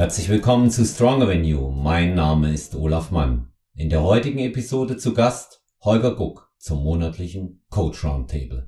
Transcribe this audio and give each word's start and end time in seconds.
Herzlich 0.00 0.30
willkommen 0.30 0.70
zu 0.70 0.86
Stronger 0.86 1.26
Than 1.26 1.44
You. 1.44 1.72
Mein 1.72 2.14
Name 2.14 2.54
ist 2.54 2.74
Olaf 2.74 3.10
Mann. 3.10 3.48
In 3.74 3.90
der 3.90 4.02
heutigen 4.02 4.38
Episode 4.38 4.96
zu 4.96 5.12
Gast 5.12 5.62
Holger 5.82 6.14
Guck 6.14 6.50
zum 6.56 6.82
monatlichen 6.82 7.62
Coach 7.68 8.02
Roundtable. 8.02 8.66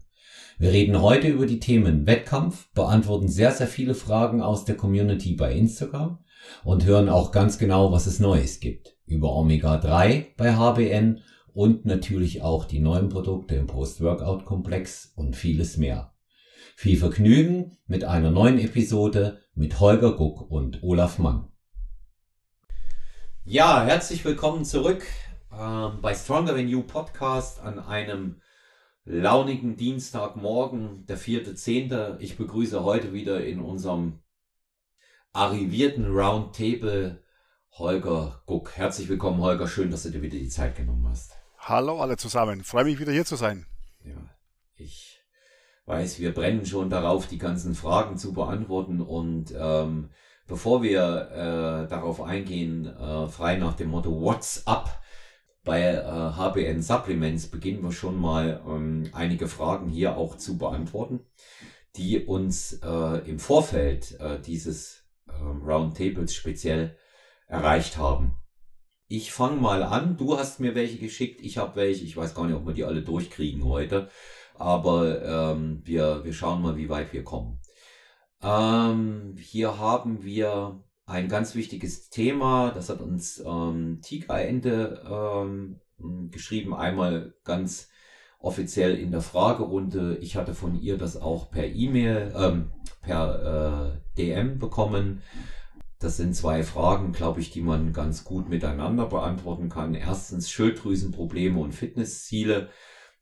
Wir 0.59 0.73
reden 0.73 1.01
heute 1.01 1.29
über 1.29 1.47
die 1.47 1.59
Themen 1.59 2.07
Wettkampf, 2.07 2.71
beantworten 2.75 3.29
sehr, 3.29 3.51
sehr 3.51 3.67
viele 3.67 3.95
Fragen 3.95 4.43
aus 4.43 4.67
der 4.67 4.77
Community 4.77 5.35
bei 5.35 5.55
Instagram 5.55 6.19
und 6.65 6.85
hören 6.85 7.09
auch 7.09 7.33
ganz 7.33 7.57
genau, 7.57 7.93
was 7.93 8.07
es 8.07 8.21
Neues 8.21 8.61
gibt. 8.61 8.99
Über 9.07 9.35
Omega 9.35 9.79
3 9.79 10.35
bei 10.37 10.55
HBN 10.55 11.21
und 11.55 11.87
natürlich 11.87 12.43
auch 12.43 12.67
die 12.67 12.81
neuen 12.81 13.09
Produkte 13.09 13.55
im 13.55 13.69
Post-Workout-Komplex 13.69 15.15
und 15.17 15.35
vieles 15.35 15.79
mehr. 15.79 16.13
Viel 16.77 16.99
Vergnügen 16.99 17.79
mit 17.87 18.05
einer 18.05 18.31
neuen 18.31 18.59
Episode 18.59 19.42
mit 19.55 19.81
Holger 19.81 20.13
Guck 20.13 20.51
und 20.51 20.83
Olaf 20.83 21.19
Mann. 21.19 21.49
Ja, 23.45 23.85
herzlich 23.85 24.25
willkommen 24.25 24.65
zurück 24.65 25.05
ähm, 25.53 25.99
bei 26.01 26.15
Stronger 26.15 26.55
Than 26.55 26.69
You 26.69 26.83
Podcast 26.83 27.61
an 27.61 27.79
einem 27.79 28.41
launigen 29.05 29.77
Dienstagmorgen, 29.77 31.05
der 31.07 31.19
vierte 31.19 31.55
Zehnte. 31.55 32.17
Ich 32.21 32.39
begrüße 32.39 32.83
heute 32.83 33.13
wieder 33.13 33.45
in 33.45 33.61
unserem 33.61 34.21
arrivierten 35.33 36.07
Roundtable 36.07 37.23
Holger 37.73 38.43
Guck. 38.47 38.77
Herzlich 38.77 39.09
willkommen, 39.09 39.41
Holger. 39.41 39.67
Schön, 39.69 39.91
dass 39.91 40.05
du 40.05 40.11
dir 40.11 40.23
wieder 40.23 40.39
die 40.39 40.49
Zeit 40.49 40.77
genommen 40.77 41.07
hast. 41.09 41.33
Hallo 41.59 42.01
alle 42.01 42.17
zusammen. 42.17 42.65
Freue 42.65 42.85
mich 42.85 42.99
wieder 42.99 43.13
hier 43.13 43.27
zu 43.27 43.37
sein. 43.37 43.67
Ja, 44.05 44.17
ich 44.77 45.12
weiß, 45.87 46.21
wir 46.21 46.33
brennen 46.33 46.67
schon 46.67 46.91
darauf, 46.91 47.27
die 47.27 47.39
ganzen 47.39 47.75
Fragen 47.75 48.17
zu 48.17 48.33
beantworten. 48.33 49.01
Und 49.01 49.55
ähm, 49.59 50.11
bevor 50.47 50.83
wir 50.83 51.31
äh, 51.31 51.89
darauf 51.89 52.23
eingehen, 52.23 52.87
äh, 52.87 53.29
frei 53.29 53.57
nach 53.57 53.75
dem 53.75 53.91
Motto 53.91 54.21
What's 54.21 54.67
up? 54.67 55.03
Bei 55.65 55.81
äh, 55.81 56.03
HBN 56.03 56.83
Supplements 56.83 57.47
beginnen 57.49 57.83
wir 57.83 57.93
schon 57.93 58.21
mal 58.21 58.61
ähm, 58.67 59.09
einige 59.13 59.47
Fragen 59.47 59.89
hier 59.89 60.17
auch 60.17 60.37
zu 60.37 60.59
beantworten, 60.59 61.21
die 61.95 62.25
uns 62.25 62.81
äh, 62.83 63.29
im 63.29 63.39
Vorfeld 63.39 64.19
äh, 64.19 64.41
dieses 64.41 65.05
äh, 65.29 65.33
Roundtables 65.33 66.35
speziell 66.35 66.97
erreicht 67.47 67.97
haben. 67.97 68.35
Ich 69.07 69.31
fange 69.31 69.61
mal 69.61 69.83
an. 69.83 70.17
Du 70.17 70.39
hast 70.39 70.59
mir 70.59 70.75
welche 70.75 70.99
geschickt, 70.99 71.41
ich 71.43 71.59
habe 71.59 71.77
welche. 71.77 72.05
Ich 72.05 72.17
weiß 72.17 72.35
gar 72.35 72.47
nicht, 72.47 72.57
ob 72.57 72.67
wir 72.67 72.73
die 72.73 72.85
alle 72.85 73.03
durchkriegen 73.03 73.65
heute, 73.65 74.09
aber 74.59 75.23
ähm, 75.55 75.81
wir, 75.85 76.25
wir 76.25 76.33
schauen 76.33 76.63
mal, 76.63 76.77
wie 76.77 76.89
weit 76.89 77.13
wir 77.13 77.25
kommen. 77.25 77.61
Ähm, 78.43 79.37
hier 79.39 79.79
haben 79.79 80.25
wir 80.25 80.83
ein 81.07 81.29
ganz 81.29 81.55
wichtiges 81.55 82.11
Thema. 82.11 82.71
Das 82.71 82.89
hat 82.89 83.01
uns 83.01 83.43
ähm, 83.47 84.01
Tiger 84.03 84.41
Ende 84.41 85.03
ähm, 85.09 85.81
geschrieben. 86.31 86.75
Einmal 86.75 87.35
ganz 87.45 87.89
offiziell 88.39 88.97
in 88.97 89.11
der 89.11 89.21
Fragerunde. 89.21 90.17
Ich 90.21 90.37
hatte 90.37 90.55
von 90.55 90.81
ihr 90.81 90.99
das 90.99 91.17
auch 91.17 91.51
per 91.51 91.67
E-Mail, 91.67 92.33
ähm, 92.37 92.73
per 93.01 93.95
äh, 93.95 94.19
DM 94.19 94.59
bekommen. 94.59 95.23
Das 96.01 96.17
sind 96.17 96.35
zwei 96.35 96.65
Fragen, 96.65 97.13
glaube 97.13 97.41
ich, 97.41 97.51
die 97.51 97.61
man 97.61 97.93
ganz 97.93 98.25
gut 98.25 98.49
miteinander 98.49 99.07
beantworten 99.07 99.69
kann. 99.69 99.95
Erstens 99.95 100.51
Schilddrüsenprobleme 100.51 101.61
und 101.61 101.73
Fitnessziele. 101.73 102.71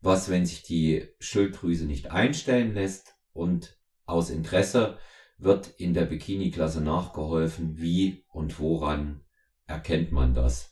Was, 0.00 0.30
wenn 0.30 0.46
sich 0.46 0.62
die 0.62 1.08
Schilddrüse 1.18 1.84
nicht 1.86 2.10
einstellen 2.10 2.74
lässt? 2.74 3.16
Und 3.32 3.78
aus 4.06 4.30
Interesse, 4.30 4.98
wird 5.40 5.68
in 5.78 5.94
der 5.94 6.04
Bikini-Klasse 6.04 6.80
nachgeholfen. 6.80 7.78
Wie 7.78 8.24
und 8.28 8.60
woran 8.60 9.22
erkennt 9.66 10.12
man 10.12 10.34
das? 10.34 10.70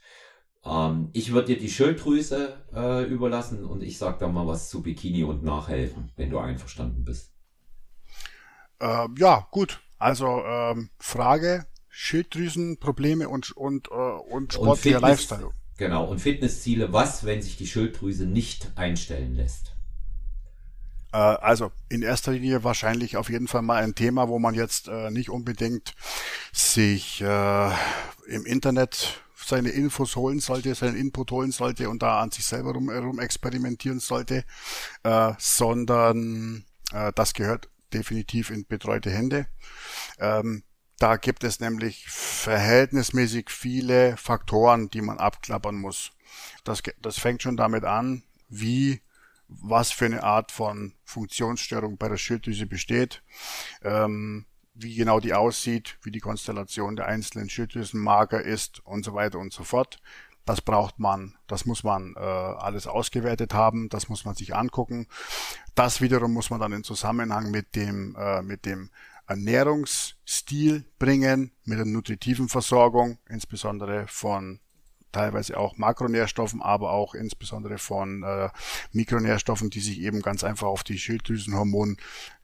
Ähm, 0.65 1.11
ich 1.12 1.33
würde 1.33 1.55
dir 1.55 1.59
die 1.59 1.71
Schilddrüse 1.71 2.66
äh, 2.75 3.05
überlassen 3.05 3.65
und 3.65 3.83
ich 3.83 3.99
sage 3.99 4.19
da 4.21 4.28
mal 4.28 4.47
was 4.47 4.69
zu 4.69 4.83
Bikini 4.83 5.25
und 5.25 5.43
Nachhelfen, 5.43 6.12
wenn 6.16 6.31
du 6.31 6.39
einverstanden 6.39 7.05
bist. 7.05 7.33
Ähm, 8.81 9.15
ja, 9.19 9.49
gut. 9.50 9.81
Also 9.99 10.45
ähm, 10.45 10.91
Frage, 10.99 11.66
Schilddrüsenprobleme 11.89 13.28
und, 13.28 13.56
und, 13.56 13.89
äh, 13.89 13.95
und 13.95 14.53
sportlicher 14.53 15.00
Lifestyle. 15.00 15.50
Genau, 15.78 16.05
und 16.06 16.19
Fitnessziele, 16.19 16.93
was, 16.93 17.25
wenn 17.25 17.41
sich 17.41 17.56
die 17.56 17.69
Schilddrüse 17.69 18.27
nicht 18.27 18.72
einstellen 18.75 19.37
lässt? 19.37 19.77
Äh, 21.12 21.16
also 21.19 21.71
in 21.89 22.03
erster 22.03 22.33
Linie 22.33 22.65
wahrscheinlich 22.65 23.16
auf 23.16 23.31
jeden 23.31 23.47
Fall 23.47 23.62
mal 23.62 23.83
ein 23.83 23.94
Thema, 23.94 24.28
wo 24.28 24.41
man 24.41 24.55
jetzt 24.55 24.89
äh, 24.89 25.11
nicht 25.12 25.31
unbedingt 25.31 25.94
sich 26.53 27.21
äh, 27.21 27.71
im 28.27 28.44
Internet 28.44 29.22
seine 29.37 29.71
Infos 29.71 30.16
holen 30.16 30.41
sollte, 30.41 30.75
seinen 30.75 30.97
Input 30.97 31.31
holen 31.31 31.53
sollte 31.53 31.89
und 31.89 32.03
da 32.03 32.21
an 32.21 32.33
sich 32.33 32.45
selber 32.45 32.72
rum, 32.72 32.91
rum 32.91 33.19
experimentieren 33.19 33.99
sollte, 33.99 34.45
sondern 35.39 36.66
das 37.15 37.33
gehört 37.33 37.71
definitiv 37.95 38.50
in 38.50 38.66
betreute 38.66 39.10
Hände. 39.10 39.47
Ähm, 40.19 40.65
da 40.98 41.16
gibt 41.16 41.44
es 41.44 41.60
nämlich 41.60 42.06
verhältnismäßig 42.09 43.50
viele 43.50 44.16
Faktoren, 44.16 44.91
die 44.91 45.00
man 45.00 45.19
abklappern 45.19 45.76
muss. 45.76 46.10
Das, 46.64 46.82
das 47.00 47.19
fängt 47.19 47.42
schon 47.42 47.56
damit 47.56 47.84
an, 47.84 48.22
wie 48.48 49.00
was 49.48 49.92
für 49.92 50.04
eine 50.04 50.22
Art 50.22 50.53
von 50.53 50.92
Funktionsstörung 51.04 51.97
bei 51.97 52.09
der 52.09 52.19
Schilddrüse 52.19 52.66
besteht, 52.66 53.22
ähm, 53.82 54.44
wie 54.75 54.94
genau 54.94 55.20
die 55.20 55.34
aussieht, 55.34 55.98
wie 56.03 56.10
die 56.10 56.20
Konstellation 56.20 56.97
der 56.97 57.06
einzelnen 57.06 57.48
Schilddrüsenmarker 57.48 58.42
ist 58.42 58.84
und 58.84 59.04
so 59.04 59.15
weiter 59.15 59.38
und 59.38 59.53
so 59.53 59.65
fort. 59.65 60.00
Das 60.44 60.60
braucht 60.60 60.98
man, 60.98 61.36
das 61.47 61.66
muss 61.66 61.82
man 61.82 62.15
äh, 62.16 62.20
alles 62.20 62.86
ausgewertet 62.86 63.54
haben, 63.54 63.88
das 63.88 64.09
muss 64.09 64.25
man 64.25 64.34
sich 64.34 64.54
angucken. 64.54 65.06
Das 65.75 66.00
wiederum 66.00 66.32
muss 66.32 66.50
man 66.50 66.60
dann 66.60 66.72
in 66.72 66.84
Zusammenhang 66.84 67.50
mit 67.50 67.75
dem, 67.75 68.16
äh, 68.16 68.42
mit 68.42 68.65
dem 68.65 68.91
Ernährungsstil 69.28 70.84
bringen, 70.99 71.53
mit 71.65 71.78
der 71.78 71.87
nutritiven 71.87 72.49
Versorgung, 72.49 73.19
insbesondere 73.28 74.06
von 74.09 74.61
teilweise 75.12 75.59
auch 75.59 75.77
Makronährstoffen, 75.77 76.62
aber 76.62 76.93
auch 76.93 77.15
insbesondere 77.15 77.78
von 77.78 78.22
äh, 78.22 78.49
Mikronährstoffen, 78.93 79.71
die 79.71 79.81
sich 79.81 80.00
eben 80.00 80.22
ganz 80.22 80.44
einfach 80.44 80.66
auf 80.66 80.84
die 80.84 80.99
Schilddrüsenhormone 80.99 81.97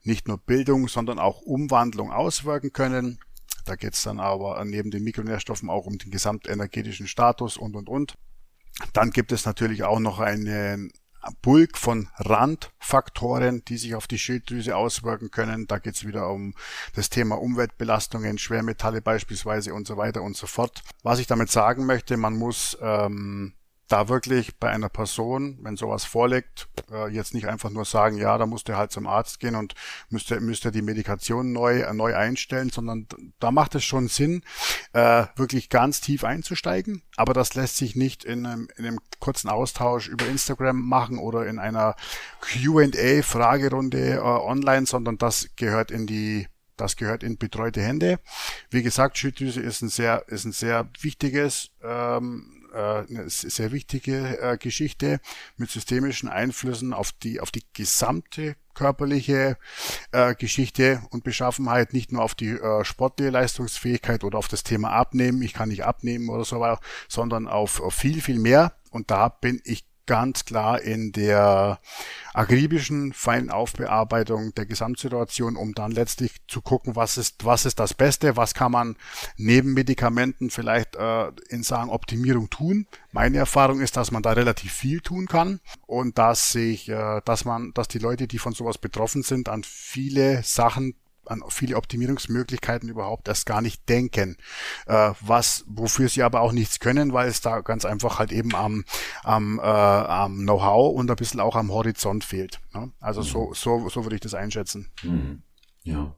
nicht 0.03 0.27
nur 0.27 0.37
Bildung, 0.37 0.87
sondern 0.87 1.19
auch 1.19 1.41
Umwandlung 1.41 2.11
auswirken 2.11 2.71
können. 2.71 3.19
Da 3.65 3.75
geht 3.75 3.95
es 3.95 4.03
dann 4.03 4.19
aber 4.19 4.63
neben 4.63 4.91
den 4.91 5.03
Mikronährstoffen 5.03 5.69
auch 5.69 5.85
um 5.85 5.97
den 5.97 6.11
gesamtenergetischen 6.11 7.07
Status 7.07 7.57
und 7.57 7.75
und 7.75 7.89
und. 7.89 8.15
Dann 8.93 9.11
gibt 9.11 9.31
es 9.31 9.45
natürlich 9.45 9.83
auch 9.83 9.99
noch 9.99 10.19
einen 10.19 10.91
Bulk 11.41 11.77
von 11.77 12.09
Randfaktoren, 12.17 13.63
die 13.65 13.77
sich 13.77 13.95
auf 13.95 14.07
die 14.07 14.17
Schilddrüse 14.17 14.75
auswirken 14.75 15.31
können. 15.31 15.67
Da 15.67 15.79
geht 15.79 15.95
es 15.95 16.05
wieder 16.05 16.29
um 16.29 16.53
das 16.93 17.09
Thema 17.09 17.35
Umweltbelastungen, 17.35 18.37
Schwermetalle 18.37 19.01
beispielsweise 19.01 19.73
und 19.73 19.87
so 19.87 19.97
weiter 19.97 20.21
und 20.21 20.37
so 20.37 20.47
fort. 20.47 20.83
Was 21.03 21.19
ich 21.19 21.27
damit 21.27 21.51
sagen 21.51 21.85
möchte, 21.85 22.17
man 22.17 22.35
muss 22.35 22.77
ähm, 22.81 23.53
da 23.87 24.09
wirklich 24.09 24.57
bei 24.57 24.69
einer 24.69 24.89
Person, 24.89 25.59
wenn 25.61 25.77
sowas 25.77 26.05
vorliegt, 26.05 26.67
äh, 26.91 27.07
jetzt 27.09 27.33
nicht 27.33 27.47
einfach 27.47 27.69
nur 27.69 27.85
sagen, 27.85 28.17
ja, 28.17 28.37
da 28.37 28.45
musst 28.45 28.67
du 28.67 28.75
halt 28.75 28.91
zum 28.91 29.05
Arzt 29.05 29.39
gehen 29.39 29.55
und 29.55 29.75
müsste, 30.09 30.39
müsste 30.39 30.71
die 30.71 30.81
Medikation 30.81 31.51
neu, 31.51 31.81
äh, 31.81 31.93
neu 31.93 32.15
einstellen, 32.15 32.71
sondern 32.71 33.07
da 33.39 33.51
macht 33.51 33.75
es 33.75 33.83
schon 33.83 34.07
Sinn, 34.07 34.41
äh, 34.93 35.25
wirklich 35.35 35.69
ganz 35.69 36.01
tief 36.01 36.23
einzusteigen. 36.23 37.03
Aber 37.15 37.33
das 37.33 37.53
lässt 37.53 37.77
sich 37.77 37.95
nicht 37.95 38.23
in 38.23 38.45
einem, 38.45 38.67
in 38.75 38.85
einem 38.85 38.99
kurzen 39.19 39.49
Austausch 39.49 40.07
über 40.07 40.25
Instagram 40.25 40.81
machen 40.81 41.19
oder 41.19 41.45
in 41.45 41.59
einer 41.59 41.95
Q&A-Fragerunde 42.41 44.15
äh, 44.15 44.19
online, 44.19 44.87
sondern 44.87 45.17
das 45.17 45.49
gehört 45.55 45.91
in 45.91 46.07
die 46.07 46.47
das 46.77 46.97
gehört 46.97 47.23
in 47.23 47.37
betreute 47.37 47.81
Hände. 47.81 48.19
Wie 48.69 48.83
gesagt, 48.83 49.17
Schilddrüse 49.17 49.61
ist 49.61 49.81
ein 49.81 49.89
sehr, 49.89 50.25
ist 50.27 50.43
ein 50.43 50.51
sehr 50.51 50.89
wichtiges 50.99 51.71
ähm, 51.81 52.51
äh, 52.53 52.54
eine 52.75 53.29
sehr 53.29 53.71
wichtige 53.71 54.39
äh, 54.39 54.57
Geschichte 54.57 55.19
mit 55.57 55.69
systemischen 55.69 56.29
Einflüssen 56.29 56.93
auf 56.93 57.11
die, 57.11 57.39
auf 57.39 57.51
die 57.51 57.63
gesamte 57.73 58.55
körperliche 58.73 59.57
äh, 60.11 60.35
Geschichte 60.35 61.01
und 61.09 61.23
Beschaffenheit, 61.23 61.93
nicht 61.93 62.11
nur 62.11 62.21
auf 62.21 62.35
die 62.35 62.49
äh, 62.49 62.83
sportliche 62.83 63.31
Leistungsfähigkeit 63.31 64.23
oder 64.23 64.37
auf 64.37 64.47
das 64.47 64.63
Thema 64.63 64.91
Abnehmen, 64.91 65.41
ich 65.41 65.53
kann 65.53 65.69
nicht 65.69 65.85
abnehmen 65.85 66.29
oder 66.29 66.45
so, 66.45 66.63
sondern 67.07 67.47
auf, 67.47 67.81
auf 67.81 67.93
viel, 67.93 68.21
viel 68.21 68.39
mehr. 68.39 68.73
Und 68.91 69.11
da 69.11 69.29
bin 69.29 69.61
ich 69.63 69.85
ganz 70.05 70.45
klar 70.45 70.81
in 70.81 71.11
der 71.11 71.79
akribischen, 72.33 73.13
feinen 73.13 73.49
Aufbearbeitung 73.49 74.53
der 74.55 74.65
Gesamtsituation, 74.65 75.55
um 75.55 75.73
dann 75.73 75.91
letztlich 75.91 76.33
zu 76.47 76.61
gucken, 76.61 76.95
was 76.95 77.17
ist, 77.17 77.45
was 77.45 77.65
ist 77.65 77.79
das 77.79 77.93
Beste, 77.93 78.37
was 78.37 78.53
kann 78.53 78.71
man 78.71 78.97
neben 79.37 79.73
Medikamenten 79.73 80.49
vielleicht 80.49 80.95
äh, 80.95 81.31
in 81.49 81.63
Sachen 81.63 81.89
Optimierung 81.89 82.49
tun. 82.49 82.87
Meine 83.11 83.37
Erfahrung 83.37 83.79
ist, 83.79 83.97
dass 83.97 84.11
man 84.11 84.23
da 84.23 84.33
relativ 84.33 84.73
viel 84.73 85.01
tun 85.01 85.27
kann 85.27 85.59
und 85.87 86.17
dass 86.17 86.51
sich, 86.51 86.89
äh, 86.89 87.21
dass 87.25 87.45
man, 87.45 87.71
dass 87.73 87.87
die 87.87 87.99
Leute, 87.99 88.27
die 88.27 88.39
von 88.39 88.53
sowas 88.53 88.77
betroffen 88.77 89.23
sind, 89.23 89.49
an 89.49 89.63
viele 89.63 90.43
Sachen 90.43 90.95
an 91.27 91.43
viele 91.49 91.75
Optimierungsmöglichkeiten 91.77 92.89
überhaupt 92.89 93.27
erst 93.27 93.45
gar 93.45 93.61
nicht 93.61 93.87
denken. 93.89 94.37
Äh, 94.85 95.11
was, 95.21 95.63
wofür 95.67 96.09
sie 96.09 96.23
aber 96.23 96.41
auch 96.41 96.51
nichts 96.51 96.79
können, 96.79 97.13
weil 97.13 97.27
es 97.29 97.41
da 97.41 97.61
ganz 97.61 97.85
einfach 97.85 98.19
halt 98.19 98.31
eben 98.31 98.55
am, 98.55 98.85
am, 99.23 99.59
äh, 99.59 99.61
am 99.61 100.37
Know-how 100.39 100.95
und 100.95 101.09
ein 101.09 101.15
bisschen 101.15 101.39
auch 101.39 101.55
am 101.55 101.71
Horizont 101.71 102.23
fehlt. 102.23 102.59
Ne? 102.73 102.91
Also 102.99 103.21
mhm. 103.21 103.25
so, 103.25 103.53
so, 103.53 103.89
so 103.89 104.03
würde 104.03 104.15
ich 104.15 104.21
das 104.21 104.33
einschätzen. 104.33 104.91
Mhm. 105.03 105.43
Ja. 105.83 106.15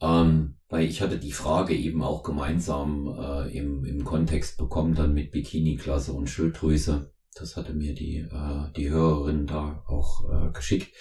Ähm, 0.00 0.56
weil 0.68 0.86
ich 0.86 1.00
hatte 1.00 1.18
die 1.18 1.32
Frage 1.32 1.74
eben 1.74 2.02
auch 2.02 2.22
gemeinsam 2.22 3.08
äh, 3.18 3.56
im, 3.56 3.84
im 3.84 4.04
Kontext 4.04 4.58
bekommen, 4.58 4.94
dann 4.94 5.14
mit 5.14 5.32
Bikini-Klasse 5.32 6.12
und 6.12 6.28
Schilddrüse. 6.28 7.12
Das 7.34 7.56
hatte 7.56 7.72
mir 7.72 7.94
die, 7.94 8.18
äh, 8.18 8.72
die 8.76 8.90
Hörerin 8.90 9.46
da 9.46 9.82
auch 9.86 10.30
äh, 10.30 10.52
geschickt. 10.52 10.94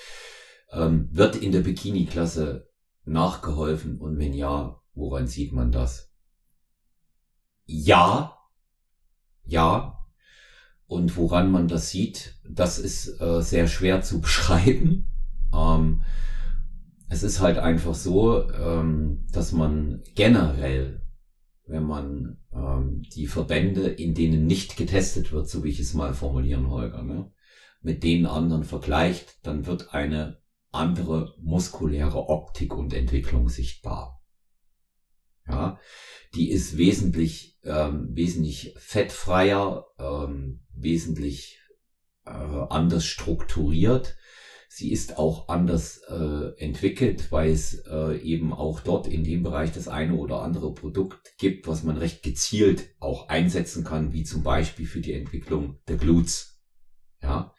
Ähm, 0.71 1.09
wird 1.11 1.35
in 1.35 1.51
der 1.51 1.61
Bikini-Klasse 1.61 2.69
nachgeholfen 3.07 3.97
und 3.99 4.19
wenn 4.19 4.33
ja, 4.33 4.81
woran 4.93 5.27
sieht 5.27 5.53
man 5.53 5.71
das? 5.71 6.11
Ja, 7.65 8.37
ja. 9.45 9.93
Und 10.85 11.17
woran 11.17 11.51
man 11.51 11.67
das 11.67 11.89
sieht, 11.89 12.35
das 12.49 12.79
ist 12.79 13.19
äh, 13.19 13.41
sehr 13.41 13.67
schwer 13.67 14.01
zu 14.01 14.21
beschreiben. 14.21 15.11
Ähm, 15.53 16.01
es 17.09 17.23
ist 17.23 17.39
halt 17.39 17.57
einfach 17.57 17.95
so, 17.95 18.49
ähm, 18.51 19.25
dass 19.31 19.51
man 19.51 20.03
generell, 20.15 21.01
wenn 21.65 21.83
man 21.83 22.37
ähm, 22.53 23.03
die 23.13 23.27
Verbände, 23.27 23.87
in 23.87 24.13
denen 24.13 24.45
nicht 24.45 24.77
getestet 24.77 25.31
wird, 25.31 25.49
so 25.49 25.63
wie 25.63 25.69
ich 25.69 25.79
es 25.79 25.93
mal 25.93 26.13
formulieren, 26.13 26.69
Holger, 26.69 27.03
ne, 27.03 27.31
mit 27.81 28.03
denen 28.03 28.25
anderen 28.25 28.63
vergleicht, 28.63 29.45
dann 29.45 29.65
wird 29.65 29.93
eine 29.93 30.41
andere 30.77 31.33
muskuläre 31.39 32.29
Optik 32.29 32.75
und 32.75 32.93
Entwicklung 32.93 33.49
sichtbar. 33.49 34.21
Ja, 35.47 35.77
die 36.35 36.49
ist 36.49 36.77
wesentlich, 36.77 37.57
ähm, 37.63 38.09
wesentlich 38.11 38.73
fettfreier, 38.77 39.85
ähm, 39.97 40.65
wesentlich 40.73 41.59
äh, 42.25 42.29
anders 42.29 43.05
strukturiert 43.05 44.17
Sie 44.77 44.91
ist 44.91 45.17
auch 45.17 45.47
anders 45.47 46.01
äh, 46.07 46.51
entwickelt, 46.57 47.31
weil 47.31 47.49
es 47.49 47.81
äh, 47.89 48.17
eben 48.19 48.53
auch 48.53 48.79
dort 48.79 49.07
in 49.07 49.23
dem 49.23 49.41
Bereich 49.41 49.71
das 49.71 49.87
eine 49.87 50.13
oder 50.13 50.41
andere 50.41 50.71
Produkt 50.71 51.35
gibt, 51.39 51.67
was 51.67 51.81
man 51.81 51.97
recht 51.97 52.21
gezielt 52.21 52.93
auch 52.99 53.27
einsetzen 53.27 53.83
kann, 53.83 54.13
wie 54.13 54.23
zum 54.23 54.43
Beispiel 54.43 54.85
für 54.85 54.99
die 54.99 55.13
Entwicklung 55.13 55.79
der 55.87 55.95
Glutes. 55.95 56.61
Ja. 57.23 57.55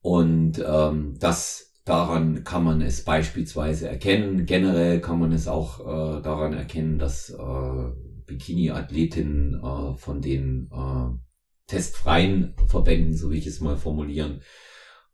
Und 0.00 0.62
ähm, 0.66 1.16
das 1.18 1.71
daran 1.84 2.44
kann 2.44 2.64
man 2.64 2.80
es 2.80 3.04
beispielsweise 3.04 3.88
erkennen. 3.88 4.46
Generell 4.46 5.00
kann 5.00 5.18
man 5.18 5.32
es 5.32 5.48
auch 5.48 5.80
äh, 5.80 6.22
daran 6.22 6.52
erkennen, 6.52 6.98
dass 6.98 7.30
äh, 7.30 7.90
Bikini-Athletinnen 8.26 9.54
äh, 9.54 9.96
von 9.96 10.20
den 10.20 10.70
äh, 10.72 11.18
testfreien 11.66 12.54
Verbänden, 12.66 13.14
so 13.14 13.30
wie 13.30 13.38
ich 13.38 13.46
es 13.46 13.60
mal 13.60 13.76
formulieren, 13.76 14.42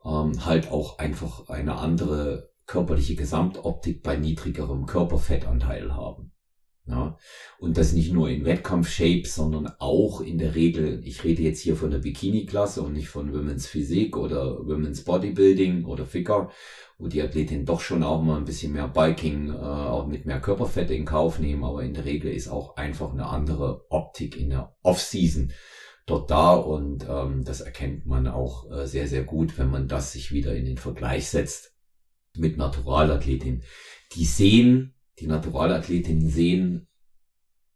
ähm, 0.05 0.45
halt 0.45 0.71
auch 0.71 0.99
einfach 0.99 1.49
eine 1.49 1.77
andere 1.77 2.51
körperliche 2.67 3.17
Gesamtoptik 3.17 4.03
bei 4.03 4.17
niedrigerem 4.17 4.87
Körperfettanteil 4.87 5.95
haben. 5.95 6.33
Ja, 6.89 7.19
und 7.59 7.77
das 7.77 7.93
nicht 7.93 8.15
nur 8.15 8.31
in 8.31 8.47
Wettkampf-Shapes, 8.47 9.35
sondern 9.35 9.71
auch 9.79 10.23
in 10.23 10.39
der 10.39 10.55
Regel, 10.55 11.03
ich 11.05 11.23
rede 11.23 11.43
jetzt 11.43 11.61
hier 11.61 11.77
von 11.77 11.91
der 11.91 11.99
Bikini-Klasse 11.99 12.81
und 12.81 12.95
nicht 12.95 13.09
von 13.09 13.35
Women's 13.35 13.67
Physik 13.67 14.17
oder 14.17 14.67
Women's 14.67 15.05
Bodybuilding 15.05 15.85
oder 15.85 16.07
Figure, 16.07 16.51
wo 16.97 17.09
die 17.09 17.21
Athletinnen 17.21 17.67
doch 17.67 17.81
schon 17.81 18.03
auch 18.03 18.23
mal 18.23 18.39
ein 18.39 18.47
bisschen 18.47 18.73
mehr 18.73 18.89
Biking, 18.89 19.51
äh, 19.51 19.57
auch 19.57 20.07
mit 20.07 20.25
mehr 20.25 20.41
Körperfett 20.41 20.91
in 20.91 21.05
Kauf 21.05 21.39
nehmen, 21.39 21.63
aber 21.63 21.83
in 21.83 21.93
der 21.93 22.07
Regel 22.07 22.33
ist 22.33 22.49
auch 22.49 22.77
einfach 22.77 23.13
eine 23.13 23.27
andere 23.27 23.85
Optik 23.91 24.41
in 24.41 24.49
der 24.49 24.75
Off-Season 24.83 25.53
dort 26.07 26.31
da. 26.31 26.55
Und 26.55 27.07
ähm, 27.09 27.45
das 27.45 27.61
erkennt 27.61 28.07
man 28.07 28.27
auch 28.27 28.71
äh, 28.71 28.87
sehr, 28.87 29.07
sehr 29.07 29.25
gut, 29.25 29.59
wenn 29.59 29.71
man 29.71 29.89
das 29.89 30.13
sich 30.13 30.33
wieder 30.33 30.55
in 30.57 30.65
den 30.65 30.79
Vergleich 30.79 31.29
setzt 31.29 31.75
mit 32.35 32.57
Naturalathletin. 32.57 33.63
Die 34.15 34.25
sehen, 34.25 34.95
die 35.21 35.27
Naturalathletinnen 35.27 36.29
sehen 36.29 36.87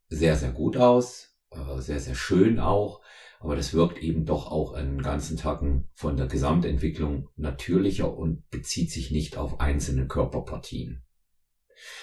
sehr, 0.09 0.37
sehr 0.37 0.53
gut 0.53 0.77
aus, 0.77 1.37
äh, 1.51 1.81
sehr, 1.81 2.01
sehr 2.01 2.15
schön 2.15 2.59
auch, 2.59 3.01
aber 3.41 3.57
das 3.57 3.75
wirkt 3.75 3.99
eben 3.99 4.25
doch 4.25 4.51
auch 4.51 4.73
einen 4.73 5.03
ganzen 5.03 5.37
Tacken 5.37 5.89
von 5.95 6.17
der 6.17 6.27
Gesamtentwicklung 6.27 7.29
natürlicher 7.37 8.17
und 8.17 8.49
bezieht 8.51 8.91
sich 8.91 9.11
nicht 9.11 9.37
auf 9.37 9.61
einzelne 9.61 10.07
Körperpartien. 10.07 11.03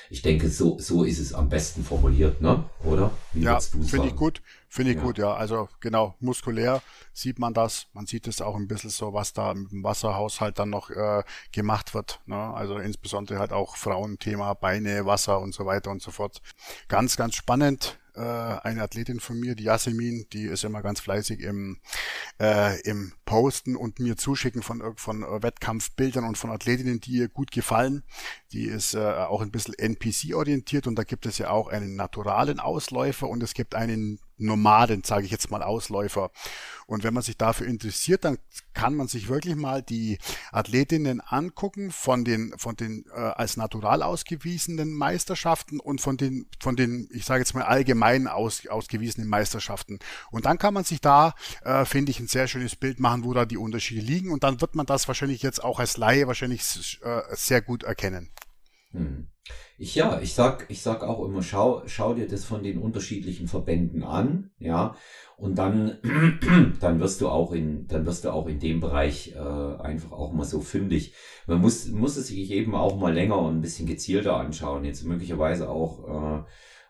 Ich 0.09 0.21
denke, 0.21 0.49
so, 0.49 0.79
so 0.79 1.03
ist 1.03 1.19
es 1.19 1.33
am 1.33 1.49
besten 1.49 1.83
formuliert, 1.83 2.41
ne? 2.41 2.63
Oder? 2.83 3.11
Wie 3.33 3.43
ja, 3.43 3.59
finde 3.59 4.07
ich 4.07 4.15
gut. 4.15 4.41
Finde 4.67 4.91
ich 4.91 4.97
ja. 4.97 5.03
gut, 5.03 5.17
ja. 5.17 5.33
Also 5.33 5.69
genau, 5.79 6.15
muskulär 6.19 6.81
sieht 7.13 7.39
man 7.39 7.53
das. 7.53 7.87
Man 7.93 8.05
sieht 8.05 8.27
es 8.27 8.41
auch 8.41 8.55
ein 8.55 8.67
bisschen 8.67 8.89
so, 8.89 9.13
was 9.13 9.33
da 9.33 9.51
im 9.51 9.67
Wasserhaushalt 9.83 10.59
dann 10.59 10.69
noch 10.69 10.89
äh, 10.89 11.23
gemacht 11.51 11.93
wird. 11.93 12.21
Ne? 12.25 12.35
Also 12.35 12.77
insbesondere 12.77 13.39
halt 13.39 13.51
auch 13.51 13.75
Frauenthema, 13.77 14.53
Beine, 14.53 15.05
Wasser 15.05 15.39
und 15.39 15.53
so 15.53 15.65
weiter 15.65 15.91
und 15.91 16.01
so 16.01 16.11
fort. 16.11 16.41
Ganz, 16.87 17.15
ganz 17.15 17.35
spannend 17.35 17.99
äh, 18.19 18.59
eine 18.63 18.83
Athletin 18.83 19.19
von 19.19 19.39
mir, 19.39 19.55
die 19.55 19.63
Yasemin, 19.63 20.27
die 20.33 20.43
ist 20.43 20.65
immer 20.65 20.81
ganz 20.81 20.99
fleißig 20.99 21.39
im, 21.39 21.79
äh, 22.39 22.79
im 22.81 23.13
Posten 23.25 23.75
und 23.75 23.99
mir 23.99 24.17
zuschicken 24.17 24.61
von, 24.61 24.95
von 24.97 25.21
Wettkampfbildern 25.21 26.25
und 26.25 26.37
von 26.37 26.51
Athletinnen, 26.51 26.99
die 26.99 27.13
ihr 27.13 27.29
gut 27.29 27.51
gefallen. 27.51 28.03
Die 28.51 28.65
ist 28.65 28.93
äh, 28.93 28.99
auch 28.99 29.41
ein 29.41 29.51
bisschen 29.51 29.73
NPC-orientiert 29.73 30.85
und 30.85 30.95
da 30.95 31.03
gibt 31.03 31.25
es 31.25 31.37
ja 31.37 31.49
auch 31.49 31.69
einen 31.69 31.95
naturalen 31.95 32.59
Ausläufer 32.59 33.29
und 33.29 33.41
es 33.41 33.53
gibt 33.53 33.73
einen 33.73 34.19
Nomaden, 34.39 35.03
sage 35.03 35.25
ich 35.25 35.31
jetzt 35.31 35.51
mal, 35.51 35.61
Ausläufer. 35.61 36.31
Und 36.87 37.03
wenn 37.03 37.13
man 37.13 37.21
sich 37.21 37.37
dafür 37.37 37.67
interessiert, 37.67 38.25
dann 38.25 38.39
kann 38.73 38.95
man 38.95 39.07
sich 39.07 39.29
wirklich 39.29 39.55
mal 39.55 39.83
die 39.83 40.17
Athletinnen 40.51 41.21
angucken 41.21 41.91
von 41.91 42.25
den 42.25 42.51
von 42.57 42.75
den 42.75 43.05
äh, 43.13 43.19
als 43.19 43.57
natural 43.57 44.01
ausgewiesenen 44.01 44.91
Meisterschaften 44.91 45.79
und 45.79 46.01
von 46.01 46.17
den 46.17 46.47
von 46.59 46.75
den 46.75 47.07
ich 47.11 47.25
sage 47.25 47.41
jetzt 47.41 47.53
mal 47.53 47.63
allgemein 47.63 48.27
aus, 48.27 48.65
ausgewiesenen 48.65 49.29
Meisterschaften. 49.29 49.99
Und 50.31 50.45
dann 50.45 50.57
kann 50.57 50.73
man 50.73 50.83
sich 50.83 50.99
da 50.99 51.35
äh, 51.63 51.85
finde 51.85 52.09
ich 52.09 52.19
ein 52.19 52.27
sehr 52.27 52.47
schönes 52.47 52.75
Bild 52.75 52.99
machen, 52.99 53.23
wo 53.23 53.35
da 53.35 53.45
die 53.45 53.57
Unterschiede 53.57 54.01
liegen 54.01 54.31
und 54.31 54.43
dann 54.43 54.59
wird 54.59 54.73
man 54.73 54.87
das 54.87 55.07
wahrscheinlich 55.07 55.43
jetzt 55.43 55.63
auch 55.63 55.79
als 55.79 55.97
Laie 55.97 56.25
wahrscheinlich 56.25 56.99
äh, 57.03 57.21
sehr 57.33 57.61
gut 57.61 57.83
erkennen. 57.83 58.31
Hm. 58.93 59.27
Ich, 59.77 59.95
ja, 59.95 60.19
ich 60.21 60.33
sag, 60.33 60.65
ich 60.69 60.81
sag 60.81 61.03
auch 61.03 61.23
immer, 61.23 61.41
schau, 61.41 61.83
schau 61.85 62.13
dir 62.13 62.27
das 62.27 62.43
von 62.43 62.63
den 62.63 62.79
unterschiedlichen 62.79 63.47
Verbänden 63.47 64.03
an, 64.03 64.51
ja, 64.59 64.95
und 65.37 65.57
dann, 65.57 65.97
dann 66.81 66.99
wirst 66.99 67.21
du 67.21 67.29
auch 67.29 67.53
in, 67.53 67.87
dann 67.87 68.05
wirst 68.05 68.25
du 68.25 68.31
auch 68.31 68.47
in 68.47 68.59
dem 68.59 68.81
Bereich 68.81 69.35
äh, 69.35 69.39
einfach 69.39 70.11
auch 70.11 70.33
mal 70.33 70.43
so 70.43 70.59
fündig. 70.59 71.13
Man 71.47 71.61
muss, 71.61 71.87
muss 71.87 72.17
es 72.17 72.27
sich 72.27 72.51
eben 72.51 72.75
auch 72.75 72.99
mal 72.99 73.13
länger 73.13 73.37
und 73.39 73.57
ein 73.57 73.61
bisschen 73.61 73.87
gezielter 73.87 74.35
anschauen. 74.35 74.83
Jetzt 74.83 75.05
möglicherweise 75.05 75.69
auch 75.69 76.39
äh, 76.39 76.43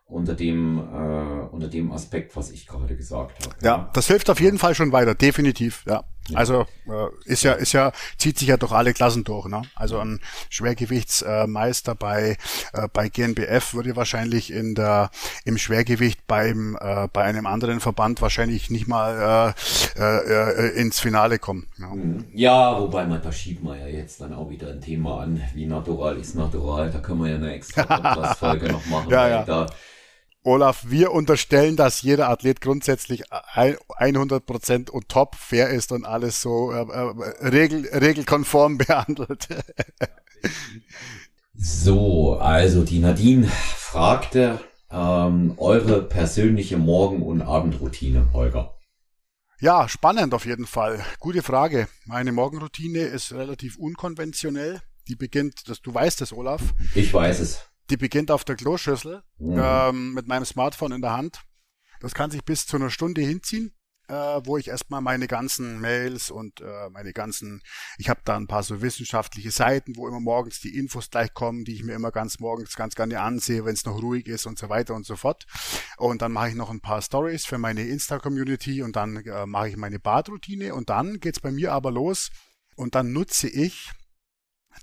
unter 0.06 0.34
dem, 0.34 0.80
äh, 0.80 1.48
unter 1.52 1.68
dem 1.68 1.92
Aspekt, 1.92 2.36
was 2.36 2.50
ich 2.50 2.66
gerade 2.66 2.96
gesagt 2.96 3.46
habe. 3.46 3.56
Ja, 3.62 3.92
das 3.94 4.08
hilft 4.08 4.30
auf 4.32 4.42
jeden 4.42 4.58
Fall 4.58 4.74
schon 4.74 4.92
weiter, 4.92 5.14
definitiv, 5.14 5.86
ja. 5.88 6.04
Also 6.36 6.66
äh, 6.88 7.08
ist 7.26 7.44
ja, 7.44 7.54
ist 7.54 7.74
ja, 7.74 7.92
zieht 8.18 8.38
sich 8.38 8.48
ja 8.48 8.58
durch 8.58 8.72
alle 8.72 8.94
Klassen 8.94 9.24
durch. 9.24 9.48
Ne? 9.48 9.62
Also 9.76 10.00
ein 10.00 10.20
Schwergewichtsmeister 10.50 11.96
bei 11.96 12.38
äh, 12.74 12.88
bei 12.92 13.10
GNBF 13.10 13.74
würde 13.74 13.96
wahrscheinlich 13.96 14.52
in 14.52 14.76
der 14.76 15.10
im 15.46 15.58
Schwergewicht 15.58 16.26
beim 16.28 16.78
äh, 16.80 17.08
bei 17.12 17.24
einem 17.24 17.46
anderen 17.46 17.80
Verband 17.80 18.22
wahrscheinlich 18.22 18.70
nicht 18.70 18.88
mal 18.88 19.56
äh, 19.98 20.02
äh, 20.02 20.68
äh 20.68 20.80
ins 20.80 21.00
Finale 21.00 21.40
kommen. 21.40 21.68
Ja. 21.78 21.88
Mhm. 21.88 22.26
ja, 22.34 22.80
wobei 22.80 23.06
man 23.06 23.22
da 23.22 23.32
schiebt 23.32 23.64
man 23.64 23.80
ja 23.80 23.88
jetzt 23.88 24.22
dann 24.22 24.34
auch 24.34 24.50
wieder 24.50 24.70
ein 24.70 24.82
Thema 24.82 25.22
an, 25.22 25.42
wie 25.54 25.66
natural 25.66 26.18
ist 26.18 26.36
natural. 26.36 26.92
Da 26.92 27.00
können 27.00 27.22
wir 27.22 27.30
ja 27.30 27.36
eine 27.36 27.54
extra 27.54 27.84
Podcast-Folge 27.98 28.72
noch 28.72 28.86
machen. 28.86 29.10
ja, 29.10 29.28
ja. 29.28 29.44
Da 29.44 29.68
Olaf, 30.50 30.86
wir 30.88 31.12
unterstellen, 31.12 31.76
dass 31.76 32.02
jeder 32.02 32.28
Athlet 32.28 32.60
grundsätzlich 32.60 33.32
100% 33.32 34.90
und 34.90 35.08
top 35.08 35.36
fair 35.36 35.70
ist 35.70 35.92
und 35.92 36.06
alles 36.06 36.42
so 36.42 36.72
äh, 36.72 36.82
äh, 36.82 37.48
regel, 37.48 37.88
regelkonform 37.88 38.78
behandelt. 38.80 39.48
so, 41.54 42.40
also 42.40 42.84
die 42.84 42.98
Nadine 42.98 43.48
fragte 43.48 44.60
ähm, 44.90 45.54
eure 45.58 46.02
persönliche 46.02 46.78
Morgen- 46.78 47.22
und 47.22 47.44
Abendroutine, 47.44 48.34
Holger. 48.34 48.74
Ja, 49.60 49.88
spannend 49.88 50.34
auf 50.34 50.48
jeden 50.48 50.66
Fall. 50.66 51.06
Gute 51.20 51.44
Frage. 51.44 51.88
Meine 52.06 52.32
Morgenroutine 52.32 53.02
ist 53.02 53.34
relativ 53.34 53.78
unkonventionell. 53.78 54.82
Die 55.08 55.16
beginnt, 55.16 55.70
dass 55.70 55.84
du 55.84 55.94
weißt 55.94 56.22
es, 56.22 56.34
Olaf. 56.34 56.62
Ich 56.96 57.14
weiß 57.14 57.40
es. 57.40 57.69
Die 57.90 57.98
beginnt 57.98 58.32
auf 58.32 58.44
der 58.44 58.56
Kloschüssel 58.56 59.24
mhm. 59.38 59.60
ähm, 59.62 60.14
mit 60.14 60.28
meinem 60.28 60.46
Smartphone 60.46 60.92
in 60.92 61.02
der 61.02 61.14
Hand. 61.14 61.42
Das 62.02 62.14
kann 62.14 62.32
sich 62.32 62.44
bis 62.44 62.66
zu 62.66 62.78
einer 62.78 62.90
Stunde 62.90 63.22
hinziehen. 63.22 63.74
äh, 64.10 64.42
wo 64.44 64.58
ich 64.58 64.68
erstmal 64.68 65.02
meine 65.02 65.28
ganzen 65.28 65.80
Mails 65.80 66.32
und 66.32 66.62
äh, 66.62 66.90
meine 66.90 67.14
ganzen, 67.14 67.62
ich 67.98 68.10
habe 68.10 68.22
da 68.26 68.36
ein 68.36 68.48
paar 68.48 68.64
so 68.64 68.82
wissenschaftliche 68.82 69.52
Seiten, 69.52 69.96
wo 69.96 70.08
immer 70.08 70.20
morgens 70.20 70.60
die 70.60 70.76
Infos 70.76 71.12
gleich 71.12 71.34
kommen, 71.34 71.64
die 71.64 71.76
ich 71.76 71.84
mir 71.84 71.94
immer 71.94 72.12
ganz 72.12 72.40
morgens 72.40 72.76
ganz 72.76 72.96
gerne 72.96 73.22
ansehe, 73.22 73.66
wenn 73.66 73.74
es 73.74 73.86
noch 73.86 74.02
ruhig 74.02 74.26
ist 74.28 74.48
und 74.48 74.58
so 74.58 74.68
weiter 74.68 74.96
und 74.96 75.06
so 75.06 75.16
fort. 75.16 75.46
Und 75.98 76.22
dann 76.24 76.32
mache 76.32 76.50
ich 76.50 76.56
noch 76.56 76.72
ein 76.72 76.82
paar 76.82 77.02
Stories 77.02 77.46
für 77.46 77.60
meine 77.60 77.86
Insta-Community 77.88 78.82
und 78.82 78.96
dann 78.96 79.18
äh, 79.18 79.46
mache 79.46 79.70
ich 79.70 79.78
meine 79.78 80.00
Badroutine 80.00 80.74
und 80.74 80.90
dann 80.90 81.20
geht's 81.20 81.40
bei 81.40 81.52
mir 81.52 81.72
aber 81.74 81.92
los 81.92 82.32
und 82.76 82.96
dann 82.96 83.14
nutze 83.14 83.48
ich 83.48 83.92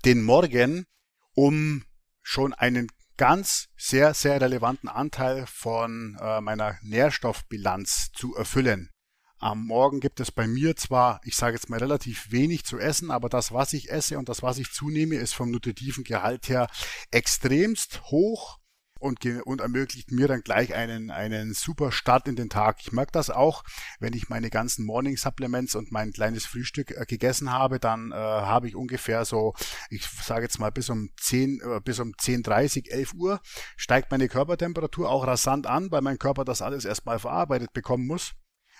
den 0.05 0.23
Morgen, 0.23 0.85
um 1.33 1.83
schon 2.21 2.53
einen 2.53 2.87
ganz 3.17 3.69
sehr, 3.75 4.13
sehr 4.13 4.39
relevanten 4.39 4.89
Anteil 4.89 5.45
von 5.47 6.17
äh, 6.21 6.39
meiner 6.41 6.77
Nährstoffbilanz 6.83 8.11
zu 8.13 8.35
erfüllen. 8.35 8.91
Am 9.39 9.65
Morgen 9.65 9.99
gibt 9.99 10.19
es 10.19 10.31
bei 10.31 10.47
mir 10.47 10.75
zwar, 10.75 11.21
ich 11.23 11.35
sage 11.35 11.55
jetzt 11.55 11.69
mal 11.69 11.77
relativ 11.77 12.31
wenig 12.31 12.65
zu 12.65 12.79
essen, 12.79 13.11
aber 13.11 13.29
das, 13.29 13.51
was 13.51 13.73
ich 13.73 13.91
esse 13.91 14.17
und 14.17 14.29
das, 14.29 14.41
was 14.41 14.57
ich 14.57 14.71
zunehme, 14.71 15.15
ist 15.15 15.33
vom 15.33 15.51
nutritiven 15.51 16.03
Gehalt 16.03 16.49
her 16.49 16.67
extremst 17.11 18.01
hoch 18.05 18.57
und, 18.99 19.25
und 19.45 19.61
ermöglicht 19.61 20.11
mir 20.11 20.27
dann 20.27 20.41
gleich 20.41 20.73
einen, 20.73 21.11
einen 21.11 21.53
super 21.53 21.91
Start 21.91 22.27
in 22.27 22.35
den 22.35 22.49
Tag. 22.49 22.77
Ich 22.81 22.91
merke 22.91 23.11
das 23.11 23.29
auch, 23.29 23.63
wenn 23.99 24.13
ich 24.13 24.29
meine 24.29 24.49
ganzen 24.49 24.85
Morning 24.85 25.17
Supplements 25.17 25.75
und 25.75 25.91
mein 25.91 26.11
kleines 26.11 26.45
Frühstück 26.45 26.91
äh, 26.91 27.05
gegessen 27.05 27.51
habe, 27.51 27.79
dann 27.79 28.11
äh, 28.11 28.15
habe 28.15 28.67
ich 28.67 28.75
ungefähr 28.75 29.25
so, 29.25 29.53
ich 29.89 30.05
sage 30.07 30.43
jetzt 30.43 30.59
mal 30.59 30.71
bis 30.71 30.89
um 30.89 31.09
10, 31.19 31.61
äh, 31.61 31.81
bis 31.81 31.99
um 31.99 32.13
10.30, 32.13 32.89
11 32.89 33.13
Uhr 33.13 33.41
steigt 33.75 34.11
meine 34.11 34.27
Körpertemperatur 34.27 35.09
auch 35.09 35.27
rasant 35.27 35.67
an, 35.67 35.91
weil 35.91 36.01
mein 36.01 36.19
Körper 36.19 36.45
das 36.45 36.61
alles 36.61 36.85
erstmal 36.85 37.19
verarbeitet 37.19 37.73
bekommen 37.73 38.07
muss. 38.07 38.33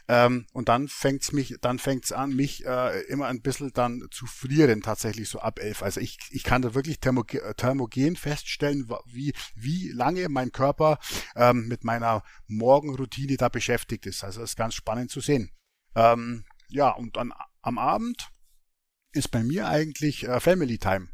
Ähm, 0.09 0.45
und 0.53 0.69
dann 0.69 0.87
fängt's 0.87 1.33
mich, 1.33 1.55
dann 1.61 1.79
fängt's 1.79 2.11
an, 2.11 2.33
mich 2.33 2.65
äh, 2.65 3.01
immer 3.07 3.27
ein 3.27 3.41
bisschen 3.41 3.71
dann 3.73 4.07
zu 4.11 4.25
frieren, 4.25 4.81
tatsächlich 4.81 5.27
so 5.27 5.39
ab 5.39 5.59
elf. 5.59 5.83
Also 5.83 5.99
ich, 5.99 6.17
ich 6.31 6.43
kann 6.43 6.61
da 6.61 6.73
wirklich 6.73 6.99
thermogen, 6.99 7.41
thermogen 7.57 8.15
feststellen, 8.15 8.89
wie, 9.05 9.33
wie 9.55 9.89
lange 9.89 10.29
mein 10.29 10.51
Körper 10.51 10.99
ähm, 11.35 11.67
mit 11.67 11.83
meiner 11.83 12.23
Morgenroutine 12.47 13.35
da 13.35 13.49
beschäftigt 13.49 14.05
ist. 14.05 14.23
Also 14.23 14.41
das 14.41 14.51
ist 14.51 14.55
ganz 14.55 14.75
spannend 14.75 15.11
zu 15.11 15.19
sehen. 15.19 15.51
Ähm, 15.95 16.45
ja, 16.69 16.89
und 16.91 17.17
dann 17.17 17.33
am 17.61 17.77
Abend 17.77 18.29
ist 19.11 19.31
bei 19.31 19.43
mir 19.43 19.67
eigentlich 19.67 20.25
äh, 20.27 20.39
Family 20.39 20.77
Time. 20.77 21.09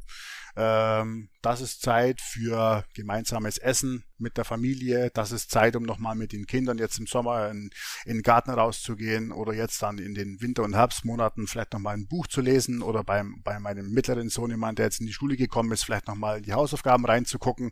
Ähm, 0.56 1.30
das 1.42 1.62
ist 1.62 1.82
Zeit 1.82 2.22
für 2.22 2.86
gemeinsames 2.94 3.58
Essen 3.58 4.04
mit 4.18 4.38
der 4.38 4.46
Familie. 4.46 5.10
Das 5.14 5.32
ist 5.32 5.50
Zeit, 5.50 5.76
um 5.76 5.84
nochmal 5.84 6.16
mit 6.16 6.32
den 6.32 6.46
Kindern 6.46 6.78
jetzt 6.78 7.00
im 7.00 7.08
Sommer 7.08 7.50
in, 7.50 7.72
in, 8.06 8.18
den 8.18 8.22
Garten 8.22 8.52
rauszugehen 8.52 9.32
oder 9.32 9.54
jetzt 9.54 9.82
dann 9.82 9.98
in 9.98 10.14
den 10.14 10.42
Winter- 10.42 10.64
und 10.64 10.76
Herbstmonaten 10.76 11.48
vielleicht 11.48 11.74
nochmal 11.74 11.96
ein 11.96 12.08
Buch 12.08 12.28
zu 12.28 12.42
lesen 12.42 12.82
oder 12.82 13.04
beim, 13.04 13.42
bei 13.44 13.60
meinem 13.60 13.92
mittleren 13.92 14.30
Sohn, 14.30 14.52
jemand, 14.52 14.78
der 14.78 14.86
jetzt 14.86 15.00
in 15.00 15.08
die 15.08 15.14
Schule 15.14 15.38
gekommen 15.38 15.72
ist, 15.72 15.84
vielleicht 15.84 16.08
nochmal 16.08 16.42
die 16.42 16.54
Hausaufgaben 16.54 17.06
reinzugucken. 17.06 17.72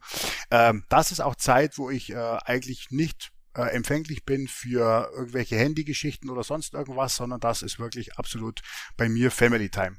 Ähm, 0.50 0.84
das 0.90 1.12
ist 1.12 1.22
auch 1.22 1.36
Zeit, 1.36 1.78
wo 1.78 1.90
ich 1.90 2.12
äh, 2.12 2.38
eigentlich 2.46 2.90
nicht 2.90 3.32
äh, 3.54 3.64
empfänglich 3.74 4.26
bin 4.26 4.48
für 4.48 5.12
irgendwelche 5.16 5.56
Handygeschichten 5.58 6.30
oder 6.30 6.44
sonst 6.44 6.74
irgendwas, 6.74 7.16
sondern 7.16 7.40
das 7.40 7.62
ist 7.62 7.80
wirklich 7.80 8.18
absolut 8.18 8.62
bei 8.98 9.08
mir 9.08 9.30
Family 9.30 9.70
Time. 9.70 9.98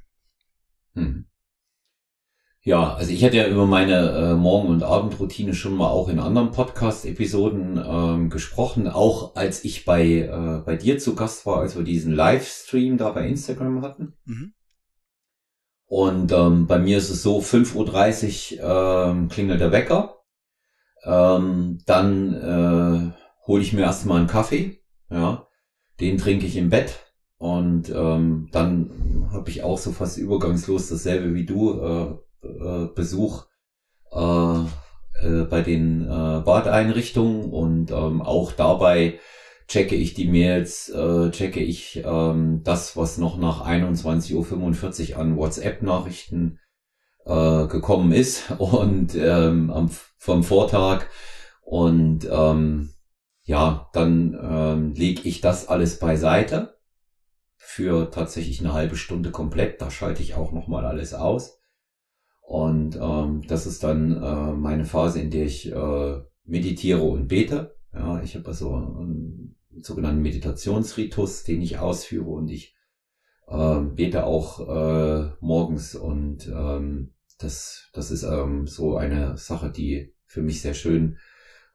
Hm. 0.94 1.26
Ja, 2.64 2.94
also 2.94 3.10
ich 3.10 3.24
hatte 3.24 3.38
ja 3.38 3.48
über 3.48 3.66
meine 3.66 4.10
äh, 4.10 4.34
Morgen- 4.34 4.68
und 4.68 4.84
Abendroutine 4.84 5.52
schon 5.52 5.74
mal 5.74 5.88
auch 5.88 6.08
in 6.08 6.20
anderen 6.20 6.52
Podcast-Episoden 6.52 7.82
ähm, 7.84 8.30
gesprochen, 8.30 8.86
auch 8.86 9.34
als 9.34 9.64
ich 9.64 9.84
bei, 9.84 10.04
äh, 10.04 10.62
bei 10.64 10.76
dir 10.76 11.00
zu 11.00 11.16
Gast 11.16 11.44
war, 11.44 11.58
als 11.58 11.76
wir 11.76 11.82
diesen 11.82 12.14
Livestream 12.14 12.98
da 12.98 13.10
bei 13.10 13.26
Instagram 13.26 13.82
hatten. 13.82 14.14
Mhm. 14.26 14.52
Und 15.86 16.30
ähm, 16.30 16.68
bei 16.68 16.78
mir 16.78 16.98
ist 16.98 17.10
es 17.10 17.24
so, 17.24 17.40
5.30 17.40 18.62
Uhr 18.62 19.10
ähm, 19.10 19.28
klingelt 19.28 19.60
der 19.60 19.72
Wecker. 19.72 20.18
Ähm, 21.02 21.80
dann 21.84 22.32
äh, 22.32 23.46
hole 23.48 23.60
ich 23.60 23.72
mir 23.72 23.82
erstmal 23.82 24.18
einen 24.18 24.28
Kaffee. 24.28 24.80
Ja, 25.10 25.48
den 25.98 26.16
trinke 26.16 26.46
ich 26.46 26.56
im 26.56 26.70
Bett. 26.70 27.12
Und 27.38 27.90
ähm, 27.90 28.50
dann 28.52 29.28
habe 29.32 29.50
ich 29.50 29.64
auch 29.64 29.78
so 29.78 29.90
fast 29.90 30.16
übergangslos 30.16 30.88
dasselbe 30.88 31.34
wie 31.34 31.44
du. 31.44 31.80
Äh, 31.80 32.31
äh, 32.42 32.86
Besuch 32.94 33.46
äh, 34.12 34.62
äh, 35.22 35.44
bei 35.44 35.62
den 35.62 36.02
äh, 36.02 36.40
Badeinrichtungen 36.44 37.52
und 37.52 37.90
ähm, 37.90 38.22
auch 38.22 38.52
dabei 38.52 39.18
checke 39.68 39.94
ich 39.94 40.14
die 40.14 40.28
Mails, 40.28 40.88
äh, 40.90 41.30
checke 41.30 41.60
ich 41.60 42.02
ähm, 42.04 42.62
das, 42.64 42.96
was 42.96 43.18
noch 43.18 43.38
nach 43.38 43.66
21.45 43.66 45.12
Uhr 45.12 45.18
an 45.18 45.36
WhatsApp-Nachrichten 45.36 46.58
äh, 47.24 47.66
gekommen 47.66 48.12
ist 48.12 48.50
und 48.58 49.14
ähm, 49.14 49.70
am, 49.70 49.90
vom 50.18 50.42
Vortag 50.42 51.06
und 51.62 52.28
ähm, 52.30 52.90
ja, 53.44 53.88
dann 53.92 54.38
ähm, 54.40 54.92
lege 54.94 55.22
ich 55.28 55.40
das 55.40 55.68
alles 55.68 55.98
beiseite 55.98 56.78
für 57.56 58.10
tatsächlich 58.10 58.60
eine 58.60 58.72
halbe 58.72 58.96
Stunde 58.96 59.30
komplett. 59.30 59.80
Da 59.80 59.90
schalte 59.90 60.22
ich 60.22 60.34
auch 60.34 60.52
nochmal 60.52 60.84
alles 60.84 61.14
aus. 61.14 61.61
Und 62.42 62.98
ähm, 63.00 63.42
das 63.46 63.66
ist 63.66 63.82
dann 63.82 64.22
äh, 64.22 64.52
meine 64.52 64.84
Phase, 64.84 65.20
in 65.20 65.30
der 65.30 65.46
ich 65.46 65.72
äh, 65.72 66.20
meditiere 66.44 67.02
und 67.02 67.28
bete. 67.28 67.76
Ja, 67.94 68.22
ich 68.22 68.34
habe 68.34 68.48
also 68.48 68.74
einen 68.74 69.56
sogenannten 69.80 70.22
Meditationsritus, 70.22 71.44
den 71.44 71.62
ich 71.62 71.78
ausführe 71.78 72.28
und 72.28 72.50
ich 72.50 72.74
äh, 73.48 73.80
bete 73.80 74.24
auch 74.24 74.60
äh, 74.60 75.30
morgens 75.40 75.94
und 75.94 76.46
ähm, 76.48 77.14
das, 77.38 77.90
das 77.92 78.10
ist 78.10 78.22
ähm, 78.22 78.66
so 78.66 78.96
eine 78.96 79.36
Sache, 79.36 79.70
die 79.70 80.14
für 80.26 80.42
mich 80.42 80.60
sehr 80.62 80.74
schön 80.74 81.18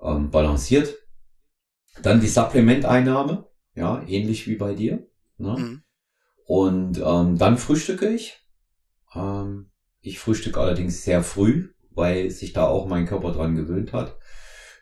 ähm, 0.02 0.32
balanciert. 0.32 0.96
Dann 2.02 2.22
die 2.22 2.28
Supplementeinnahme, 2.28 3.48
ja, 3.74 4.04
ähnlich 4.08 4.48
wie 4.48 4.56
bei 4.56 4.74
dir. 4.74 5.08
Ne? 5.38 5.56
Mhm. 5.58 5.84
Und 6.46 7.02
ähm, 7.04 7.38
dann 7.38 7.58
frühstücke 7.58 8.08
ich. 8.10 8.40
Ähm, 9.14 9.72
ich 10.02 10.20
frühstücke 10.20 10.60
allerdings 10.60 11.04
sehr 11.04 11.24
früh, 11.24 11.70
weil 11.92 12.30
sich 12.30 12.54
da 12.54 12.68
auch 12.68 12.88
mein 12.88 13.06
Körper 13.06 13.32
dran 13.32 13.56
gewöhnt 13.56 13.94
hat. 13.94 14.18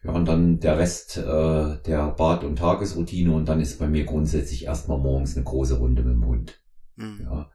Ja, 0.04 0.12
und 0.12 0.28
dann 0.28 0.60
der 0.60 0.78
Rest 0.78 1.18
äh, 1.18 1.82
der 1.82 2.14
Bad- 2.16 2.44
und 2.44 2.58
Tagesroutine 2.58 3.34
und 3.34 3.50
dann 3.50 3.60
ist 3.60 3.80
bei 3.80 3.88
mir 3.88 4.06
grundsätzlich 4.06 4.66
erstmal 4.66 5.00
morgens 5.00 5.36
eine 5.36 5.46
große 5.46 5.80
Runde 5.80 6.04
mit 6.04 6.14
dem 6.14 6.26
Hund. 6.26 6.62
Mhm. 6.96 7.22
Ja. 7.24 7.50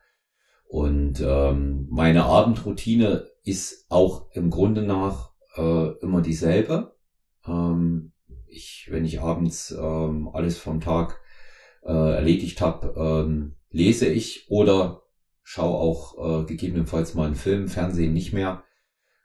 Und 0.67 1.21
ähm, 1.21 1.87
meine 1.91 2.25
Abendroutine 2.25 3.27
ist 3.45 3.87
auch 3.89 4.31
im 4.33 4.51
Grunde 4.51 4.83
nach 4.83 5.33
äh, 5.57 5.89
immer 6.01 6.23
dieselbe. 6.23 6.97
Ähm, 7.47 8.13
ich, 8.47 8.89
wenn 8.91 9.05
ich 9.05 9.21
abends 9.21 9.71
ähm, 9.71 10.29
alles 10.33 10.59
vom 10.59 10.81
Tag 10.81 11.21
äh, 11.83 11.93
erledigt 11.93 12.61
habe, 12.61 12.95
ähm, 12.97 13.57
lese 13.71 14.07
ich 14.07 14.47
oder 14.51 15.03
schaue 15.51 15.79
auch 15.79 16.43
äh, 16.43 16.45
gegebenenfalls 16.45 17.15
mal 17.15 17.27
einen 17.27 17.35
Film, 17.35 17.67
Fernsehen 17.67 18.13
nicht 18.13 18.33
mehr. 18.33 18.63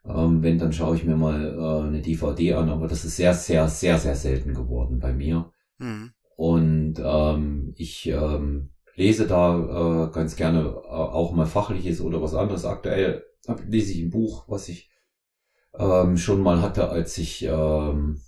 Ähm, 0.04 0.42
wenn, 0.42 0.58
dann 0.58 0.72
schaue 0.72 0.96
ich 0.96 1.04
mir 1.04 1.14
mal 1.14 1.54
äh, 1.56 1.86
eine 1.86 2.02
DVD 2.02 2.54
an, 2.54 2.68
aber 2.68 2.88
das 2.88 3.04
ist 3.04 3.14
sehr, 3.14 3.32
sehr, 3.32 3.68
sehr, 3.68 3.96
sehr 4.00 4.16
selten 4.16 4.52
geworden 4.52 4.98
bei 4.98 5.12
mir. 5.12 5.52
Mhm. 5.78 6.10
Und 6.34 6.94
ähm, 6.98 7.74
ich 7.76 8.08
ähm, 8.08 8.70
lese 8.96 9.28
da 9.28 10.08
äh, 10.08 10.12
ganz 10.12 10.34
gerne 10.34 10.62
äh, 10.62 10.88
auch 10.88 11.30
mal 11.30 11.46
Fachliches 11.46 12.00
oder 12.00 12.20
was 12.20 12.34
anderes. 12.34 12.64
Aktuell 12.64 13.24
hab, 13.46 13.64
lese 13.64 13.92
ich 13.92 14.02
ein 14.02 14.10
Buch, 14.10 14.46
was 14.48 14.68
ich 14.68 14.90
ähm, 15.78 16.16
schon 16.16 16.40
mal 16.40 16.60
hatte, 16.60 16.88
als 16.88 17.16
ich 17.18 17.44
ähm, 17.44 18.20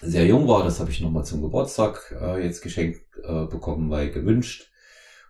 sehr 0.00 0.26
jung 0.26 0.46
war. 0.46 0.62
Das 0.62 0.78
habe 0.78 0.92
ich 0.92 1.00
nochmal 1.00 1.24
zum 1.24 1.42
Geburtstag 1.42 2.16
äh, 2.20 2.44
jetzt 2.44 2.60
geschenkt 2.60 3.00
äh, 3.24 3.46
bekommen, 3.46 3.90
weil 3.90 4.12
gewünscht. 4.12 4.70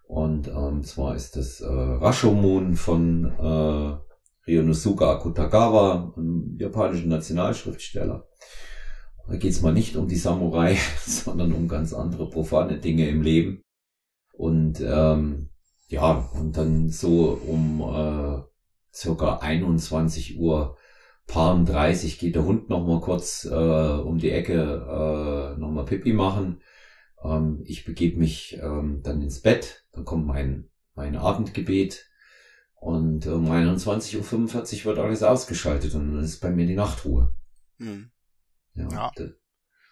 Und 0.06 0.48
ähm, 0.48 0.82
zwar 0.84 1.16
ist 1.16 1.36
das 1.36 1.60
äh, 1.60 1.66
Rashomon 1.66 2.76
von 2.76 3.24
äh, 3.24 4.50
Ryonosuke 4.50 5.06
Akutagawa, 5.06 6.12
einem 6.16 6.56
japanischen 6.58 7.08
Nationalschriftsteller. 7.08 8.26
Da 9.26 9.36
geht 9.36 9.52
es 9.52 9.62
mal 9.62 9.72
nicht 9.72 9.96
um 9.96 10.06
die 10.06 10.16
Samurai, 10.16 10.76
sondern 11.06 11.52
um 11.52 11.68
ganz 11.68 11.94
andere 11.94 12.28
profane 12.28 12.78
Dinge 12.78 13.08
im 13.08 13.22
Leben. 13.22 13.62
Und 14.34 14.80
ähm, 14.80 15.50
ja, 15.88 16.28
und 16.34 16.56
dann 16.56 16.90
so 16.90 17.40
um 17.46 17.80
äh, 17.80 18.42
circa 18.92 19.38
21 19.38 20.38
Uhr 20.38 20.76
paar 21.26 21.62
30 21.64 22.18
geht 22.18 22.34
der 22.34 22.44
Hund 22.44 22.68
noch 22.68 22.86
mal 22.86 23.00
kurz 23.00 23.44
äh, 23.44 23.54
um 23.54 24.18
die 24.18 24.30
Ecke 24.30 24.54
äh, 24.54 25.58
noch 25.58 25.70
mal 25.70 25.84
Pipi 25.84 26.12
machen. 26.12 26.60
Ähm, 27.24 27.62
ich 27.64 27.84
begebe 27.84 28.18
mich 28.18 28.58
ähm, 28.60 29.00
dann 29.02 29.22
ins 29.22 29.40
Bett, 29.40 29.86
dann 29.92 30.04
kommt 30.04 30.26
mein, 30.26 30.68
mein 30.94 31.16
Abendgebet 31.16 32.06
und 32.74 33.26
um 33.26 33.50
21.45 33.50 34.80
Uhr 34.80 34.84
wird 34.84 34.98
alles 34.98 35.22
ausgeschaltet 35.22 35.94
und 35.94 36.14
dann 36.14 36.22
ist 36.22 36.40
bei 36.40 36.50
mir 36.50 36.66
die 36.66 36.74
Nachtruhe. 36.74 37.34
Hm. 37.78 38.10
Ja. 38.74 38.88
ja. 38.90 39.12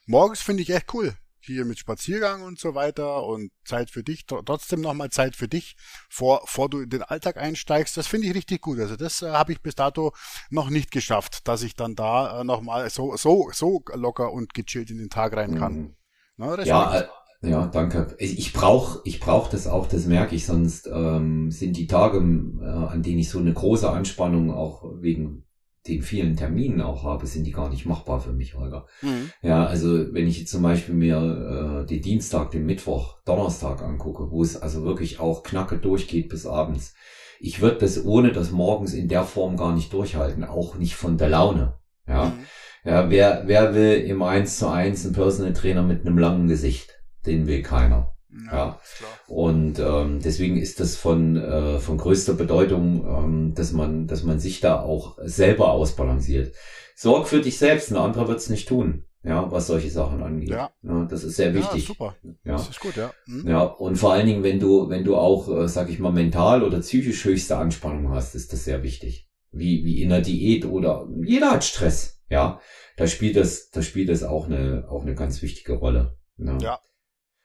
Morgens 0.06 0.42
finde 0.42 0.62
ich 0.62 0.70
echt 0.70 0.92
cool. 0.92 1.14
hier 1.40 1.64
mit 1.64 1.78
Spaziergang 1.78 2.42
und 2.42 2.58
so 2.58 2.74
weiter 2.74 3.24
und 3.24 3.50
Zeit 3.64 3.90
für 3.90 4.04
dich, 4.04 4.26
trotzdem 4.26 4.80
nochmal 4.80 5.10
Zeit 5.10 5.34
für 5.34 5.48
dich, 5.48 5.76
vor, 6.08 6.42
vor 6.44 6.68
du 6.68 6.80
in 6.80 6.90
den 6.90 7.02
Alltag 7.02 7.36
einsteigst. 7.36 7.96
Das 7.96 8.06
finde 8.06 8.28
ich 8.28 8.34
richtig 8.34 8.60
gut. 8.60 8.78
Also 8.78 8.96
das 8.96 9.22
äh, 9.22 9.30
habe 9.30 9.52
ich 9.52 9.62
bis 9.62 9.74
dato 9.74 10.12
noch 10.50 10.68
nicht 10.68 10.90
geschafft, 10.90 11.48
dass 11.48 11.62
ich 11.62 11.74
dann 11.74 11.94
da 11.94 12.40
äh, 12.40 12.44
nochmal 12.44 12.90
so, 12.90 13.16
so, 13.16 13.50
so 13.52 13.82
locker 13.94 14.32
und 14.32 14.54
gechillt 14.54 14.90
in 14.90 14.98
den 14.98 15.10
Tag 15.10 15.34
rein 15.34 15.58
kann. 15.58 15.74
Mhm. 15.74 15.96
Na, 16.36 16.62
ja, 16.62 17.08
ja, 17.42 17.66
danke. 17.66 18.14
Ich 18.18 18.52
brauche 18.52 19.00
ich 19.04 19.18
brauch 19.18 19.48
das 19.48 19.66
auch, 19.66 19.86
das 19.86 20.06
merke 20.06 20.36
ich, 20.36 20.46
sonst 20.46 20.88
ähm, 20.92 21.50
sind 21.50 21.76
die 21.76 21.88
Tage, 21.88 22.18
äh, 22.18 22.64
an 22.64 23.02
denen 23.02 23.18
ich 23.18 23.28
so 23.28 23.40
eine 23.40 23.52
große 23.52 23.90
Anspannung 23.90 24.52
auch 24.52 24.84
wegen 25.00 25.44
den 25.88 26.02
vielen 26.02 26.36
Terminen 26.36 26.80
auch 26.80 27.02
habe, 27.02 27.26
sind 27.26 27.44
die 27.44 27.50
gar 27.50 27.68
nicht 27.68 27.86
machbar 27.86 28.20
für 28.20 28.32
mich, 28.32 28.54
Holger. 28.54 28.86
Mhm. 29.02 29.30
Ja, 29.42 29.66
also 29.66 30.14
wenn 30.14 30.28
ich 30.28 30.38
jetzt 30.38 30.52
zum 30.52 30.62
Beispiel 30.62 30.94
mir 30.94 31.82
äh, 31.82 31.86
den 31.86 32.02
Dienstag, 32.02 32.52
den 32.52 32.66
Mittwoch, 32.66 33.16
Donnerstag 33.24 33.82
angucke, 33.82 34.30
wo 34.30 34.42
es 34.42 34.56
also 34.56 34.84
wirklich 34.84 35.18
auch 35.18 35.42
knacke 35.42 35.78
durchgeht 35.78 36.28
bis 36.28 36.46
abends, 36.46 36.94
ich 37.40 37.60
würde 37.60 37.78
das 37.78 38.04
ohne 38.04 38.30
das 38.30 38.52
morgens 38.52 38.94
in 38.94 39.08
der 39.08 39.24
Form 39.24 39.56
gar 39.56 39.74
nicht 39.74 39.92
durchhalten, 39.92 40.44
auch 40.44 40.76
nicht 40.76 40.94
von 40.94 41.18
der 41.18 41.28
Laune. 41.28 41.74
Ja, 42.06 42.26
mhm. 42.26 42.44
ja 42.84 43.10
wer, 43.10 43.42
wer 43.46 43.74
will 43.74 43.94
im 43.94 44.22
1 44.22 44.58
zu 44.58 44.68
1 44.68 45.04
einen 45.04 45.14
Personal 45.14 45.52
Trainer 45.52 45.82
mit 45.82 46.06
einem 46.06 46.18
langen 46.18 46.46
Gesicht? 46.46 47.01
Den 47.26 47.46
will 47.46 47.62
keiner. 47.62 48.12
Ja, 48.46 48.52
ja. 48.52 48.78
Und 49.26 49.78
ähm, 49.78 50.20
deswegen 50.24 50.56
ist 50.56 50.80
das 50.80 50.96
von, 50.96 51.36
äh, 51.36 51.78
von 51.78 51.98
größter 51.98 52.32
Bedeutung, 52.32 53.06
ähm, 53.06 53.54
dass 53.54 53.72
man, 53.72 54.06
dass 54.06 54.22
man 54.22 54.40
sich 54.40 54.60
da 54.60 54.80
auch 54.80 55.18
selber 55.22 55.72
ausbalanciert. 55.72 56.54
Sorg 56.96 57.28
für 57.28 57.40
dich 57.40 57.58
selbst, 57.58 57.90
ein 57.90 57.96
anderer 57.96 58.28
wird 58.28 58.38
es 58.38 58.48
nicht 58.48 58.68
tun, 58.68 59.04
ja, 59.22 59.50
was 59.50 59.66
solche 59.66 59.90
Sachen 59.90 60.22
angeht. 60.22 60.50
Ja. 60.50 60.70
ja 60.82 61.04
das 61.04 61.24
ist 61.24 61.36
sehr 61.36 61.52
wichtig. 61.52 61.82
Ja, 61.82 61.86
super. 61.86 62.16
Ja. 62.22 62.52
Das 62.52 62.68
ist 62.70 62.80
gut, 62.80 62.96
ja. 62.96 63.12
Mhm. 63.26 63.48
Ja, 63.48 63.62
und 63.62 63.96
vor 63.96 64.12
allen 64.12 64.26
Dingen, 64.26 64.42
wenn 64.42 64.60
du, 64.60 64.88
wenn 64.88 65.04
du 65.04 65.16
auch, 65.16 65.48
äh, 65.48 65.68
sag 65.68 65.90
ich 65.90 65.98
mal, 65.98 66.12
mental 66.12 66.62
oder 66.62 66.80
psychisch 66.80 67.24
höchste 67.24 67.58
Anspannung 67.58 68.10
hast, 68.10 68.34
ist 68.34 68.52
das 68.52 68.64
sehr 68.64 68.82
wichtig. 68.82 69.28
Wie, 69.50 69.84
wie 69.84 70.00
in 70.00 70.08
der 70.08 70.22
Diät 70.22 70.64
oder 70.64 71.06
jeder 71.22 71.50
hat 71.50 71.64
Stress, 71.64 72.22
ja. 72.30 72.60
Da 72.96 73.06
spielt 73.06 73.36
das, 73.36 73.70
da 73.70 73.82
spielt 73.82 74.08
das 74.08 74.22
auch 74.22 74.46
eine, 74.46 74.86
auch 74.88 75.02
eine 75.02 75.14
ganz 75.14 75.42
wichtige 75.42 75.74
Rolle. 75.74 76.16
Ja. 76.38 76.58
ja. 76.58 76.80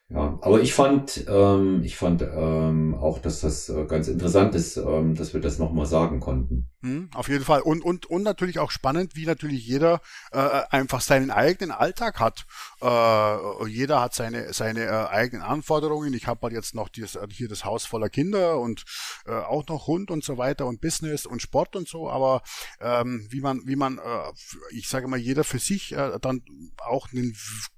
Ja, 0.10 0.40
aber 0.42 0.62
ich 0.62 0.74
fand, 0.74 1.26
ähm, 1.28 1.82
ich 1.84 1.98
fand 1.98 2.22
ähm, 2.22 2.96
auch, 2.96 3.20
dass 3.20 3.42
das 3.42 3.68
äh, 3.68 3.86
ganz 3.88 4.08
interessant 4.08 4.56
ist, 4.56 4.78
ähm, 4.78 5.16
dass 5.16 5.34
wir 5.34 5.42
das 5.42 5.60
nochmal 5.60 5.86
sagen 5.86 6.22
konnten. 6.22 6.70
Mhm, 6.80 7.10
auf 7.14 7.28
jeden 7.28 7.44
Fall. 7.44 7.60
Und, 7.60 7.84
und, 7.84 8.06
und 8.06 8.24
natürlich 8.24 8.60
auch 8.60 8.72
spannend, 8.72 9.18
wie 9.18 9.26
natürlich 9.26 9.68
jeder 9.68 10.00
äh, 10.32 10.62
einfach 10.70 11.02
seinen 11.02 11.30
eigenen 11.30 11.72
Alltag 11.72 12.22
hat. 12.22 12.46
Äh, 12.82 13.68
jeder 13.68 14.00
hat 14.00 14.14
seine, 14.14 14.54
seine 14.54 14.86
äh, 14.86 15.08
eigenen 15.10 15.44
Anforderungen. 15.44 16.14
Ich 16.14 16.26
habe 16.26 16.40
halt 16.44 16.54
jetzt 16.54 16.74
noch 16.74 16.88
dieses, 16.88 17.16
äh, 17.16 17.28
hier 17.30 17.50
das 17.50 17.66
Haus 17.66 17.86
voller 17.86 18.08
Kinder 18.08 18.62
und 18.62 18.86
äh, 19.26 19.34
auch 19.34 19.68
noch 19.68 19.88
Hund 19.88 20.10
und 20.10 20.24
so 20.24 20.38
weiter 20.38 20.68
und 20.68 20.80
Business 20.80 21.26
und 21.26 21.42
Sport 21.42 21.76
und 21.76 21.90
so. 21.90 22.10
Aber 22.10 22.44
ähm, 22.80 23.28
wie 23.30 23.42
man, 23.42 23.62
wie 23.66 23.76
man, 23.76 23.98
äh, 23.98 24.32
ich 24.72 24.88
sage 24.88 25.10
mal, 25.10 25.20
jeder 25.20 25.44
für 25.44 25.60
sich 25.60 25.92
äh, 25.92 26.18
dann 26.22 26.44
auch 26.78 27.12
einen 27.12 27.36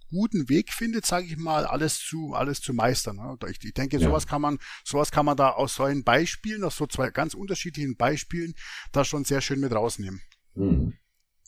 guten 0.09 0.49
Weg 0.49 0.71
findet, 0.73 1.05
sage 1.05 1.27
ich 1.27 1.37
mal, 1.37 1.65
alles 1.65 1.99
zu 1.99 2.33
alles 2.33 2.61
zu 2.61 2.73
meistern. 2.73 3.17
Ne? 3.17 3.37
Ich, 3.49 3.63
ich 3.63 3.73
denke, 3.73 3.99
sowas 3.99 4.23
ja. 4.23 4.29
kann 4.29 4.41
man 4.41 4.57
sowas 4.83 5.11
kann 5.11 5.25
man 5.25 5.37
da 5.37 5.51
aus 5.51 5.75
solchen 5.75 6.03
Beispielen, 6.03 6.63
aus 6.63 6.77
so 6.77 6.87
zwei 6.87 7.09
ganz 7.09 7.33
unterschiedlichen 7.33 7.95
Beispielen, 7.95 8.53
da 8.91 9.03
schon 9.05 9.23
sehr 9.23 9.41
schön 9.41 9.59
mit 9.59 9.73
rausnehmen. 9.73 10.21
Mhm. 10.55 10.93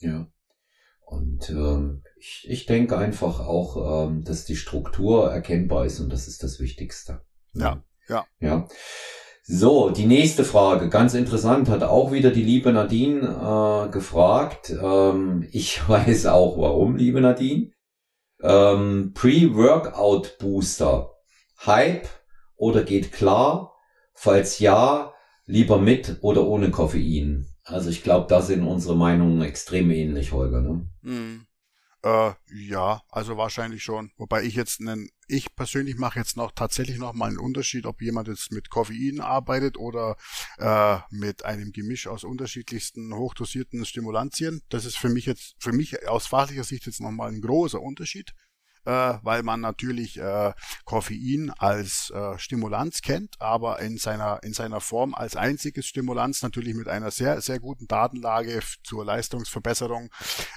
Ja. 0.00 0.28
Und 1.04 1.50
ähm, 1.50 2.02
ich, 2.16 2.46
ich 2.48 2.66
denke 2.66 2.96
einfach 2.96 3.40
auch, 3.40 4.06
ähm, 4.08 4.24
dass 4.24 4.46
die 4.46 4.56
Struktur 4.56 5.30
erkennbar 5.30 5.84
ist 5.84 6.00
und 6.00 6.10
das 6.10 6.26
ist 6.26 6.42
das 6.42 6.58
Wichtigste. 6.58 7.20
Ja, 7.52 7.82
ja. 8.08 8.24
Ja. 8.40 8.66
So, 9.44 9.90
die 9.90 10.06
nächste 10.06 10.44
Frage, 10.44 10.88
ganz 10.88 11.14
interessant, 11.14 11.68
hat 11.68 11.82
auch 11.82 12.12
wieder 12.12 12.30
die 12.30 12.44
liebe 12.44 12.72
Nadine 12.72 13.86
äh, 13.88 13.90
gefragt. 13.90 14.70
Ähm, 14.70 15.46
ich 15.50 15.86
weiß 15.88 16.26
auch 16.26 16.56
warum, 16.58 16.96
liebe 16.96 17.20
Nadine. 17.20 17.72
Ähm, 18.42 19.12
Pre-Workout 19.14 20.38
Booster. 20.38 21.10
Hype 21.64 22.08
oder 22.56 22.82
geht 22.82 23.12
klar? 23.12 23.74
Falls 24.14 24.58
ja, 24.58 25.12
lieber 25.46 25.78
mit 25.78 26.18
oder 26.22 26.46
ohne 26.46 26.70
Koffein? 26.70 27.46
Also 27.64 27.90
ich 27.90 28.02
glaube, 28.02 28.26
da 28.28 28.42
sind 28.42 28.66
unsere 28.66 28.96
Meinungen 28.96 29.42
extrem 29.42 29.90
ähnlich, 29.90 30.32
Holger. 30.32 30.60
Ne? 30.60 30.88
Mm. 31.02 31.46
Äh, 32.04 32.32
ja, 32.52 33.02
also 33.10 33.36
wahrscheinlich 33.36 33.84
schon. 33.84 34.10
Wobei 34.16 34.42
ich 34.42 34.54
jetzt 34.54 34.80
einen, 34.80 35.10
ich 35.28 35.54
persönlich 35.54 35.96
mache 35.96 36.18
jetzt 36.18 36.36
noch 36.36 36.50
tatsächlich 36.50 36.98
noch 36.98 37.12
mal 37.12 37.28
einen 37.28 37.38
Unterschied, 37.38 37.86
ob 37.86 38.02
jemand 38.02 38.26
jetzt 38.26 38.50
mit 38.50 38.70
Koffein 38.70 39.20
arbeitet 39.20 39.76
oder 39.76 40.16
äh, 40.58 40.98
mit 41.10 41.44
einem 41.44 41.70
Gemisch 41.72 42.08
aus 42.08 42.24
unterschiedlichsten 42.24 43.14
hochdosierten 43.14 43.84
Stimulantien. 43.84 44.62
Das 44.68 44.84
ist 44.84 44.98
für 44.98 45.10
mich 45.10 45.26
jetzt, 45.26 45.54
für 45.60 45.72
mich 45.72 46.08
aus 46.08 46.26
fachlicher 46.26 46.64
Sicht 46.64 46.86
jetzt 46.86 47.00
noch 47.00 47.12
mal 47.12 47.28
ein 47.28 47.40
großer 47.40 47.80
Unterschied 47.80 48.34
äh, 48.84 49.14
weil 49.22 49.42
man 49.42 49.60
natürlich 49.60 50.18
äh, 50.18 50.52
Koffein 50.84 51.52
als 51.58 52.10
äh, 52.10 52.38
Stimulanz 52.38 53.02
kennt, 53.02 53.40
aber 53.40 53.80
in 53.80 53.98
seiner, 53.98 54.42
in 54.42 54.52
seiner 54.52 54.80
Form 54.80 55.14
als 55.14 55.36
einziges 55.36 55.86
Stimulanz 55.86 56.42
natürlich 56.42 56.74
mit 56.74 56.88
einer 56.88 57.10
sehr, 57.10 57.40
sehr 57.40 57.60
guten 57.60 57.86
Datenlage 57.86 58.60
zur 58.82 59.04
Leistungsverbesserung 59.04 60.10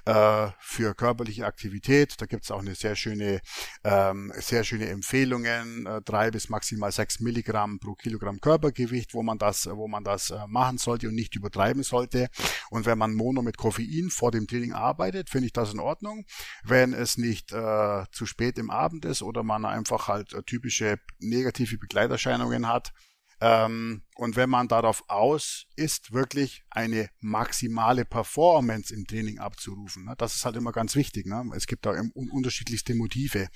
äh, 0.05 0.47
für 0.59 0.95
körperliche 0.95 1.45
Aktivität. 1.45 2.15
Da 2.19 2.25
gibt 2.25 2.43
es 2.43 2.51
auch 2.51 2.59
eine 2.59 2.75
sehr 2.75 2.95
schöne, 2.95 3.41
ähm, 3.83 4.31
sehr 4.35 4.63
schöne 4.63 4.87
Empfehlungen, 4.87 5.85
äh, 5.85 6.01
drei 6.01 6.31
bis 6.31 6.49
maximal 6.49 6.91
sechs 6.91 7.19
Milligramm 7.19 7.79
pro 7.79 7.93
Kilogramm 7.93 8.39
Körpergewicht, 8.41 9.13
wo 9.13 9.23
man 9.23 9.37
das, 9.37 9.67
wo 9.71 9.87
man 9.87 10.03
das 10.03 10.31
äh, 10.31 10.47
machen 10.47 10.77
sollte 10.77 11.07
und 11.07 11.15
nicht 11.15 11.35
übertreiben 11.35 11.83
sollte. 11.83 12.27
Und 12.69 12.85
wenn 12.85 12.97
man 12.97 13.13
Mono 13.13 13.41
mit 13.41 13.57
Koffein 13.57 14.09
vor 14.09 14.31
dem 14.31 14.47
Training 14.47 14.73
arbeitet, 14.73 15.29
finde 15.29 15.47
ich 15.47 15.53
das 15.53 15.73
in 15.73 15.79
Ordnung. 15.79 16.25
Wenn 16.63 16.93
es 16.93 17.17
nicht 17.17 17.51
äh, 17.51 18.03
zu 18.15 18.25
spät 18.25 18.57
im 18.57 18.71
Abend 18.71 19.05
ist 19.05 19.21
oder 19.21 19.43
man 19.43 19.65
einfach 19.65 20.07
halt 20.07 20.33
äh, 20.33 20.43
typische 20.43 20.99
negative 21.19 21.77
Begleiterscheinungen 21.77 22.67
hat. 22.67 22.93
Ähm, 23.41 24.03
und 24.15 24.37
wenn 24.37 24.49
man 24.49 24.67
darauf 24.67 25.03
aus 25.09 25.65
ist, 25.75 26.13
wirklich 26.13 26.63
eine 26.69 27.09
maximale 27.19 28.05
Performance 28.05 28.93
im 28.93 29.05
Training 29.05 29.39
abzurufen, 29.39 30.05
ne? 30.05 30.15
das 30.17 30.35
ist 30.35 30.45
halt 30.45 30.55
immer 30.55 30.71
ganz 30.71 30.95
wichtig. 30.95 31.25
Ne? 31.25 31.43
Es 31.53 31.67
gibt 31.67 31.85
da 31.85 31.93
unterschiedlichste 32.13 32.95
Motive. 32.95 33.47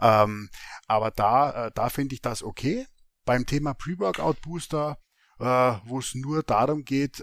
Ähm, 0.00 0.50
aber 0.86 1.10
da, 1.10 1.66
äh, 1.66 1.70
da 1.74 1.88
finde 1.88 2.14
ich 2.14 2.20
das 2.20 2.42
okay. 2.42 2.86
Beim 3.24 3.46
Thema 3.46 3.72
Pre-Workout-Booster, 3.72 4.98
äh, 5.38 5.44
wo 5.84 6.00
es 6.00 6.14
nur 6.14 6.42
darum 6.42 6.84
geht, 6.84 7.20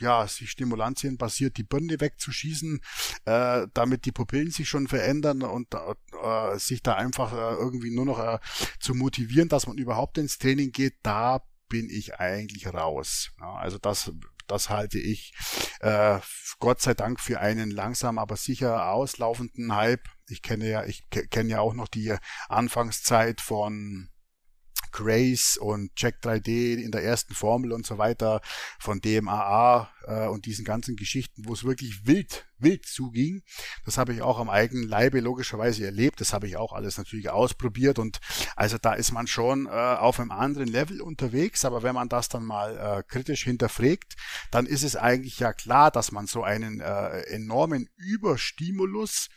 ja, 0.00 0.26
sich 0.26 0.50
Stimulantien 0.50 1.16
basiert 1.16 1.56
die 1.56 1.64
Birne 1.64 2.00
wegzuschießen, 2.00 2.80
äh, 3.24 3.66
damit 3.74 4.04
die 4.04 4.12
Pupillen 4.12 4.50
sich 4.50 4.68
schon 4.68 4.88
verändern 4.88 5.42
und 5.42 5.74
äh, 5.74 6.58
sich 6.58 6.82
da 6.82 6.94
einfach 6.94 7.32
äh, 7.32 7.54
irgendwie 7.54 7.94
nur 7.94 8.06
noch 8.06 8.18
äh, 8.18 8.38
zu 8.80 8.94
motivieren, 8.94 9.48
dass 9.48 9.66
man 9.66 9.78
überhaupt 9.78 10.18
ins 10.18 10.38
Training 10.38 10.72
geht, 10.72 10.94
da 11.02 11.42
bin 11.68 11.88
ich 11.90 12.18
eigentlich 12.18 12.66
raus. 12.66 13.30
Ja, 13.40 13.54
also 13.54 13.78
das 13.78 14.12
das 14.46 14.70
halte 14.70 14.98
ich 14.98 15.34
äh, 15.80 16.18
Gott 16.58 16.80
sei 16.80 16.94
Dank 16.94 17.20
für 17.20 17.38
einen 17.38 17.70
langsam 17.70 18.18
aber 18.18 18.36
sicher 18.36 18.90
auslaufenden 18.90 19.74
Hype. 19.74 20.08
Ich 20.26 20.42
kenne 20.42 20.68
ja, 20.68 20.84
ich 20.84 21.08
kenne 21.10 21.50
ja 21.50 21.60
auch 21.60 21.74
noch 21.74 21.88
die 21.88 22.16
Anfangszeit 22.48 23.40
von 23.40 24.08
Grace 24.92 25.56
und 25.56 25.94
Check 25.94 26.16
3D 26.22 26.76
in 26.76 26.90
der 26.90 27.02
ersten 27.02 27.34
Formel 27.34 27.72
und 27.72 27.86
so 27.86 27.98
weiter 27.98 28.40
von 28.78 29.00
DMAA 29.00 29.90
äh, 30.06 30.26
und 30.26 30.46
diesen 30.46 30.64
ganzen 30.64 30.96
Geschichten, 30.96 31.44
wo 31.46 31.52
es 31.52 31.64
wirklich 31.64 32.06
wild, 32.06 32.46
wild 32.58 32.86
zuging. 32.86 33.42
Das 33.84 33.98
habe 33.98 34.12
ich 34.12 34.22
auch 34.22 34.38
am 34.38 34.50
eigenen 34.50 34.88
Leibe 34.88 35.20
logischerweise 35.20 35.84
erlebt. 35.84 36.20
Das 36.20 36.32
habe 36.32 36.46
ich 36.46 36.56
auch 36.56 36.72
alles 36.72 36.98
natürlich 36.98 37.30
ausprobiert 37.30 37.98
und 37.98 38.20
also 38.56 38.78
da 38.78 38.94
ist 38.94 39.12
man 39.12 39.26
schon 39.26 39.66
äh, 39.66 39.70
auf 39.70 40.18
einem 40.20 40.30
anderen 40.30 40.68
Level 40.68 41.00
unterwegs. 41.00 41.64
Aber 41.64 41.82
wenn 41.82 41.94
man 41.94 42.08
das 42.08 42.28
dann 42.28 42.44
mal 42.44 42.76
äh, 42.76 43.02
kritisch 43.02 43.44
hinterfragt, 43.44 44.16
dann 44.50 44.66
ist 44.66 44.82
es 44.82 44.96
eigentlich 44.96 45.38
ja 45.38 45.52
klar, 45.52 45.90
dass 45.90 46.12
man 46.12 46.26
so 46.26 46.42
einen 46.42 46.80
äh, 46.80 47.20
enormen 47.28 47.88
Überstimulus 47.96 49.28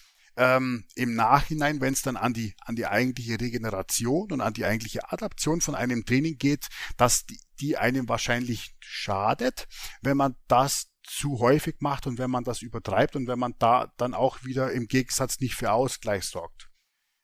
ähm, 0.41 0.85
im 0.95 1.13
Nachhinein, 1.13 1.81
wenn 1.81 1.93
es 1.93 2.01
dann 2.01 2.17
an 2.17 2.33
die, 2.33 2.55
an 2.61 2.75
die 2.75 2.87
eigentliche 2.87 3.39
Regeneration 3.39 4.31
und 4.31 4.41
an 4.41 4.53
die 4.53 4.65
eigentliche 4.65 5.11
Adaption 5.11 5.61
von 5.61 5.75
einem 5.75 6.03
Training 6.03 6.39
geht, 6.39 6.67
dass 6.97 7.27
die, 7.27 7.39
die 7.59 7.77
einem 7.77 8.09
wahrscheinlich 8.09 8.75
schadet, 8.79 9.67
wenn 10.01 10.17
man 10.17 10.35
das 10.47 10.87
zu 11.03 11.37
häufig 11.37 11.75
macht 11.79 12.07
und 12.07 12.17
wenn 12.17 12.31
man 12.31 12.43
das 12.43 12.63
übertreibt 12.63 13.15
und 13.15 13.27
wenn 13.27 13.37
man 13.37 13.53
da 13.59 13.93
dann 13.97 14.15
auch 14.15 14.43
wieder 14.43 14.71
im 14.71 14.87
Gegensatz 14.87 15.39
nicht 15.39 15.53
für 15.53 15.71
Ausgleich 15.73 16.23
sorgt. 16.23 16.71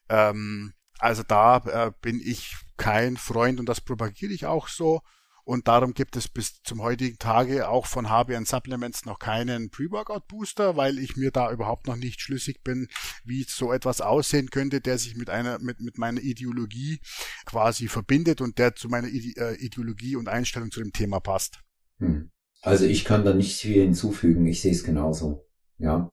Ähm, 0.10 0.74
also 1.00 1.24
da 1.24 1.58
äh, 1.58 1.92
bin 2.02 2.22
ich 2.24 2.56
kein 2.78 3.18
Freund 3.18 3.60
und 3.60 3.66
das 3.66 3.82
propagiere 3.82 4.32
ich 4.32 4.46
auch 4.46 4.68
so. 4.68 5.02
Und 5.48 5.70
darum 5.70 5.94
gibt 5.94 6.18
es 6.18 6.28
bis 6.28 6.62
zum 6.62 6.82
heutigen 6.82 7.20
Tage 7.20 7.70
auch 7.70 7.86
von 7.86 8.10
HBN 8.10 8.44
Supplements 8.44 9.06
noch 9.06 9.18
keinen 9.18 9.70
Pre-Workout 9.70 10.28
Booster, 10.28 10.76
weil 10.76 11.00
ich 11.00 11.16
mir 11.16 11.32
da 11.32 11.54
überhaupt 11.54 11.88
noch 11.88 11.96
nicht 11.96 12.20
schlüssig 12.20 12.66
bin, 12.66 12.90
wie 13.24 13.46
so 13.48 13.72
etwas 13.72 14.02
aussehen 14.02 14.50
könnte, 14.50 14.82
der 14.82 14.98
sich 14.98 15.16
mit 15.16 15.30
einer, 15.30 15.58
mit, 15.60 15.80
mit 15.80 15.98
meiner 15.98 16.20
Ideologie 16.20 17.00
quasi 17.46 17.88
verbindet 17.88 18.42
und 18.42 18.58
der 18.58 18.76
zu 18.76 18.90
meiner 18.90 19.08
äh, 19.08 19.56
Ideologie 19.56 20.18
und 20.18 20.28
Einstellung 20.28 20.70
zu 20.70 20.82
dem 20.82 20.92
Thema 20.92 21.22
passt. 21.22 21.62
Hm. 22.00 22.30
Also 22.62 22.84
ich 22.84 23.06
kann 23.06 23.24
da 23.24 23.34
nicht 23.34 23.58
viel 23.58 23.84
hinzufügen. 23.84 24.48
Ich 24.48 24.62
sehe 24.62 24.74
es 24.74 24.84
genauso. 24.84 25.48
Ja. 25.78 26.10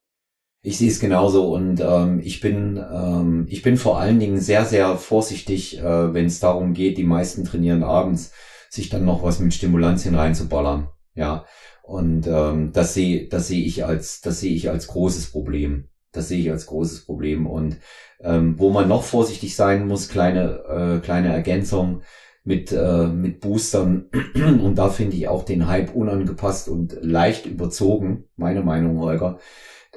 Ich 0.61 0.77
sehe 0.77 0.89
es 0.89 1.01
genauso 1.01 1.53
und 1.53 1.81
ähm, 1.81 2.21
ich 2.23 2.39
bin 2.39 2.77
ähm, 2.77 3.47
ich 3.49 3.63
bin 3.63 3.75
vor 3.75 3.99
allen 3.99 4.17
Dingen 4.17 4.39
sehr 4.39 4.63
sehr 4.63 4.95
vorsichtig, 4.95 5.77
äh, 5.77 6.13
wenn 6.13 6.27
es 6.27 6.39
darum 6.39 6.73
geht, 6.73 6.97
die 6.97 7.03
meisten 7.03 7.43
trainieren 7.43 7.83
abends, 7.83 8.31
sich 8.75 8.89
dann 8.89 9.05
noch 9.05 9.23
was 9.23 9.39
mit 9.39 9.53
Stimulantien 9.53 10.15
reinzuballern, 10.15 10.89
ja 11.15 11.45
und 11.83 12.27
ähm, 12.27 12.71
das 12.73 12.93
sehe 12.93 13.27
das 13.27 13.47
sehe 13.47 13.63
ich 13.63 13.85
als 13.85 14.21
das 14.21 14.39
sehe 14.39 14.55
ich 14.55 14.69
als 14.69 14.87
großes 14.87 15.31
Problem, 15.31 15.87
das 16.11 16.27
sehe 16.27 16.39
ich 16.39 16.51
als 16.51 16.65
großes 16.65 17.05
Problem 17.05 17.47
und 17.47 17.77
ähm, 18.21 18.59
wo 18.59 18.71
man 18.71 18.87
noch 18.87 19.03
vorsichtig 19.03 19.55
sein 19.55 19.87
muss, 19.87 20.09
kleine 20.09 20.99
äh, 20.99 20.99
kleine 20.99 21.33
Ergänzung 21.33 22.01
mit 22.43 22.71
äh, 22.71 23.07
mit 23.07 23.39
Boostern 23.39 24.09
und 24.35 24.75
da 24.75 24.89
finde 24.89 25.15
ich 25.15 25.27
auch 25.27 25.43
den 25.43 25.67
Hype 25.67 25.95
unangepasst 25.95 26.69
und 26.69 26.97
leicht 27.01 27.45
überzogen, 27.45 28.25
meine 28.35 28.61
Meinung 28.61 28.99
Holger 28.99 29.39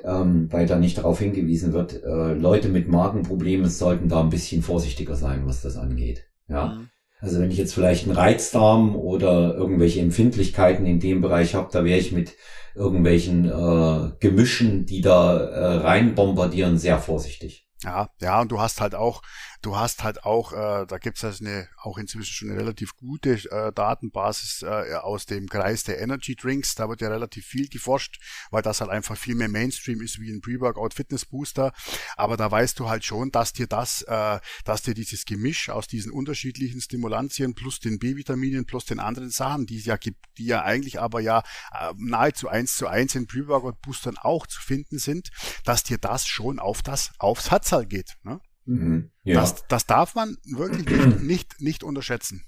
ähm, 0.04 0.48
weil 0.50 0.66
da 0.66 0.78
nicht 0.78 0.98
darauf 0.98 1.18
hingewiesen 1.18 1.72
wird, 1.72 2.02
äh, 2.02 2.34
Leute 2.34 2.68
mit 2.68 2.88
Magenproblemen 2.88 3.68
sollten 3.68 4.08
da 4.08 4.20
ein 4.20 4.30
bisschen 4.30 4.62
vorsichtiger 4.62 5.14
sein, 5.14 5.46
was 5.46 5.62
das 5.62 5.76
angeht. 5.76 6.24
Ja. 6.48 6.74
Mhm. 6.74 6.88
Also 7.20 7.40
wenn 7.40 7.50
ich 7.50 7.58
jetzt 7.58 7.74
vielleicht 7.74 8.04
einen 8.04 8.16
Reizdarm 8.16 8.94
oder 8.94 9.54
irgendwelche 9.54 10.00
Empfindlichkeiten 10.00 10.86
in 10.86 11.00
dem 11.00 11.20
Bereich 11.20 11.54
habe, 11.54 11.68
da 11.72 11.84
wäre 11.84 11.98
ich 11.98 12.12
mit 12.12 12.34
irgendwelchen 12.74 13.44
äh, 13.46 14.12
Gemischen, 14.20 14.86
die 14.86 15.00
da 15.00 15.36
äh, 15.36 15.74
rein 15.78 16.14
bombardieren, 16.14 16.78
sehr 16.78 16.98
vorsichtig. 16.98 17.66
Ja, 17.82 18.08
ja, 18.20 18.40
und 18.40 18.50
du 18.50 18.60
hast 18.60 18.80
halt 18.80 18.94
auch, 18.94 19.22
du 19.62 19.76
hast 19.76 20.02
halt 20.02 20.24
auch, 20.24 20.52
äh, 20.52 20.86
da 20.86 20.98
gibt's 20.98 21.24
also 21.24 21.44
eine, 21.44 21.68
auch 21.78 21.98
inzwischen 21.98 22.32
schon 22.32 22.50
eine 22.50 22.58
relativ 22.58 22.96
gute 22.96 23.34
äh, 23.50 23.72
Datenbasis 23.72 24.62
äh, 24.62 24.94
aus 24.94 25.26
dem 25.26 25.48
Kreis 25.48 25.84
der 25.84 26.00
Energy 26.00 26.34
Drinks. 26.34 26.74
Da 26.74 26.88
wird 26.88 27.00
ja 27.00 27.08
relativ 27.08 27.46
viel 27.46 27.68
geforscht, 27.68 28.20
weil 28.50 28.62
das 28.62 28.80
halt 28.80 28.90
einfach 28.90 29.16
viel 29.16 29.34
mehr 29.36 29.48
Mainstream 29.48 30.00
ist 30.02 30.18
wie 30.18 30.30
ein 30.30 30.40
Pre-Workout 30.40 30.94
Fitness 30.94 31.24
Booster. 31.24 31.72
Aber 32.16 32.36
da 32.36 32.50
weißt 32.50 32.78
du 32.80 32.88
halt 32.88 33.04
schon, 33.04 33.30
dass 33.30 33.52
dir 33.52 33.68
das, 33.68 34.02
äh, 34.02 34.40
dass 34.64 34.82
dir 34.82 34.94
dieses 34.94 35.24
Gemisch 35.24 35.70
aus 35.70 35.86
diesen 35.86 36.10
unterschiedlichen 36.10 36.80
Stimulantien 36.80 37.54
plus 37.54 37.78
den 37.78 37.98
B-Vitaminen 38.00 38.66
plus 38.66 38.86
den 38.86 38.98
anderen 38.98 39.30
Sachen, 39.30 39.66
die 39.66 39.78
es 39.78 39.84
ja 39.84 39.96
gibt, 39.96 40.24
die 40.36 40.46
ja 40.46 40.62
eigentlich 40.62 41.00
aber 41.00 41.20
ja 41.20 41.44
äh, 41.72 41.92
nahezu 41.96 42.48
eins 42.48 42.76
zu 42.76 42.88
eins 42.88 43.14
in 43.14 43.26
Pre-Workout 43.26 43.80
Boostern 43.82 44.16
auch 44.18 44.46
zu 44.48 44.60
finden 44.60 44.98
sind, 44.98 45.30
dass 45.64 45.84
dir 45.84 45.98
das 45.98 46.26
schon 46.26 46.58
auf 46.58 46.82
das, 46.82 47.12
aufs 47.18 47.50
Herz 47.50 47.68
Anzahl 47.68 47.86
geht. 47.86 48.16
Ne? 48.22 48.40
Mhm, 48.68 49.10
ja. 49.24 49.40
das, 49.40 49.66
das 49.68 49.86
darf 49.86 50.14
man 50.14 50.36
wirklich 50.44 50.86
nicht, 50.86 51.22
nicht, 51.22 51.60
nicht 51.60 51.84
unterschätzen. 51.84 52.44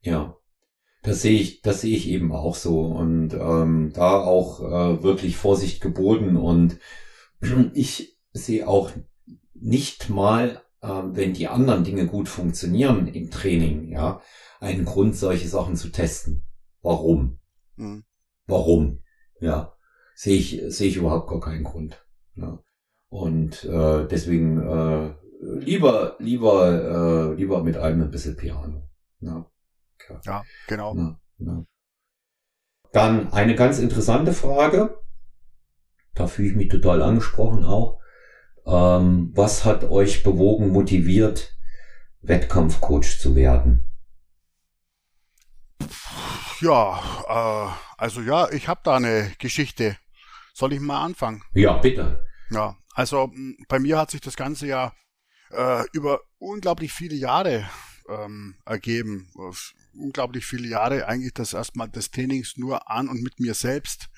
Ja, 0.00 0.34
das 1.02 1.20
sehe 1.20 1.38
ich, 1.38 1.60
das 1.60 1.82
sehe 1.82 1.94
ich 1.94 2.08
eben 2.08 2.32
auch 2.32 2.54
so 2.54 2.80
und 2.86 3.34
ähm, 3.34 3.92
da 3.92 4.18
auch 4.22 4.60
äh, 4.62 5.02
wirklich 5.02 5.36
Vorsicht 5.36 5.82
geboten 5.82 6.36
und 6.36 6.78
ich 7.74 8.18
sehe 8.32 8.66
auch 8.66 8.92
nicht 9.52 10.08
mal, 10.08 10.62
äh, 10.80 10.88
wenn 10.88 11.34
die 11.34 11.48
anderen 11.48 11.84
Dinge 11.84 12.06
gut 12.06 12.30
funktionieren 12.30 13.06
im 13.06 13.30
Training, 13.30 13.90
ja, 13.90 14.22
einen 14.60 14.86
Grund, 14.86 15.16
solche 15.16 15.48
Sachen 15.48 15.76
zu 15.76 15.90
testen. 15.90 16.44
Warum? 16.80 17.40
Mhm. 17.76 18.04
Warum? 18.46 19.02
Ja, 19.38 19.76
sehe 20.14 20.38
ich, 20.38 20.62
sehe 20.68 20.88
ich 20.88 20.96
überhaupt 20.96 21.28
gar 21.28 21.40
keinen 21.40 21.64
Grund. 21.64 22.06
Ja. 22.36 22.58
Und 23.10 23.64
äh, 23.64 24.06
deswegen 24.06 24.62
äh, 24.62 25.14
lieber, 25.40 26.16
lieber, 26.18 27.32
äh, 27.32 27.34
lieber 27.34 27.62
mit 27.62 27.76
einem 27.76 28.02
ein 28.02 28.10
bisschen 28.10 28.36
Piano. 28.36 28.88
Ja, 29.20 29.46
ja, 30.08 30.20
ja 30.24 30.44
genau. 30.66 30.94
Ja, 30.96 31.20
ja. 31.38 31.64
Dann 32.92 33.32
eine 33.32 33.54
ganz 33.54 33.78
interessante 33.78 34.32
Frage. 34.32 34.98
Da 36.14 36.26
fühle 36.26 36.48
ich 36.48 36.56
mich 36.56 36.68
total 36.68 37.02
angesprochen 37.02 37.64
auch. 37.64 38.00
Ähm, 38.66 39.30
was 39.34 39.64
hat 39.64 39.84
euch 39.84 40.22
bewogen, 40.22 40.70
motiviert, 40.70 41.56
Wettkampfcoach 42.22 43.18
zu 43.20 43.36
werden? 43.36 43.84
Ja, 46.60 47.00
äh, 47.28 47.72
also 47.96 48.20
ja, 48.20 48.50
ich 48.50 48.68
habe 48.68 48.80
da 48.82 48.96
eine 48.96 49.32
Geschichte. 49.38 49.96
Soll 50.54 50.72
ich 50.72 50.80
mal 50.80 51.04
anfangen? 51.04 51.42
Ja, 51.54 51.76
bitte. 51.76 52.26
Ja, 52.50 52.76
also 52.94 53.30
bei 53.68 53.78
mir 53.78 53.96
hat 53.96 54.10
sich 54.10 54.20
das 54.20 54.36
Ganze 54.36 54.66
ja 54.66 54.92
äh, 55.50 55.84
über 55.92 56.20
unglaublich 56.38 56.92
viele 56.92 57.14
Jahre 57.14 57.68
ähm, 58.08 58.56
ergeben. 58.64 59.28
Unglaublich 59.94 60.46
viele 60.46 60.68
Jahre 60.68 61.06
eigentlich 61.06 61.34
das 61.34 61.52
erstmal 61.52 61.88
des 61.88 62.10
Trainings 62.10 62.56
nur 62.56 62.90
an 62.90 63.08
und 63.08 63.22
mit 63.22 63.40
mir 63.40 63.54
selbst 63.54 64.08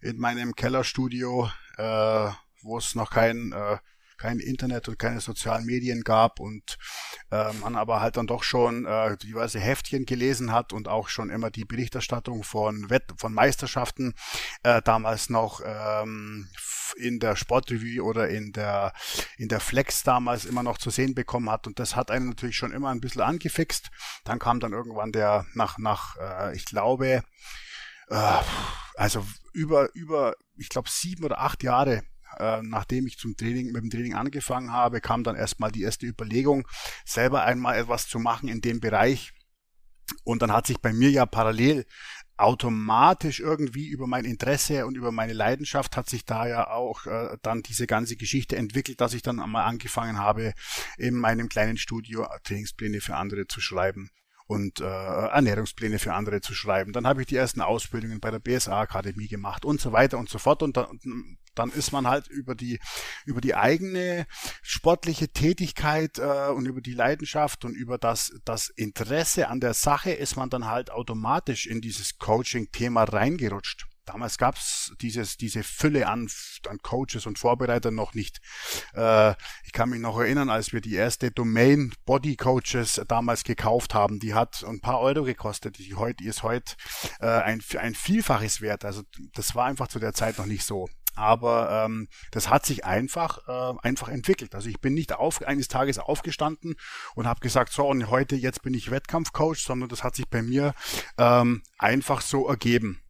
in 0.00 0.18
meinem 0.18 0.54
Kellerstudio, 0.54 1.50
äh, 1.76 2.30
wo 2.62 2.78
es 2.78 2.94
noch 2.94 3.10
kein 3.10 3.52
äh, 3.52 3.78
kein 4.16 4.38
Internet 4.38 4.88
und 4.88 4.98
keine 4.98 5.20
sozialen 5.20 5.64
Medien 5.64 6.02
gab 6.02 6.40
und 6.40 6.78
äh, 7.30 7.52
man 7.54 7.76
aber 7.76 8.00
halt 8.00 8.16
dann 8.16 8.26
doch 8.26 8.42
schon 8.42 8.86
äh, 8.86 9.16
diverse 9.16 9.58
Heftchen 9.58 10.06
gelesen 10.06 10.52
hat 10.52 10.72
und 10.72 10.88
auch 10.88 11.08
schon 11.08 11.30
immer 11.30 11.50
die 11.50 11.64
Berichterstattung 11.64 12.42
von 12.42 12.90
Wett 12.90 13.04
von 13.18 13.32
Meisterschaften 13.32 14.14
äh, 14.62 14.82
damals 14.82 15.30
noch 15.30 15.60
ähm, 15.64 16.48
in 16.96 17.18
der 17.18 17.36
Sportrevue 17.36 18.02
oder 18.02 18.28
in 18.28 18.52
der 18.52 18.92
in 19.38 19.48
der 19.48 19.60
Flex 19.60 20.02
damals 20.02 20.44
immer 20.44 20.62
noch 20.62 20.78
zu 20.78 20.90
sehen 20.90 21.14
bekommen 21.14 21.50
hat 21.50 21.66
und 21.66 21.78
das 21.78 21.96
hat 21.96 22.10
einen 22.10 22.28
natürlich 22.28 22.56
schon 22.56 22.72
immer 22.72 22.90
ein 22.90 23.00
bisschen 23.00 23.22
angefixt. 23.22 23.90
Dann 24.24 24.38
kam 24.38 24.60
dann 24.60 24.72
irgendwann 24.72 25.12
der 25.12 25.46
nach 25.54 25.78
nach 25.78 26.16
äh, 26.16 26.56
ich 26.56 26.64
glaube 26.64 27.22
äh, 28.08 28.42
also 28.94 29.26
über 29.52 29.94
über 29.94 30.34
ich 30.56 30.68
glaube 30.68 30.88
sieben 30.90 31.24
oder 31.24 31.40
acht 31.40 31.62
Jahre 31.62 32.02
äh, 32.38 32.60
nachdem 32.62 33.06
ich 33.06 33.18
zum 33.18 33.36
Training, 33.36 33.72
mit 33.72 33.82
dem 33.82 33.90
Training 33.90 34.14
angefangen 34.14 34.72
habe, 34.72 35.00
kam 35.00 35.24
dann 35.24 35.36
erstmal 35.36 35.72
die 35.72 35.82
erste 35.82 36.06
Überlegung, 36.06 36.66
selber 37.04 37.44
einmal 37.44 37.76
etwas 37.76 38.08
zu 38.08 38.18
machen 38.18 38.48
in 38.48 38.60
dem 38.60 38.80
Bereich. 38.80 39.32
Und 40.24 40.42
dann 40.42 40.52
hat 40.52 40.66
sich 40.66 40.78
bei 40.78 40.92
mir 40.92 41.10
ja 41.10 41.26
parallel 41.26 41.84
automatisch 42.36 43.40
irgendwie 43.40 43.88
über 43.88 44.06
mein 44.06 44.24
Interesse 44.24 44.86
und 44.86 44.96
über 44.96 45.10
meine 45.10 45.32
Leidenschaft 45.32 45.96
hat 45.96 46.08
sich 46.08 46.24
da 46.24 46.46
ja 46.46 46.68
auch 46.68 47.06
äh, 47.06 47.38
dann 47.42 47.62
diese 47.62 47.86
ganze 47.86 48.16
Geschichte 48.16 48.56
entwickelt, 48.56 49.00
dass 49.00 49.14
ich 49.14 49.22
dann 49.22 49.40
einmal 49.40 49.64
angefangen 49.64 50.18
habe, 50.18 50.52
in 50.98 51.14
meinem 51.14 51.48
kleinen 51.48 51.78
Studio 51.78 52.26
Trainingspläne 52.44 53.00
für 53.00 53.16
andere 53.16 53.46
zu 53.46 53.60
schreiben 53.60 54.10
und 54.46 54.80
äh, 54.80 54.84
Ernährungspläne 54.84 55.98
für 55.98 56.12
andere 56.12 56.40
zu 56.40 56.54
schreiben. 56.54 56.92
Dann 56.92 57.06
habe 57.06 57.22
ich 57.22 57.26
die 57.26 57.36
ersten 57.36 57.60
Ausbildungen 57.60 58.20
bei 58.20 58.30
der 58.30 58.38
BSA-Akademie 58.38 59.28
gemacht 59.28 59.64
und 59.64 59.80
so 59.80 59.92
weiter 59.92 60.18
und 60.18 60.28
so 60.28 60.38
fort. 60.38 60.62
Und 60.62 60.76
dann, 60.76 61.38
dann 61.58 61.70
ist 61.70 61.92
man 61.92 62.06
halt 62.06 62.28
über 62.28 62.54
die 62.54 62.78
über 63.24 63.40
die 63.40 63.54
eigene 63.54 64.26
sportliche 64.62 65.28
Tätigkeit 65.28 66.18
äh, 66.18 66.50
und 66.50 66.66
über 66.66 66.80
die 66.80 66.94
Leidenschaft 66.94 67.64
und 67.64 67.74
über 67.74 67.98
das 67.98 68.32
das 68.44 68.68
Interesse 68.68 69.48
an 69.48 69.60
der 69.60 69.74
Sache 69.74 70.12
ist 70.12 70.36
man 70.36 70.50
dann 70.50 70.66
halt 70.66 70.90
automatisch 70.90 71.66
in 71.66 71.80
dieses 71.80 72.18
Coaching-Thema 72.18 73.04
reingerutscht. 73.04 73.86
Damals 74.06 74.38
gab's 74.38 74.94
dieses, 75.00 75.36
diese 75.36 75.64
Fülle 75.64 76.06
an, 76.06 76.30
an 76.68 76.78
Coaches 76.78 77.26
und 77.26 77.40
Vorbereitern 77.40 77.96
noch 77.96 78.14
nicht. 78.14 78.40
Äh, 78.94 79.32
ich 79.64 79.72
kann 79.72 79.90
mich 79.90 79.98
noch 79.98 80.16
erinnern, 80.18 80.48
als 80.48 80.72
wir 80.72 80.80
die 80.80 80.94
erste 80.94 81.32
Domain 81.32 81.92
Body 82.04 82.36
Coaches 82.36 83.02
damals 83.08 83.42
gekauft 83.42 83.94
haben, 83.94 84.20
die 84.20 84.32
hat 84.32 84.64
ein 84.64 84.80
paar 84.80 85.00
Euro 85.00 85.24
gekostet. 85.24 85.78
Die, 85.78 85.96
heute, 85.96 86.14
die 86.22 86.28
ist 86.28 86.44
heute 86.44 86.76
äh, 87.18 87.26
ein, 87.26 87.60
ein 87.78 87.96
Vielfaches 87.96 88.60
wert. 88.60 88.84
Also 88.84 89.02
das 89.34 89.56
war 89.56 89.66
einfach 89.66 89.88
zu 89.88 89.98
der 89.98 90.12
Zeit 90.12 90.38
noch 90.38 90.46
nicht 90.46 90.64
so. 90.64 90.88
Aber 91.16 91.84
ähm, 91.84 92.08
das 92.30 92.50
hat 92.50 92.66
sich 92.66 92.84
einfach, 92.84 93.48
äh, 93.48 93.78
einfach 93.82 94.08
entwickelt. 94.08 94.54
Also 94.54 94.68
ich 94.68 94.80
bin 94.80 94.94
nicht 94.94 95.14
auf, 95.14 95.42
eines 95.42 95.68
Tages 95.68 95.98
aufgestanden 95.98 96.76
und 97.14 97.26
habe 97.26 97.40
gesagt, 97.40 97.72
so 97.72 97.86
und 97.86 98.10
heute, 98.10 98.36
jetzt 98.36 98.62
bin 98.62 98.74
ich 98.74 98.90
Wettkampfcoach, 98.90 99.58
sondern 99.58 99.88
das 99.88 100.04
hat 100.04 100.14
sich 100.14 100.28
bei 100.28 100.42
mir 100.42 100.74
ähm, 101.18 101.62
einfach 101.78 102.20
so 102.20 102.46
ergeben. 102.46 103.00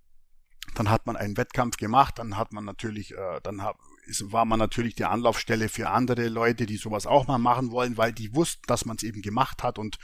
Dann 0.74 0.90
hat 0.90 1.06
man 1.06 1.16
einen 1.16 1.36
Wettkampf 1.36 1.78
gemacht, 1.78 2.18
dann 2.18 2.36
hat 2.36 2.52
man 2.52 2.64
natürlich, 2.64 3.12
äh, 3.12 3.40
dann 3.42 3.62
hab, 3.62 3.78
ist, 4.06 4.30
war 4.30 4.44
man 4.44 4.58
natürlich 4.58 4.94
die 4.94 5.04
Anlaufstelle 5.04 5.68
für 5.68 5.88
andere 5.88 6.28
Leute, 6.28 6.66
die 6.66 6.76
sowas 6.76 7.06
auch 7.06 7.26
mal 7.26 7.38
machen 7.38 7.70
wollen, 7.70 7.96
weil 7.96 8.12
die 8.12 8.34
wussten, 8.34 8.62
dass 8.66 8.84
man 8.84 8.96
es 8.96 9.02
eben 9.02 9.22
gemacht 9.22 9.62
hat 9.62 9.78
und 9.78 9.98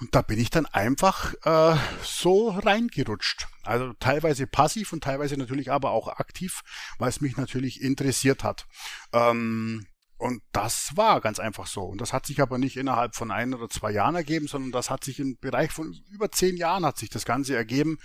und 0.00 0.14
da 0.14 0.22
bin 0.22 0.38
ich 0.38 0.50
dann 0.50 0.66
einfach 0.66 1.34
äh, 1.44 1.76
so 2.02 2.50
reingerutscht. 2.50 3.46
Also 3.62 3.92
teilweise 3.94 4.46
passiv 4.46 4.92
und 4.92 5.04
teilweise 5.04 5.36
natürlich 5.36 5.70
aber 5.70 5.90
auch 5.90 6.08
aktiv, 6.08 6.62
weil 6.98 7.08
es 7.08 7.20
mich 7.20 7.36
natürlich 7.36 7.80
interessiert 7.80 8.44
hat. 8.44 8.66
Ähm, 9.12 9.86
Und 10.16 10.42
das 10.52 10.96
war 10.96 11.20
ganz 11.20 11.38
einfach 11.38 11.66
so. 11.66 11.82
Und 11.82 12.00
das 12.00 12.12
hat 12.12 12.26
sich 12.26 12.40
aber 12.40 12.58
nicht 12.58 12.76
innerhalb 12.76 13.14
von 13.16 13.30
ein 13.30 13.52
oder 13.52 13.68
zwei 13.68 13.90
Jahren 13.90 14.14
ergeben, 14.14 14.46
sondern 14.46 14.72
das 14.72 14.88
hat 14.88 15.04
sich 15.04 15.18
im 15.18 15.36
Bereich 15.40 15.72
von 15.72 15.92
über 16.10 16.30
zehn 16.30 16.56
Jahren 16.56 16.84
hat 16.84 16.98
sich 16.98 17.10
das 17.10 17.24
Ganze 17.24 17.56
ergeben, 17.56 17.98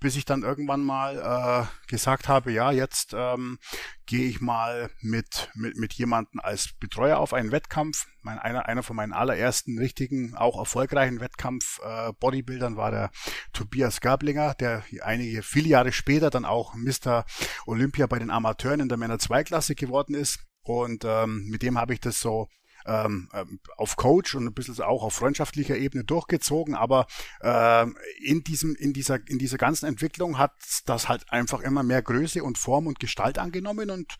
bis 0.00 0.16
ich 0.16 0.24
dann 0.24 0.42
irgendwann 0.42 0.82
mal 0.82 1.68
äh, 1.68 1.86
gesagt 1.86 2.26
habe, 2.26 2.50
ja, 2.50 2.72
jetzt 2.72 3.12
ähm, 3.14 3.58
gehe 4.06 4.26
ich 4.26 4.40
mal 4.40 4.90
mit, 5.02 5.50
mit, 5.54 5.76
mit 5.76 5.92
jemandem 5.92 6.40
als 6.40 6.72
Betreuer 6.72 7.18
auf 7.18 7.34
einen 7.34 7.52
Wettkampf. 7.52 8.06
Mein, 8.22 8.38
einer, 8.38 8.66
einer 8.66 8.82
von 8.82 8.96
meinen 8.96 9.12
allerersten 9.12 9.78
richtigen, 9.78 10.34
auch 10.34 10.58
erfolgreichen 10.58 11.20
Wettkampf 11.20 11.78
äh, 11.80 12.12
war 12.12 12.90
der 12.90 13.10
Tobias 13.52 14.00
Gablinger, 14.00 14.54
der 14.54 14.82
einige, 15.02 15.42
viele 15.42 15.68
Jahre 15.68 15.92
später 15.92 16.30
dann 16.30 16.46
auch 16.46 16.74
Mr. 16.74 17.26
Olympia 17.66 18.06
bei 18.06 18.18
den 18.18 18.30
Amateuren 18.30 18.80
in 18.80 18.88
der 18.88 18.98
Männer-2-Klasse 18.98 19.74
geworden 19.74 20.14
ist. 20.14 20.49
Und 20.62 21.04
ähm, 21.04 21.46
mit 21.48 21.62
dem 21.62 21.78
habe 21.78 21.94
ich 21.94 22.00
das 22.00 22.20
so 22.20 22.48
ähm, 22.86 23.28
ähm, 23.34 23.60
auf 23.76 23.96
Coach 23.96 24.34
und 24.34 24.46
ein 24.46 24.54
bisschen 24.54 24.80
auch 24.80 25.02
auf 25.02 25.14
freundschaftlicher 25.14 25.76
Ebene 25.76 26.04
durchgezogen, 26.04 26.74
aber 26.74 27.06
ähm, 27.42 27.96
in 28.22 28.42
diesem, 28.42 28.74
in 28.74 28.92
dieser, 28.92 29.26
in 29.28 29.38
dieser 29.38 29.58
ganzen 29.58 29.86
Entwicklung 29.86 30.38
hat 30.38 30.52
das 30.86 31.08
halt 31.08 31.30
einfach 31.30 31.60
immer 31.60 31.82
mehr 31.82 32.02
Größe 32.02 32.42
und 32.42 32.58
Form 32.58 32.86
und 32.86 33.00
Gestalt 33.00 33.38
angenommen 33.38 33.90
und 33.90 34.16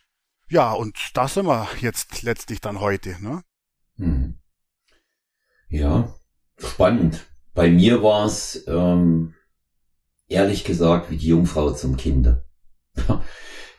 ja, 0.48 0.72
und 0.72 0.98
da 1.14 1.28
sind 1.28 1.46
wir 1.46 1.68
jetzt 1.80 2.22
letztlich 2.22 2.60
dann 2.60 2.80
heute, 2.80 3.22
ne? 3.22 3.44
Hm. 3.96 4.40
Ja, 5.68 6.14
spannend. 6.58 7.28
Bei 7.54 7.70
mir 7.70 8.02
war 8.02 8.26
es 8.26 8.64
ähm, 8.66 9.34
ehrlich 10.26 10.64
gesagt 10.64 11.10
wie 11.10 11.16
die 11.16 11.28
Jungfrau 11.28 11.70
zum 11.72 11.96
Kinde. 11.96 12.44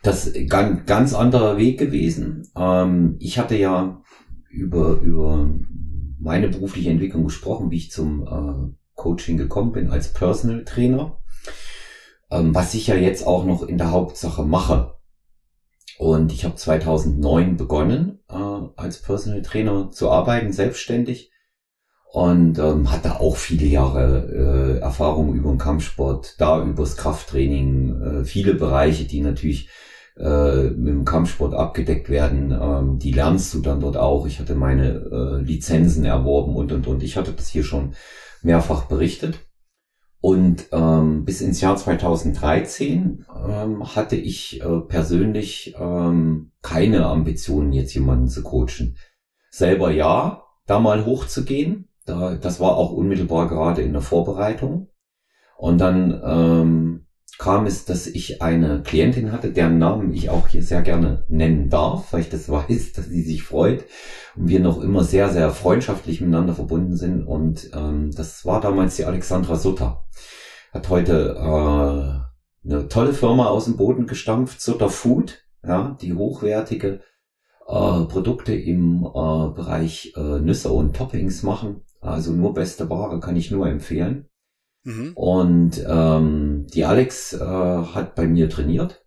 Das 0.03 0.31
ganz, 0.47 0.85
ganz 0.85 1.13
anderer 1.13 1.57
Weg 1.57 1.79
gewesen. 1.79 2.47
Ähm, 2.55 3.17
ich 3.19 3.37
hatte 3.37 3.55
ja 3.55 4.01
über, 4.49 4.99
über 5.01 5.49
meine 6.19 6.49
berufliche 6.49 6.89
Entwicklung 6.89 7.25
gesprochen, 7.25 7.71
wie 7.71 7.77
ich 7.77 7.91
zum 7.91 8.27
äh, 8.27 8.75
Coaching 8.95 9.37
gekommen 9.37 9.71
bin 9.71 9.89
als 9.89 10.13
Personal 10.13 10.63
Trainer, 10.63 11.19
ähm, 12.29 12.53
was 12.53 12.73
ich 12.73 12.87
ja 12.87 12.95
jetzt 12.95 13.25
auch 13.25 13.45
noch 13.45 13.63
in 13.63 13.77
der 13.77 13.91
Hauptsache 13.91 14.43
mache. 14.43 14.95
Und 15.97 16.31
ich 16.31 16.45
habe 16.45 16.55
2009 16.55 17.57
begonnen, 17.57 18.19
äh, 18.27 18.33
als 18.33 19.01
Personal 19.01 19.43
Trainer 19.43 19.91
zu 19.91 20.09
arbeiten, 20.09 20.51
selbstständig. 20.51 21.31
Und 22.11 22.59
ähm, 22.59 22.91
hatte 22.91 23.21
auch 23.21 23.37
viele 23.37 23.67
Jahre 23.67 24.77
äh, 24.77 24.81
Erfahrung 24.81 25.33
über 25.33 25.49
den 25.49 25.57
Kampfsport, 25.57 26.35
da 26.39 26.61
übers 26.61 26.97
Krafttraining, 26.97 28.01
äh, 28.01 28.25
viele 28.25 28.53
Bereiche, 28.55 29.05
die 29.05 29.21
natürlich 29.21 29.69
äh, 30.17 30.69
mit 30.69 30.93
dem 30.93 31.05
Kampfsport 31.05 31.53
abgedeckt 31.53 32.09
werden. 32.09 32.51
Ähm, 32.51 32.99
die 32.99 33.11
lernst 33.11 33.53
du 33.53 33.59
dann 33.59 33.79
dort 33.79 33.97
auch. 33.97 34.25
Ich 34.25 34.39
hatte 34.39 34.55
meine 34.55 34.89
äh, 34.89 35.41
Lizenzen 35.41 36.05
erworben 36.05 36.55
und 36.55 36.71
und 36.71 36.87
und. 36.87 37.03
Ich 37.03 37.17
hatte 37.17 37.33
das 37.33 37.47
hier 37.47 37.63
schon 37.63 37.93
mehrfach 38.41 38.85
berichtet. 38.85 39.39
Und 40.19 40.67
ähm, 40.71 41.25
bis 41.25 41.41
ins 41.41 41.61
Jahr 41.61 41.75
2013 41.75 43.25
ähm, 43.47 43.95
hatte 43.95 44.15
ich 44.15 44.61
äh, 44.61 44.79
persönlich 44.81 45.75
ähm, 45.79 46.51
keine 46.61 47.07
Ambitionen, 47.07 47.73
jetzt 47.73 47.95
jemanden 47.95 48.27
zu 48.27 48.43
coachen. 48.43 48.97
Selber 49.49 49.91
ja, 49.91 50.43
da 50.67 50.79
mal 50.79 51.05
hochzugehen. 51.05 51.87
Da, 52.05 52.35
das 52.35 52.59
war 52.59 52.77
auch 52.77 52.91
unmittelbar 52.91 53.47
gerade 53.47 53.81
in 53.81 53.93
der 53.93 54.03
Vorbereitung. 54.03 54.89
Und 55.57 55.79
dann 55.79 56.21
ähm, 56.23 57.00
kam 57.37 57.65
es, 57.65 57.85
dass 57.85 58.07
ich 58.07 58.41
eine 58.41 58.81
Klientin 58.83 59.31
hatte, 59.31 59.51
deren 59.51 59.77
Namen 59.77 60.13
ich 60.13 60.29
auch 60.29 60.47
hier 60.47 60.63
sehr 60.63 60.81
gerne 60.81 61.23
nennen 61.27 61.69
darf, 61.69 62.13
weil 62.13 62.21
ich 62.21 62.29
das 62.29 62.49
weiß, 62.49 62.93
dass 62.93 63.05
sie 63.05 63.23
sich 63.23 63.43
freut 63.43 63.85
und 64.35 64.47
wir 64.47 64.59
noch 64.59 64.81
immer 64.81 65.03
sehr, 65.03 65.29
sehr 65.29 65.51
freundschaftlich 65.51 66.21
miteinander 66.21 66.53
verbunden 66.53 66.95
sind. 66.95 67.25
Und 67.25 67.71
ähm, 67.73 68.11
das 68.11 68.45
war 68.45 68.61
damals 68.61 68.95
die 68.95 69.05
Alexandra 69.05 69.55
Sutter. 69.55 70.05
Hat 70.71 70.89
heute 70.89 71.35
äh, 71.37 72.67
eine 72.69 72.87
tolle 72.87 73.13
Firma 73.13 73.47
aus 73.47 73.65
dem 73.65 73.77
Boden 73.77 74.07
gestampft, 74.07 74.61
Sutter 74.61 74.89
Food, 74.89 75.43
ja, 75.63 75.97
die 76.01 76.13
hochwertige 76.13 77.01
äh, 77.67 78.05
Produkte 78.05 78.53
im 78.53 79.03
äh, 79.03 79.53
Bereich 79.53 80.13
äh, 80.15 80.39
Nüsse 80.39 80.71
und 80.71 80.95
Toppings 80.95 81.43
machen. 81.43 81.81
Also 81.99 82.31
nur 82.31 82.53
beste 82.53 82.89
Ware 82.89 83.19
kann 83.19 83.35
ich 83.35 83.51
nur 83.51 83.67
empfehlen. 83.67 84.27
Mhm. 84.83 85.13
Und 85.13 85.85
ähm, 85.87 86.67
die 86.73 86.85
Alex 86.85 87.33
äh, 87.33 87.39
hat 87.39 88.15
bei 88.15 88.27
mir 88.27 88.49
trainiert. 88.49 89.05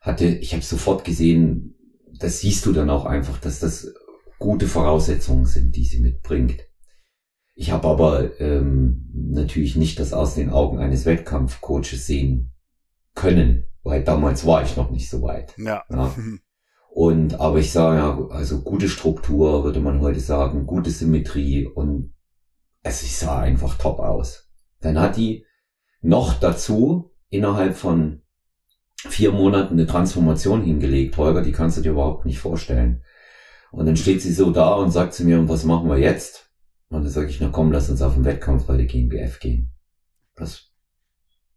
Hatte, 0.00 0.26
ich 0.26 0.52
habe 0.52 0.62
sofort 0.62 1.04
gesehen, 1.04 1.76
das 2.18 2.40
siehst 2.40 2.66
du 2.66 2.72
dann 2.72 2.90
auch 2.90 3.04
einfach, 3.04 3.38
dass 3.38 3.60
das 3.60 3.94
gute 4.38 4.66
Voraussetzungen 4.66 5.46
sind, 5.46 5.76
die 5.76 5.84
sie 5.84 6.00
mitbringt. 6.00 6.60
Ich 7.54 7.70
habe 7.70 7.88
aber 7.88 8.40
ähm, 8.40 9.10
natürlich 9.14 9.76
nicht 9.76 10.00
das 10.00 10.12
aus 10.12 10.34
den 10.34 10.50
Augen 10.50 10.78
eines 10.78 11.04
Wettkampfcoaches 11.04 12.06
sehen 12.06 12.52
können, 13.14 13.64
weil 13.82 14.02
damals 14.02 14.46
war 14.46 14.62
ich 14.62 14.76
noch 14.76 14.90
nicht 14.90 15.08
so 15.10 15.22
weit. 15.22 15.54
Ja. 15.58 15.84
ja. 15.90 16.14
Und 16.94 17.40
aber 17.40 17.58
ich 17.58 17.72
sage 17.72 17.98
ja, 17.98 18.28
also 18.36 18.62
gute 18.62 18.88
Struktur 18.88 19.64
würde 19.64 19.80
man 19.80 20.00
heute 20.00 20.20
sagen, 20.20 20.66
gute 20.66 20.90
Symmetrie 20.90 21.66
und 21.66 22.12
es 22.82 23.18
sah 23.18 23.40
einfach 23.40 23.78
top 23.78 23.98
aus. 23.98 24.51
Dann 24.82 25.00
hat 25.00 25.16
die 25.16 25.46
noch 26.02 26.34
dazu 26.34 27.12
innerhalb 27.30 27.76
von 27.76 28.20
vier 28.96 29.32
Monaten 29.32 29.74
eine 29.74 29.86
Transformation 29.86 30.62
hingelegt. 30.62 31.16
Holger, 31.16 31.42
die 31.42 31.52
kannst 31.52 31.78
du 31.78 31.82
dir 31.82 31.92
überhaupt 31.92 32.26
nicht 32.26 32.38
vorstellen. 32.38 33.02
Und 33.70 33.86
dann 33.86 33.96
steht 33.96 34.20
sie 34.20 34.32
so 34.32 34.50
da 34.50 34.74
und 34.74 34.90
sagt 34.90 35.14
zu 35.14 35.24
mir, 35.24 35.38
und 35.38 35.48
was 35.48 35.64
machen 35.64 35.88
wir 35.88 35.98
jetzt? 35.98 36.50
Und 36.90 37.04
dann 37.04 37.10
sage 37.10 37.28
ich, 37.30 37.40
na 37.40 37.48
komm, 37.48 37.72
lass 37.72 37.88
uns 37.88 38.02
auf 38.02 38.14
den 38.14 38.24
Wettkampf 38.24 38.66
bei 38.66 38.76
der 38.76 38.86
GmbF 38.86 39.40
gehen. 39.40 39.70
Das, 40.36 40.72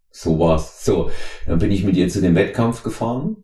so 0.10 0.40
war's. 0.40 0.86
So, 0.86 1.12
dann 1.46 1.60
bin 1.60 1.72
ich 1.72 1.84
mit 1.84 1.98
ihr 1.98 2.08
zu 2.08 2.22
dem 2.22 2.36
Wettkampf 2.36 2.84
gefahren 2.84 3.44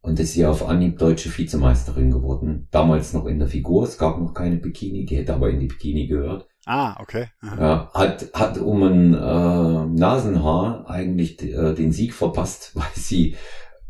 und 0.00 0.18
ist 0.18 0.32
sie 0.32 0.46
auf 0.46 0.66
Anhieb 0.66 0.98
deutsche 0.98 1.36
Vizemeisterin 1.36 2.10
geworden. 2.10 2.66
Damals 2.70 3.12
noch 3.12 3.26
in 3.26 3.38
der 3.38 3.48
Figur. 3.48 3.84
Es 3.84 3.98
gab 3.98 4.18
noch 4.18 4.32
keine 4.32 4.56
Bikini, 4.56 5.04
die 5.04 5.16
hätte 5.16 5.34
aber 5.34 5.50
in 5.50 5.60
die 5.60 5.66
Bikini 5.66 6.06
gehört. 6.06 6.47
Ah, 6.68 7.00
okay. 7.00 7.28
Ja, 7.42 7.90
hat, 7.94 8.28
hat 8.34 8.58
um 8.58 8.82
ein 8.82 9.14
äh, 9.14 9.98
Nasenhaar 9.98 10.84
eigentlich 10.86 11.42
äh, 11.42 11.72
den 11.72 11.92
Sieg 11.92 12.12
verpasst, 12.12 12.72
weil 12.74 12.84
sie 12.94 13.36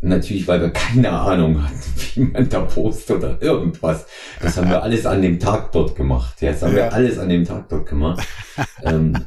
natürlich, 0.00 0.46
weil 0.46 0.60
wir 0.60 0.70
keine 0.70 1.10
Ahnung 1.10 1.60
hatten, 1.60 1.74
wie 2.14 2.20
man 2.20 2.48
da 2.48 2.60
postet 2.60 3.16
oder 3.16 3.42
irgendwas. 3.42 4.06
Das 4.40 4.56
haben 4.56 4.70
wir 4.70 4.80
alles 4.80 5.06
an 5.06 5.22
dem 5.22 5.40
Tag 5.40 5.72
dort 5.72 5.96
gemacht. 5.96 6.40
Ja, 6.40 6.52
das 6.52 6.62
haben 6.62 6.70
ja. 6.70 6.76
wir 6.76 6.92
alles 6.92 7.18
an 7.18 7.28
dem 7.28 7.44
Tag 7.44 7.68
dort 7.68 7.86
gemacht. 7.86 8.24
ähm, 8.84 9.24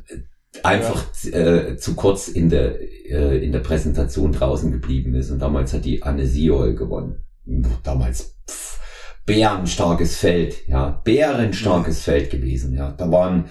einfach 0.64 1.04
ja. 1.24 1.32
äh, 1.32 1.78
zu 1.78 1.96
kurz 1.96 2.30
in 2.30 2.50
der 2.50 2.80
äh, 2.80 3.44
in 3.44 3.52
der 3.52 3.60
Präsentation 3.60 4.32
draußen 4.32 4.72
geblieben 4.72 5.14
ist 5.14 5.30
und 5.30 5.40
damals 5.40 5.74
hat 5.74 5.84
die 5.84 6.04
Anne 6.04 6.26
Siol 6.26 6.74
gewonnen. 6.74 7.26
Damals 7.84 8.38
pff, 8.50 8.80
bärenstarkes 9.26 10.18
Feld, 10.18 10.68
ja, 10.68 11.02
bärenstarkes 11.04 12.00
mhm. 12.00 12.12
Feld 12.12 12.30
gewesen, 12.30 12.74
ja. 12.74 12.92
Da 12.92 13.12
waren, 13.12 13.46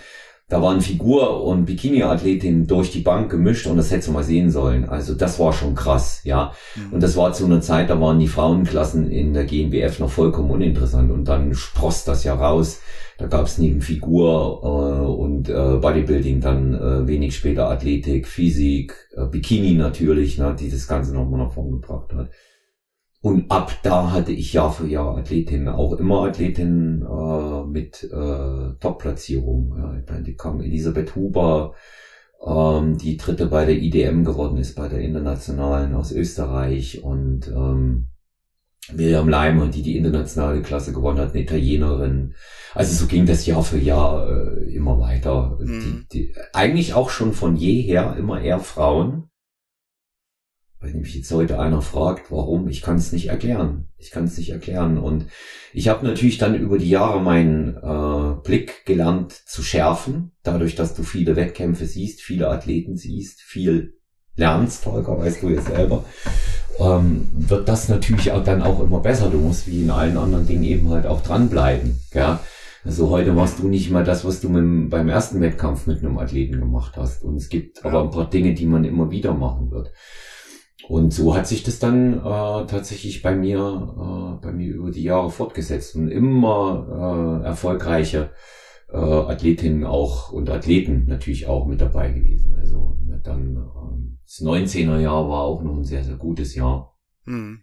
da 0.49 0.61
waren 0.61 0.81
Figur- 0.81 1.45
und 1.45 1.65
Bikini-Athletinnen 1.65 2.67
durch 2.67 2.91
die 2.91 3.01
Bank 3.01 3.31
gemischt 3.31 3.67
und 3.67 3.77
das 3.77 3.91
hättest 3.91 4.09
du 4.09 4.13
mal 4.13 4.25
sehen 4.25 4.51
sollen. 4.51 4.89
Also 4.89 5.15
das 5.15 5.39
war 5.39 5.53
schon 5.53 5.75
krass, 5.75 6.23
ja. 6.25 6.53
Mhm. 6.75 6.95
Und 6.95 7.03
das 7.03 7.17
war 7.17 7.33
zu 7.33 7.45
einer 7.45 7.61
Zeit, 7.61 7.89
da 7.89 8.01
waren 8.01 8.19
die 8.19 8.29
Frauenklassen 8.29 9.11
in 9.11 9.33
der 9.33 9.45
GmbF 9.45 10.01
noch 10.01 10.11
vollkommen 10.11 10.51
uninteressant 10.51 11.11
und 11.11 11.27
dann 11.27 11.55
spross 11.55 12.05
das 12.05 12.25
ja 12.25 12.35
raus. 12.35 12.81
Da 13.21 13.27
gab 13.27 13.47
es 13.47 13.59
neben 13.59 13.83
Figur 13.83 14.61
äh, 14.63 15.07
und 15.07 15.51
äh, 15.51 15.77
Bodybuilding 15.77 16.41
dann 16.41 16.75
äh, 16.75 17.07
wenig 17.07 17.37
später 17.37 17.69
Athletik, 17.69 18.27
Physik, 18.27 19.11
äh, 19.15 19.27
Bikini 19.27 19.75
natürlich, 19.75 20.39
ne, 20.39 20.57
die 20.59 20.71
das 20.71 20.89
Ganze 20.89 21.13
nochmal 21.13 21.41
nach 21.41 21.53
vorn 21.53 21.71
gebracht 21.71 22.15
hat. 22.15 22.31
Und 23.23 23.51
ab 23.51 23.73
da 23.83 24.13
hatte 24.13 24.33
ich 24.33 24.55
Jahr 24.55 24.73
für 24.73 24.87
Jahr 24.87 25.17
Athletinnen, 25.19 25.69
auch 25.69 25.93
immer 25.99 26.25
Athletinnen 26.25 27.03
äh, 27.03 27.67
mit 27.67 28.03
äh, 28.05 28.75
Top-Platzierung. 28.81 29.77
Ja. 29.77 30.21
Die 30.21 30.37
kam 30.37 30.61
Elisabeth 30.63 31.15
Huber, 31.17 31.75
ähm, 32.47 32.97
die 32.97 33.19
dritte 33.19 33.47
bei 33.47 33.67
der 33.67 33.77
IDM 33.77 34.25
geworden 34.25 34.57
ist, 34.57 34.75
bei 34.75 34.89
der 34.89 35.01
internationalen 35.01 35.95
aus 35.95 36.13
Österreich 36.13 37.03
und 37.03 37.49
ähm, 37.49 38.09
Miriam 38.95 39.29
Leimer, 39.29 39.69
die 39.69 39.83
die 39.83 39.97
internationale 39.97 40.63
Klasse 40.63 40.93
gewonnen 40.93 41.19
hat, 41.19 41.35
eine 41.35 41.43
Italienerin. 41.43 42.35
Also 42.75 42.95
so 42.95 43.07
ging 43.07 43.27
das 43.27 43.47
Jahr 43.47 43.63
für 43.63 43.79
Jahr 43.79 44.29
äh, 44.29 44.75
immer 44.75 44.99
weiter. 44.99 45.59
Mhm. 45.61 46.07
Die, 46.13 46.29
die, 46.29 46.35
eigentlich 46.53 46.95
auch 46.95 47.11
schon 47.11 47.33
von 47.33 47.57
jeher 47.57 48.17
immer 48.17 48.41
eher 48.41 48.61
Frauen. 48.61 49.30
Wenn 50.83 51.01
mich 51.01 51.15
jetzt 51.15 51.31
heute 51.31 51.61
einer 51.61 51.83
fragt, 51.83 52.33
warum, 52.33 52.67
ich 52.69 52.81
kann 52.81 52.97
es 52.97 53.13
nicht 53.13 53.29
erklären. 53.29 53.89
Ich 53.99 54.11
kann 54.11 54.25
es 54.25 54.39
nicht 54.39 54.49
erklären. 54.49 54.97
Und 54.97 55.27
ich 55.75 55.89
habe 55.89 56.07
natürlich 56.07 56.39
dann 56.39 56.55
über 56.55 56.79
die 56.79 56.89
Jahre 56.89 57.21
meinen 57.21 57.77
äh, 57.77 58.41
Blick 58.43 58.87
gelernt 58.87 59.33
zu 59.33 59.63
schärfen, 59.63 60.33
dadurch, 60.43 60.77
dass 60.77 60.95
du 60.95 61.03
viele 61.03 61.37
Wettkämpfe 61.37 61.85
siehst, 61.85 62.23
viele 62.23 62.49
Athleten 62.49 62.97
siehst, 62.97 63.43
viel 63.43 63.99
lernst, 64.37 64.85
Volker, 64.85 65.19
weißt 65.19 65.43
du 65.43 65.51
ja 65.51 65.61
selber, 65.61 66.05
ähm, 66.79 67.29
wird 67.35 67.69
das 67.69 67.91
natürlich 67.91 68.33
auch 68.33 68.43
dann 68.43 68.63
auch 68.63 68.81
immer 68.81 69.01
besser. 69.01 69.29
Du 69.29 69.37
musst 69.37 69.67
wie 69.67 69.83
in 69.83 69.91
allen 69.91 70.17
anderen 70.17 70.47
Dingen 70.47 70.65
eben 70.65 70.89
halt 70.89 71.07
auch 71.07 71.23
dranbleiben. 71.23 72.01
Ja? 72.15 72.41
Also 72.85 73.11
heute 73.11 73.35
machst 73.35 73.59
du 73.59 73.69
nicht 73.69 73.91
mal 73.91 74.05
das, 74.05 74.25
was 74.25 74.41
du 74.41 74.49
mit, 74.49 74.89
beim 74.89 75.11
ersten 75.11 75.43
Wettkampf 75.43 75.87
mit 75.87 75.99
einem 75.99 76.17
Athleten 76.17 76.59
gemacht 76.59 76.97
hast. 76.97 77.23
Und 77.23 77.37
es 77.37 77.51
gibt 77.51 77.85
ja. 77.85 77.85
aber 77.85 78.05
ein 78.05 78.11
paar 78.11 78.31
Dinge, 78.31 78.55
die 78.55 78.65
man 78.65 78.85
immer 78.85 79.11
wieder 79.11 79.35
machen 79.35 79.71
wird. 79.71 79.93
Und 80.89 81.13
so 81.13 81.35
hat 81.35 81.47
sich 81.47 81.63
das 81.63 81.79
dann 81.79 82.19
äh, 82.19 82.67
tatsächlich 82.67 83.23
bei 83.23 83.35
mir, 83.35 83.59
äh, 83.59 84.45
bei 84.45 84.53
mir 84.53 84.75
über 84.75 84.91
die 84.91 85.03
Jahre 85.03 85.31
fortgesetzt 85.31 85.95
und 85.97 86.09
immer 86.09 87.43
äh, 87.43 87.47
erfolgreiche 87.47 88.31
äh, 88.89 88.97
Athletinnen 88.97 89.85
auch 89.85 90.33
und 90.33 90.51
Athleten 90.51 91.07
natürlich 91.07 91.47
auch 91.47 91.67
mit 91.67 91.81
dabei 91.81 92.11
gewesen. 92.11 92.55
Also 92.59 92.97
dann 93.23 93.57
äh, 93.57 94.17
das 94.25 94.41
19er 94.41 94.99
Jahr 94.99 95.29
war 95.29 95.43
auch 95.43 95.63
noch 95.63 95.77
ein 95.77 95.85
sehr, 95.85 96.05
sehr 96.05 96.17
gutes 96.17 96.55
Jahr. 96.55 96.97
Mhm. 97.25 97.63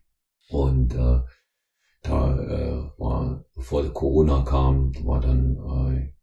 Und 0.49 0.93
äh, 0.95 1.19
da 2.01 2.39
äh, 2.39 2.99
war, 2.99 3.45
bevor 3.55 3.81
der 3.81 3.91
Corona 3.91 4.43
kam, 4.43 4.93
war 5.05 5.19
dann 5.19 5.57
äh, 5.57 6.13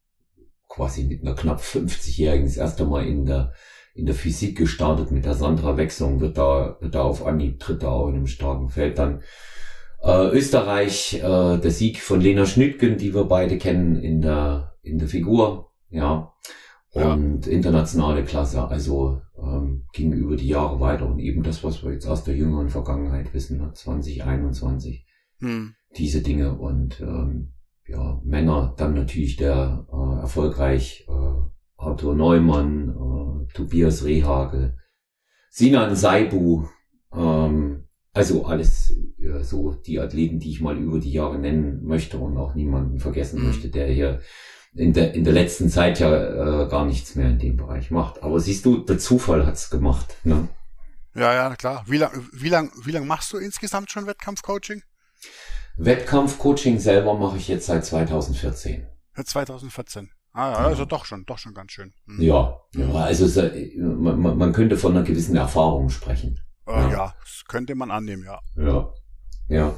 quasi 0.68 1.04
mit 1.04 1.22
einer 1.22 1.34
knapp 1.34 1.60
50-Jährigen 1.60 2.46
das 2.46 2.56
erste 2.56 2.84
Mal 2.84 3.06
in 3.06 3.26
der 3.26 3.52
in 3.94 4.06
der 4.06 4.14
Physik 4.14 4.58
gestartet 4.58 5.10
mit 5.10 5.24
der 5.24 5.34
Sandra-Wechslung, 5.34 6.20
wird 6.20 6.36
da, 6.36 6.76
wird 6.80 6.94
da 6.94 7.02
auf 7.02 7.24
Anhieb 7.24 7.60
Dritter 7.60 7.92
auch 7.92 8.08
in 8.08 8.16
einem 8.16 8.26
starken 8.26 8.68
Feld. 8.68 8.98
Dann 8.98 9.22
äh, 10.02 10.28
Österreich, 10.30 11.14
äh, 11.14 11.58
der 11.58 11.70
Sieg 11.70 12.00
von 12.00 12.20
Lena 12.20 12.44
Schnüttgen, 12.44 12.98
die 12.98 13.14
wir 13.14 13.24
beide 13.24 13.56
kennen 13.56 13.96
in 13.96 14.20
der, 14.20 14.74
in 14.82 14.98
der 14.98 15.08
Figur, 15.08 15.70
ja. 15.90 16.32
Und 16.90 17.46
ja. 17.46 17.52
internationale 17.52 18.22
Klasse, 18.22 18.68
also 18.68 19.20
ähm, 19.36 19.84
ging 19.92 20.12
über 20.12 20.36
die 20.36 20.46
Jahre 20.46 20.78
weiter 20.78 21.06
und 21.06 21.18
eben 21.18 21.42
das, 21.42 21.64
was 21.64 21.82
wir 21.82 21.92
jetzt 21.92 22.06
aus 22.06 22.22
der 22.22 22.36
jüngeren 22.36 22.68
Vergangenheit 22.68 23.34
wissen, 23.34 23.60
2021, 23.74 25.04
hm. 25.40 25.74
diese 25.96 26.22
Dinge 26.22 26.56
und 26.56 27.00
ähm, 27.00 27.54
ja, 27.86 28.20
Männer, 28.24 28.74
dann 28.76 28.94
natürlich 28.94 29.36
der 29.36 29.86
äh, 29.92 30.20
erfolgreich 30.20 31.06
äh, 31.08 31.82
Arthur 31.84 32.14
Neumann, 32.14 32.90
äh, 32.90 33.23
Tobias 33.54 34.04
Rehagel, 34.04 34.76
Sinan 35.50 35.96
Saibu, 35.96 36.68
ähm, 37.12 37.84
also 38.12 38.44
alles 38.44 38.94
äh, 39.18 39.42
so 39.42 39.72
die 39.72 39.98
Athleten, 40.00 40.38
die 40.38 40.50
ich 40.50 40.60
mal 40.60 40.76
über 40.76 40.98
die 40.98 41.12
Jahre 41.12 41.38
nennen 41.38 41.84
möchte 41.84 42.18
und 42.18 42.36
auch 42.36 42.54
niemanden 42.54 43.00
vergessen 43.00 43.40
mhm. 43.40 43.46
möchte, 43.46 43.70
der 43.70 43.86
hier 43.86 44.20
in 44.74 44.92
der, 44.92 45.14
in 45.14 45.24
der 45.24 45.32
letzten 45.32 45.70
Zeit 45.70 46.00
ja 46.00 46.64
äh, 46.64 46.68
gar 46.68 46.84
nichts 46.84 47.14
mehr 47.14 47.28
in 47.28 47.38
dem 47.38 47.56
Bereich 47.56 47.90
macht. 47.90 48.22
Aber 48.22 48.40
siehst 48.40 48.64
du, 48.64 48.78
der 48.78 48.98
Zufall 48.98 49.46
hat's 49.46 49.70
gemacht. 49.70 50.16
Ne? 50.24 50.48
Ja, 51.14 51.32
ja, 51.32 51.54
klar. 51.54 51.84
Wie 51.86 51.98
lang, 51.98 52.28
wie 52.32 52.48
lang, 52.48 52.72
wie 52.84 52.90
lang 52.90 53.06
machst 53.06 53.32
du 53.32 53.38
insgesamt 53.38 53.90
schon 53.90 54.06
Wettkampfcoaching? 54.06 54.82
Wettkampfcoaching 55.76 56.78
selber 56.78 57.14
mache 57.14 57.36
ich 57.36 57.48
jetzt 57.48 57.66
seit 57.66 57.84
2014. 57.84 58.86
2014. 59.24 60.10
Ah, 60.34 60.50
ja, 60.50 60.56
also 60.66 60.84
doch 60.84 61.04
schon, 61.04 61.24
doch 61.26 61.38
schon 61.38 61.54
ganz 61.54 61.70
schön. 61.70 61.92
Hm. 62.06 62.20
Ja, 62.20 62.58
ja, 62.74 62.92
also 62.92 63.42
man, 63.78 64.36
man 64.36 64.52
könnte 64.52 64.76
von 64.76 64.92
einer 64.92 65.04
gewissen 65.04 65.36
Erfahrung 65.36 65.90
sprechen. 65.90 66.40
Äh, 66.66 66.72
ja. 66.72 66.90
ja, 66.90 67.14
das 67.22 67.44
könnte 67.46 67.76
man 67.76 67.92
annehmen, 67.92 68.24
ja. 68.24 68.40
Ja, 68.56 68.92
ja. 69.48 69.74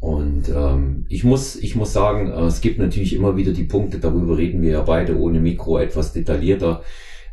Und 0.00 0.50
ähm, 0.50 1.06
ich 1.08 1.24
muss, 1.24 1.56
ich 1.56 1.74
muss 1.74 1.94
sagen, 1.94 2.30
äh, 2.30 2.42
es 2.42 2.60
gibt 2.60 2.78
natürlich 2.78 3.14
immer 3.14 3.36
wieder 3.36 3.52
die 3.52 3.64
Punkte, 3.64 3.98
darüber 3.98 4.36
reden 4.36 4.60
wir 4.60 4.72
ja 4.72 4.82
beide 4.82 5.18
ohne 5.18 5.40
Mikro 5.40 5.78
etwas 5.78 6.12
detaillierter, 6.12 6.82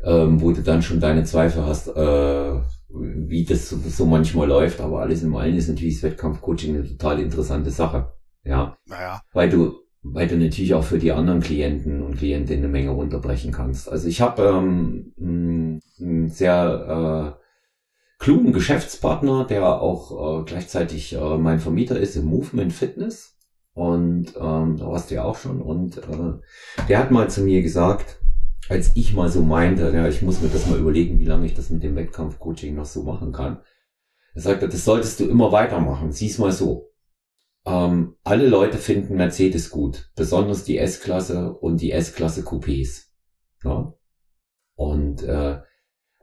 ähm, 0.05 0.39
wo 0.39 0.53
du 0.53 0.63
dann 0.63 0.81
schon 0.81 1.01
deine 1.01 1.25
Zweifel 1.25 1.65
hast, 1.65 1.89
äh, 1.89 2.61
wie 2.87 3.43
das 3.43 3.67
so, 3.67 3.77
so 3.77 4.05
manchmal 4.05 4.47
läuft. 4.47 4.79
Aber 4.79 5.01
alles 5.01 5.23
in 5.23 5.35
allem 5.35 5.57
ist 5.57 5.67
natürlich 5.67 5.95
das 5.95 6.03
Wettkampfcoaching 6.03 6.75
eine 6.75 6.87
total 6.87 7.19
interessante 7.19 7.71
Sache. 7.71 8.13
Ja. 8.45 8.77
Naja. 8.85 9.21
Weil 9.33 9.49
du 9.49 9.75
weil 10.03 10.27
du 10.27 10.37
natürlich 10.37 10.73
auch 10.73 10.83
für 10.83 10.97
die 10.97 11.11
anderen 11.11 11.41
Klienten 11.41 12.01
und 12.01 12.17
Klientinnen 12.17 12.63
eine 12.63 12.71
Menge 12.71 12.91
runterbrechen 12.91 13.51
kannst. 13.51 13.89
Also 13.89 14.07
ich 14.07 14.21
habe 14.21 14.43
ähm, 14.43 15.13
einen 15.19 16.29
sehr 16.29 17.37
äh, 17.37 17.41
klugen 18.21 18.53
Geschäftspartner, 18.53 19.45
der 19.45 19.81
auch 19.81 20.41
äh, 20.41 20.45
gleichzeitig 20.45 21.13
äh, 21.13 21.37
mein 21.37 21.59
Vermieter 21.59 21.99
ist 21.99 22.15
im 22.15 22.25
Movement 22.25 22.73
Fitness. 22.73 23.37
Und 23.73 24.33
ähm, 24.35 24.77
da 24.77 24.87
warst 24.87 25.11
du 25.11 25.15
ja 25.15 25.23
auch 25.23 25.37
schon. 25.37 25.61
Und 25.61 25.97
äh, 25.97 26.85
der 26.89 26.99
hat 26.99 27.11
mal 27.11 27.29
zu 27.29 27.41
mir 27.41 27.61
gesagt, 27.61 28.19
als 28.69 28.91
ich 28.95 29.13
mal 29.13 29.29
so 29.29 29.41
meinte, 29.41 29.91
ja, 29.93 30.07
ich 30.07 30.21
muss 30.21 30.41
mir 30.41 30.49
das 30.49 30.67
mal 30.67 30.79
überlegen, 30.79 31.19
wie 31.19 31.25
lange 31.25 31.45
ich 31.45 31.53
das 31.53 31.69
mit 31.69 31.83
dem 31.83 31.95
Wettkampfcoaching 31.95 32.75
noch 32.75 32.85
so 32.85 33.03
machen 33.03 33.31
kann. 33.31 33.59
Er 34.33 34.41
sagte, 34.41 34.67
das 34.67 34.85
solltest 34.85 35.19
du 35.19 35.25
immer 35.25 35.51
weitermachen. 35.51 36.11
Sieh's 36.11 36.37
mal 36.37 36.51
so. 36.51 36.90
Ähm, 37.65 38.15
alle 38.23 38.47
Leute 38.47 38.77
finden 38.77 39.15
Mercedes 39.15 39.69
gut, 39.69 40.11
besonders 40.15 40.63
die 40.63 40.77
S-Klasse 40.77 41.53
und 41.53 41.81
die 41.81 41.91
S-Klasse 41.91 42.41
Coupés. 42.41 43.07
Ja? 43.63 43.93
Und 44.75 45.23
äh, 45.23 45.59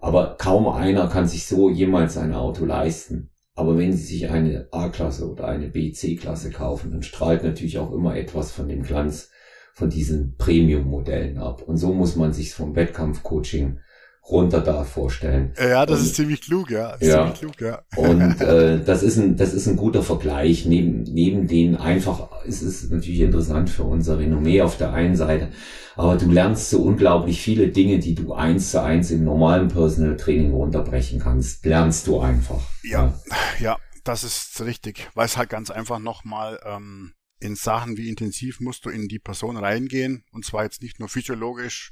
aber 0.00 0.36
kaum 0.38 0.68
einer 0.68 1.08
kann 1.08 1.26
sich 1.26 1.46
so 1.46 1.70
jemals 1.70 2.16
ein 2.16 2.32
Auto 2.32 2.64
leisten. 2.64 3.30
Aber 3.54 3.76
wenn 3.76 3.92
sie 3.92 4.04
sich 4.04 4.30
eine 4.30 4.68
A-Klasse 4.70 5.28
oder 5.28 5.48
eine 5.48 5.68
B-C-Klasse 5.68 6.50
kaufen, 6.50 6.92
dann 6.92 7.02
strahlt 7.02 7.42
natürlich 7.42 7.78
auch 7.78 7.92
immer 7.92 8.16
etwas 8.16 8.52
von 8.52 8.68
dem 8.68 8.82
Glanz 8.82 9.30
von 9.74 9.90
diesen 9.90 10.36
Premium-Modellen 10.36 11.38
ab. 11.38 11.62
Und 11.62 11.76
so 11.76 11.92
muss 11.92 12.14
man 12.14 12.32
sich 12.32 12.54
vom 12.54 12.76
Wettkampfcoaching 12.76 13.80
runter 14.30 14.60
da 14.60 14.84
vorstellen. 14.84 15.52
Ja, 15.58 15.86
das 15.86 16.00
und, 16.00 16.06
ist 16.06 16.14
ziemlich 16.16 16.40
klug, 16.42 16.70
ja. 16.70 16.96
ja. 17.00 17.18
Ziemlich 17.18 17.38
klug, 17.38 17.60
ja. 17.60 17.82
Und 17.96 18.40
äh, 18.40 18.82
das 18.82 19.02
ist 19.02 19.18
ein 19.18 19.36
das 19.36 19.54
ist 19.54 19.66
ein 19.66 19.76
guter 19.76 20.02
Vergleich 20.02 20.66
neben 20.66 21.02
neben 21.02 21.46
den 21.46 21.76
einfach 21.76 22.28
es 22.46 22.62
ist 22.62 22.90
natürlich 22.90 23.20
interessant 23.20 23.70
für 23.70 23.84
unser 23.84 24.18
Renommee 24.18 24.62
auf 24.62 24.76
der 24.76 24.92
einen 24.92 25.16
Seite, 25.16 25.48
aber 25.96 26.16
du 26.16 26.30
lernst 26.30 26.70
so 26.70 26.82
unglaublich 26.82 27.40
viele 27.40 27.68
Dinge, 27.68 27.98
die 27.98 28.14
du 28.14 28.32
eins 28.32 28.70
zu 28.70 28.82
eins 28.82 29.10
im 29.10 29.24
normalen 29.24 29.68
Personal 29.68 30.16
Training 30.16 30.52
runterbrechen 30.52 31.20
kannst, 31.20 31.64
lernst 31.64 32.06
du 32.06 32.20
einfach. 32.20 32.60
Ja, 32.82 33.14
ja, 33.60 33.76
das 34.04 34.24
ist 34.24 34.60
richtig, 34.62 35.08
weil 35.14 35.26
es 35.26 35.36
halt 35.36 35.50
ganz 35.50 35.70
einfach 35.70 35.98
nochmal 35.98 36.60
ähm, 36.64 37.12
in 37.40 37.56
Sachen 37.56 37.96
wie 37.96 38.08
intensiv 38.08 38.60
musst 38.60 38.84
du 38.84 38.90
in 38.90 39.08
die 39.08 39.18
Person 39.18 39.56
reingehen 39.56 40.24
und 40.32 40.44
zwar 40.44 40.64
jetzt 40.64 40.82
nicht 40.82 40.98
nur 40.98 41.08
physiologisch 41.08 41.90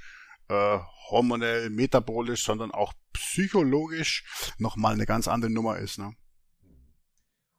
äh, 0.49 0.79
hormonell, 1.11 1.71
metabolisch, 1.71 2.45
sondern 2.45 2.71
auch 2.71 2.93
psychologisch 3.13 4.55
nochmal 4.59 4.95
eine 4.95 5.07
ganz 5.07 5.29
andere 5.29 5.51
Nummer 5.51 5.79
ist. 5.79 5.99
Ne? 5.99 6.13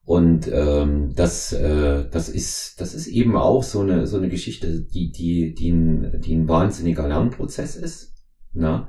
Und 0.08 0.50
ähm, 0.50 1.14
das, 1.16 1.52
äh, 1.52 2.10
das 2.10 2.30
ist, 2.30 2.80
das 2.80 2.94
ist 2.94 3.08
eben 3.08 3.36
auch 3.36 3.62
so 3.62 3.82
eine 3.82 4.08
so 4.08 4.16
eine 4.16 4.30
Geschichte, 4.30 4.82
die 4.82 5.12
die 5.12 5.54
die 5.54 5.72
ein, 5.72 6.22
die 6.22 6.34
ein 6.34 6.48
wahnsinniger 6.48 7.08
Lernprozess 7.08 7.76
ist. 7.76 8.16
Ne? 8.54 8.88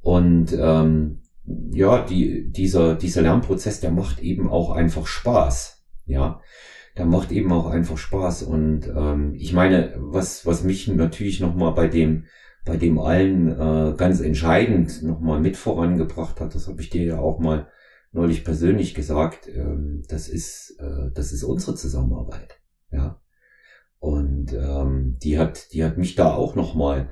Und 0.00 0.52
ähm, 0.52 1.22
ja, 1.72 2.04
die 2.04 2.50
dieser 2.52 2.96
dieser 2.96 3.22
Lernprozess, 3.22 3.80
der 3.80 3.92
macht 3.92 4.20
eben 4.20 4.50
auch 4.50 4.70
einfach 4.72 5.06
Spaß. 5.06 5.84
Ja, 6.04 6.42
der 6.98 7.06
macht 7.06 7.32
eben 7.32 7.50
auch 7.50 7.66
einfach 7.66 7.96
Spaß. 7.96 8.42
Und 8.42 8.86
ähm, 8.88 9.34
ich 9.36 9.54
meine, 9.54 9.94
was 9.96 10.44
was 10.44 10.64
mich 10.64 10.86
natürlich 10.86 11.40
noch 11.40 11.54
mal 11.54 11.70
bei 11.70 11.88
dem 11.88 12.26
bei 12.64 12.76
dem 12.76 12.98
allen 12.98 13.48
äh, 13.48 13.94
ganz 13.96 14.20
entscheidend 14.20 15.02
nochmal 15.02 15.40
mit 15.40 15.56
vorangebracht 15.56 16.40
hat, 16.40 16.54
das 16.54 16.68
habe 16.68 16.80
ich 16.80 16.90
dir 16.90 17.02
ja 17.02 17.18
auch 17.18 17.40
mal 17.40 17.68
neulich 18.12 18.44
persönlich 18.44 18.94
gesagt, 18.94 19.48
ähm, 19.48 20.02
das 20.08 20.28
ist, 20.28 20.76
äh, 20.78 21.10
das 21.14 21.32
ist 21.32 21.42
unsere 21.42 21.74
Zusammenarbeit. 21.74 22.60
Ja. 22.90 23.20
Und 23.98 24.52
ähm, 24.52 25.16
die 25.22 25.38
hat, 25.38 25.72
die 25.72 25.84
hat 25.84 25.96
mich 25.96 26.14
da 26.14 26.34
auch 26.34 26.54
nochmal, 26.54 27.10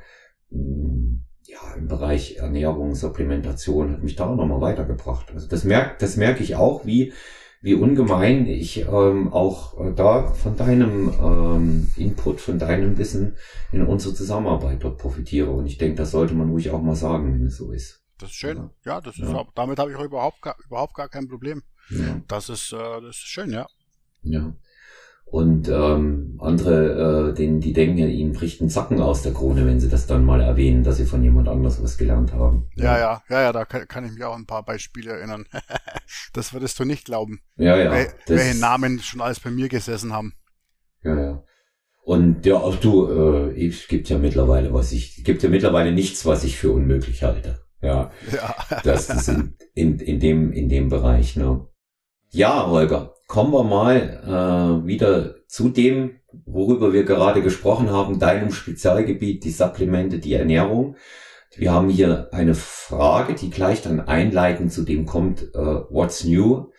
mm, 0.50 1.16
ja, 1.42 1.74
im 1.76 1.88
Bereich 1.88 2.36
Ernährung, 2.36 2.94
Supplementation, 2.94 3.92
hat 3.92 4.02
mich 4.02 4.16
da 4.16 4.26
auch 4.26 4.36
nochmal 4.36 4.60
weitergebracht. 4.60 5.32
Also 5.32 5.48
das 5.48 5.64
merkt, 5.64 6.02
das 6.02 6.16
merke 6.16 6.42
ich 6.42 6.54
auch, 6.54 6.86
wie, 6.86 7.12
wie 7.62 7.74
ungemein 7.74 8.46
ich 8.46 8.86
ähm, 8.86 9.32
auch 9.32 9.78
äh, 9.78 9.92
da 9.92 10.28
von 10.28 10.56
deinem 10.56 11.12
ähm, 11.20 11.90
Input, 11.96 12.40
von 12.40 12.58
deinem 12.58 12.96
Wissen 12.96 13.36
in 13.70 13.86
unsere 13.86 14.14
Zusammenarbeit 14.14 14.82
dort 14.82 14.98
profitiere. 14.98 15.50
Und 15.50 15.66
ich 15.66 15.76
denke, 15.76 15.96
das 15.96 16.10
sollte 16.10 16.34
man 16.34 16.50
ruhig 16.50 16.70
auch 16.70 16.80
mal 16.80 16.96
sagen, 16.96 17.34
wenn 17.34 17.46
es 17.46 17.58
so 17.58 17.70
ist. 17.70 18.02
Das 18.18 18.30
ist 18.30 18.36
schön. 18.36 18.56
Ja, 18.56 18.70
ja 18.84 19.00
das 19.00 19.18
ist 19.18 19.28
ja. 19.28 19.46
damit 19.54 19.78
habe 19.78 19.90
ich 19.90 19.96
auch 19.96 20.04
überhaupt 20.04 20.40
gar, 20.40 20.56
überhaupt 20.64 20.94
gar 20.94 21.08
kein 21.08 21.28
Problem. 21.28 21.62
Ja. 21.90 22.20
Das 22.28 22.48
ist, 22.48 22.72
äh, 22.72 23.00
das 23.00 23.16
ist 23.16 23.28
schön, 23.28 23.52
ja. 23.52 23.66
Ja. 24.22 24.54
Und 25.30 25.68
ähm, 25.68 26.38
andere, 26.40 27.30
äh, 27.30 27.34
denen, 27.34 27.60
die 27.60 27.72
denken, 27.72 27.98
ihnen 27.98 28.32
bricht 28.32 28.60
ein 28.60 28.68
Zacken 28.68 29.00
aus 29.00 29.22
der 29.22 29.32
Krone, 29.32 29.64
wenn 29.64 29.78
sie 29.78 29.88
das 29.88 30.08
dann 30.08 30.24
mal 30.24 30.40
erwähnen, 30.40 30.82
dass 30.82 30.96
sie 30.96 31.04
von 31.04 31.22
jemand 31.22 31.46
anders 31.46 31.80
was 31.80 31.96
gelernt 31.98 32.32
haben. 32.32 32.66
Ja, 32.74 32.98
ja, 32.98 33.22
ja, 33.28 33.42
ja, 33.42 33.52
da 33.52 33.64
kann, 33.64 33.86
kann 33.86 34.04
ich 34.04 34.12
mich 34.12 34.24
auch 34.24 34.34
ein 34.34 34.46
paar 34.46 34.64
Beispiele 34.64 35.12
erinnern. 35.12 35.46
das 36.32 36.52
würdest 36.52 36.80
du 36.80 36.84
nicht 36.84 37.04
glauben. 37.04 37.42
Ja, 37.56 37.76
ja. 37.76 37.92
Wel 37.92 38.08
welche 38.26 38.58
Namen 38.58 38.98
schon 38.98 39.20
alles 39.20 39.38
bei 39.38 39.50
mir 39.50 39.68
gesessen 39.68 40.12
haben. 40.12 40.34
Ja, 41.04 41.16
ja. 41.16 41.44
Und 42.02 42.44
ja, 42.44 42.56
auch 42.56 42.74
du, 42.74 43.52
äh, 43.52 43.68
es 43.68 43.86
gibt 43.86 44.08
ja 44.08 44.18
mittlerweile 44.18 44.74
was 44.74 44.90
ich, 44.90 45.22
gibt 45.22 45.44
ja 45.44 45.48
mittlerweile 45.48 45.92
nichts, 45.92 46.26
was 46.26 46.42
ich 46.42 46.56
für 46.56 46.72
unmöglich 46.72 47.22
halte. 47.22 47.60
Ja. 47.80 48.10
ja. 48.32 48.54
Das, 48.82 49.06
das 49.06 49.26
sind, 49.26 49.54
in, 49.74 50.00
in 50.00 50.18
dem, 50.18 50.52
in 50.52 50.68
dem 50.68 50.88
Bereich, 50.88 51.36
ne? 51.36 51.68
Ja, 52.32 52.68
Holger, 52.68 53.14
kommen 53.26 53.52
wir 53.52 53.64
mal 53.64 53.96
äh, 54.24 54.86
wieder 54.86 55.34
zu 55.48 55.68
dem, 55.68 56.20
worüber 56.46 56.92
wir 56.92 57.02
gerade 57.02 57.42
gesprochen 57.42 57.90
haben, 57.90 58.20
deinem 58.20 58.52
Spezialgebiet, 58.52 59.42
die 59.42 59.50
Supplemente, 59.50 60.20
die 60.20 60.34
Ernährung. 60.34 60.94
Wir 61.56 61.72
haben 61.72 61.88
hier 61.88 62.28
eine 62.32 62.54
Frage, 62.54 63.34
die 63.34 63.50
gleich 63.50 63.82
dann 63.82 63.98
einleitend 63.98 64.72
zu 64.72 64.82
dem 64.84 65.06
kommt, 65.06 65.42
äh, 65.54 65.58
what's 65.58 66.24
new 66.24 66.70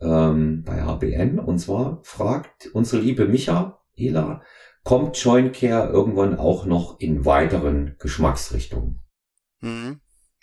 ähm, 0.00 0.62
bei 0.64 0.82
HBN. 0.82 1.40
Und 1.40 1.58
zwar 1.58 1.98
fragt 2.04 2.68
unsere 2.72 3.02
liebe 3.02 3.26
Michaela, 3.26 4.42
kommt 4.84 5.20
Joint 5.20 5.54
Care 5.54 5.90
irgendwann 5.90 6.38
auch 6.38 6.66
noch 6.66 7.00
in 7.00 7.24
weiteren 7.24 7.96
Geschmacksrichtungen? 7.98 9.00
Mhm. 9.60 10.00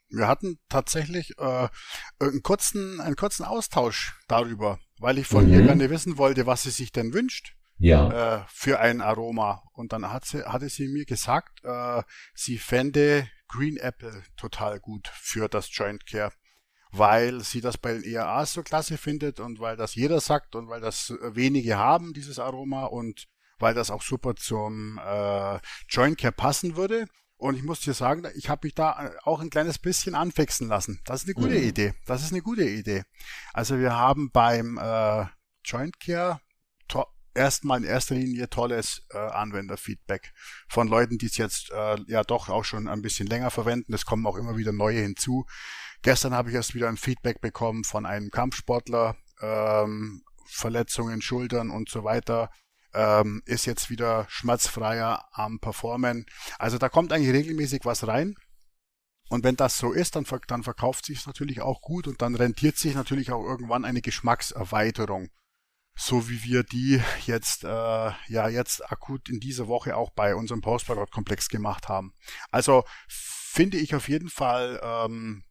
Wir 0.09 0.27
hatten 0.27 0.59
tatsächlich 0.69 1.37
äh, 1.37 1.67
einen, 2.19 2.41
kurzen, 2.43 3.01
einen 3.01 3.15
kurzen 3.15 3.43
Austausch 3.43 4.15
darüber, 4.27 4.79
weil 4.99 5.17
ich 5.17 5.27
von 5.27 5.47
mhm. 5.47 5.53
ihr 5.53 5.61
gerne 5.63 5.89
wissen 5.89 6.17
wollte, 6.17 6.45
was 6.45 6.63
sie 6.63 6.71
sich 6.71 6.91
denn 6.91 7.13
wünscht 7.13 7.57
ja. 7.79 8.39
äh, 8.39 8.45
für 8.47 8.79
ein 8.79 9.01
Aroma. 9.01 9.63
Und 9.73 9.93
dann 9.93 10.11
hat 10.11 10.25
sie, 10.25 10.45
hatte 10.45 10.69
sie 10.69 10.87
mir 10.87 11.05
gesagt, 11.05 11.63
äh, 11.63 12.03
sie 12.33 12.57
fände 12.57 13.27
Green 13.47 13.77
Apple 13.77 14.23
total 14.35 14.79
gut 14.79 15.07
für 15.13 15.47
das 15.47 15.69
Joint 15.71 16.05
Care, 16.05 16.31
weil 16.91 17.41
sie 17.41 17.61
das 17.61 17.77
bei 17.77 17.93
den 17.93 18.03
EAAs 18.03 18.53
so 18.53 18.63
klasse 18.63 18.97
findet 18.97 19.39
und 19.39 19.59
weil 19.59 19.77
das 19.77 19.95
jeder 19.95 20.19
sagt 20.19 20.55
und 20.55 20.67
weil 20.67 20.81
das 20.81 21.13
wenige 21.21 21.77
haben, 21.77 22.13
dieses 22.13 22.39
Aroma 22.39 22.85
und 22.85 23.27
weil 23.59 23.73
das 23.73 23.89
auch 23.89 24.01
super 24.01 24.35
zum 24.35 24.99
äh, 25.03 25.59
Joint 25.89 26.17
Care 26.17 26.33
passen 26.33 26.75
würde. 26.75 27.07
Und 27.37 27.55
ich 27.55 27.63
muss 27.63 27.81
dir 27.81 27.93
sagen, 27.93 28.27
ich 28.35 28.49
habe 28.49 28.65
mich 28.65 28.73
da 28.73 29.11
auch 29.23 29.41
ein 29.41 29.51
kleines 29.51 29.77
bisschen 29.77 30.15
anfixen 30.15 30.67
lassen. 30.67 30.99
Das 31.05 31.21
ist 31.21 31.27
eine 31.27 31.35
gute 31.35 31.59
mhm. 31.59 31.67
Idee. 31.67 31.93
Das 32.05 32.23
ist 32.23 32.31
eine 32.31 32.41
gute 32.41 32.67
Idee. 32.67 33.03
Also 33.53 33.77
wir 33.77 33.95
haben 33.95 34.31
beim 34.31 34.79
äh, 34.79 35.25
Joint 35.63 35.99
Care 35.99 36.41
erstmal 37.37 37.79
in 37.79 37.85
erster 37.85 38.15
Linie 38.15 38.49
tolles 38.49 39.05
äh, 39.11 39.17
Anwenderfeedback 39.17 40.33
von 40.67 40.87
Leuten, 40.87 41.17
die 41.17 41.27
es 41.27 41.37
jetzt 41.37 41.71
äh, 41.71 41.97
ja 42.07 42.23
doch 42.23 42.49
auch 42.49 42.65
schon 42.65 42.87
ein 42.87 43.01
bisschen 43.01 43.27
länger 43.27 43.51
verwenden. 43.51 43.93
Es 43.93 44.05
kommen 44.05 44.25
auch 44.25 44.35
immer 44.35 44.57
wieder 44.57 44.73
neue 44.73 45.01
hinzu. 45.01 45.45
Gestern 46.01 46.33
habe 46.33 46.49
ich 46.49 46.55
erst 46.55 46.75
wieder 46.75 46.89
ein 46.89 46.97
Feedback 46.97 47.39
bekommen 47.39 47.83
von 47.83 48.05
einem 48.05 48.31
Kampfsportler, 48.31 49.15
ähm, 49.41 50.23
Verletzungen, 50.47 51.21
Schultern 51.21 51.69
und 51.69 51.89
so 51.89 52.03
weiter. 52.03 52.49
Ähm, 52.93 53.41
ist 53.45 53.65
jetzt 53.65 53.89
wieder 53.89 54.25
schmerzfreier 54.29 55.27
am 55.31 55.59
Performen. 55.59 56.25
Also 56.57 56.77
da 56.77 56.89
kommt 56.89 57.11
eigentlich 57.11 57.33
regelmäßig 57.33 57.81
was 57.83 58.07
rein. 58.07 58.35
Und 59.29 59.43
wenn 59.43 59.57
das 59.57 59.77
so 59.77 59.91
ist, 59.91 60.15
dann, 60.15 60.25
dann 60.47 60.63
verkauft 60.63 61.05
sich 61.05 61.19
es 61.19 61.27
natürlich 61.27 61.61
auch 61.61 61.81
gut 61.81 62.07
und 62.07 62.21
dann 62.21 62.35
rentiert 62.35 62.77
sich 62.77 62.95
natürlich 62.95 63.31
auch 63.31 63.43
irgendwann 63.43 63.83
eine 63.83 64.01
Geschmackserweiterung 64.01 65.29
so 65.97 66.29
wie 66.29 66.43
wir 66.43 66.63
die 66.63 67.01
jetzt 67.25 67.63
äh, 67.63 67.67
ja 67.67 68.47
jetzt 68.47 68.89
akut 68.91 69.29
in 69.29 69.39
dieser 69.39 69.67
Woche 69.67 69.97
auch 69.97 70.11
bei 70.11 70.35
unserem 70.35 70.61
Post-Workout-Komplex 70.61 71.49
gemacht 71.49 71.89
haben. 71.89 72.13
Also 72.51 72.83
finde 73.07 73.77
ich 73.77 73.95
auf 73.95 74.07
jeden 74.07 74.29
Fall, 74.29 74.79
ähm, 74.83 75.43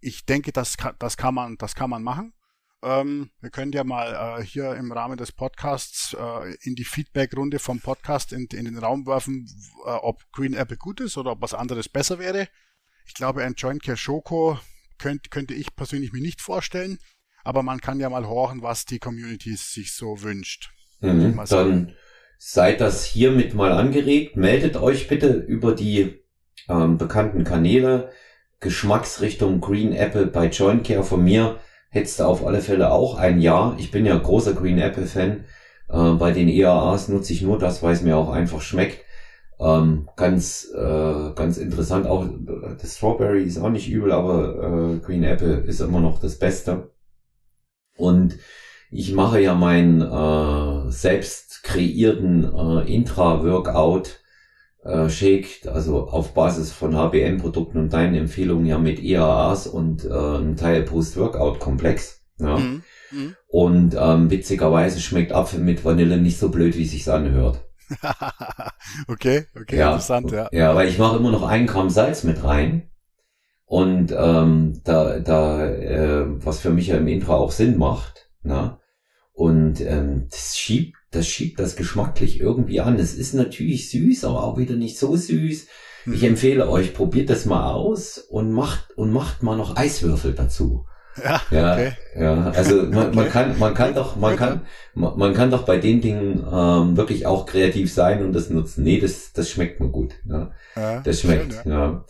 ich 0.00 0.26
denke, 0.26 0.52
das 0.52 0.76
kann, 0.76 0.96
das 0.98 1.16
kann 1.16 1.34
man, 1.34 1.56
das 1.56 1.76
kann 1.76 1.88
man 1.88 2.02
machen. 2.02 2.34
Ähm, 2.82 3.30
wir 3.40 3.50
können 3.50 3.72
ja 3.72 3.84
mal 3.84 4.40
äh, 4.40 4.44
hier 4.44 4.74
im 4.74 4.90
Rahmen 4.90 5.16
des 5.16 5.32
Podcasts 5.32 6.14
äh, 6.18 6.54
in 6.62 6.74
die 6.74 6.84
Feedback-Runde 6.84 7.58
vom 7.58 7.80
Podcast 7.80 8.32
in, 8.32 8.46
in 8.52 8.64
den 8.64 8.78
Raum 8.78 9.06
werfen, 9.06 9.46
äh, 9.86 9.90
ob 9.90 10.20
Green 10.32 10.54
Apple 10.54 10.76
gut 10.76 11.00
ist 11.00 11.16
oder 11.16 11.32
ob 11.32 11.42
was 11.42 11.54
anderes 11.54 11.88
besser 11.88 12.18
wäre. 12.18 12.48
Ich 13.06 13.14
glaube, 13.14 13.44
ein 13.44 13.54
Joint 13.54 13.82
Care 13.82 13.96
Schoko 13.96 14.58
könnt, 14.98 15.30
könnte 15.30 15.54
ich 15.54 15.74
persönlich 15.76 16.12
mir 16.12 16.22
nicht 16.22 16.40
vorstellen 16.40 16.98
aber 17.44 17.62
man 17.62 17.80
kann 17.80 18.00
ja 18.00 18.08
mal 18.08 18.26
horchen, 18.26 18.62
was 18.62 18.84
die 18.84 18.98
Community 18.98 19.54
sich 19.56 19.92
so 19.92 20.22
wünscht. 20.22 20.70
Mhm, 21.00 21.40
dann 21.48 21.94
seid 22.38 22.80
das 22.80 23.04
hiermit 23.04 23.54
mal 23.54 23.72
angeregt. 23.72 24.36
Meldet 24.36 24.76
euch 24.76 25.08
bitte 25.08 25.32
über 25.32 25.74
die 25.74 26.20
ähm, 26.68 26.98
bekannten 26.98 27.44
Kanäle. 27.44 28.10
Geschmacksrichtung 28.60 29.60
Green 29.60 29.92
Apple 29.92 30.26
bei 30.26 30.46
Joint 30.46 30.86
Care 30.86 31.02
von 31.02 31.24
mir 31.24 31.58
hättest 31.92 32.20
du 32.20 32.24
auf 32.24 32.44
alle 32.44 32.60
Fälle 32.60 32.90
auch 32.90 33.16
ein 33.16 33.40
Ja. 33.40 33.76
Ich 33.78 33.90
bin 33.90 34.06
ja 34.06 34.16
großer 34.16 34.54
Green 34.54 34.78
Apple 34.78 35.06
Fan. 35.06 35.44
Äh, 35.88 36.14
bei 36.14 36.32
den 36.32 36.48
EAAs 36.48 37.08
nutze 37.08 37.34
ich 37.34 37.42
nur 37.42 37.58
das, 37.58 37.82
weil 37.82 37.92
es 37.92 38.02
mir 38.02 38.16
auch 38.16 38.30
einfach 38.30 38.62
schmeckt. 38.62 39.04
Ähm, 39.60 40.08
ganz, 40.16 40.72
äh, 40.74 41.32
ganz 41.34 41.58
interessant. 41.58 42.06
Auch 42.06 42.26
das 42.80 42.96
Strawberry 42.96 43.44
ist 43.44 43.58
auch 43.58 43.68
nicht 43.68 43.90
übel, 43.90 44.10
aber 44.10 44.94
äh, 44.94 44.98
Green 45.04 45.22
Apple 45.22 45.58
ist 45.58 45.80
immer 45.80 46.00
noch 46.00 46.18
das 46.18 46.38
Beste. 46.38 46.90
Und 47.96 48.38
ich 48.90 49.12
mache 49.12 49.40
ja 49.40 49.54
meinen 49.54 50.00
äh, 50.00 50.90
selbst 50.90 51.62
kreierten 51.62 52.44
äh, 52.44 52.92
Intra-Workout 52.92 54.21
äh, 54.84 55.08
Shake, 55.08 55.66
also 55.66 56.08
auf 56.08 56.34
Basis 56.34 56.72
von 56.72 56.96
HBM-Produkten 56.96 57.78
und 57.78 57.92
deinen 57.92 58.14
Empfehlungen 58.14 58.66
ja 58.66 58.78
mit 58.78 59.02
EAAs 59.02 59.66
und 59.66 60.04
äh, 60.04 60.08
einem 60.10 60.56
Teil 60.56 60.82
Post-Workout-Komplex. 60.82 62.22
Ja. 62.38 62.58
Mhm. 62.58 62.82
Mhm. 63.10 63.36
Und 63.48 63.96
ähm, 63.98 64.30
witzigerweise 64.30 65.00
schmeckt 65.00 65.32
Apfel 65.32 65.60
mit 65.60 65.84
Vanille 65.84 66.16
nicht 66.16 66.38
so 66.38 66.48
blöd, 66.48 66.76
wie 66.76 66.86
sich's 66.86 67.08
anhört. 67.08 67.64
okay, 69.08 69.46
okay, 69.54 69.76
ja, 69.76 69.90
interessant, 69.90 70.30
ja. 70.30 70.48
Ja, 70.50 70.74
weil 70.74 70.88
ich 70.88 70.98
mache 70.98 71.18
immer 71.18 71.30
noch 71.30 71.42
einen 71.42 71.66
Gramm 71.66 71.90
Salz 71.90 72.24
mit 72.24 72.42
rein. 72.42 72.90
Und 73.66 74.14
ähm, 74.16 74.80
da, 74.84 75.18
da 75.20 75.66
äh, 75.66 76.24
was 76.44 76.60
für 76.60 76.70
mich 76.70 76.88
ja 76.88 76.96
im 76.96 77.08
Intra 77.08 77.34
auch 77.34 77.52
Sinn 77.52 77.78
macht, 77.78 78.30
na? 78.42 78.80
Und 79.32 79.80
ähm, 79.80 80.26
das 80.30 80.58
schiebt, 80.58 80.96
das 81.12 81.28
schiebt 81.28 81.60
das 81.60 81.76
geschmacklich 81.76 82.40
irgendwie 82.40 82.80
an. 82.80 82.98
Es 82.98 83.14
ist 83.14 83.34
natürlich 83.34 83.90
süß, 83.90 84.24
aber 84.24 84.42
auch 84.42 84.58
wieder 84.58 84.74
nicht 84.74 84.98
so 84.98 85.14
süß. 85.14 85.66
Ich 86.06 86.22
mhm. 86.22 86.28
empfehle 86.28 86.68
euch, 86.68 86.94
probiert 86.94 87.30
das 87.30 87.46
mal 87.46 87.72
aus 87.72 88.18
und 88.18 88.50
macht 88.50 88.96
und 88.96 89.12
macht 89.12 89.42
mal 89.42 89.56
noch 89.56 89.76
Eiswürfel 89.76 90.32
dazu. 90.32 90.86
Ja, 91.22 91.42
ja, 91.50 91.72
okay. 91.74 91.92
ja. 92.18 92.50
Also 92.50 92.84
man, 92.84 93.08
okay. 93.08 93.16
man 93.16 93.28
kann, 93.28 93.58
man 93.58 93.74
kann 93.74 93.94
doch, 93.94 94.16
man 94.16 94.36
kann, 94.36 94.62
man, 94.94 95.18
man 95.18 95.34
kann 95.34 95.50
doch 95.50 95.64
bei 95.64 95.76
den 95.76 96.00
Dingen 96.00 96.44
ähm, 96.50 96.96
wirklich 96.96 97.26
auch 97.26 97.44
kreativ 97.44 97.92
sein 97.92 98.24
und 98.24 98.32
das 98.32 98.48
nutzen. 98.48 98.82
Nee, 98.82 98.98
das, 98.98 99.32
das 99.32 99.50
schmeckt 99.50 99.80
mir 99.80 99.90
gut. 99.90 100.14
Ja. 100.24 100.52
ja 100.74 101.00
das 101.00 101.20
schmeckt. 101.20 101.52
Schön, 101.52 101.72
ja. 101.72 101.78
ja. 101.78 102.04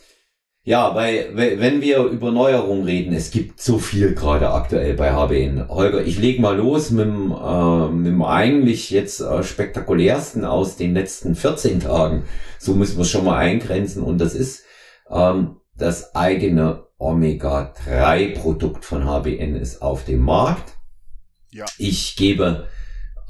Ja, 0.65 0.95
weil 0.95 1.31
wenn 1.35 1.81
wir 1.81 2.05
über 2.05 2.31
Neuerungen 2.31 2.85
reden, 2.85 3.13
es 3.13 3.33
gibt 3.33 3.61
so 3.61 3.79
viel 3.79 4.15
gerade 4.15 4.51
aktuell 4.51 4.95
bei 4.95 5.13
HBN. 5.13 5.69
Holger, 5.69 6.05
ich 6.05 6.21
leg 6.21 6.39
mal 6.39 6.57
los 6.57 6.91
mit 6.91 7.05
dem, 7.05 7.33
äh, 7.33 7.89
mit 7.89 8.07
dem 8.07 8.23
eigentlich 8.23 8.91
jetzt 8.91 9.21
äh, 9.21 9.43
spektakulärsten 9.43 10.45
aus 10.45 10.77
den 10.77 10.95
letzten 10.95 11.35
14 11.35 11.81
Tagen. 11.81 12.25
So 12.61 12.75
müssen 12.75 12.97
wir 12.97 13.03
es 13.03 13.11
schon 13.11 13.25
mal 13.25 13.39
eingrenzen. 13.39 14.05
Und 14.05 14.19
das 14.19 14.35
ist 14.37 14.63
ähm, 15.11 15.57
das 15.77 16.15
eigene 16.15 16.85
Omega-3-Produkt 16.97 18.85
von 18.85 19.05
HBN 19.05 19.57
ist 19.57 19.83
auf 19.83 20.05
dem 20.05 20.21
Markt. 20.21 20.75
Ja. 21.51 21.65
Ich 21.77 22.15
gebe 22.15 22.69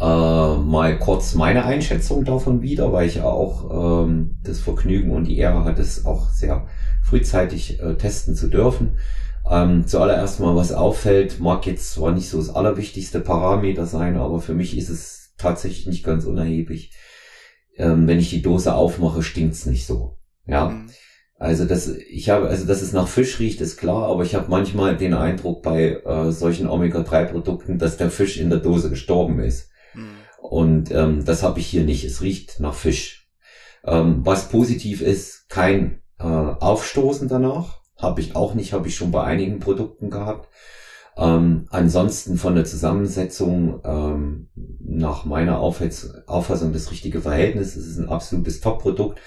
äh, 0.03 0.57
mal 0.59 0.99
kurz 0.99 1.35
meine 1.37 1.65
Einschätzung 1.65 2.25
davon 2.25 2.61
wieder, 2.61 2.93
weil 2.93 3.07
ich 3.07 3.17
ja 3.17 3.25
auch 3.25 4.05
ähm, 4.05 4.39
das 4.43 4.59
Vergnügen 4.59 5.13
und 5.13 5.25
die 5.29 5.39
Ehre 5.39 5.65
hatte, 5.65 5.81
es 5.81 6.05
auch 6.05 6.29
sehr 6.31 6.67
frühzeitig 7.05 7.81
äh, 7.81 7.95
testen 7.95 8.35
zu 8.35 8.49
dürfen. 8.49 8.99
Ähm, 9.49 9.87
zuallererst 9.87 10.41
mal, 10.41 10.57
was 10.57 10.73
auffällt, 10.73 11.39
mag 11.39 11.67
jetzt 11.67 11.93
zwar 11.93 12.11
nicht 12.11 12.29
so 12.29 12.39
das 12.39 12.51
allerwichtigste 12.51 13.21
Parameter 13.21 13.87
sein, 13.87 14.17
aber 14.17 14.41
für 14.41 14.55
mich 14.55 14.77
ist 14.77 14.89
es 14.89 15.35
tatsächlich 15.39 15.87
nicht 15.87 16.05
ganz 16.05 16.25
unerheblich. 16.25 16.93
Ähm, 17.77 18.09
wenn 18.09 18.19
ich 18.19 18.31
die 18.31 18.43
Dose 18.43 18.75
aufmache, 18.75 19.23
stinkt's 19.23 19.67
nicht 19.67 19.87
so. 19.87 20.19
Ja. 20.47 20.71
Mhm. 20.71 20.91
Also 21.39 21.65
das, 21.65 21.89
ich 21.89 22.29
habe, 22.29 22.49
also 22.49 22.67
dass 22.67 22.83
es 22.83 22.93
nach 22.93 23.09
Fisch 23.09 23.39
riecht, 23.39 23.61
ist 23.61 23.77
klar, 23.77 24.09
aber 24.09 24.25
ich 24.25 24.35
habe 24.35 24.47
manchmal 24.49 24.97
den 24.97 25.15
Eindruck 25.15 25.63
bei 25.63 26.01
äh, 26.05 26.33
solchen 26.33 26.69
Omega-3-Produkten, 26.69 27.79
dass 27.79 27.97
der 27.97 28.11
Fisch 28.11 28.39
in 28.39 28.51
der 28.51 28.61
Dose 28.61 28.91
gestorben 28.91 29.41
ist. 29.41 29.72
Und 30.53 30.91
ähm, 30.91 31.25
das 31.25 31.43
habe 31.43 31.61
ich 31.61 31.67
hier 31.67 31.83
nicht. 31.83 32.05
Es 32.05 32.21
riecht 32.21 32.61
nach 32.61 32.75
Fisch. 32.75 33.31
Ähm, 33.87 34.21
was 34.23 34.51
positiv 34.51 35.01
ist, 35.01 35.49
kein 35.49 36.03
äh, 36.19 36.25
aufstoßen 36.25 37.27
danach. 37.27 37.81
Habe 37.99 38.21
ich 38.21 38.37
auch 38.37 38.53
nicht, 38.53 38.75
habe 38.75 38.87
ich 38.87 38.95
schon 38.95 39.11
bei 39.11 39.25
einigen 39.25 39.61
Produkten 39.61 40.11
gehabt. 40.11 40.51
Ähm, 41.17 41.65
ansonsten 41.71 42.37
von 42.37 42.55
der 42.55 42.67
Zusammensetzung 42.67 43.81
ähm, 43.83 44.51
nach 44.79 45.25
meiner 45.25 45.59
Auffassung 45.59 46.75
das 46.75 46.91
richtige 46.91 47.23
Verhältnis. 47.23 47.75
Es 47.75 47.87
ist 47.87 47.97
ein 47.97 48.11
absolutes 48.11 48.61
Top-Produkt 48.61 49.21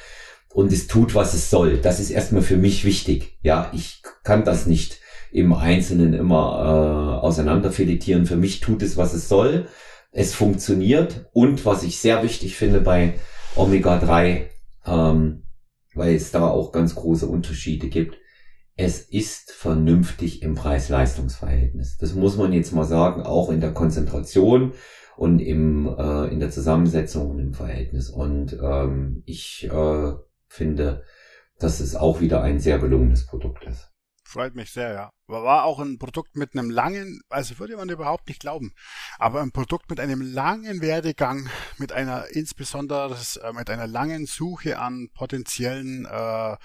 und 0.54 0.72
es 0.72 0.86
tut, 0.86 1.16
was 1.16 1.34
es 1.34 1.50
soll. 1.50 1.80
Das 1.80 2.00
ist 2.00 2.12
erstmal 2.12 2.44
für 2.44 2.58
mich 2.58 2.86
wichtig. 2.86 3.40
Ja, 3.42 3.72
ich 3.74 4.04
kann 4.24 4.44
das 4.44 4.68
nicht 4.68 5.00
im 5.32 5.54
Einzelnen 5.54 6.14
immer 6.14 7.18
äh, 7.20 7.26
auseinanderfiletieren. 7.26 8.28
Für 8.28 8.38
mich 8.38 8.60
tut 8.60 8.84
es, 8.84 8.96
was 8.96 9.16
es 9.16 9.28
soll. 9.28 9.66
Es 10.18 10.34
funktioniert 10.34 11.30
und 11.34 11.66
was 11.66 11.84
ich 11.84 12.00
sehr 12.00 12.24
wichtig 12.24 12.56
finde 12.56 12.80
bei 12.80 13.16
Omega 13.58 14.00
3, 14.00 14.50
ähm, 14.86 15.44
weil 15.94 16.16
es 16.16 16.32
da 16.32 16.48
auch 16.48 16.72
ganz 16.72 16.96
große 16.96 17.28
Unterschiede 17.28 17.90
gibt. 17.90 18.18
es 18.78 19.02
ist 19.02 19.52
vernünftig 19.52 20.42
im 20.42 20.56
Preis-Leistungs-Verhältnis. 20.56 21.98
Das 21.98 22.14
muss 22.14 22.38
man 22.38 22.54
jetzt 22.54 22.74
mal 22.74 22.86
sagen, 22.86 23.24
auch 23.24 23.50
in 23.50 23.62
der 23.62 23.74
Konzentration 23.74 24.74
und 25.18 25.40
im, 25.40 25.88
äh, 25.98 26.28
in 26.28 26.40
der 26.40 26.50
Zusammensetzung 26.50 27.32
und 27.32 27.40
im 27.40 27.54
Verhältnis. 27.54 28.10
Und 28.10 28.58
ähm, 28.62 29.24
ich 29.26 29.70
äh, 29.72 30.14
finde, 30.48 31.04
dass 31.60 31.80
es 31.82 31.96
auch 31.96 32.22
wieder 32.22 32.42
ein 32.42 32.60
sehr 32.60 32.80
gelungenes 32.80 33.26
Produkt 33.26 33.66
ist. 33.66 33.92
Freut 34.24 34.56
mich 34.56 34.72
sehr, 34.72 34.92
ja. 34.94 35.10
War 35.28 35.64
auch 35.64 35.80
ein 35.80 35.98
Produkt 35.98 36.36
mit 36.36 36.54
einem 36.54 36.70
langen, 36.70 37.22
also 37.30 37.58
würde 37.58 37.78
man 37.78 37.90
überhaupt 37.90 38.28
nicht 38.28 38.40
glauben, 38.40 38.74
aber 39.18 39.42
ein 39.42 39.52
Produkt 39.52 39.90
mit 39.90 40.00
einem 40.00 40.22
langen 40.22 40.82
Werdegang, 40.82 41.50
mit 41.80 41.92
einer 41.92 42.28
insbesondere 42.28 43.18
äh, 43.42 43.52
mit 43.54 43.72
einer 43.72 43.88
langen 43.88 44.28
Suche 44.28 44.78
an 44.78 45.10
potenziellen 45.16 46.06
äh, 46.06 46.58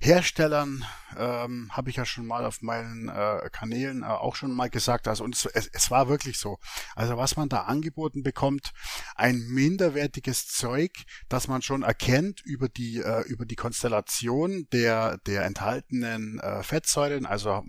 Herstellern, 0.00 0.84
ähm, 1.16 1.68
habe 1.70 1.90
ich 1.90 1.96
ja 1.96 2.04
schon 2.04 2.26
mal 2.26 2.44
auf 2.44 2.62
meinen 2.62 3.08
äh, 3.08 3.48
Kanälen 3.52 4.02
äh, 4.02 4.06
auch 4.06 4.34
schon 4.34 4.52
mal 4.52 4.70
gesagt. 4.70 5.06
Also 5.06 5.22
und 5.22 5.36
es, 5.36 5.46
es, 5.46 5.68
es 5.68 5.90
war 5.92 6.08
wirklich 6.08 6.38
so. 6.38 6.58
Also 6.96 7.16
was 7.16 7.36
man 7.36 7.48
da 7.48 7.62
angeboten 7.62 8.24
bekommt, 8.24 8.72
ein 9.14 9.38
minderwertiges 9.46 10.48
Zeug, 10.48 10.90
das 11.28 11.46
man 11.46 11.62
schon 11.62 11.84
erkennt 11.84 12.40
über 12.40 12.68
die 12.68 12.98
äh, 12.98 13.22
über 13.28 13.46
die 13.46 13.56
Konstellation 13.56 14.66
der 14.72 15.18
der 15.18 15.44
enthaltenen 15.44 16.40
äh, 16.40 16.64
Fettsäuren, 16.64 17.24
also 17.24 17.62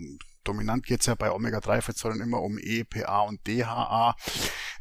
dominant 0.44 0.84
geht's 0.84 1.06
ja 1.06 1.14
bei 1.14 1.30
Omega-3-Fettsäuren 1.30 2.20
immer 2.20 2.40
um 2.40 2.58
EPA 2.58 3.20
und 3.22 3.46
DHA. 3.46 4.16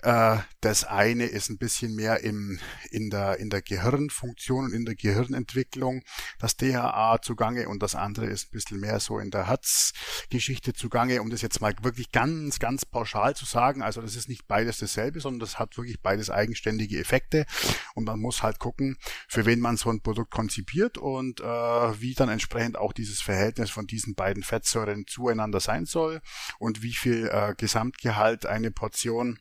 Äh, 0.02 0.38
das 0.62 0.84
eine 0.84 1.26
ist 1.26 1.50
ein 1.50 1.58
bisschen 1.58 1.96
mehr 1.96 2.24
im, 2.24 2.60
in, 2.90 3.10
der, 3.10 3.40
in 3.40 3.50
der 3.50 3.62
Gehirnfunktion 3.62 4.66
und 4.66 4.74
in 4.74 4.86
der 4.86 4.96
Gehirnentwicklung 4.96 6.04
das 6.40 6.58
DHA 6.58 7.20
zugange 7.22 7.70
und 7.70 7.84
das 7.84 7.96
andere 7.96 8.28
ist 8.28 8.48
ein 8.48 8.52
bisschen 8.52 8.80
mehr 8.80 9.00
so 9.00 9.20
in 9.20 9.32
der 9.32 9.48
Herzgeschichte 9.48 10.74
zugange, 10.74 11.22
um 11.22 11.30
das 11.30 11.42
jetzt 11.42 11.62
mal 11.62 11.74
wirklich 11.82 12.12
ganz, 12.12 12.60
ganz 12.60 12.86
pauschal 12.86 13.36
zu 13.36 13.46
sagen. 13.46 13.82
Also 13.82 14.02
das 14.02 14.16
ist 14.16 14.30
nicht 14.30 14.48
beides 14.48 14.80
dasselbe, 14.80 15.20
sondern 15.20 15.40
das 15.40 15.60
hat 15.60 15.78
wirklich 15.78 16.02
beides 16.02 16.30
eigenständige 16.30 17.00
Effekte 17.00 17.46
und 17.94 18.06
man 18.06 18.20
muss 18.20 18.44
halt 18.44 18.60
gucken, 18.60 18.98
für 19.28 19.46
wen 19.46 19.60
man 19.60 19.78
so 19.78 19.90
ein 19.90 20.02
Produkt 20.02 20.32
konzipiert 20.32 20.98
und 20.98 21.42
äh, 21.42 21.44
wie 21.44 22.14
dann 22.14 22.30
entsprechend 22.30 22.78
auch 22.78 22.94
dieses 22.94 23.22
Verhältnis 23.22 23.70
von 23.70 23.88
diesen 23.88 24.16
beiden 24.16 24.44
Fettsäuren 24.44 25.06
zueinander 25.08 25.51
sein 25.60 25.86
soll 25.86 26.22
und 26.60 26.82
wie 26.82 26.94
viel 26.94 27.28
äh, 27.28 27.54
Gesamtgehalt 27.58 28.46
eine 28.46 28.72
Portion 28.72 29.40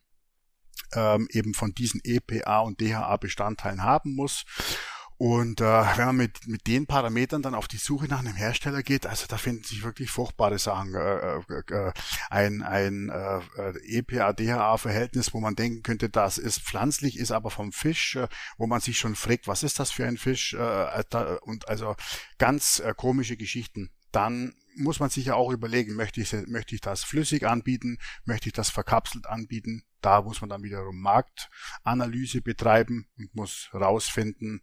ähm, 0.92 1.28
eben 1.30 1.54
von 1.54 1.72
diesen 1.72 2.00
EPA 2.02 2.60
und 2.60 2.80
DHA 2.80 3.16
Bestandteilen 3.16 3.82
haben 3.82 4.14
muss. 4.14 4.44
Und 5.22 5.60
äh, 5.60 5.64
wenn 5.64 6.06
man 6.06 6.16
mit, 6.16 6.46
mit 6.46 6.66
den 6.66 6.86
Parametern 6.86 7.42
dann 7.42 7.54
auf 7.54 7.68
die 7.68 7.76
Suche 7.76 8.06
nach 8.06 8.20
einem 8.20 8.34
Hersteller 8.34 8.82
geht, 8.82 9.04
also 9.06 9.26
da 9.28 9.36
finden 9.36 9.64
sich 9.64 9.84
wirklich 9.84 10.10
furchtbare 10.10 10.58
Sachen. 10.58 10.94
Äh, 10.94 11.36
äh, 11.36 11.88
äh 11.88 11.92
ein 12.30 12.62
ein 12.62 13.10
äh, 13.10 13.98
EPA-DHA-Verhältnis, 13.98 15.34
wo 15.34 15.40
man 15.40 15.56
denken 15.56 15.82
könnte, 15.82 16.08
das 16.08 16.38
ist 16.38 16.60
pflanzlich, 16.60 17.18
ist 17.18 17.32
aber 17.32 17.50
vom 17.50 17.70
Fisch, 17.70 18.16
äh, 18.16 18.28
wo 18.56 18.66
man 18.66 18.80
sich 18.80 18.96
schon 18.96 19.14
fragt, 19.14 19.46
was 19.46 19.62
ist 19.62 19.78
das 19.78 19.90
für 19.90 20.06
ein 20.06 20.16
Fisch? 20.16 20.54
Äh, 20.54 21.04
da, 21.10 21.36
und 21.42 21.68
also 21.68 21.96
ganz 22.38 22.78
äh, 22.78 22.94
komische 22.96 23.36
Geschichten. 23.36 23.90
Dann 24.12 24.54
muss 24.76 25.00
man 25.00 25.10
sich 25.10 25.26
ja 25.26 25.34
auch 25.34 25.50
überlegen, 25.50 25.94
möchte 25.94 26.20
ich, 26.20 26.32
möchte 26.46 26.74
ich 26.74 26.80
das 26.80 27.04
flüssig 27.04 27.46
anbieten, 27.46 27.98
möchte 28.24 28.48
ich 28.48 28.52
das 28.52 28.70
verkapselt 28.70 29.26
anbieten. 29.26 29.84
Da 30.00 30.22
muss 30.22 30.40
man 30.40 30.50
dann 30.50 30.62
wiederum 30.62 31.00
Marktanalyse 31.00 32.40
betreiben 32.40 33.06
und 33.18 33.34
muss 33.34 33.68
rausfinden, 33.74 34.62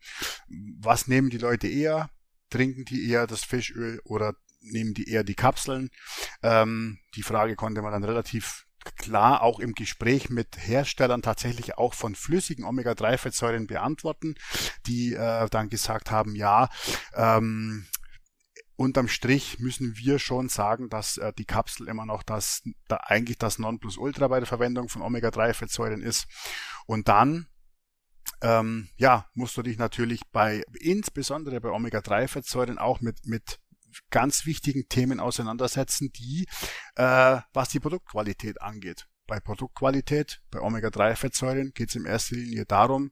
was 0.79 1.07
nehmen 1.07 1.29
die 1.29 1.37
Leute 1.37 1.67
eher, 1.67 2.09
trinken 2.49 2.85
die 2.85 3.09
eher 3.09 3.27
das 3.27 3.43
Fischöl 3.43 3.99
oder 4.03 4.35
nehmen 4.61 4.93
die 4.93 5.09
eher 5.09 5.23
die 5.23 5.35
Kapseln. 5.35 5.89
Ähm, 6.41 6.99
die 7.15 7.23
Frage 7.23 7.55
konnte 7.55 7.81
man 7.81 7.91
dann 7.91 8.03
relativ 8.03 8.67
klar 8.95 9.41
auch 9.41 9.59
im 9.59 9.73
Gespräch 9.73 10.29
mit 10.29 10.57
Herstellern 10.57 11.21
tatsächlich 11.21 11.77
auch 11.77 11.93
von 11.93 12.15
flüssigen 12.15 12.65
Omega-3-Fettsäuren 12.65 13.67
beantworten, 13.67 14.35
die 14.85 15.13
äh, 15.13 15.47
dann 15.49 15.69
gesagt 15.69 16.11
haben, 16.11 16.35
ja, 16.35 16.69
ähm, 17.13 17.85
unterm 18.77 19.07
Strich 19.07 19.59
müssen 19.59 19.97
wir 19.97 20.19
schon 20.19 20.49
sagen, 20.49 20.89
dass 20.89 21.17
äh, 21.17 21.33
die 21.33 21.45
Kapsel 21.45 21.87
immer 21.89 22.05
noch 22.05 22.23
das, 22.23 22.63
da 22.87 22.97
eigentlich 22.97 23.37
das 23.37 23.59
Nonplusultra 23.59 24.27
bei 24.27 24.39
der 24.39 24.47
Verwendung 24.47 24.87
von 24.87 25.01
Omega-3-Fettsäuren 25.01 26.01
ist. 26.01 26.27
Und 26.85 27.07
dann 27.09 27.47
ähm, 28.41 28.89
ja, 28.97 29.25
musst 29.33 29.57
du 29.57 29.63
dich 29.63 29.77
natürlich 29.77 30.21
bei, 30.31 30.63
insbesondere 30.79 31.59
bei 31.59 31.69
Omega-3-Fettsäuren 31.69 32.77
auch 32.77 33.01
mit, 33.01 33.25
mit 33.25 33.59
ganz 34.11 34.45
wichtigen 34.45 34.87
Themen 34.87 35.19
auseinandersetzen, 35.19 36.11
die, 36.11 36.47
äh, 36.95 37.39
was 37.53 37.69
die 37.69 37.79
Produktqualität 37.79 38.61
angeht. 38.61 39.07
Bei 39.25 39.39
Produktqualität, 39.39 40.41
bei 40.51 40.61
Omega-3-Fettsäuren 40.61 41.71
geht 41.73 41.89
es 41.89 41.95
in 41.95 42.05
erster 42.05 42.35
Linie 42.35 42.65
darum, 42.65 43.11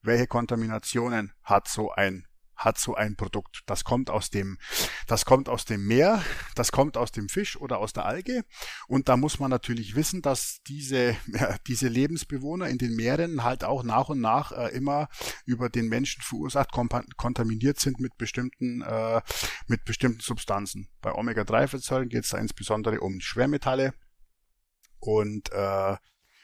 welche 0.00 0.26
Kontaminationen 0.26 1.32
hat 1.42 1.68
so 1.68 1.92
ein 1.92 2.26
hat 2.56 2.78
so 2.78 2.94
ein 2.94 3.16
Produkt. 3.16 3.62
Das 3.66 3.84
kommt 3.84 4.10
aus 4.10 4.30
dem, 4.30 4.58
das 5.06 5.24
kommt 5.24 5.48
aus 5.48 5.64
dem 5.64 5.86
Meer, 5.86 6.22
das 6.54 6.72
kommt 6.72 6.96
aus 6.96 7.12
dem 7.12 7.28
Fisch 7.28 7.56
oder 7.56 7.78
aus 7.78 7.92
der 7.92 8.06
Alge. 8.06 8.44
Und 8.88 9.08
da 9.08 9.16
muss 9.16 9.38
man 9.38 9.50
natürlich 9.50 9.94
wissen, 9.94 10.22
dass 10.22 10.60
diese, 10.66 11.16
ja, 11.26 11.56
diese 11.66 11.88
Lebensbewohner 11.88 12.68
in 12.68 12.78
den 12.78 12.94
Meeren 12.94 13.44
halt 13.44 13.64
auch 13.64 13.82
nach 13.82 14.08
und 14.08 14.20
nach 14.20 14.52
äh, 14.52 14.68
immer 14.74 15.08
über 15.44 15.68
den 15.68 15.88
Menschen 15.88 16.22
verursacht 16.22 16.70
kontaminiert 17.16 17.80
sind 17.80 18.00
mit 18.00 18.16
bestimmten, 18.16 18.82
äh, 18.82 19.20
mit 19.66 19.84
bestimmten 19.84 20.20
Substanzen. 20.20 20.88
Bei 21.00 21.12
Omega-3-Fettsäuren 21.12 22.08
geht 22.08 22.24
es 22.24 22.30
da 22.30 22.38
insbesondere 22.38 23.00
um 23.00 23.20
Schwermetalle 23.20 23.94
und 24.98 25.52
äh, 25.52 25.96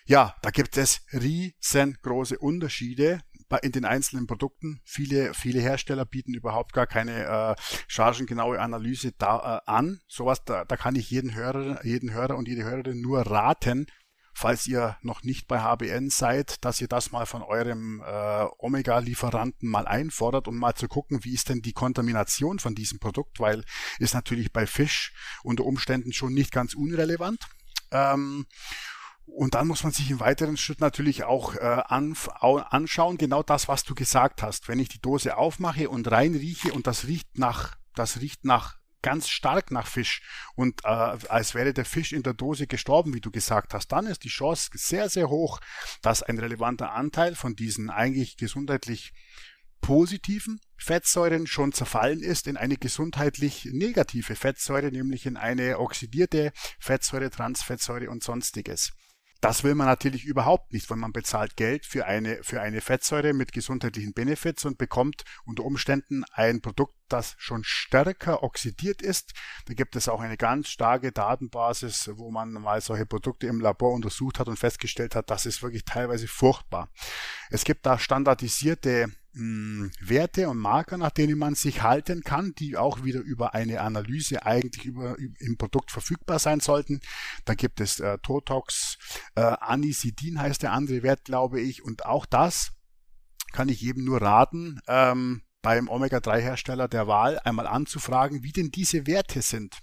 ja, 0.07 0.35
da 0.43 0.51
gibt 0.51 0.77
es 0.77 1.03
riesengroße 1.13 2.39
Unterschiede 2.39 3.21
in 3.59 3.73
den 3.73 3.85
einzelnen 3.85 4.27
Produkten. 4.27 4.81
Viele, 4.85 5.35
viele 5.35 5.61
Hersteller 5.61 6.05
bieten 6.05 6.35
überhaupt 6.35 6.73
gar 6.73 6.87
keine 6.87 7.25
äh, 7.25 7.55
chargengenaue 7.89 8.61
Analyse 8.61 9.13
da 9.13 9.63
äh, 9.67 9.71
an. 9.71 10.01
Sowas, 10.09 10.45
da, 10.45 10.65
da 10.65 10.77
kann 10.77 10.97
ich 10.97 11.11
jeden 11.11 11.35
Hörer, 11.35 11.85
jeden 11.85 12.13
Hörer 12.13 12.37
und 12.37 12.49
jede 12.49 12.65
Hörerin 12.65 13.01
nur 13.01 13.21
raten, 13.23 13.87
falls 14.33 14.67
ihr 14.67 14.97
noch 15.03 15.23
nicht 15.23 15.49
bei 15.49 15.61
HBN 15.61 16.11
seid, 16.11 16.65
dass 16.65 16.81
ihr 16.81 16.89
das 16.89 17.13
mal 17.13 17.27
von 17.27 17.43
eurem 17.43 18.03
äh, 18.07 18.47
Omega-Lieferanten 18.59 19.69
mal 19.69 19.87
einfordert, 19.87 20.49
um 20.49 20.57
mal 20.57 20.75
zu 20.75 20.89
gucken, 20.89 21.25
wie 21.25 21.35
ist 21.35 21.49
denn 21.49 21.63
die 21.63 21.73
Kontamination 21.73 22.59
von 22.59 22.75
diesem 22.75 22.99
Produkt, 22.99 23.41
weil 23.41 23.65
ist 23.99 24.15
natürlich 24.15 24.53
bei 24.53 24.67
Fisch 24.67 25.13
unter 25.43 25.65
Umständen 25.65 26.13
schon 26.13 26.33
nicht 26.33 26.53
ganz 26.53 26.75
unrelevant. 26.75 27.45
Ähm, 27.93 28.47
und 29.35 29.55
dann 29.55 29.67
muss 29.67 29.85
man 29.85 29.93
sich 29.93 30.11
im 30.11 30.21
weiteren 30.21 30.57
Schritt 30.57 30.81
natürlich 30.81 31.25
auch 31.25 31.55
äh, 31.55 31.83
an, 31.87 32.17
anschauen, 32.41 33.17
genau 33.17 33.43
das, 33.43 33.69
was 33.69 33.85
du 33.85 33.95
gesagt 33.95 34.43
hast. 34.43 34.69
Wenn 34.69 34.79
ich 34.79 34.89
die 34.89 35.01
Dose 35.01 35.37
aufmache 35.37 35.89
und 35.89 36.11
reinrieche 36.11 36.73
und 36.73 36.87
das 36.87 37.07
riecht 37.07 37.39
nach, 37.39 37.77
das 37.95 38.21
riecht 38.21 38.45
nach 38.45 38.79
ganz 39.03 39.29
stark 39.29 39.71
nach 39.71 39.87
Fisch 39.87 40.23
und 40.55 40.85
äh, 40.85 40.89
als 40.89 41.55
wäre 41.55 41.73
der 41.73 41.85
Fisch 41.85 42.13
in 42.13 42.23
der 42.23 42.35
Dose 42.35 42.67
gestorben, 42.67 43.15
wie 43.15 43.21
du 43.21 43.31
gesagt 43.31 43.75
hast, 43.75 43.89
dann 43.89 44.07
ist 44.07 44.25
die 44.25 44.29
Chance 44.29 44.71
sehr, 44.75 45.09
sehr 45.09 45.31
hoch, 45.31 45.61
dass 46.03 46.23
ein 46.23 46.39
relevanter 46.39 46.93
Anteil 46.93 47.35
von 47.35 47.57
diesen 47.57 47.91
eigentlich 47.91 48.37
gesundheitlich 48.37 49.13
positiven 49.81 50.61
Fettsäuren 50.77 51.47
schon 51.47 51.73
zerfallen 51.73 52.21
ist 52.21 52.47
in 52.47 52.59
eine 52.59 52.77
gesundheitlich 52.77 53.67
negative 53.73 54.35
Fettsäure, 54.35 54.91
nämlich 54.91 55.25
in 55.25 55.39
eine 55.39 55.79
oxidierte 55.79 56.53
Fettsäure, 56.79 57.31
Transfettsäure 57.31 58.11
und 58.11 58.23
sonstiges. 58.23 58.93
Das 59.41 59.65
will 59.65 59.75
man 59.75 59.87
natürlich 59.87 60.27
überhaupt 60.27 60.75
nicht, 60.75 60.91
weil 60.91 60.99
man 60.99 61.13
bezahlt 61.13 61.57
Geld 61.57 61.87
für 61.87 62.05
eine, 62.05 62.43
für 62.43 62.61
eine 62.61 62.83
Fettsäure 62.83 63.33
mit 63.33 63.53
gesundheitlichen 63.53 64.13
Benefits 64.13 64.67
und 64.67 64.77
bekommt 64.77 65.25
unter 65.47 65.65
Umständen 65.65 66.25
ein 66.33 66.61
Produkt, 66.61 66.95
das 67.09 67.37
schon 67.39 67.65
stärker 67.65 68.43
oxidiert 68.43 69.01
ist. 69.01 69.33
Da 69.67 69.73
gibt 69.73 69.97
es 69.97 70.09
auch 70.09 70.21
eine 70.21 70.37
ganz 70.37 70.69
starke 70.69 71.11
Datenbasis, 71.11 72.11
wo 72.15 72.31
man 72.31 72.53
mal 72.53 72.83
solche 72.83 73.07
Produkte 73.07 73.47
im 73.47 73.61
Labor 73.61 73.95
untersucht 73.95 74.39
hat 74.39 74.49
und 74.49 74.59
festgestellt 74.59 75.15
hat, 75.15 75.31
das 75.31 75.47
ist 75.47 75.63
wirklich 75.63 75.87
teilweise 75.87 76.29
furchtbar. 76.29 76.91
Es 77.49 77.65
gibt 77.65 77.87
da 77.87 77.99
standardisierte 77.99 79.07
hm, 79.33 79.93
Werte 80.01 80.49
und 80.49 80.59
Marker, 80.59 80.97
nach 80.97 81.11
denen 81.11 81.39
man 81.39 81.55
sich 81.55 81.83
halten 81.83 82.23
kann, 82.23 82.53
die 82.59 82.77
auch 82.77 83.05
wieder 83.05 83.21
über 83.21 83.55
eine 83.55 83.81
Analyse 83.81 84.45
eigentlich 84.45 84.85
über, 84.85 85.17
im 85.19 85.57
Produkt 85.57 85.91
verfügbar 85.91 86.39
sein 86.39 86.61
sollten. 86.61 87.01
Da 87.45 87.55
gibt 87.55 87.81
es 87.81 88.01
äh, 88.01 88.19
Totox, 88.19 88.99
äh, 89.37 89.41
Anisidin 89.41 90.41
heißt 90.41 90.63
der 90.63 90.73
andere 90.73 91.03
Wert, 91.03 91.25
glaube 91.25 91.61
ich, 91.61 91.83
und 91.85 92.07
auch 92.07 92.27
das 92.27 92.73
kann 93.53 93.69
ich 93.69 93.81
jedem 93.81 94.05
nur 94.05 94.23
raten, 94.23 94.81
ähm, 94.87 95.43
beim 95.63 95.89
Omega-3-Hersteller 95.89 96.89
der 96.89 97.07
Wahl 97.07 97.39
einmal 97.41 97.67
anzufragen, 97.67 98.43
wie 98.43 98.53
denn 98.53 98.71
diese 98.71 99.07
Werte 99.07 99.43
sind. 99.43 99.79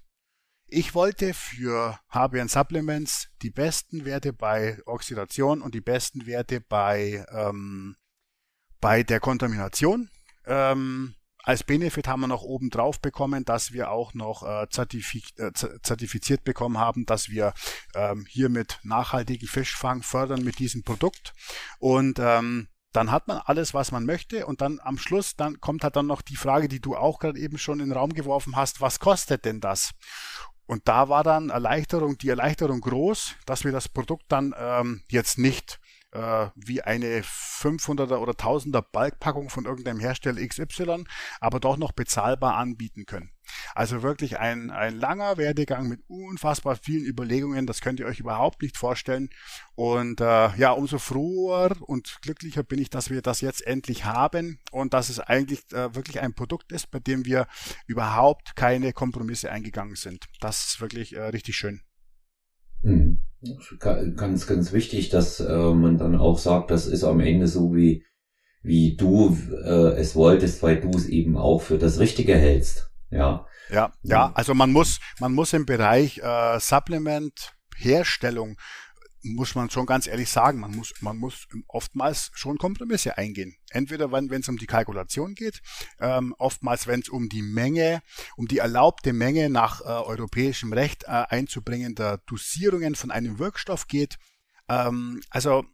Ich 0.70 0.95
wollte 0.95 1.34
für 1.34 1.98
HBN 2.10 2.50
Supplements 2.50 3.30
die 3.41 3.52
besten 3.52 4.04
Werte 4.04 4.34
bei 4.34 4.80
Oxidation 4.86 5.62
und 5.62 5.74
die 5.74 5.82
besten 5.82 6.26
Werte 6.26 6.60
bei 6.60 7.26
ähm, 7.32 7.95
bei 8.80 9.03
der 9.03 9.19
Kontamination 9.19 10.09
ähm, 10.45 11.15
als 11.47 11.63
Benefit 11.63 12.09
haben 12.09 12.19
wir 12.19 12.28
noch 12.28 12.43
oben 12.43 12.69
drauf 12.69 12.99
bekommen, 12.99 13.45
dass 13.45 13.71
wir 13.71 13.89
auch 13.89 14.13
noch 14.13 14.43
äh, 14.43 14.67
zertifiz 14.69 15.32
äh, 15.38 15.53
zertifiziert 15.53 16.43
bekommen 16.43 16.78
haben, 16.78 17.05
dass 17.05 17.30
wir 17.30 17.53
ähm, 17.95 18.25
hier 18.28 18.49
mit 18.49 18.80
nachhaltigen 18.84 19.47
Fischfang 19.47 20.03
fördern 20.03 20.43
mit 20.43 20.59
diesem 20.59 20.84
Produkt. 20.84 21.34
Und 21.80 22.19
ähm, 22.19 22.67
dann 22.91 23.11
hat 23.11 23.30
man 23.30 23.38
alles, 23.38 23.73
was 23.73 23.93
man 23.93 24.05
möchte 24.05 24.45
und 24.45 24.59
dann 24.59 24.82
am 24.82 24.97
Schluss, 24.97 25.38
dann 25.38 25.61
kommt 25.61 25.86
halt 25.86 25.95
dann 25.95 26.07
noch 26.07 26.21
die 26.21 26.36
Frage, 26.36 26.67
die 26.67 26.82
du 26.82 26.97
auch 26.97 27.19
gerade 27.19 27.39
eben 27.39 27.57
schon 27.57 27.80
in 27.80 27.89
den 27.89 27.97
Raum 27.97 28.13
geworfen 28.13 28.57
hast, 28.57 28.82
was 28.82 28.99
kostet 28.99 29.45
denn 29.45 29.61
das? 29.61 29.91
Und 30.65 30.89
da 30.89 31.07
war 31.07 31.23
dann 31.23 31.49
Erleichterung, 31.49 32.17
die 32.17 32.28
Erleichterung 32.28 32.82
groß, 32.82 33.36
dass 33.45 33.63
wir 33.63 33.71
das 33.71 33.88
Produkt 33.88 34.25
dann 34.28 34.53
ähm, 34.57 35.01
jetzt 35.07 35.38
nicht 35.38 35.80
äh, 36.12 36.47
wie 36.55 36.82
eine 36.82 37.22
500er 37.22 38.18
oder 38.18 38.34
1000er 38.34 38.84
Balkpackung 38.91 39.49
von 39.49 39.66
irgendeinem 39.66 39.99
Hersteller 39.99 40.45
XY, 40.45 41.03
aber 41.39 41.60
doch 41.60 41.78
noch 41.78 41.91
bezahlbar 41.91 42.55
anbieten 42.55 43.05
können. 43.05 43.32
Also 43.76 44.03
wirklich 44.03 44.39
ein, 44.39 44.72
ein 44.72 44.95
langer 44.95 45.38
Werdegang 45.38 45.88
mit 45.88 46.01
unfassbar 46.08 46.76
vielen 46.76 47.05
Überlegungen, 47.05 47.66
das 47.66 47.82
könnt 47.82 47.99
ihr 47.99 48.05
euch 48.05 48.20
überhaupt 48.20 48.62
nicht 48.62 48.78
vorstellen. 48.78 49.30
Und 49.76 50.20
äh, 50.22 50.55
ja, 50.58 50.72
umso 50.72 50.99
froher 50.99 51.76
und 51.82 52.22
glücklicher 52.22 52.64
bin 52.64 52.80
ich, 52.80 52.89
dass 52.89 53.10
wir 53.10 53.22
das 53.22 53.41
jetzt 53.41 53.66
endlich 53.66 54.05
haben 54.05 54.60
und 54.72 54.93
dass 54.93 55.10
es 55.10 55.20
eigentlich 55.20 55.72
äh, 55.72 55.95
wirklich 55.95 56.20
ein 56.20 56.34
Produkt 56.34 56.72
ist, 56.72 56.91
bei 56.91 56.99
dem 56.99 57.26
wir 57.26 57.47
überhaupt 57.86 58.55
keine 58.55 58.93
Kompromisse 58.93 59.51
eingegangen 59.51 59.95
sind. 59.95 60.26
Das 60.39 60.66
ist 60.66 60.82
wirklich 60.82 61.16
äh, 61.16 61.22
richtig 61.22 61.55
schön. 61.55 61.82
Hm. 62.84 63.26
Ganz, 63.80 64.48
ganz 64.48 64.74
wichtig, 64.74 65.10
dass 65.10 65.40
äh, 65.40 65.74
man 65.74 65.98
dann 65.98 66.16
auch 66.16 66.40
sagt, 66.40 66.72
das 66.72 66.88
ist 66.88 67.04
am 67.04 67.20
Ende 67.20 67.48
so 67.48 67.76
wie, 67.76 68.04
wie 68.64 68.96
du 68.96 69.38
äh, 69.64 69.96
es 70.00 70.16
wolltest, 70.16 70.64
weil 70.64 70.82
du 70.82 70.90
es 70.90 71.08
eben 71.08 71.38
auch 71.38 71.62
für 71.62 71.78
das 71.78 72.00
Richtige 72.00 72.36
hältst. 72.36 72.92
Ja. 73.12 73.46
Ja, 73.70 73.92
ja, 74.02 74.32
also 74.34 74.54
man 74.54 74.72
muss, 74.72 75.00
man 75.20 75.34
muss 75.34 75.54
im 75.54 75.66
Bereich 75.66 76.20
äh, 76.20 76.60
Supplement 76.60 77.54
Herstellung 77.76 78.58
muss 79.36 79.55
man 79.55 79.69
schon 79.69 79.86
ganz 79.86 80.07
ehrlich 80.07 80.30
sagen, 80.30 80.59
man 80.59 80.75
muss, 80.75 80.93
man 81.01 81.17
muss 81.17 81.47
oftmals 81.67 82.32
schon 82.34 82.57
Kompromisse 82.57 83.17
eingehen. 83.17 83.55
Entweder 83.69 84.11
wenn 84.11 84.32
es 84.32 84.49
um 84.49 84.57
die 84.57 84.65
Kalkulation 84.65 85.36
geht, 85.36 85.61
ähm, 85.99 86.34
oftmals 86.38 86.88
wenn 86.88 87.01
es 87.01 87.09
um 87.09 87.30
die 87.30 87.41
Menge, 87.41 88.01
um 88.36 88.47
die 88.47 88.59
erlaubte 88.59 89.13
Menge 89.13 89.49
nach 89.49 89.82
äh, 89.82 89.86
europäischem 89.86 90.73
Recht 90.73 91.03
äh, 91.03 91.07
einzubringender 91.30 92.19
Dosierungen 92.25 92.95
von 92.95 93.11
einem 93.11 93.39
Wirkstoff 93.39 93.88
geht. 93.88 94.17
Ähm, 94.69 95.21
also 95.30 95.65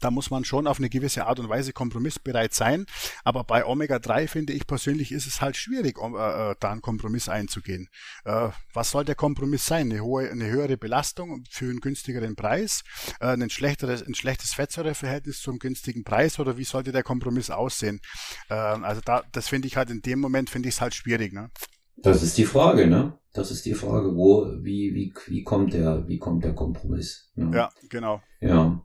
da 0.00 0.10
muss 0.10 0.30
man 0.30 0.44
schon 0.44 0.66
auf 0.66 0.78
eine 0.78 0.88
gewisse 0.88 1.26
Art 1.26 1.38
und 1.38 1.48
Weise 1.48 1.72
kompromissbereit 1.72 2.54
sein. 2.54 2.86
Aber 3.24 3.44
bei 3.44 3.64
Omega-3 3.64 4.28
finde 4.28 4.52
ich 4.52 4.66
persönlich 4.66 5.12
ist 5.12 5.26
es 5.26 5.40
halt 5.40 5.56
schwierig, 5.56 5.98
um, 5.98 6.16
äh, 6.16 6.50
äh, 6.50 6.54
da 6.58 6.72
einen 6.72 6.80
Kompromiss 6.80 7.28
einzugehen. 7.28 7.88
Äh, 8.24 8.48
was 8.72 8.90
soll 8.90 9.04
der 9.04 9.14
Kompromiss 9.14 9.66
sein? 9.66 9.90
Eine, 9.90 10.02
hohe, 10.02 10.30
eine 10.30 10.46
höhere 10.46 10.76
Belastung 10.76 11.44
für 11.50 11.66
einen 11.66 11.80
günstigeren 11.80 12.36
Preis? 12.36 12.82
Äh, 13.20 13.32
ein, 13.32 13.50
schlechteres, 13.50 14.02
ein 14.02 14.14
schlechtes 14.14 14.54
Fettsäureverhältnis 14.54 15.40
zum 15.40 15.58
günstigen 15.58 16.04
Preis? 16.04 16.38
Oder 16.38 16.56
wie 16.56 16.64
sollte 16.64 16.92
der 16.92 17.02
Kompromiss 17.02 17.50
aussehen? 17.50 18.00
Äh, 18.48 18.54
also 18.54 19.00
da, 19.04 19.22
das 19.32 19.48
finde 19.48 19.68
ich 19.68 19.76
halt 19.76 19.90
in 19.90 20.02
dem 20.02 20.20
Moment 20.20 20.50
finde 20.50 20.68
ich 20.68 20.76
es 20.76 20.80
halt 20.80 20.94
schwierig. 20.94 21.32
Ne? 21.32 21.50
Das 21.96 22.22
ist 22.22 22.38
die 22.38 22.44
Frage, 22.44 22.86
ne? 22.86 23.18
Das 23.32 23.50
ist 23.50 23.64
die 23.66 23.74
Frage, 23.74 24.16
wo, 24.16 24.46
wie, 24.62 24.94
wie, 24.94 25.14
wie 25.26 25.42
kommt 25.44 25.72
der, 25.72 26.08
wie 26.08 26.18
kommt 26.18 26.44
der 26.44 26.54
Kompromiss? 26.54 27.30
Ne? 27.36 27.50
Ja, 27.54 27.70
genau. 27.88 28.20
Ja. 28.40 28.84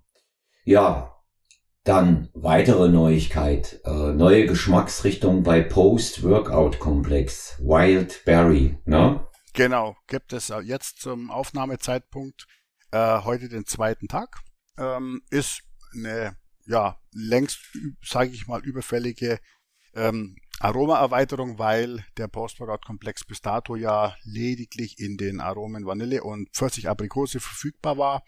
Ja, 0.67 1.23
dann 1.83 2.29
weitere 2.33 2.89
Neuigkeit, 2.89 3.81
äh, 3.85 4.13
neue 4.13 4.47
Geschmacksrichtung 4.47 5.43
bei 5.43 5.61
Post-Workout-Komplex, 5.61 7.59
Wild 7.59 8.25
Berry, 8.25 8.79
ne? 8.85 9.27
Genau, 9.53 9.95
gibt 10.07 10.33
es 10.33 10.51
jetzt 10.63 10.99
zum 10.99 11.29
Aufnahmezeitpunkt 11.29 12.47
äh, 12.91 13.19
heute 13.21 13.47
den 13.47 13.67
zweiten 13.67 14.07
Tag. 14.07 14.39
Ähm, 14.79 15.21
ist 15.29 15.61
eine, 15.93 16.35
ja, 16.65 16.97
längst, 17.11 17.59
sage 18.03 18.31
ich 18.31 18.47
mal, 18.47 18.65
überfällige 18.65 19.39
ähm, 19.93 20.35
Aromaerweiterung, 20.59 21.59
weil 21.59 22.03
der 22.17 22.27
Post-Workout-Komplex 22.27 23.23
bis 23.23 23.41
dato 23.41 23.75
ja 23.75 24.15
lediglich 24.23 24.97
in 24.97 25.15
den 25.17 25.41
Aromen 25.41 25.85
Vanille 25.85 26.23
und 26.23 26.49
Pfirsich-Aprikose 26.55 27.39
verfügbar 27.39 27.99
war. 27.99 28.23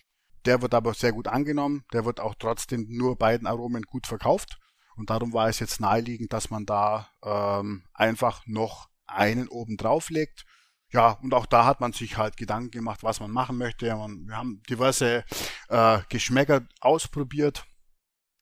Der 0.46 0.62
wird 0.62 0.74
aber 0.74 0.94
sehr 0.94 1.12
gut 1.12 1.28
angenommen. 1.28 1.84
Der 1.94 2.06
wird 2.06 2.20
auch 2.20 2.36
trotzdem 2.36 2.86
nur 2.90 3.18
beiden 3.18 3.48
Aromen 3.48 3.84
gut 3.84 4.08
verkauft. 4.08 4.58
Und 4.96 5.10
darum 5.10 5.34
war 5.34 5.48
es 5.48 5.60
jetzt 5.60 5.80
naheliegend, 5.80 6.34
dass 6.34 6.50
man 6.50 6.66
da 6.66 7.10
ähm, 7.24 7.84
einfach 7.94 8.46
noch 8.48 8.90
einen 9.06 9.48
oben 9.48 9.78
drauf 9.78 10.10
legt. 10.10 10.46
Ja, 10.90 11.12
und 11.22 11.34
auch 11.34 11.46
da 11.46 11.66
hat 11.66 11.82
man 11.82 11.92
sich 11.92 12.18
halt 12.18 12.38
Gedanken 12.38 12.72
gemacht, 12.72 13.04
was 13.04 13.20
man 13.20 13.32
machen 13.32 13.58
möchte. 13.58 13.94
Man, 13.96 14.26
wir 14.28 14.38
haben 14.38 14.62
diverse 14.70 15.26
äh, 15.70 16.00
Geschmäcker 16.10 16.62
ausprobiert. 16.80 17.66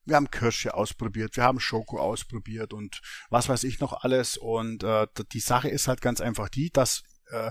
Wir 0.08 0.18
haben 0.18 0.30
Kirsche 0.30 0.76
ausprobiert, 0.76 1.36
wir 1.36 1.43
haben 1.43 1.60
Schoko 1.60 2.00
ausprobiert 2.00 2.74
und 2.74 3.02
was 3.32 3.50
weiß 3.50 3.64
ich 3.64 3.80
noch 3.80 4.04
alles. 4.04 4.38
Und 4.38 4.84
äh, 4.84 5.08
die 5.32 5.39
Sache 5.39 5.68
ist 5.68 5.88
halt 5.88 6.02
ganz 6.02 6.22
einfach 6.22 6.48
die, 6.48 6.70
dass 6.70 7.02
äh, 7.32 7.50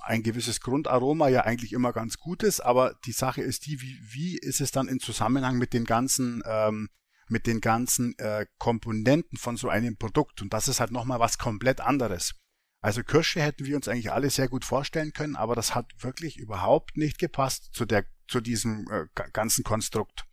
ein 0.00 0.22
gewisses 0.22 0.60
Grundaroma 0.60 1.28
ja 1.28 1.42
eigentlich 1.42 1.72
immer 1.72 1.92
ganz 1.92 2.18
gut 2.18 2.42
ist, 2.42 2.60
aber 2.60 2.94
die 3.04 3.12
Sache 3.12 3.42
ist 3.42 3.66
die, 3.66 3.80
wie, 3.80 3.98
wie 4.02 4.38
ist 4.38 4.60
es 4.60 4.70
dann 4.70 4.88
in 4.88 5.00
Zusammenhang 5.00 5.58
mit 5.58 5.72
den 5.72 5.84
ganzen 5.84 6.42
ähm, 6.46 6.88
mit 7.28 7.46
den 7.46 7.60
ganzen 7.60 8.16
äh, 8.18 8.46
Komponenten 8.58 9.36
von 9.36 9.56
so 9.56 9.68
einem 9.68 9.96
Produkt 9.96 10.42
und 10.42 10.52
das 10.52 10.68
ist 10.68 10.78
halt 10.80 10.92
nochmal 10.92 11.18
was 11.18 11.38
komplett 11.38 11.80
anderes. 11.80 12.34
Also 12.80 13.02
Kirsche 13.02 13.42
hätten 13.42 13.64
wir 13.64 13.74
uns 13.74 13.88
eigentlich 13.88 14.12
alle 14.12 14.30
sehr 14.30 14.48
gut 14.48 14.64
vorstellen 14.64 15.12
können, 15.12 15.34
aber 15.34 15.56
das 15.56 15.74
hat 15.74 15.90
wirklich 15.98 16.36
überhaupt 16.36 16.96
nicht 16.96 17.18
gepasst 17.18 17.70
zu 17.72 17.84
der 17.84 18.04
zu 18.28 18.40
diesem 18.40 18.86
äh, 18.90 19.06
ganzen 19.32 19.64
Konstrukt. 19.64 20.25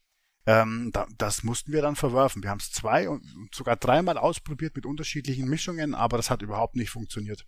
Ähm, 0.46 0.90
da, 0.92 1.08
das 1.18 1.44
mussten 1.44 1.72
wir 1.72 1.82
dann 1.82 1.96
verwerfen. 1.96 2.44
Wir 2.44 2.50
haben 2.50 2.60
es 2.60 2.72
zwei 2.72 3.08
und 3.08 3.24
sogar 3.54 3.78
dreimal 3.78 4.18
ausprobiert 4.18 4.76
mit 4.76 4.86
unterschiedlichen 4.86 5.48
Mischungen, 5.48 5.96
aber 5.96 6.18
das 6.18 6.30
hat 6.30 6.42
überhaupt 6.42 6.76
nicht 6.76 6.90
funktioniert. 6.90 7.46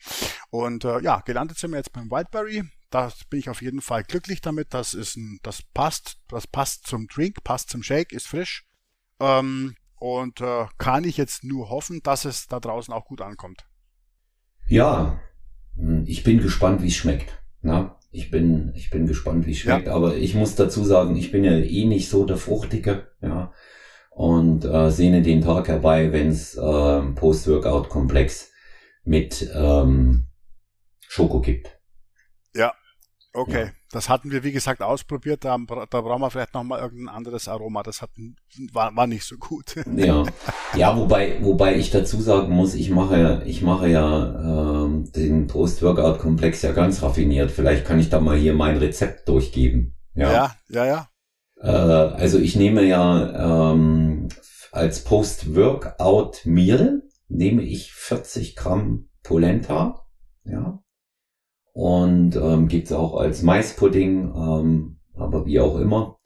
Und 0.50 0.86
äh, 0.86 1.02
ja, 1.02 1.20
gelandet 1.20 1.58
sind 1.58 1.72
wir 1.72 1.78
jetzt 1.78 1.92
beim 1.92 2.10
Wildberry. 2.10 2.64
Da 2.90 3.12
bin 3.30 3.40
ich 3.40 3.50
auf 3.50 3.62
jeden 3.62 3.82
Fall 3.82 4.04
glücklich 4.04 4.40
damit. 4.40 4.74
Das 4.74 4.94
ist 4.94 5.18
ein, 5.18 5.40
das 5.44 5.62
passt, 5.74 6.20
das 6.30 6.48
passt 6.48 6.88
zum 6.88 7.08
Drink, 7.08 7.44
passt 7.44 7.70
zum 7.70 7.84
Shake, 7.84 8.14
ist 8.14 8.28
frisch. 8.28 8.66
Ähm, 9.20 9.76
und 9.96 10.40
äh, 10.40 10.66
kann 10.78 11.04
ich 11.04 11.18
jetzt 11.18 11.44
nur 11.44 11.70
hoffen, 11.70 12.02
dass 12.02 12.24
es 12.24 12.48
da 12.48 12.60
draußen 12.60 12.94
auch 12.94 13.06
gut 13.06 13.22
ankommt. 13.22 13.66
Ja, 14.68 15.20
ich 16.06 16.24
bin 16.24 16.40
gespannt, 16.40 16.82
wie 16.82 16.88
es 16.88 16.96
schmeckt. 16.96 17.44
Na? 17.62 17.95
Ich 18.16 18.32
bin, 18.32 18.72
ich 18.76 18.90
bin 18.90 19.08
gespannt, 19.08 19.46
wie 19.46 19.52
es 19.52 19.58
schmeckt. 19.58 19.88
Ja. 19.88 19.94
Aber 19.94 20.16
ich 20.16 20.36
muss 20.36 20.56
dazu 20.56 20.86
sagen, 20.86 21.18
ich 21.18 21.32
bin 21.32 21.44
ja 21.44 21.52
eh 21.52 21.86
nicht 21.86 22.10
so 22.10 22.26
der 22.26 22.38
Fruchtige, 22.38 23.08
ja. 23.22 23.52
Und 24.10 24.64
äh, 24.64 24.90
sehne 24.90 25.22
den 25.22 25.42
Tag 25.42 25.68
herbei, 25.68 26.14
wenn 26.14 26.30
es 26.30 26.56
äh, 26.56 27.02
Post-Workout-Komplex 27.16 28.52
mit 29.04 29.52
ähm, 29.54 30.28
Schoko 31.02 31.42
gibt. 31.42 31.78
Ja, 32.54 32.74
okay. 33.34 33.66
Ja. 33.66 33.72
Das 33.96 34.10
hatten 34.10 34.30
wir, 34.30 34.44
wie 34.44 34.52
gesagt, 34.52 34.82
ausprobiert. 34.82 35.46
Da, 35.46 35.58
da 35.58 36.02
brauchen 36.02 36.22
wir 36.22 36.30
vielleicht 36.30 36.54
nochmal 36.54 36.82
irgendein 36.82 37.16
anderes 37.16 37.48
Aroma. 37.48 37.82
Das 37.82 38.02
hat, 38.02 38.10
war, 38.74 38.94
war 38.94 39.08
nicht 39.08 39.24
so 39.24 39.38
gut. 39.38 39.74
Ja, 39.96 40.26
ja 40.76 40.98
wobei, 40.98 41.38
wobei 41.42 41.78
ich 41.78 41.92
dazu 41.92 42.20
sagen 42.20 42.54
muss, 42.54 42.74
ich 42.74 42.90
mache, 42.90 43.44
ich 43.46 43.62
mache 43.62 43.88
ja 43.88 44.84
ähm, 44.84 45.10
den 45.14 45.48
Post-Workout-Komplex 45.48 46.62
ja 46.64 46.74
ganz 46.74 47.02
raffiniert. 47.04 47.52
Vielleicht 47.52 47.86
kann 47.86 47.98
ich 47.98 48.10
da 48.10 48.20
mal 48.20 48.36
hier 48.36 48.54
mein 48.54 48.76
Rezept 48.76 49.30
durchgeben. 49.30 49.96
Ja, 50.14 50.30
ja, 50.30 50.56
ja. 50.68 50.86
ja. 50.86 51.08
Äh, 51.62 52.20
also 52.20 52.38
ich 52.38 52.58
nehme 52.58 52.84
ja 52.84 53.72
ähm, 53.72 54.28
als 54.74 55.06
Post-Workout-Meal 55.06 57.02
nehme 57.30 57.62
ich 57.62 57.94
40 57.94 58.58
Gramm 58.58 59.08
Polenta. 59.24 60.06
Ja, 60.44 60.84
und 61.76 62.38
ähm, 62.38 62.70
gibt 62.70 62.94
auch 62.94 63.18
als 63.18 63.44
Maispudding, 63.44 64.34
ähm, 64.34 64.96
aber 65.14 65.46
wie 65.46 65.60
auch 65.60 65.78
immer, 65.78 66.20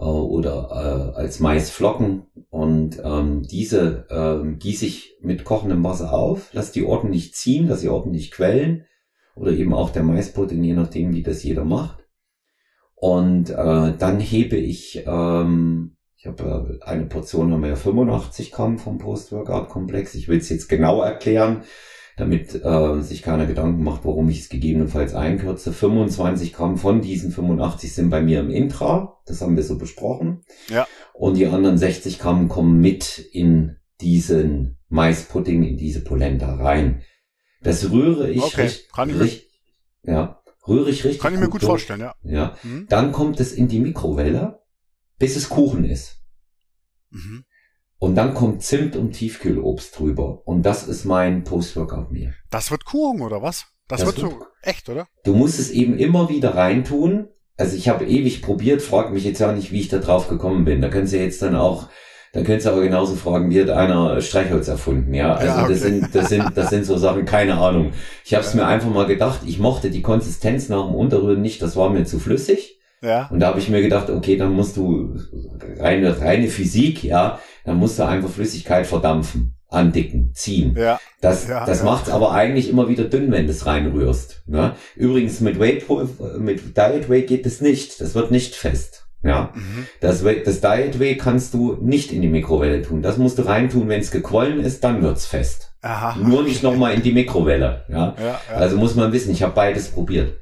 äh, 0.00 0.04
oder 0.04 1.12
äh, 1.14 1.16
als 1.16 1.38
Maisflocken. 1.38 2.24
Und 2.50 3.00
ähm, 3.04 3.44
diese 3.44 4.08
ähm, 4.10 4.58
gieße 4.58 4.86
ich 4.86 5.16
mit 5.22 5.44
kochendem 5.44 5.84
Wasser 5.84 6.12
auf, 6.12 6.52
lasse 6.52 6.72
die 6.72 6.84
ordentlich 6.84 7.34
ziehen, 7.34 7.68
dass 7.68 7.82
sie 7.82 7.88
ordentlich 7.88 8.32
quellen. 8.32 8.84
Oder 9.36 9.52
eben 9.52 9.74
auch 9.74 9.90
der 9.90 10.02
Maispudding, 10.02 10.64
je 10.64 10.74
nachdem, 10.74 11.14
wie 11.14 11.22
das 11.22 11.44
jeder 11.44 11.64
macht. 11.64 12.04
Und 12.96 13.50
äh, 13.50 13.96
dann 13.96 14.18
hebe 14.18 14.56
ich, 14.56 15.04
ähm, 15.06 15.98
ich 16.16 16.26
habe 16.26 16.80
äh, 16.80 16.84
eine 16.84 17.06
Portion 17.06 17.52
haben 17.52 17.62
wir 17.62 17.70
ja 17.70 17.76
85 17.76 18.50
Gramm 18.50 18.78
vom 18.78 18.98
Post-Workout-Komplex. 18.98 20.16
Ich 20.16 20.26
will 20.26 20.38
es 20.38 20.48
jetzt 20.48 20.68
genau 20.68 21.00
erklären 21.00 21.62
damit 22.20 22.54
äh, 22.64 23.02
sich 23.02 23.22
keiner 23.22 23.46
Gedanken 23.46 23.82
macht, 23.82 24.04
warum 24.04 24.28
ich 24.28 24.40
es 24.40 24.48
gegebenenfalls 24.48 25.14
einkürze. 25.14 25.72
25 25.72 26.52
Gramm 26.52 26.76
von 26.76 27.00
diesen 27.00 27.32
85 27.32 27.92
sind 27.92 28.10
bei 28.10 28.20
mir 28.22 28.40
im 28.40 28.50
Intra, 28.50 29.16
das 29.26 29.40
haben 29.40 29.56
wir 29.56 29.62
so 29.64 29.76
besprochen. 29.78 30.42
Ja. 30.68 30.86
Und 31.14 31.34
die 31.36 31.46
anderen 31.46 31.78
60 31.78 32.18
Gramm 32.18 32.48
kommen 32.48 32.80
mit 32.80 33.18
in 33.18 33.76
diesen 34.00 34.78
Maispudding, 34.88 35.62
in 35.64 35.76
diese 35.76 36.02
Polenta 36.04 36.54
rein. 36.54 37.02
Das 37.62 37.90
rühre 37.90 38.30
ich 38.30 38.40
Okay, 38.42 38.62
richtig, 38.62 38.88
kann 38.92 39.08
ich 39.10 39.16
mir- 39.16 39.20
richtig, 39.22 39.50
ja, 40.04 40.40
rühre 40.66 40.90
ich 40.90 41.04
richtig 41.04 41.20
Kann 41.20 41.34
ich 41.34 41.40
mir 41.40 41.48
gut 41.48 41.62
durch. 41.62 41.68
vorstellen, 41.70 42.00
ja. 42.00 42.14
Ja. 42.22 42.56
Mhm. 42.62 42.86
Dann 42.88 43.12
kommt 43.12 43.40
es 43.40 43.52
in 43.52 43.68
die 43.68 43.80
Mikrowelle, 43.80 44.60
bis 45.18 45.36
es 45.36 45.48
Kuchen 45.48 45.84
ist. 45.84 46.18
Mhm. 47.10 47.44
Und 48.00 48.14
dann 48.14 48.32
kommt 48.32 48.62
Zimt 48.62 48.96
und 48.96 49.12
Tiefkühlobst 49.12 49.98
drüber. 49.98 50.40
Und 50.46 50.64
das 50.64 50.88
ist 50.88 51.04
mein 51.04 51.44
Post-Workout-Meal. 51.44 52.34
Das 52.50 52.70
wird 52.70 52.86
Kuchen, 52.86 53.20
oder 53.20 53.42
was? 53.42 53.66
Das, 53.88 54.00
Das 54.00 54.06
wird 54.08 54.18
so 54.18 54.38
echt, 54.62 54.88
oder? 54.88 55.06
Du 55.22 55.34
musst 55.34 55.60
es 55.60 55.70
eben 55.70 55.98
immer 55.98 56.30
wieder 56.30 56.54
reintun. 56.54 57.28
Also 57.58 57.76
ich 57.76 57.90
habe 57.90 58.06
ewig 58.06 58.40
probiert, 58.40 58.80
frag 58.80 59.12
mich 59.12 59.24
jetzt 59.24 59.38
ja 59.38 59.52
nicht, 59.52 59.70
wie 59.70 59.80
ich 59.80 59.88
da 59.88 59.98
drauf 59.98 60.28
gekommen 60.28 60.64
bin. 60.64 60.80
Da 60.80 60.88
können 60.88 61.06
Sie 61.06 61.18
jetzt 61.18 61.42
dann 61.42 61.54
auch, 61.54 61.88
da 62.32 62.40
können 62.40 62.58
Sie 62.60 62.70
aber 62.70 62.80
genauso 62.80 63.16
fragen, 63.16 63.50
wie 63.50 63.60
hat 63.60 63.68
einer 63.68 64.18
Streichholz 64.22 64.68
erfunden, 64.68 65.12
ja. 65.12 65.34
Also 65.34 65.46
Ja, 65.46 65.64
okay. 65.64 65.72
das 65.72 65.82
sind, 65.82 66.14
das 66.14 66.28
sind, 66.30 66.56
das 66.56 66.70
sind 66.70 66.86
so 66.86 66.96
Sachen, 66.96 67.26
keine 67.26 67.58
Ahnung. 67.58 67.92
Ich 68.24 68.32
habe 68.32 68.46
es 68.46 68.54
mir 68.54 68.66
einfach 68.66 68.88
mal 68.88 69.06
gedacht, 69.06 69.40
ich 69.44 69.58
mochte 69.58 69.90
die 69.90 70.00
Konsistenz 70.00 70.70
nach 70.70 70.86
dem 70.86 70.94
Unterrühren 70.94 71.42
nicht, 71.42 71.60
das 71.60 71.76
war 71.76 71.90
mir 71.90 72.04
zu 72.04 72.18
flüssig. 72.18 72.78
Ja. 73.02 73.28
Und 73.28 73.40
da 73.40 73.48
habe 73.48 73.58
ich 73.58 73.68
mir 73.68 73.82
gedacht, 73.82 74.08
okay, 74.08 74.36
dann 74.36 74.52
musst 74.52 74.76
du 74.76 75.14
reine, 75.78 76.18
reine 76.20 76.48
Physik, 76.48 77.02
ja, 77.02 77.40
dann 77.64 77.76
musst 77.76 77.98
du 77.98 78.04
einfach 78.04 78.30
Flüssigkeit 78.30 78.86
verdampfen, 78.86 79.56
andicken, 79.68 80.32
ziehen. 80.34 80.74
Ja. 80.76 80.98
Das, 81.20 81.48
Ja, 81.48 81.64
das 81.66 81.80
ja. 81.80 81.84
macht's 81.84 82.08
aber 82.10 82.32
eigentlich 82.32 82.68
immer 82.68 82.88
wieder 82.88 83.04
dünn, 83.04 83.30
wenn 83.30 83.46
du 83.46 83.52
es 83.52 83.66
reinrührst. 83.66 84.42
Ne? 84.46 84.74
Übrigens 84.96 85.40
mit 85.40 85.60
Whey, 85.60 85.82
mit 86.38 86.76
Diet 86.76 87.08
Whey 87.08 87.22
geht 87.22 87.46
es 87.46 87.60
nicht. 87.60 88.00
Das 88.00 88.14
wird 88.14 88.30
nicht 88.30 88.54
fest. 88.54 89.06
Ja. 89.22 89.52
Mhm. 89.54 89.86
Das, 90.00 90.22
das 90.22 90.60
Diet 90.60 90.98
Whey 90.98 91.16
kannst 91.16 91.52
du 91.54 91.76
nicht 91.80 92.10
in 92.12 92.22
die 92.22 92.28
Mikrowelle 92.28 92.82
tun. 92.82 93.02
Das 93.02 93.18
musst 93.18 93.38
du 93.38 93.42
reintun, 93.42 93.88
wenn 93.88 94.00
es 94.00 94.10
gequollen 94.10 94.60
ist, 94.60 94.82
dann 94.82 95.02
wird's 95.02 95.26
fest. 95.26 95.74
Aha. 95.82 96.16
Nur 96.16 96.42
nicht 96.42 96.62
nochmal 96.62 96.94
in 96.94 97.02
die 97.02 97.12
Mikrowelle. 97.12 97.84
Ja. 97.88 98.14
Ja, 98.18 98.40
ja. 98.50 98.56
Also 98.56 98.76
muss 98.76 98.94
man 98.94 99.12
wissen, 99.12 99.30
ich 99.30 99.42
habe 99.42 99.54
beides 99.54 99.88
probiert. 99.88 100.38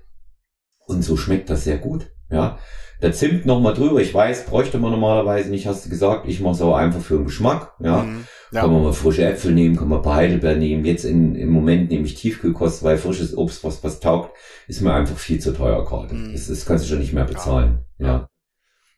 Und 0.86 1.02
so 1.02 1.16
schmeckt 1.16 1.50
das 1.50 1.64
sehr 1.64 1.78
gut. 1.78 2.06
Ja. 2.30 2.58
Der 3.00 3.12
Zimt 3.12 3.46
nochmal 3.46 3.74
drüber. 3.74 4.00
Ich 4.00 4.12
weiß, 4.12 4.46
bräuchte 4.46 4.78
man 4.78 4.90
normalerweise 4.90 5.50
nicht, 5.50 5.66
hast 5.66 5.86
du 5.86 5.90
gesagt. 5.90 6.28
Ich 6.28 6.40
mache 6.40 6.54
es 6.54 6.62
aber 6.62 6.76
einfach 6.76 7.00
für 7.00 7.16
den 7.16 7.26
Geschmack. 7.26 7.74
Ja. 7.80 8.02
Mhm. 8.02 8.24
Ja. 8.50 8.62
Kann 8.62 8.72
man 8.72 8.82
mal 8.82 8.92
frische 8.92 9.24
Äpfel 9.24 9.52
nehmen, 9.52 9.76
kann 9.76 9.88
man 9.88 9.98
ein 9.98 10.04
paar 10.04 10.16
Heidelbeeren 10.16 10.58
nehmen. 10.58 10.84
Jetzt 10.84 11.04
in, 11.04 11.34
im 11.34 11.50
Moment 11.50 11.90
nehme 11.90 12.06
ich 12.06 12.14
Tiefkühlkost, 12.14 12.82
weil 12.82 12.96
frisches 12.96 13.36
Obst, 13.36 13.62
was 13.62 13.84
was 13.84 14.00
taugt, 14.00 14.34
ist 14.66 14.80
mir 14.80 14.94
einfach 14.94 15.18
viel 15.18 15.38
zu 15.38 15.52
teuer 15.52 15.84
gerade. 15.84 16.14
Mm. 16.14 16.32
Das, 16.32 16.48
das 16.48 16.64
kannst 16.64 16.84
du 16.84 16.88
schon 16.88 16.98
nicht 16.98 17.12
mehr 17.12 17.24
bezahlen. 17.24 17.84
Ja. 17.98 18.06
Ja. 18.06 18.18
kann, 18.18 18.28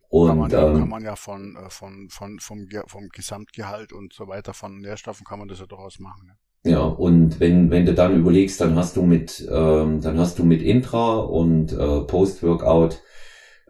Und 0.09 0.39
man 0.39 0.51
ja, 0.51 0.61
kann 0.61 0.77
ähm, 0.77 0.89
man 0.89 1.03
ja 1.03 1.17
von, 1.17 1.57
äh, 1.57 1.69
von, 1.69 2.09
von, 2.11 2.39
vom, 2.39 2.69
vom 2.87 3.09
Gesamtgehalt 3.09 3.93
und 3.93 4.13
so 4.13 4.29
weiter, 4.29 4.55
von 4.55 4.79
Nährstoffen 4.81 5.27
kann 5.27 5.41
man 5.41 5.49
das 5.49 5.59
ja 5.59 5.67
durchaus 5.67 5.99
machen. 5.99 6.29
Ne? 6.29 6.71
ja, 6.71 6.81
und 6.81 7.41
wenn, 7.41 7.71
wenn 7.71 7.87
du 7.87 7.95
dann 7.95 8.17
überlegst, 8.17 8.61
dann 8.61 8.77
hast 8.77 8.97
du 8.97 9.03
mit, 9.03 9.47
ähm, 9.51 10.01
dann 10.01 10.19
hast 10.19 10.39
du 10.39 10.45
mit 10.45 10.63
Intra 10.63 11.17
und 11.17 11.73
äh, 11.73 12.01
Post-Workout 12.03 13.03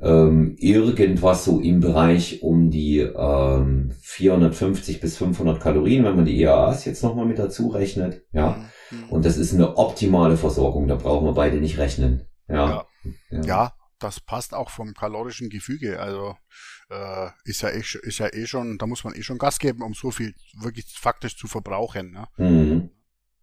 ähm, 0.02 0.56
irgendwas 0.58 1.44
so 1.44 1.60
im 1.60 1.80
Bereich 1.80 2.42
um 2.42 2.70
die 2.70 2.98
ähm, 3.00 3.92
450 4.00 5.00
bis 5.00 5.18
500 5.18 5.60
Kalorien, 5.60 6.04
wenn 6.04 6.16
man 6.16 6.24
die 6.24 6.40
EAAs 6.40 6.84
jetzt 6.84 7.02
nochmal 7.02 7.26
mit 7.26 7.38
dazu 7.38 7.68
rechnet. 7.68 8.22
Ja. 8.32 8.64
Mhm. 8.90 9.10
Und 9.10 9.24
das 9.24 9.36
ist 9.36 9.54
eine 9.54 9.76
optimale 9.76 10.36
Versorgung, 10.36 10.88
da 10.88 10.96
brauchen 10.96 11.26
wir 11.26 11.34
beide 11.34 11.58
nicht 11.58 11.78
rechnen. 11.78 12.26
Ja. 12.48 12.86
Ja. 13.30 13.42
Ja, 13.42 13.72
das 13.98 14.20
passt 14.20 14.54
auch 14.54 14.70
vom 14.70 14.94
kalorischen 14.94 15.50
Gefüge. 15.50 16.00
Also 16.00 16.34
äh, 16.88 17.28
ist 17.44 17.62
ja 17.62 17.68
eh, 17.68 17.80
ist 17.80 18.18
ja 18.18 18.32
eh 18.32 18.46
schon, 18.46 18.78
da 18.78 18.86
muss 18.86 19.04
man 19.04 19.14
eh 19.14 19.22
schon 19.22 19.38
Gas 19.38 19.58
geben, 19.58 19.82
um 19.82 19.94
so 19.94 20.10
viel 20.10 20.34
wirklich 20.60 20.86
faktisch 20.98 21.36
zu 21.36 21.46
verbrauchen. 21.46 22.10
Ne? 22.10 22.26
Mhm. 22.38 22.90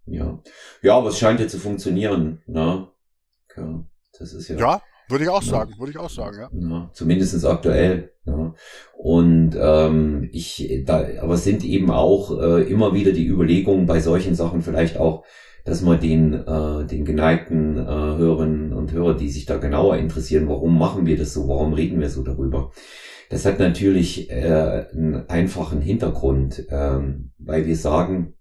Ja. 0.06 0.42
Ja, 0.82 0.98
aber 0.98 1.10
es 1.10 1.20
scheint 1.20 1.40
ja 1.40 1.48
zu 1.48 1.60
funktionieren. 1.60 2.42
Ne? 2.48 2.88
Ja, 3.56 3.86
das 4.18 4.34
ist 4.34 4.48
ja. 4.48 4.58
Ja, 4.58 4.82
würde 5.10 5.24
ich 5.24 5.30
auch 5.30 5.44
sagen, 5.44 5.74
würde 5.78 5.92
ich 5.92 5.98
auch 5.98 6.10
sagen, 6.10 6.38
ja. 6.40 6.50
Ja, 6.70 6.90
zumindestens 6.94 7.46
aktuell. 7.46 8.12
Ja. 8.26 8.54
Und 8.98 9.58
ähm, 9.60 10.30
ich, 10.32 10.84
da, 10.86 11.06
aber 11.22 11.36
es 11.36 11.44
sind 11.44 11.64
eben 11.64 11.92
auch 11.92 12.38
äh, 12.40 12.64
immer 12.64 12.94
wieder 12.94 13.12
die 13.12 13.28
Überlegungen 13.28 13.86
bei 13.86 14.00
solchen 14.00 14.36
Sachen 14.36 14.62
vielleicht 14.62 14.98
auch, 14.98 15.24
dass 15.64 15.82
man 15.82 16.00
den, 16.00 16.34
äh, 16.34 16.86
den 16.86 17.06
geneigten 17.06 17.78
äh, 17.78 17.86
Hörerinnen 17.86 18.74
und 18.74 18.92
Hörer, 18.92 19.16
die 19.16 19.30
sich 19.30 19.46
da 19.46 19.58
genauer 19.58 19.98
interessieren, 19.98 20.48
warum 20.48 20.78
machen 20.78 21.06
wir 21.06 21.18
das 21.18 21.34
so, 21.34 21.48
warum 21.48 21.74
reden 21.74 22.00
wir 22.00 22.10
so 22.10 22.24
darüber. 22.24 22.72
Das 23.30 23.46
hat 23.46 23.60
natürlich 23.60 24.30
äh, 24.30 24.86
einen 24.94 25.26
einfachen 25.28 25.82
Hintergrund, 25.82 26.66
ähm, 26.70 27.32
weil 27.38 27.66
wir 27.66 27.76
sagen, 27.76 28.36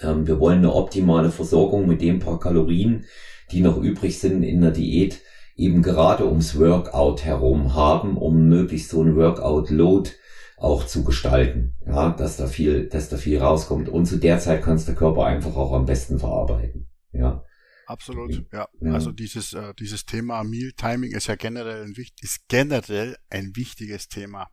ähm, 0.00 0.26
wir 0.26 0.40
wollen 0.40 0.58
eine 0.58 0.74
optimale 0.74 1.30
Versorgung 1.30 1.86
mit 1.86 2.00
den 2.00 2.18
paar 2.18 2.40
Kalorien, 2.40 3.04
die 3.52 3.60
noch 3.60 3.76
übrig 3.76 4.18
sind 4.18 4.42
in 4.42 4.62
der 4.62 4.70
Diät, 4.70 5.20
eben 5.56 5.82
gerade 5.82 6.26
ums 6.26 6.58
Workout 6.58 7.24
herum 7.24 7.74
haben, 7.74 8.16
um 8.16 8.48
möglichst 8.48 8.90
so 8.90 9.02
ein 9.02 9.16
Workout-Load 9.16 10.10
auch 10.56 10.86
zu 10.86 11.04
gestalten. 11.04 11.76
Ja, 11.86 12.10
dass 12.10 12.36
da 12.36 12.46
viel, 12.46 12.88
dass 12.88 13.08
da 13.08 13.16
viel 13.16 13.38
rauskommt. 13.38 13.88
Und 13.88 14.06
zu 14.06 14.18
der 14.18 14.38
Zeit 14.38 14.62
kannst 14.62 14.88
der 14.88 14.94
Körper 14.94 15.26
einfach 15.26 15.54
auch 15.56 15.72
am 15.72 15.84
besten 15.84 16.18
verarbeiten. 16.18 16.88
Ja. 17.12 17.44
Absolut, 17.86 18.46
ja. 18.52 18.68
Ja. 18.80 18.92
Also 18.92 19.12
dieses, 19.12 19.52
äh, 19.52 19.74
dieses 19.78 20.06
Thema 20.06 20.42
Meal 20.42 20.72
Timing 20.72 21.12
ist 21.12 21.26
ja 21.26 21.36
generell 21.36 21.84
ein, 21.84 21.94
ist 22.20 22.48
generell 22.48 23.16
ein 23.30 23.54
wichtiges 23.56 24.08
Thema. 24.08 24.48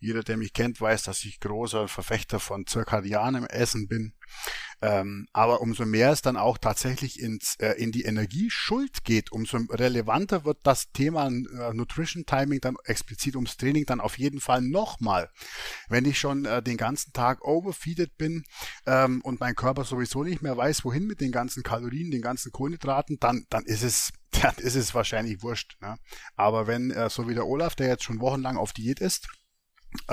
Jeder, 0.00 0.22
der 0.22 0.36
mich 0.36 0.52
kennt, 0.52 0.80
weiß, 0.80 1.04
dass 1.04 1.24
ich 1.24 1.40
großer 1.40 1.88
Verfechter 1.88 2.38
von 2.38 2.66
zirkadianem 2.66 3.46
Essen 3.46 3.88
bin. 3.88 4.12
Ähm, 4.80 5.26
aber 5.32 5.60
umso 5.60 5.84
mehr 5.84 6.12
es 6.12 6.22
dann 6.22 6.36
auch 6.36 6.56
tatsächlich 6.58 7.20
ins, 7.20 7.56
äh, 7.56 7.72
in 7.72 7.90
die 7.90 8.02
Energieschuld 8.02 9.04
geht, 9.04 9.32
umso 9.32 9.58
relevanter 9.70 10.44
wird 10.44 10.58
das 10.62 10.92
Thema 10.92 11.26
äh, 11.26 11.74
Nutrition 11.74 12.26
Timing 12.26 12.60
dann 12.60 12.76
explizit 12.84 13.34
ums 13.34 13.56
Training 13.56 13.86
dann 13.86 14.00
auf 14.00 14.18
jeden 14.18 14.40
Fall 14.40 14.62
nochmal. 14.62 15.30
Wenn 15.88 16.04
ich 16.04 16.18
schon 16.18 16.44
äh, 16.44 16.62
den 16.62 16.76
ganzen 16.76 17.12
Tag 17.12 17.44
overfeeded 17.44 18.16
bin 18.16 18.44
ähm, 18.86 19.20
und 19.22 19.40
mein 19.40 19.56
Körper 19.56 19.84
sowieso 19.84 20.22
nicht 20.22 20.42
mehr 20.42 20.56
weiß, 20.56 20.84
wohin 20.84 21.06
mit 21.06 21.20
den 21.20 21.32
ganzen 21.32 21.62
Kalorien, 21.62 22.10
den 22.10 22.22
ganzen 22.22 22.52
Kohlenhydraten, 22.52 23.18
dann, 23.18 23.46
dann 23.50 23.64
ist 23.64 23.82
es, 23.82 24.12
dann 24.42 24.54
ist 24.58 24.76
es 24.76 24.94
wahrscheinlich 24.94 25.42
wurscht. 25.42 25.76
Ne? 25.80 25.98
Aber 26.36 26.66
wenn, 26.68 26.92
äh, 26.92 27.10
so 27.10 27.28
wie 27.28 27.34
der 27.34 27.46
Olaf, 27.46 27.74
der 27.74 27.88
jetzt 27.88 28.04
schon 28.04 28.20
wochenlang 28.20 28.56
auf 28.56 28.72
Diät 28.72 29.00
ist, 29.00 29.28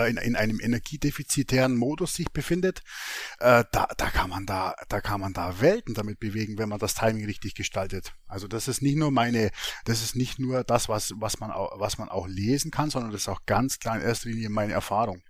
in, 0.07 0.17
in 0.17 0.35
einem 0.35 0.59
energiedefizitären 0.59 1.75
Modus 1.75 2.15
sich 2.15 2.31
befindet, 2.31 2.81
äh, 3.39 3.63
da, 3.71 3.87
da 3.97 4.09
kann 4.09 4.29
man 4.29 4.45
da, 4.45 4.75
da 4.89 5.01
kann 5.01 5.21
man 5.21 5.33
da 5.33 5.61
Welten 5.61 5.93
damit 5.93 6.19
bewegen, 6.19 6.57
wenn 6.57 6.69
man 6.69 6.79
das 6.79 6.95
Timing 6.95 7.25
richtig 7.25 7.55
gestaltet. 7.55 8.13
Also 8.27 8.47
das 8.47 8.67
ist 8.67 8.81
nicht 8.81 8.97
nur 8.97 9.11
meine, 9.11 9.51
das 9.85 10.01
ist 10.01 10.15
nicht 10.15 10.39
nur 10.39 10.63
das, 10.63 10.89
was, 10.89 11.13
was 11.17 11.39
man 11.39 11.51
auch, 11.51 11.79
was 11.79 11.97
man 11.97 12.09
auch 12.09 12.27
lesen 12.27 12.71
kann, 12.71 12.89
sondern 12.89 13.11
das 13.11 13.21
ist 13.21 13.29
auch 13.29 13.45
ganz 13.45 13.79
klar 13.79 13.97
in 13.97 14.01
erster 14.03 14.29
Linie 14.29 14.49
meine 14.49 14.73
Erfahrung. 14.73 15.21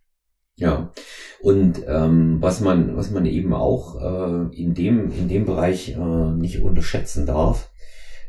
Ja, 0.58 0.94
und 1.42 1.84
ähm, 1.86 2.38
was 2.40 2.62
man 2.62 2.96
was 2.96 3.12
man 3.12 3.26
eben 3.26 3.54
auch 3.54 4.02
äh, 4.02 4.56
in 4.56 4.74
dem 4.74 5.12
in 5.12 5.28
dem 5.28 5.46
Bereich 5.46 5.90
äh, 5.90 5.98
nicht 5.98 6.62
unterschätzen 6.62 7.26
darf, 7.26 7.72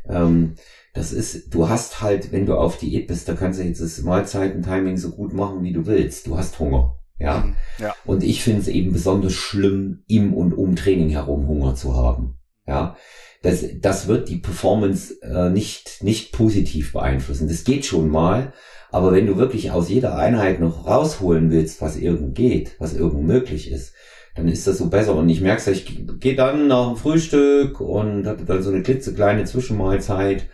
ähm, 0.09 0.55
das 0.97 1.13
ist, 1.13 1.53
du 1.53 1.69
hast 1.69 2.01
halt, 2.01 2.31
wenn 2.31 2.47
du 2.47 2.55
auf 2.55 2.77
Diät 2.77 3.05
bist, 3.05 3.29
da 3.29 3.35
kannst 3.35 3.59
du 3.59 3.63
jetzt 3.63 3.81
das 3.81 4.01
Mahlzeiten-Timing 4.01 4.97
so 4.97 5.11
gut 5.11 5.31
machen, 5.31 5.63
wie 5.63 5.71
du 5.71 5.85
willst. 5.85 6.25
Du 6.25 6.37
hast 6.37 6.57
Hunger, 6.57 6.95
ja. 7.19 7.41
Mhm. 7.41 7.55
Ja. 7.79 7.95
Und 8.03 8.23
ich 8.23 8.41
finde 8.41 8.61
es 8.61 8.67
eben 8.67 8.93
besonders 8.93 9.33
schlimm, 9.33 10.03
im 10.07 10.33
und 10.33 10.53
um 10.53 10.75
Training 10.75 11.09
herum 11.09 11.47
Hunger 11.47 11.75
zu 11.75 11.95
haben, 11.95 12.39
ja. 12.65 12.95
Das, 13.43 13.63
das 13.79 14.07
wird 14.07 14.27
die 14.27 14.37
Performance 14.37 15.21
äh, 15.21 15.51
nicht 15.51 16.03
nicht 16.03 16.31
positiv 16.31 16.93
beeinflussen. 16.93 17.47
Das 17.47 17.63
geht 17.63 17.85
schon 17.85 18.09
mal, 18.09 18.51
aber 18.91 19.13
wenn 19.13 19.27
du 19.27 19.37
wirklich 19.37 19.69
aus 19.69 19.89
jeder 19.89 20.17
Einheit 20.17 20.59
noch 20.59 20.87
rausholen 20.87 21.51
willst, 21.51 21.79
was 21.79 21.95
irgend 21.95 22.33
geht, 22.33 22.75
was 22.79 22.95
irgend 22.95 23.23
möglich 23.23 23.69
ist, 23.71 23.93
dann 24.35 24.47
ist 24.47 24.65
das 24.65 24.79
so 24.79 24.89
besser. 24.89 25.13
Und 25.13 25.29
ich 25.29 25.41
merke 25.41 25.69
ich 25.69 25.85
gehe 26.19 26.35
dann 26.35 26.67
nach 26.67 26.87
dem 26.87 26.97
Frühstück 26.97 27.79
und 27.79 28.25
hatte 28.25 28.45
dann 28.45 28.63
so 28.63 28.71
eine 28.71 28.81
klitzekleine 28.81 29.45
Zwischenmahlzeit, 29.45 30.47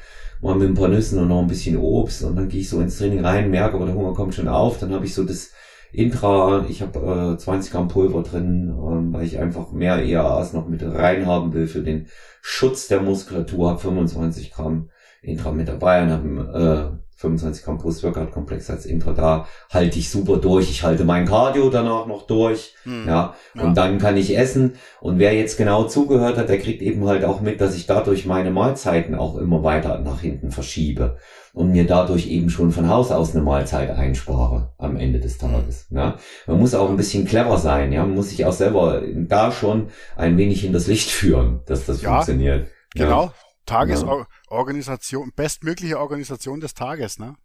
mal 0.44 0.56
mit 0.56 0.70
ein 0.70 0.74
paar 0.76 0.89
Nüssen 0.89 1.20
und 1.20 1.30
noch 1.30 1.41
ein 1.41 1.48
bisschen 1.48 1.78
Obst? 1.78 2.24
Und 2.24 2.36
dann 2.36 2.50
gehe 2.50 2.62
ich 2.62 2.70
so 2.70 2.80
ins 2.80 2.98
Training 2.98 3.26
rein, 3.26 3.50
merke, 3.50 3.76
aber 3.76 3.86
der 3.86 3.96
Hunger 3.96 4.14
kommt 4.14 4.36
schon 4.36 4.48
auf, 4.48 4.78
dann 4.78 4.94
habe 4.94 5.06
ich 5.06 5.14
so 5.14 5.24
das 5.24 5.52
Intra, 5.91 6.66
ich 6.70 6.82
habe 6.82 7.34
äh, 7.36 7.38
20 7.38 7.72
Gramm 7.72 7.88
Pulver 7.88 8.24
drin, 8.24 8.70
ähm, 8.70 9.14
weil 9.14 9.26
ich 9.26 9.39
einfach 9.39 9.72
mehr 9.72 10.04
EAAs 10.04 10.54
noch 10.54 10.68
mit 10.68 10.84
rein 10.84 11.28
haben 11.28 11.54
will 11.54 11.68
für 11.68 11.82
den 11.82 12.08
Schutz 12.41 12.88
der 12.88 13.02
Muskulatur, 13.02 13.70
habe 13.70 13.80
25 13.80 14.52
Gramm 14.52 14.89
Intra 15.22 15.52
mit 15.52 15.68
dabei 15.68 16.04
und 16.04 16.12
habe 16.12 17.00
äh, 17.00 17.03
25 17.18 17.64
Gramm 17.64 17.78
Post-Workout-Komplex 17.78 18.70
als 18.70 18.86
Intra, 18.86 19.14
da 19.14 19.47
halte 19.72 19.99
ich 19.99 20.09
super 20.09 20.38
durch. 20.38 20.70
Ich 20.70 20.84
halte 20.84 21.05
mein 21.05 21.26
Cardio 21.26 21.70
danach 21.70 22.05
noch 22.05 22.28
durch. 22.28 22.76
Hm. 22.84 23.07
Ja, 23.07 23.36
und 23.55 23.61
ja. 23.61 23.74
dann 23.74 23.97
kann 23.97 24.18
ich 24.18 24.38
essen. 24.38 24.76
Und 24.99 25.20
wer 25.20 25.34
jetzt 25.34 25.57
genau 25.57 25.86
zugehört 25.86 26.38
hat, 26.38 26.49
der 26.49 26.59
kriegt 26.59 26.82
eben 26.82 27.07
halt 27.07 27.24
auch 27.24 27.41
mit, 27.41 27.61
dass 27.61 27.76
ich 27.76 27.86
dadurch 27.86 28.26
meine 28.26 28.51
Mahlzeiten 28.51 29.16
auch 29.16 29.38
immer 29.38 29.64
weiter 29.64 29.99
nach 29.99 30.22
hinten 30.22 30.51
verschiebe 30.51 31.18
und 31.53 31.72
mir 31.72 31.86
dadurch 31.86 32.28
eben 32.28 32.49
schon 32.49 32.72
von 32.72 32.89
Haus 32.89 33.11
aus 33.11 33.34
eine 33.34 33.43
Mahlzeit 33.43 33.91
einspare 33.91 34.74
am 34.78 34.97
Ende 34.97 35.20
des 35.20 35.38
Tages. 35.38 35.88
Ja. 35.91 36.18
Man 36.47 36.59
muss 36.59 36.74
auch 36.74 36.89
ein 36.89 36.97
bisschen 36.97 37.26
clever 37.26 37.57
sein, 37.57 37.93
ja. 37.93 38.03
Man 38.03 38.16
muss 38.16 38.30
sich 38.30 38.45
auch 38.45 38.53
selber 38.53 39.03
da 39.16 39.51
schon 39.51 39.89
ein 40.16 40.38
wenig 40.38 40.66
in 40.66 40.74
das 40.74 40.88
Licht 40.88 41.11
führen, 41.11 41.61
dass 41.68 41.86
das 41.86 42.01
ja, 42.01 42.16
funktioniert. 42.16 42.68
Genau. 42.95 43.26
Ja. 43.26 43.34
Tagesorganisation, 43.66 45.32
bestmögliche 45.36 45.99
Organisation 45.99 46.59
des 46.59 46.74
Tages, 46.74 47.20
ne? 47.20 47.36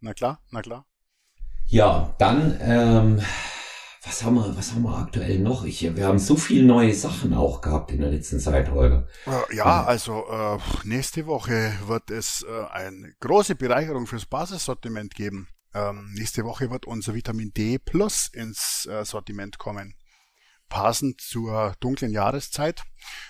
Na 0.00 0.14
klar, 0.14 0.40
na 0.50 0.62
klar. 0.62 0.86
Ja, 1.66 2.14
dann, 2.18 2.58
ähm, 2.62 3.20
was 4.02 4.24
haben 4.24 4.36
wir, 4.36 4.56
was 4.56 4.72
haben 4.72 4.84
wir 4.84 4.96
aktuell 4.96 5.38
noch? 5.40 5.64
Ich, 5.64 5.82
wir 5.94 6.06
haben 6.06 6.18
so 6.18 6.36
viele 6.36 6.64
neue 6.64 6.94
Sachen 6.94 7.34
auch 7.34 7.60
gehabt 7.60 7.90
in 7.90 8.00
der 8.00 8.10
letzten 8.10 8.40
Zeit, 8.40 8.70
Holger. 8.70 9.06
Äh, 9.26 9.56
ja, 9.56 9.84
also 9.84 10.24
äh, 10.30 10.58
nächste 10.84 11.26
Woche 11.26 11.74
wird 11.86 12.10
es 12.10 12.42
äh, 12.48 12.64
eine 12.70 13.12
große 13.20 13.54
Bereicherung 13.54 14.06
fürs 14.06 14.24
Basissortiment 14.24 15.14
geben. 15.14 15.48
Ähm, 15.74 16.10
nächste 16.14 16.44
Woche 16.44 16.70
wird 16.70 16.86
unser 16.86 17.14
Vitamin 17.14 17.52
D 17.52 17.78
Plus 17.78 18.28
ins 18.32 18.86
äh, 18.86 19.04
Sortiment 19.04 19.58
kommen. 19.58 19.94
Passend 20.70 21.20
zur 21.20 21.74
dunklen 21.80 22.12
Jahreszeit 22.12 22.84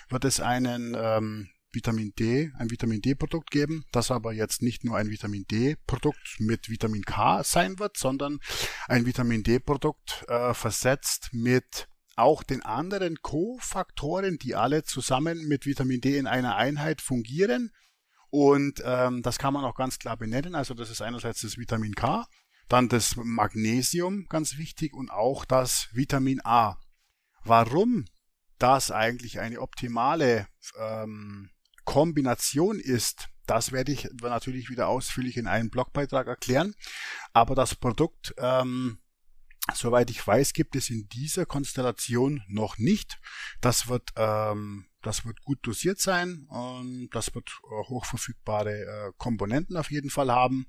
wird 0.09 0.23
es 0.23 0.39
einen 0.39 0.95
ähm, 0.97 1.49
Vitamin 1.71 2.13
D, 2.17 2.51
ein 2.57 2.71
Vitamin 2.71 3.01
D-Produkt 3.01 3.51
geben, 3.51 3.85
das 3.91 4.11
aber 4.11 4.33
jetzt 4.33 4.61
nicht 4.61 4.83
nur 4.83 4.97
ein 4.97 5.09
Vitamin 5.09 5.45
D-Produkt 5.45 6.37
mit 6.39 6.69
Vitamin 6.69 7.03
K 7.03 7.43
sein 7.43 7.79
wird, 7.79 7.97
sondern 7.97 8.39
ein 8.87 9.05
Vitamin 9.05 9.43
D-Produkt 9.43 10.25
äh, 10.27 10.53
versetzt 10.53 11.29
mit 11.31 11.87
auch 12.15 12.43
den 12.43 12.61
anderen 12.61 13.21
Kofaktoren, 13.21 14.37
die 14.37 14.55
alle 14.55 14.83
zusammen 14.83 15.47
mit 15.47 15.65
Vitamin 15.65 16.01
D 16.01 16.17
in 16.17 16.27
einer 16.27 16.57
Einheit 16.57 17.01
fungieren. 17.01 17.71
Und 18.29 18.81
ähm, 18.85 19.21
das 19.23 19.39
kann 19.39 19.53
man 19.53 19.63
auch 19.63 19.75
ganz 19.75 19.99
klar 19.99 20.17
benennen. 20.17 20.53
Also 20.53 20.73
das 20.73 20.89
ist 20.89 21.01
einerseits 21.01 21.41
das 21.41 21.57
Vitamin 21.57 21.95
K, 21.95 22.27
dann 22.67 22.89
das 22.89 23.15
Magnesium, 23.15 24.27
ganz 24.27 24.57
wichtig, 24.57 24.93
und 24.93 25.09
auch 25.09 25.45
das 25.45 25.87
Vitamin 25.93 26.41
A. 26.43 26.77
Warum 27.43 28.05
das 28.59 28.91
eigentlich 28.91 29.39
eine 29.39 29.61
optimale 29.61 30.47
ähm, 30.77 31.49
Kombination 31.85 32.79
ist, 32.79 33.27
das 33.45 33.71
werde 33.71 33.91
ich 33.91 34.07
natürlich 34.21 34.69
wieder 34.69 34.87
ausführlich 34.87 35.37
in 35.37 35.47
einem 35.47 35.69
Blogbeitrag 35.69 36.27
erklären. 36.27 36.75
Aber 37.33 37.55
das 37.55 37.75
Produkt, 37.75 38.33
ähm, 38.37 38.99
soweit 39.73 40.11
ich 40.11 40.25
weiß, 40.25 40.53
gibt 40.53 40.75
es 40.75 40.89
in 40.89 41.07
dieser 41.09 41.45
Konstellation 41.45 42.43
noch 42.47 42.77
nicht. 42.77 43.19
Das 43.61 43.87
wird 43.87 44.09
ähm, 44.15 44.88
das 45.01 45.25
wird 45.25 45.41
gut 45.41 45.59
dosiert 45.61 45.99
sein 45.99 46.45
und 46.49 47.09
das 47.11 47.33
wird 47.33 47.49
äh, 47.63 47.89
hochverfügbare 47.89 48.71
äh, 48.71 49.11
Komponenten 49.17 49.77
auf 49.77 49.91
jeden 49.91 50.09
Fall 50.09 50.31
haben 50.31 50.65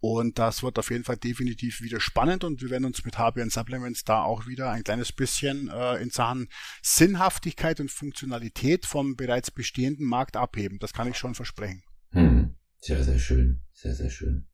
und 0.00 0.38
das 0.38 0.62
wird 0.62 0.78
auf 0.78 0.90
jeden 0.90 1.04
Fall 1.04 1.16
definitiv 1.16 1.82
wieder 1.82 2.00
spannend 2.00 2.44
und 2.44 2.62
wir 2.62 2.70
werden 2.70 2.84
uns 2.84 3.04
mit 3.04 3.18
HBN 3.18 3.50
Supplements 3.50 4.04
da 4.04 4.22
auch 4.22 4.46
wieder 4.46 4.70
ein 4.70 4.84
kleines 4.84 5.12
bisschen 5.12 5.68
äh, 5.68 5.96
in 6.02 6.10
Sachen 6.10 6.48
Sinnhaftigkeit 6.82 7.80
und 7.80 7.90
Funktionalität 7.90 8.86
vom 8.86 9.16
bereits 9.16 9.50
bestehenden 9.50 10.06
Markt 10.06 10.36
abheben. 10.36 10.78
Das 10.78 10.92
kann 10.92 11.08
ich 11.08 11.18
schon 11.18 11.34
versprechen. 11.34 11.82
Hm. 12.10 12.54
Sehr, 12.78 13.02
sehr 13.02 13.18
schön. 13.18 13.60
Sehr, 13.72 13.94
sehr 13.94 14.10
schön. 14.10 14.46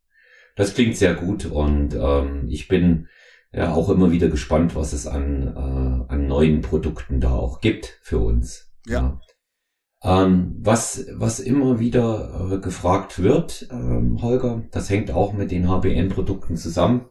Das 0.57 0.75
klingt 0.75 0.97
sehr 0.97 1.15
gut 1.15 1.47
und 1.47 1.95
ähm, 1.95 2.47
ich 2.49 2.69
bin 2.69 3.09
ja 3.53 3.73
auch 3.73 3.89
immer 3.89 4.13
wieder 4.13 4.29
gespannt, 4.29 4.75
was 4.75 4.93
es 4.93 5.07
an, 5.07 5.49
äh, 5.49 6.13
an 6.13 6.27
neuen 6.27 6.61
Produkten 6.61 7.21
da 7.21 7.31
auch 7.33 7.61
gibt 7.61 7.99
für 8.03 8.19
uns. 8.19 8.70
Ja. 8.87 9.21
Ähm, 10.03 10.57
was, 10.61 11.07
was 11.13 11.41
immer 11.41 11.79
wieder 11.79 12.53
äh, 12.53 12.59
gefragt 12.59 13.23
wird, 13.23 13.69
ähm, 13.71 14.23
Holger, 14.23 14.63
das 14.71 14.89
hängt 14.89 15.11
auch 15.11 15.35
mit 15.35 15.51
den 15.51 15.69
HBN-Produkten 15.69 16.57
zusammen. 16.57 17.07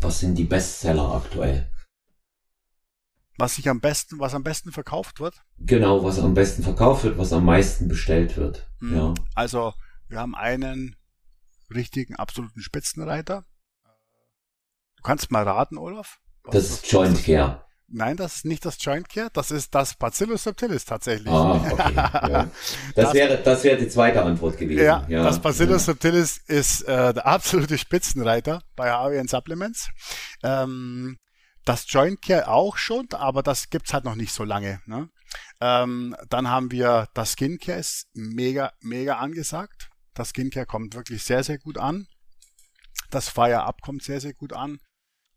Was 0.00 0.20
sind 0.20 0.36
die 0.36 0.44
Bestseller 0.44 1.14
aktuell? 1.14 1.70
Was 3.36 3.56
sich 3.56 3.68
am 3.68 3.80
besten, 3.80 4.20
was 4.20 4.34
am 4.34 4.44
besten 4.44 4.72
verkauft 4.72 5.20
wird? 5.20 5.42
Genau, 5.58 6.04
was 6.04 6.18
am 6.18 6.34
besten 6.34 6.62
verkauft 6.62 7.04
wird, 7.04 7.18
was 7.18 7.32
am 7.32 7.44
meisten 7.44 7.88
bestellt 7.88 8.36
wird. 8.36 8.70
Mhm. 8.80 8.96
Ja. 8.96 9.14
Also, 9.34 9.74
wir 10.08 10.20
haben 10.20 10.34
einen 10.34 10.96
richtigen, 11.74 12.16
absoluten 12.16 12.60
Spitzenreiter. 12.60 13.44
Du 14.96 15.02
kannst 15.02 15.30
mal 15.30 15.42
raten, 15.42 15.76
Olaf. 15.76 16.20
Das 16.50 16.70
ist 16.70 16.90
Joint 16.90 17.22
Care. 17.24 17.64
Nein, 17.88 18.16
das 18.16 18.36
ist 18.36 18.44
nicht 18.44 18.64
das 18.64 18.82
Joint 18.82 19.08
Care, 19.08 19.28
das 19.32 19.50
ist 19.50 19.74
das 19.74 19.94
Bacillus 19.94 20.44
subtilis 20.44 20.84
tatsächlich. 20.84 21.32
Ah, 21.32 21.60
okay. 21.70 21.94
Ja. 21.94 22.50
Das, 22.94 23.06
das, 23.06 23.14
wäre, 23.14 23.42
das 23.42 23.64
wäre 23.64 23.76
die 23.76 23.88
zweite 23.88 24.22
Antwort 24.22 24.56
gewesen. 24.56 24.84
Ja, 24.84 25.04
ja. 25.08 25.22
das 25.22 25.40
Bacillus 25.40 25.86
ja. 25.86 25.92
subtilis 25.92 26.38
ist 26.46 26.82
äh, 26.82 27.12
der 27.12 27.26
absolute 27.26 27.76
Spitzenreiter 27.76 28.62
bei 28.76 28.92
AWN 28.92 29.28
Supplements. 29.28 29.88
Ähm, 30.42 31.18
das 31.64 31.86
Joint 31.88 32.22
Care 32.22 32.48
auch 32.48 32.76
schon, 32.76 33.08
aber 33.12 33.42
das 33.42 33.70
gibt's 33.70 33.92
halt 33.92 34.04
noch 34.04 34.14
nicht 34.14 34.32
so 34.32 34.44
lange. 34.44 34.80
Ne? 34.86 35.08
Ähm, 35.60 36.14
dann 36.28 36.48
haben 36.48 36.70
wir 36.70 37.08
das 37.14 37.32
Skincare 37.32 37.78
ist 37.78 38.08
mega, 38.12 38.72
mega 38.80 39.16
angesagt. 39.16 39.90
Das 40.14 40.30
Skincare 40.30 40.66
kommt 40.66 40.94
wirklich 40.94 41.24
sehr, 41.24 41.42
sehr 41.42 41.58
gut 41.58 41.78
an. 41.78 42.06
Das 43.10 43.28
Fire 43.28 43.62
Up 43.62 43.80
kommt 43.82 44.02
sehr, 44.02 44.20
sehr 44.20 44.34
gut 44.34 44.52
an. 44.52 44.78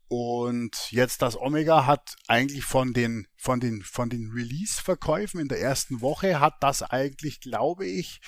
Und 0.08 0.90
jetzt 0.90 1.20
das 1.20 1.36
Omega 1.36 1.84
hat 1.84 2.16
eigentlich 2.28 2.64
von 2.64 2.94
den, 2.94 3.28
von 3.36 3.60
den, 3.60 3.82
von 3.82 4.08
den 4.08 4.30
Release-Verkäufen 4.30 5.38
in 5.38 5.48
der 5.48 5.60
ersten 5.60 6.00
Woche 6.00 6.40
hat 6.40 6.54
das 6.60 6.82
eigentlich, 6.82 7.40
glaube 7.40 7.86
ich, 7.86 8.20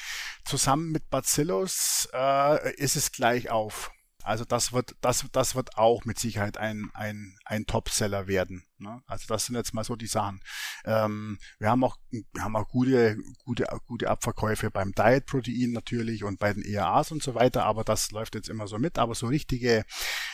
zusammen 0.45 0.93
mit 0.93 1.09
Bacillus 1.09 2.09
äh, 2.13 2.75
ist 2.75 2.97
es 2.97 3.13
gleich 3.13 3.51
auf. 3.51 3.91
Also 4.23 4.45
das 4.45 4.73
wird, 4.73 4.97
das, 5.01 5.25
das 5.33 5.55
wird 5.55 5.79
auch 5.79 6.05
mit 6.05 6.19
Sicherheit 6.19 6.59
ein, 6.59 6.91
ein, 6.93 7.37
ein 7.45 7.65
Topseller 7.65 8.27
werden. 8.27 8.65
Ne? 8.79 9.03
Also 9.07 9.27
das 9.29 9.47
sind 9.47 9.57
jetzt 9.57 9.73
mal 9.73 9.85
so 9.85 9.97
die 9.97 10.07
Sachen. 10.07 10.41
Ähm, 10.85 11.39
wir 11.59 11.71
haben 11.71 11.83
auch, 11.85 11.97
wir 12.11 12.45
haben 12.45 12.57
auch 12.57 12.69
gute, 12.69 13.17
gute, 13.45 13.67
gute 13.87 14.11
Abverkäufe 14.11 14.71
beim 14.71 14.93
Diet 14.93 15.27
Protein 15.27 15.73
natürlich 15.73 16.25
und 16.25 16.39
bei 16.39 16.53
den 16.53 16.63
EAAs 16.63 17.13
und 17.13 17.23
so 17.23 17.35
weiter, 17.35 17.65
aber 17.65 17.85
das 17.85 18.11
läuft 18.11 18.35
jetzt 18.35 18.49
immer 18.49 18.67
so 18.67 18.79
mit. 18.79 18.99
Aber 18.99 19.15
so 19.15 19.27
richtige, 19.27 19.85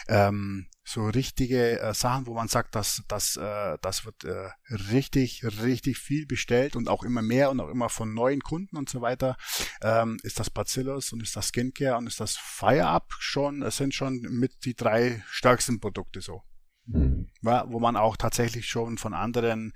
ähm, 0.08 0.66
so 0.88 1.06
richtige 1.08 1.80
äh, 1.80 1.94
Sachen, 1.94 2.26
wo 2.26 2.34
man 2.34 2.46
sagt, 2.46 2.76
dass 2.76 3.02
das, 3.08 3.36
äh, 3.36 3.76
das 3.82 4.04
wird 4.04 4.22
äh, 4.24 4.50
richtig, 4.90 5.44
richtig 5.44 5.98
viel 5.98 6.26
bestellt 6.26 6.76
und 6.76 6.88
auch 6.88 7.02
immer 7.02 7.22
mehr 7.22 7.50
und 7.50 7.58
auch 7.58 7.68
immer 7.68 7.88
von 7.88 8.14
neuen 8.14 8.40
Kunden 8.40 8.76
und 8.76 8.88
so 8.88 9.00
weiter, 9.00 9.36
ähm, 9.82 10.16
ist 10.22 10.38
das 10.38 10.48
Bacillus 10.48 11.12
und 11.12 11.24
ist 11.24 11.34
das 11.34 11.48
Skincare 11.48 11.96
und 11.96 12.06
ist 12.06 12.20
das 12.20 12.36
Fire 12.36 12.86
Up 12.86 13.12
schon, 13.18 13.62
es 13.62 13.76
sind 13.76 13.94
schon 13.94 14.20
mit 14.20 14.64
die 14.64 14.74
drei 14.74 15.24
stärksten 15.28 15.80
Produkte 15.80 16.20
so. 16.20 16.42
Mhm. 16.88 17.26
wo 17.42 17.80
man 17.80 17.96
auch 17.96 18.16
tatsächlich 18.16 18.68
schon 18.68 18.96
von 18.96 19.12
anderen 19.12 19.72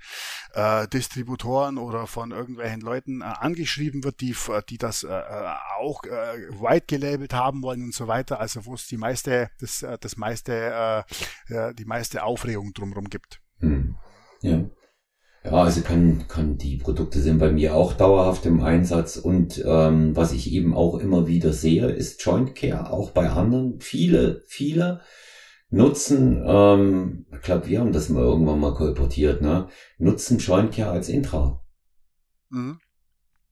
äh, 0.53 0.87
Distributoren 0.87 1.77
oder 1.77 2.07
von 2.07 2.31
irgendwelchen 2.31 2.79
Leuten 2.79 3.21
äh, 3.21 3.25
angeschrieben 3.25 4.05
wird, 4.05 4.21
die, 4.21 4.33
die 4.69 4.77
das 4.77 5.03
äh, 5.03 5.09
äh 5.09 5.55
auch 5.77 6.03
äh, 6.05 6.49
white 6.61 6.85
gelabelt 6.87 7.33
haben 7.33 7.63
wollen 7.63 7.83
und 7.83 7.93
so 7.93 8.07
weiter. 8.07 8.39
Also 8.39 8.65
wo 8.65 8.75
es 8.75 8.87
die 8.87 8.97
meiste, 8.97 9.49
das, 9.59 9.83
äh, 9.83 9.97
das 9.99 10.15
meiste, 10.15 11.05
äh, 11.49 11.73
die 11.73 11.85
meiste 11.85 12.23
Aufregung 12.23 12.73
drumherum 12.73 13.09
gibt. 13.09 13.41
Mhm. 13.59 13.97
Ja. 14.41 14.63
Ja, 15.43 15.53
also 15.53 15.81
kann, 15.81 16.27
kann 16.27 16.57
die 16.57 16.77
Produkte 16.77 17.19
sind 17.19 17.39
bei 17.39 17.51
mir 17.51 17.75
auch 17.75 17.93
dauerhaft 17.93 18.45
im 18.45 18.61
Einsatz 18.61 19.17
und 19.17 19.61
ähm, 19.65 20.15
was 20.15 20.33
ich 20.33 20.51
eben 20.53 20.75
auch 20.75 20.99
immer 20.99 21.25
wieder 21.25 21.51
sehe, 21.51 21.87
ist 21.87 22.23
Joint 22.23 22.53
Care, 22.53 22.91
auch 22.91 23.09
bei 23.09 23.27
anderen. 23.27 23.81
Viele, 23.81 24.43
viele 24.47 25.01
nutzen, 25.71 26.43
ähm, 26.45 27.25
ich 27.33 27.41
glaube, 27.41 27.67
wir 27.67 27.79
haben 27.79 27.93
das 27.93 28.09
mal 28.09 28.23
irgendwann 28.23 28.59
mal 28.59 28.73
kolportiert, 28.73 29.41
ne? 29.41 29.67
Nutzen 29.97 30.37
Joint 30.37 30.73
Care 30.73 30.91
als 30.91 31.09
Intra. 31.09 31.63
Mhm. 32.49 32.79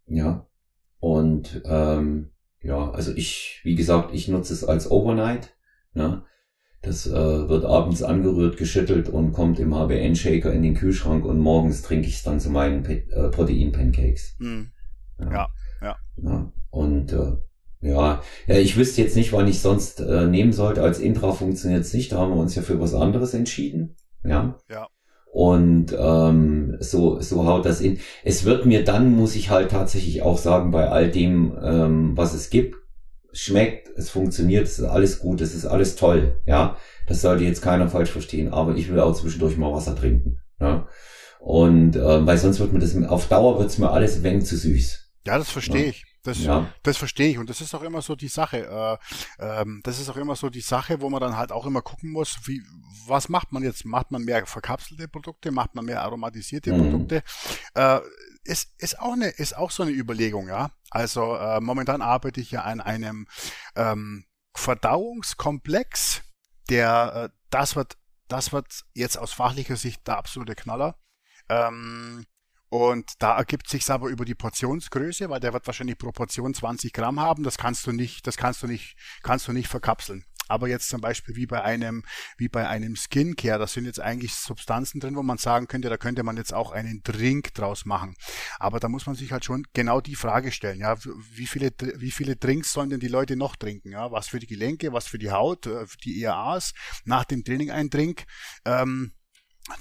Ja. 0.06 0.46
Und 1.00 1.62
ähm, 1.66 2.32
ja, 2.62 2.92
also 2.92 3.14
ich, 3.14 3.62
wie 3.64 3.76
gesagt, 3.76 4.14
ich 4.14 4.28
nutze 4.28 4.54
es 4.54 4.66
als 4.66 4.92
Overnight. 4.92 5.56
Ne? 5.94 6.24
Das 6.82 7.08
äh, 7.08 7.50
wird 7.50 7.66
abends 7.66 8.04
angerührt, 8.04 8.58
geschüttelt 8.58 9.10
und 9.10 9.32
kommt 9.32 9.60
im 9.60 9.74
HBN-Shaker 9.74 10.52
in 10.52 10.62
den 10.62 10.76
Kühlschrank 10.76 11.26
und 11.26 11.40
morgens 11.40 11.82
trinke 11.82 12.08
ich 12.08 12.16
es 12.16 12.24
dann 12.24 12.40
zu 12.40 12.50
meinen 12.50 12.86
äh, 12.86 13.30
Protein-Pancakes. 13.30 14.36
Mhm. 14.40 14.72
Ja. 15.20 15.32
ja, 15.32 15.48
ja. 15.82 15.96
ja. 16.18 16.54
Und 16.70 17.14
äh, 17.14 17.38
ja, 17.82 18.22
ja, 18.48 18.56
ich 18.56 18.76
wüsste 18.76 19.02
jetzt 19.02 19.16
nicht, 19.16 19.32
wann 19.32 19.48
ich 19.48 19.62
sonst 19.62 20.02
äh, 20.02 20.28
nehmen 20.28 20.52
sollte. 20.52 20.84
Als 20.84 21.00
Intra 21.00 21.32
funktioniert 21.32 21.82
es 21.82 21.94
nicht, 21.94 22.12
da 22.12 22.18
haben 22.18 22.34
wir 22.34 22.42
uns 22.42 22.56
ja 22.56 22.62
für 22.62 22.80
was 22.80 22.94
anderes 22.94 23.34
entschieden. 23.34 23.96
Ja. 24.24 24.58
Ja. 24.70 24.88
Und 25.32 25.96
ähm, 25.98 26.78
so, 26.80 27.22
so 27.22 27.46
haut 27.46 27.66
das 27.66 27.82
in. 27.82 28.00
Es 28.24 28.46
wird 28.46 28.66
mir 28.66 28.84
dann, 28.84 29.12
muss 29.12 29.36
ich 29.36 29.50
halt 29.50 29.72
tatsächlich 29.72 30.24
auch 30.24 30.38
sagen, 30.38 30.72
bei 30.72 30.90
all 30.90 31.10
dem, 31.10 31.58
ähm, 31.62 32.18
was 32.18 32.34
es 32.34 32.50
gibt, 32.50 32.76
schmeckt, 33.32 33.90
es 33.96 34.10
funktioniert, 34.10 34.66
es 34.66 34.80
ist 34.80 34.86
alles 34.86 35.20
gut, 35.20 35.40
es 35.42 35.54
ist 35.54 35.66
alles 35.66 35.96
toll, 35.96 36.42
ja. 36.46 36.78
Das 37.08 37.22
sollte 37.22 37.44
jetzt 37.44 37.62
keiner 37.62 37.90
falsch 37.90 38.10
verstehen, 38.12 38.52
aber 38.52 38.76
ich 38.76 38.90
will 38.90 39.00
auch 39.00 39.16
zwischendurch 39.16 39.56
mal 39.56 39.72
Wasser 39.72 39.96
trinken, 39.96 40.40
ja. 40.60 40.88
Und 41.40 41.96
äh, 41.96 42.26
weil 42.26 42.38
sonst 42.38 42.60
wird 42.60 42.74
mir 42.74 42.80
das 42.80 42.98
auf 43.08 43.28
Dauer 43.28 43.60
wird's 43.60 43.78
mir 43.78 43.92
alles 43.92 44.24
wenig 44.24 44.46
zu 44.46 44.58
süß. 44.58 45.12
Ja, 45.26 45.38
das 45.38 45.50
verstehe 45.50 45.84
ja. 45.84 45.90
ich. 45.90 46.09
Das, 46.24 46.40
ja. 46.40 46.74
das 46.84 46.98
verstehe 46.98 47.30
ich. 47.30 47.38
Und 47.38 47.50
das 47.50 47.62
ist 47.62 47.74
auch 47.74 47.82
immer 47.82 48.02
so 48.02 48.16
die 48.16 48.28
Sache. 48.28 49.00
Äh, 49.40 49.62
ähm, 49.62 49.82
das 49.84 50.00
ist 50.00 50.10
auch 50.10 50.18
immer 50.18 50.36
so 50.36 50.50
die 50.50 50.62
Sache, 50.62 51.02
wo 51.02 51.10
man 51.10 51.22
dann 51.22 51.38
halt 51.38 51.52
auch 51.52 51.66
immer 51.66 51.82
gucken 51.82 52.12
muss, 52.12 52.38
wie, 52.46 52.62
was 53.08 53.30
macht 53.30 53.52
man 53.52 53.64
jetzt? 53.64 53.86
Macht 53.86 54.12
man 54.12 54.24
mehr 54.24 54.46
verkapselte 54.46 55.08
Produkte? 55.08 55.52
Macht 55.52 55.76
man 55.76 55.86
mehr 55.86 56.02
aromatisierte 56.02 56.74
mhm. 56.74 56.82
Produkte? 56.82 57.24
Äh, 57.76 58.00
ist, 58.44 58.74
ist 58.78 59.00
auch 59.00 59.14
eine, 59.14 59.28
ist 59.28 59.56
auch 59.56 59.72
so 59.72 59.84
eine 59.84 59.92
Überlegung, 59.92 60.48
ja. 60.48 60.72
Also 60.90 61.36
äh, 61.36 61.62
momentan 61.62 62.02
arbeite 62.02 62.42
ich 62.42 62.52
ja 62.52 62.64
an 62.64 62.82
einem 62.82 63.28
ähm, 63.76 64.26
Verdauungskomplex, 64.56 66.24
der 66.70 67.32
äh, 67.32 67.36
das 67.50 67.76
wird, 67.76 67.98
das 68.28 68.52
wird 68.52 68.84
jetzt 68.94 69.18
aus 69.18 69.34
fachlicher 69.34 69.76
Sicht 69.76 70.08
der 70.08 70.18
absolute 70.18 70.56
Knaller. 70.56 71.00
Ähm, 71.48 72.26
und 72.70 73.14
da 73.20 73.36
ergibt 73.36 73.68
sich 73.68 73.90
aber 73.90 74.10
über 74.10 74.26
die 74.26 74.36
Portionsgröße, 74.36 75.30
weil 75.30 75.40
der 75.40 75.54
wird 75.54 75.66
wahrscheinlich 75.66 75.98
pro 75.98 76.12
Portion 76.12 76.54
20 76.54 76.94
Gramm 76.94 77.20
haben. 77.20 77.44
Das 77.44 77.58
kannst 77.58 77.88
du 77.88 77.92
nicht, 77.92 78.28
das 78.28 78.38
kannst 78.38 78.62
du 78.62 78.68
nicht, 78.68 78.96
kannst 79.24 79.48
du 79.48 79.54
nicht 79.54 79.68
verkapseln. 79.68 80.24
Aber 80.50 80.68
jetzt 80.68 80.90
zum 80.90 81.00
Beispiel 81.00 81.36
wie 81.36 81.46
bei 81.46 81.64
einem, 81.64 82.04
wie 82.38 82.50
bei 82.50 82.68
einem 82.68 82.96
Skincare, 82.96 83.60
das 83.60 83.74
sind 83.74 83.86
jetzt 83.86 84.00
eigentlich 84.00 84.34
Substanzen 84.34 85.00
drin, 85.00 85.16
wo 85.16 85.22
man 85.22 85.38
sagen 85.38 85.68
könnte, 85.68 85.90
da 85.90 85.98
könnte 85.98 86.24
man 86.24 86.38
jetzt 86.38 86.54
auch 86.54 86.72
einen 86.72 87.02
Drink 87.04 87.54
draus 87.54 87.86
machen. 87.86 88.16
Aber 88.58 88.80
da 88.80 88.90
muss 88.90 89.06
man 89.06 89.16
sich 89.16 89.32
halt 89.32 89.46
schon 89.46 89.66
genau 89.74 90.02
die 90.02 90.16
Frage 90.16 90.52
stellen, 90.52 90.80
ja, 90.80 90.98
wie 91.32 91.46
viele, 91.46 91.70
wie 91.98 92.12
viele 92.12 92.36
Drinks 92.36 92.74
sollen 92.74 92.90
denn 92.90 93.00
die 93.00 93.08
Leute 93.08 93.36
noch 93.36 93.56
trinken? 93.56 93.92
Ja, 93.92 94.12
was 94.12 94.28
für 94.28 94.40
die 94.40 94.48
Gelenke, 94.48 94.92
was 94.92 95.08
für 95.08 95.20
die 95.20 95.32
Haut, 95.32 95.68
äh, 95.68 95.86
die 96.04 96.22
EAAs, 96.24 96.74
nach 97.06 97.26
dem 97.26 97.44
Training 97.44 97.70
ein 97.70 97.92
Drink. 97.92 98.26
Ähm, 98.66 99.14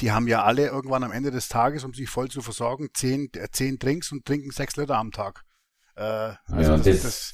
die 0.00 0.12
haben 0.12 0.28
ja 0.28 0.44
alle 0.44 0.66
irgendwann 0.66 1.04
am 1.04 1.12
Ende 1.12 1.30
des 1.30 1.48
Tages, 1.48 1.84
um 1.84 1.94
sich 1.94 2.08
voll 2.08 2.28
zu 2.28 2.42
versorgen, 2.42 2.88
zehn, 2.94 3.30
äh, 3.34 3.48
zehn 3.50 3.78
Drinks 3.78 4.12
und 4.12 4.24
trinken 4.24 4.50
sechs 4.50 4.76
Liter 4.76 4.96
am 4.96 5.10
Tag. 5.10 5.42
Äh, 5.96 6.02
also 6.02 6.72
ja, 6.72 6.76
das, 6.76 6.84
das, 6.84 7.02
das, 7.02 7.32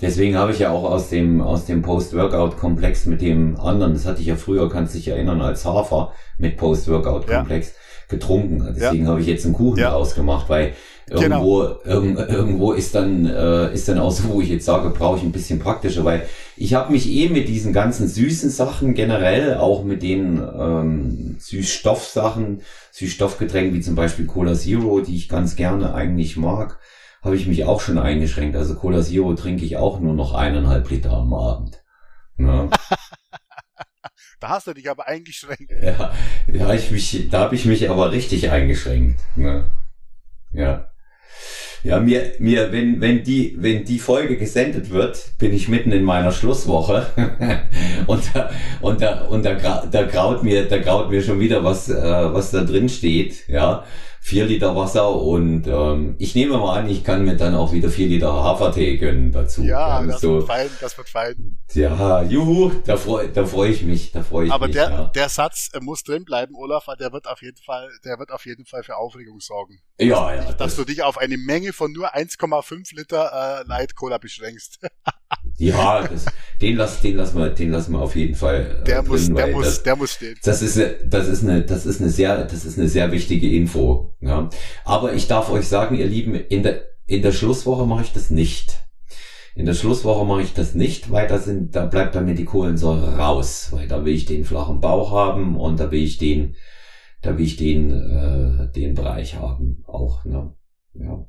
deswegen 0.00 0.36
habe 0.36 0.52
ich 0.52 0.60
ja 0.60 0.70
auch 0.70 0.84
aus 0.84 1.08
dem, 1.08 1.40
aus 1.40 1.66
dem 1.66 1.82
Post-Workout-Komplex 1.82 3.06
mit 3.06 3.20
dem 3.20 3.58
anderen, 3.58 3.94
das 3.94 4.06
hatte 4.06 4.20
ich 4.20 4.26
ja 4.26 4.36
früher, 4.36 4.70
kannst 4.70 4.94
dich 4.94 5.08
erinnern, 5.08 5.40
als 5.40 5.64
Hafer 5.64 6.12
mit 6.38 6.56
Post-Workout-Komplex 6.56 7.68
ja. 7.68 7.74
getrunken. 8.08 8.74
Deswegen 8.74 9.04
ja. 9.04 9.10
habe 9.10 9.20
ich 9.20 9.26
jetzt 9.26 9.44
einen 9.44 9.54
Kuchen 9.54 9.80
ja. 9.80 9.90
draus 9.90 10.14
gemacht, 10.14 10.48
weil 10.48 10.74
Irgendwo, 11.08 11.60
genau. 11.60 11.80
irg 11.84 12.28
irgendwo 12.30 12.72
ist 12.72 12.94
dann, 12.94 13.26
äh, 13.26 13.72
ist 13.74 13.88
dann 13.88 13.98
auch 13.98 14.10
so, 14.10 14.28
wo 14.30 14.40
ich 14.40 14.48
jetzt 14.48 14.64
sage, 14.64 14.88
brauche 14.90 15.18
ich 15.18 15.22
ein 15.22 15.32
bisschen 15.32 15.58
praktischer, 15.58 16.04
weil 16.04 16.26
ich 16.56 16.74
habe 16.74 16.92
mich 16.92 17.10
eh 17.10 17.28
mit 17.28 17.48
diesen 17.48 17.72
ganzen 17.72 18.08
süßen 18.08 18.48
Sachen 18.48 18.94
generell, 18.94 19.56
auch 19.56 19.84
mit 19.84 20.02
den 20.02 20.38
ähm, 20.38 21.36
Süßstoffsachen, 21.38 22.62
Süßstoffgetränken 22.92 23.74
wie 23.74 23.80
zum 23.80 23.96
Beispiel 23.96 24.26
Cola 24.26 24.54
Zero, 24.54 25.00
die 25.00 25.16
ich 25.16 25.28
ganz 25.28 25.56
gerne 25.56 25.94
eigentlich 25.94 26.36
mag, 26.36 26.78
habe 27.22 27.36
ich 27.36 27.46
mich 27.46 27.64
auch 27.64 27.80
schon 27.80 27.98
eingeschränkt. 27.98 28.56
Also 28.56 28.74
Cola 28.74 29.02
Zero 29.02 29.34
trinke 29.34 29.64
ich 29.64 29.76
auch 29.76 30.00
nur 30.00 30.14
noch 30.14 30.32
eineinhalb 30.32 30.88
Liter 30.90 31.12
am 31.12 31.34
Abend. 31.34 31.82
Ja. 32.38 32.68
da 34.40 34.48
hast 34.48 34.66
du 34.66 34.74
dich 34.74 34.88
aber 34.88 35.06
eingeschränkt. 35.06 35.70
Ja, 35.82 36.12
da 36.46 36.64
habe 36.64 36.76
ich 36.76 36.90
mich, 36.90 37.28
da 37.30 37.40
habe 37.40 37.54
ich 37.54 37.66
mich 37.66 37.90
aber 37.90 38.12
richtig 38.12 38.50
eingeschränkt. 38.50 39.20
Ne? 39.36 39.70
Ja. 40.52 40.93
Ja, 41.84 42.00
mir, 42.00 42.32
mir, 42.38 42.72
wenn, 42.72 43.00
wenn 43.02 43.22
die, 43.22 43.56
wenn 43.58 43.84
die 43.84 43.98
Folge 43.98 44.38
gesendet 44.38 44.90
wird, 44.90 45.38
bin 45.38 45.52
ich 45.52 45.68
mitten 45.68 45.92
in 45.92 46.02
meiner 46.02 46.32
Schlusswoche. 46.32 47.06
Und 48.06 48.22
da, 48.34 48.50
und 48.82 49.00
da, 49.00 49.24
und 49.26 49.44
da, 49.44 49.86
da 49.90 50.02
graut 50.02 50.42
mir, 50.42 50.66
da 50.66 50.78
graut 50.78 51.10
mir 51.10 51.22
schon 51.22 51.40
wieder 51.40 51.64
was, 51.64 51.88
äh, 51.88 51.94
was 51.94 52.50
da 52.50 52.62
drin 52.62 52.88
steht, 52.90 53.48
ja 53.48 53.84
vier 54.24 54.46
Liter 54.46 54.74
Wasser 54.74 55.14
und 55.14 55.66
ähm, 55.66 56.16
ich 56.18 56.34
nehme 56.34 56.56
mal 56.56 56.78
an, 56.78 56.88
ich 56.88 57.04
kann 57.04 57.26
mir 57.26 57.36
dann 57.36 57.54
auch 57.54 57.74
wieder 57.74 57.90
vier 57.90 58.06
Liter 58.06 58.32
Hafertee 58.32 58.96
gönnen 58.96 59.30
dazu. 59.32 59.62
Ja, 59.62 60.02
das 60.02 60.22
so, 60.22 60.36
wird 60.36 60.46
fein, 60.46 60.70
das 60.80 60.96
wird 60.96 61.10
fein. 61.10 61.58
Ja, 61.74 62.22
juhu, 62.22 62.72
da 62.86 62.96
freue 62.96 63.28
da 63.28 63.44
freu 63.44 63.68
ich 63.68 63.82
mich, 63.82 64.12
da 64.12 64.22
freue 64.22 64.46
ich 64.46 64.52
Aber 64.52 64.66
mich. 64.66 64.80
Aber 64.80 64.88
der, 64.88 64.98
ja. 64.98 65.04
der 65.08 65.28
Satz 65.28 65.68
muss 65.78 66.04
drin 66.04 66.24
bleiben, 66.24 66.54
Olaf, 66.56 66.86
weil 66.86 66.96
der 66.96 67.12
wird 67.12 67.26
auf 67.26 67.42
jeden 67.42 67.58
Fall, 67.58 67.90
der 68.06 68.18
wird 68.18 68.30
auf 68.30 68.46
jeden 68.46 68.64
Fall 68.64 68.82
für 68.82 68.96
Aufregung 68.96 69.40
sorgen. 69.40 69.82
Ja, 70.00 70.34
ja. 70.34 70.44
Dass 70.44 70.56
das 70.56 70.76
du 70.76 70.84
dich 70.84 71.02
auf 71.02 71.18
eine 71.18 71.36
Menge 71.36 71.74
von 71.74 71.92
nur 71.92 72.14
1,5 72.14 72.96
Liter 72.96 73.60
äh, 73.60 73.68
Light 73.68 73.94
Cola 73.94 74.16
beschränkst. 74.16 74.78
Ja, 75.56 76.06
das, 76.06 76.26
den 76.60 76.76
lass, 76.76 77.00
den 77.00 77.16
lassen 77.16 77.38
wir, 77.38 77.50
den 77.50 77.70
lassen 77.70 77.92
wir 77.92 78.00
auf 78.00 78.16
jeden 78.16 78.34
Fall. 78.34 78.78
Äh, 78.80 78.84
der 78.84 79.02
drin, 79.02 79.08
muss, 79.08 79.34
der 79.34 79.46
muss, 79.48 79.64
das, 79.66 79.82
der 79.82 79.96
muss 79.96 80.12
stehen. 80.12 80.36
Das 80.42 80.62
ist, 80.62 80.80
das 81.06 81.28
ist 81.28 81.42
eine, 81.42 81.62
das 81.62 81.86
ist 81.86 82.00
eine 82.00 82.10
sehr, 82.10 82.44
das 82.44 82.64
ist 82.64 82.78
eine 82.78 82.88
sehr 82.88 83.12
wichtige 83.12 83.48
Info. 83.54 84.14
Ja. 84.20 84.48
Aber 84.84 85.14
ich 85.14 85.28
darf 85.28 85.50
euch 85.50 85.68
sagen, 85.68 85.96
ihr 85.96 86.06
Lieben, 86.06 86.34
in 86.34 86.62
der, 86.62 86.82
in 87.06 87.22
der 87.22 87.32
Schlusswoche 87.32 87.86
mache 87.86 88.02
ich 88.02 88.12
das 88.12 88.30
nicht. 88.30 88.80
In 89.54 89.66
der 89.66 89.74
Schlusswoche 89.74 90.24
mache 90.24 90.42
ich 90.42 90.52
das 90.52 90.74
nicht, 90.74 91.12
weil 91.12 91.28
da 91.28 91.38
sind, 91.38 91.76
da 91.76 91.86
bleibt 91.86 92.14
bei 92.14 92.20
mir 92.20 92.34
die 92.34 92.44
Kohlensäure 92.44 93.16
raus, 93.16 93.68
weil 93.70 93.86
da 93.86 94.04
will 94.04 94.14
ich 94.14 94.24
den 94.24 94.44
flachen 94.44 94.80
Bauch 94.80 95.12
haben 95.12 95.56
und 95.56 95.78
da 95.78 95.92
will 95.92 96.02
ich 96.02 96.18
den, 96.18 96.56
da 97.22 97.38
will 97.38 97.44
ich 97.44 97.56
den, 97.56 97.92
äh, 97.92 98.72
den 98.72 98.94
Bereich 98.94 99.36
haben 99.36 99.84
auch. 99.86 100.24
Ne? 100.24 100.52
Ja. 100.94 101.24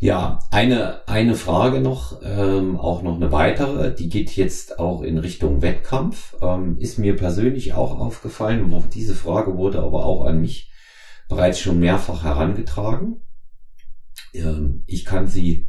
Ja, 0.00 0.38
eine, 0.52 1.08
eine 1.08 1.34
Frage 1.34 1.80
noch, 1.80 2.20
ähm, 2.22 2.76
auch 2.76 3.02
noch 3.02 3.16
eine 3.16 3.32
weitere, 3.32 3.92
die 3.92 4.08
geht 4.08 4.36
jetzt 4.36 4.78
auch 4.78 5.02
in 5.02 5.18
Richtung 5.18 5.60
Wettkampf. 5.60 6.36
Ähm, 6.40 6.78
ist 6.78 7.00
mir 7.00 7.16
persönlich 7.16 7.72
auch 7.72 7.98
aufgefallen, 7.98 8.72
auch 8.72 8.86
diese 8.86 9.16
Frage 9.16 9.56
wurde 9.56 9.82
aber 9.82 10.06
auch 10.06 10.24
an 10.24 10.40
mich 10.40 10.70
bereits 11.28 11.58
schon 11.58 11.80
mehrfach 11.80 12.22
herangetragen. 12.22 13.22
Ähm, 14.32 14.84
ich 14.86 15.04
kann 15.04 15.26
sie 15.26 15.66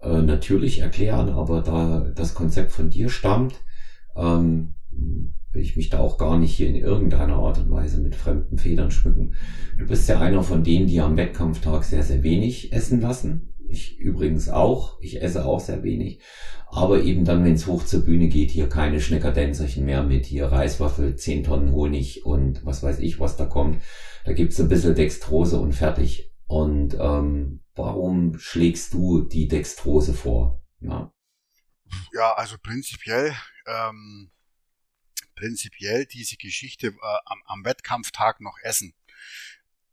äh, 0.00 0.22
natürlich 0.22 0.78
erklären, 0.78 1.28
aber 1.28 1.60
da 1.60 2.10
das 2.14 2.32
Konzept 2.32 2.72
von 2.72 2.88
dir 2.88 3.10
stammt, 3.10 3.56
ähm, 4.16 4.76
will 5.52 5.60
ich 5.60 5.76
mich 5.76 5.90
da 5.90 5.98
auch 5.98 6.16
gar 6.16 6.38
nicht 6.38 6.54
hier 6.54 6.68
in 6.70 6.76
irgendeiner 6.76 7.36
Art 7.36 7.58
und 7.58 7.70
Weise 7.70 8.00
mit 8.00 8.16
fremden 8.16 8.56
Federn 8.56 8.90
schmücken. 8.90 9.34
Du 9.78 9.86
bist 9.86 10.08
ja 10.08 10.18
einer 10.18 10.42
von 10.42 10.64
denen, 10.64 10.86
die 10.86 11.02
am 11.02 11.18
Wettkampftag 11.18 11.84
sehr, 11.84 12.02
sehr 12.02 12.22
wenig 12.22 12.72
essen 12.72 13.02
lassen 13.02 13.52
ich 13.68 13.98
übrigens 13.98 14.48
auch. 14.48 15.00
Ich 15.00 15.22
esse 15.22 15.44
auch 15.44 15.60
sehr 15.60 15.82
wenig. 15.82 16.20
Aber 16.68 17.02
eben 17.02 17.24
dann, 17.24 17.44
wenn 17.44 17.54
es 17.54 17.66
hoch 17.66 17.84
zur 17.84 18.04
Bühne 18.04 18.28
geht, 18.28 18.50
hier 18.50 18.68
keine 18.68 19.00
Schneckerdänzerchen 19.00 19.84
mehr 19.84 20.02
mit 20.02 20.26
hier 20.26 20.46
Reiswaffel, 20.46 21.16
10 21.16 21.44
Tonnen 21.44 21.72
Honig 21.72 22.26
und 22.26 22.64
was 22.64 22.82
weiß 22.82 22.98
ich, 22.98 23.20
was 23.20 23.36
da 23.36 23.46
kommt. 23.46 23.82
Da 24.24 24.32
gibt's 24.32 24.60
ein 24.60 24.68
bisschen 24.68 24.94
Dextrose 24.94 25.58
und 25.58 25.72
fertig. 25.72 26.32
Und 26.46 26.94
ähm, 26.94 27.64
warum 27.74 28.38
schlägst 28.38 28.92
du 28.94 29.22
die 29.22 29.48
Dextrose 29.48 30.14
vor? 30.14 30.62
Ja, 30.80 31.12
ja 32.12 32.34
also 32.34 32.56
prinzipiell, 32.62 33.34
ähm, 33.66 34.30
prinzipiell 35.34 36.06
diese 36.06 36.36
Geschichte 36.36 36.88
äh, 36.88 37.18
am, 37.24 37.42
am 37.46 37.64
Wettkampftag 37.64 38.40
noch 38.40 38.58
essen. 38.62 38.94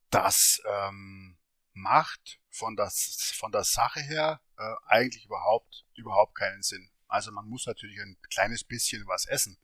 Das 0.09 0.61
ähm, 0.71 1.38
macht 1.74 2.39
von, 2.54 2.76
das, 2.76 3.34
von 3.36 3.51
der 3.51 3.64
Sache 3.64 4.01
her 4.01 4.39
äh, 4.58 4.76
eigentlich 4.86 5.26
überhaupt, 5.26 5.86
überhaupt 5.95 6.36
keinen 6.36 6.62
Sinn. 6.62 6.89
Also 7.08 7.32
man 7.32 7.47
muss 7.47 7.66
natürlich 7.66 7.99
ein 7.99 8.18
kleines 8.30 8.64
bisschen 8.64 9.06
was 9.08 9.26
essen. 9.26 9.58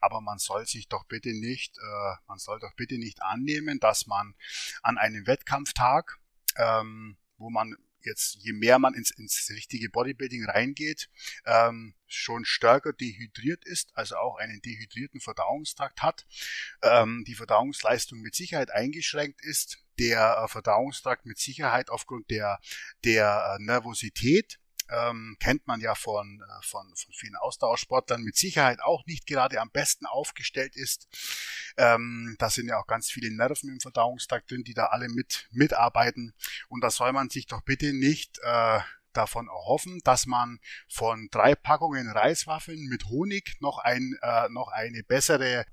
Aber 0.00 0.20
man 0.20 0.38
soll 0.38 0.66
sich 0.66 0.88
doch 0.88 1.04
bitte 1.04 1.30
nicht, 1.30 1.78
äh, 1.78 2.14
man 2.26 2.38
soll 2.38 2.58
doch 2.58 2.74
bitte 2.74 2.98
nicht 2.98 3.22
annehmen, 3.22 3.80
dass 3.80 4.06
man 4.06 4.34
an 4.82 4.98
einem 4.98 5.26
Wettkampftag, 5.26 6.18
ähm, 6.56 7.16
wo 7.38 7.48
man 7.48 7.76
jetzt, 8.02 8.36
je 8.36 8.52
mehr 8.52 8.78
man 8.78 8.94
ins, 8.94 9.10
ins 9.10 9.48
richtige 9.50 9.88
Bodybuilding 9.90 10.44
reingeht, 10.44 11.10
ähm, 11.44 11.94
schon 12.06 12.44
stärker 12.44 12.92
dehydriert 12.92 13.64
ist, 13.64 13.90
also 13.96 14.16
auch 14.16 14.36
einen 14.36 14.60
dehydrierten 14.62 15.20
Verdauungstrakt 15.20 16.02
hat, 16.02 16.26
ähm, 16.82 17.24
die 17.26 17.34
Verdauungsleistung 17.34 18.20
mit 18.20 18.34
Sicherheit 18.34 18.70
eingeschränkt 18.70 19.42
ist, 19.42 19.85
der 19.98 20.42
äh, 20.44 20.48
Verdauungstrakt 20.48 21.26
mit 21.26 21.38
Sicherheit 21.38 21.90
aufgrund 21.90 22.30
der, 22.30 22.58
der 23.04 23.56
äh, 23.58 23.62
Nervosität 23.62 24.58
ähm, 24.88 25.36
kennt 25.40 25.66
man 25.66 25.80
ja 25.80 25.94
von, 25.94 26.42
äh, 26.42 26.66
von, 26.66 26.86
von 26.94 27.12
vielen 27.12 27.36
Ausdauersportlern, 27.36 28.22
mit 28.22 28.36
Sicherheit 28.36 28.80
auch 28.82 29.04
nicht 29.06 29.26
gerade 29.26 29.60
am 29.60 29.70
besten 29.70 30.06
aufgestellt 30.06 30.76
ist. 30.76 31.08
Ähm, 31.76 32.36
da 32.38 32.50
sind 32.50 32.68
ja 32.68 32.78
auch 32.78 32.86
ganz 32.86 33.10
viele 33.10 33.34
Nerven 33.34 33.70
im 33.70 33.80
Verdauungstrakt 33.80 34.50
drin, 34.50 34.64
die 34.64 34.74
da 34.74 34.86
alle 34.86 35.08
mit 35.08 35.48
mitarbeiten. 35.50 36.34
Und 36.68 36.82
da 36.82 36.90
soll 36.90 37.12
man 37.12 37.30
sich 37.30 37.46
doch 37.46 37.62
bitte 37.62 37.92
nicht 37.92 38.38
äh, 38.42 38.80
davon 39.12 39.48
erhoffen, 39.48 40.00
dass 40.04 40.26
man 40.26 40.60
von 40.88 41.28
drei 41.30 41.54
Packungen 41.54 42.08
Reiswaffeln 42.08 42.86
mit 42.86 43.06
Honig 43.06 43.56
noch, 43.60 43.78
ein, 43.78 44.16
äh, 44.22 44.48
noch 44.50 44.68
eine 44.68 45.02
bessere 45.02 45.64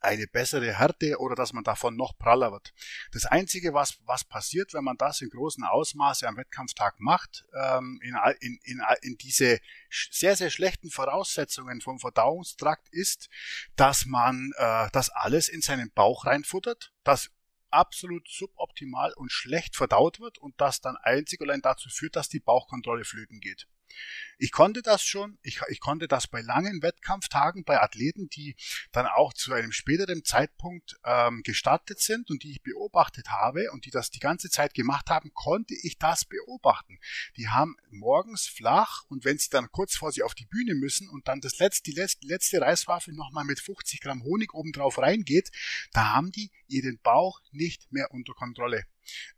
eine 0.00 0.26
bessere 0.26 0.78
Härte 0.78 1.18
oder 1.18 1.34
dass 1.34 1.52
man 1.52 1.64
davon 1.64 1.96
noch 1.96 2.16
praller 2.18 2.52
wird. 2.52 2.72
Das 3.12 3.26
Einzige, 3.26 3.74
was, 3.74 3.98
was 4.06 4.24
passiert, 4.24 4.74
wenn 4.74 4.84
man 4.84 4.96
das 4.96 5.20
in 5.20 5.30
großen 5.30 5.64
Ausmaße 5.64 6.26
am 6.26 6.36
Wettkampftag 6.36 7.00
macht, 7.00 7.44
ähm, 7.54 8.00
in, 8.02 8.16
in, 8.40 8.58
in, 8.64 8.82
in 9.02 9.16
diese 9.18 9.60
sehr, 9.90 10.36
sehr 10.36 10.50
schlechten 10.50 10.90
Voraussetzungen 10.90 11.80
vom 11.80 11.98
Verdauungstrakt, 11.98 12.88
ist, 12.90 13.28
dass 13.76 14.06
man 14.06 14.52
äh, 14.56 14.88
das 14.92 15.10
alles 15.10 15.48
in 15.48 15.62
seinen 15.62 15.90
Bauch 15.92 16.26
reinfuttert, 16.26 16.92
das 17.04 17.30
absolut 17.70 18.28
suboptimal 18.28 19.12
und 19.14 19.30
schlecht 19.30 19.76
verdaut 19.76 20.20
wird 20.20 20.38
und 20.38 20.60
das 20.60 20.80
dann 20.80 20.96
einzig 20.96 21.40
allein 21.40 21.60
dazu 21.60 21.88
führt, 21.88 22.16
dass 22.16 22.28
die 22.28 22.40
Bauchkontrolle 22.40 23.04
flöten 23.04 23.40
geht. 23.40 23.66
Ich 24.38 24.52
konnte 24.52 24.82
das 24.82 25.02
schon, 25.02 25.38
ich, 25.42 25.60
ich 25.68 25.80
konnte 25.80 26.08
das 26.08 26.26
bei 26.26 26.42
langen 26.42 26.82
Wettkampftagen 26.82 27.64
bei 27.64 27.80
Athleten, 27.80 28.28
die 28.28 28.54
dann 28.92 29.06
auch 29.06 29.32
zu 29.32 29.54
einem 29.54 29.72
späteren 29.72 30.24
Zeitpunkt 30.24 30.96
ähm, 31.04 31.42
gestartet 31.42 32.00
sind 32.00 32.30
und 32.30 32.42
die 32.42 32.50
ich 32.50 32.62
beobachtet 32.62 33.28
habe 33.30 33.70
und 33.72 33.86
die 33.86 33.90
das 33.90 34.10
die 34.10 34.18
ganze 34.18 34.50
Zeit 34.50 34.74
gemacht 34.74 35.08
haben, 35.08 35.30
konnte 35.32 35.74
ich 35.82 35.96
das 35.98 36.26
beobachten. 36.26 36.98
Die 37.36 37.48
haben 37.48 37.76
morgens 37.90 38.46
flach 38.46 39.04
und 39.08 39.24
wenn 39.24 39.38
sie 39.38 39.48
dann 39.48 39.70
kurz 39.70 39.96
vor 39.96 40.12
sie 40.12 40.22
auf 40.22 40.34
die 40.34 40.46
Bühne 40.46 40.74
müssen 40.74 41.08
und 41.08 41.28
dann 41.28 41.40
das 41.40 41.58
letzte, 41.58 41.90
die 41.90 41.96
letzte, 41.96 42.26
letzte 42.26 42.60
Reiswaffel 42.60 43.14
nochmal 43.14 43.44
mit 43.44 43.60
50 43.60 44.00
Gramm 44.00 44.22
Honig 44.22 44.52
obendrauf 44.52 44.98
reingeht, 44.98 45.50
da 45.92 46.12
haben 46.12 46.30
die 46.30 46.50
ihren 46.68 46.98
Bauch 46.98 47.40
nicht 47.52 47.90
mehr 47.90 48.10
unter 48.10 48.34
Kontrolle. 48.34 48.84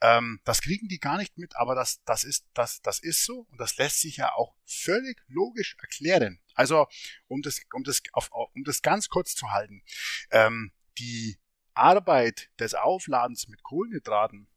Ähm, 0.00 0.40
das 0.44 0.62
kriegen 0.62 0.88
die 0.88 0.98
gar 0.98 1.18
nicht 1.18 1.38
mit, 1.38 1.56
aber 1.56 1.74
das, 1.74 2.02
das, 2.04 2.24
ist, 2.24 2.46
das, 2.54 2.80
das 2.82 3.00
ist 3.00 3.24
so 3.24 3.46
und 3.50 3.60
das 3.60 3.76
lässt 3.76 4.00
sich 4.00 4.16
ja 4.16 4.32
auch 4.34 4.54
völlig 4.64 5.18
logisch 5.28 5.76
erklären. 5.80 6.40
Also, 6.54 6.86
um 7.28 7.42
das, 7.42 7.60
um 7.72 7.84
das, 7.84 8.02
auf, 8.12 8.30
um 8.32 8.64
das 8.64 8.82
ganz 8.82 9.08
kurz 9.08 9.34
zu 9.34 9.50
halten, 9.50 9.82
ähm, 10.30 10.72
die 10.98 11.38
Arbeit 11.74 12.50
des 12.58 12.74
Aufladens 12.74 13.48
mit 13.48 13.62
Kohlenhydraten 13.62 14.48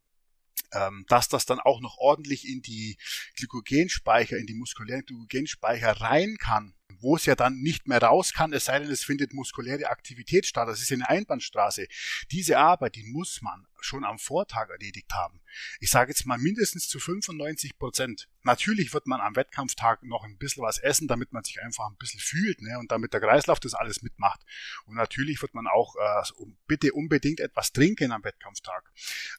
ähm, 0.74 1.06
dass 1.08 1.28
das 1.28 1.46
dann 1.46 1.60
auch 1.60 1.82
noch 1.82 1.98
ordentlich 1.98 2.48
in 2.48 2.62
die 2.62 2.98
Glykogenspeicher, 3.36 4.38
in 4.38 4.46
die 4.46 4.54
muskulären 4.54 5.06
Glykogenspeicher 5.06 5.92
rein 6.02 6.38
kann, 6.38 6.74
wo 7.00 7.16
es 7.16 7.26
ja 7.26 7.36
dann 7.36 7.62
nicht 7.62 7.88
mehr 7.88 8.02
raus 8.02 8.34
kann, 8.34 8.54
es 8.54 8.66
sei 8.66 8.80
denn, 8.80 8.90
es 8.90 9.04
findet 9.04 9.34
muskuläre 9.34 9.90
Aktivität 9.90 10.46
statt. 10.46 10.68
Das 10.68 10.82
ist 10.82 10.92
eine 10.92 11.10
Einbahnstraße. 11.10 11.88
Diese 12.32 12.58
Arbeit, 12.58 12.96
die 12.96 13.04
muss 13.04 13.42
man 13.42 13.66
schon 13.84 14.06
am 14.06 14.20
Vortag 14.20 14.70
erledigt 14.70 15.12
haben. 15.14 15.42
Ich 15.80 15.90
sage 15.90 16.12
jetzt 16.12 16.26
mal 16.26 16.38
mindestens 16.38 16.88
zu 16.88 17.00
95 17.00 17.78
Prozent. 17.78 18.30
Natürlich 18.44 18.94
wird 18.94 19.08
man 19.08 19.22
am 19.22 19.36
Wettkampftag 19.36 20.04
noch 20.04 20.24
ein 20.24 20.38
bisschen 20.38 20.64
was 20.64 20.78
essen, 20.80 21.08
damit 21.08 21.34
man 21.34 21.44
sich 21.44 21.62
einfach 21.62 21.90
ein 21.90 21.98
bisschen 21.98 22.20
fühlt 22.20 22.62
ne, 22.62 22.78
und 22.80 22.92
damit 22.92 23.14
der 23.14 23.22
Kreislauf 23.22 23.60
das 23.60 23.74
alles 23.74 24.02
mitmacht. 24.02 24.42
Und 24.86 24.96
natürlich 24.96 25.42
wird 25.42 25.54
man 25.54 25.68
auch 25.68 25.96
äh, 25.96 26.24
bitte 26.68 26.94
unbedingt 26.94 27.40
etwas 27.40 27.72
trinken 27.72 28.12
am 28.12 28.24
Wettkampftag. 28.24 28.92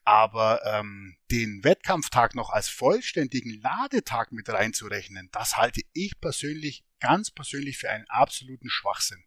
Aber 0.05 0.61
ähm, 0.65 1.17
den 1.33 1.65
Wettkampftag 1.65 2.35
noch 2.35 2.51
als 2.51 2.69
vollständigen 2.69 3.59
Ladetag 3.63 4.33
mit 4.33 4.51
reinzurechnen, 4.51 5.31
das 5.33 5.57
halte 5.57 5.81
ich 5.95 6.21
persönlich 6.21 6.85
ganz 7.01 7.31
persönlich 7.31 7.79
für 7.79 7.89
einen 7.91 8.05
absoluten 8.09 8.69
Schwachsinn. 8.69 9.25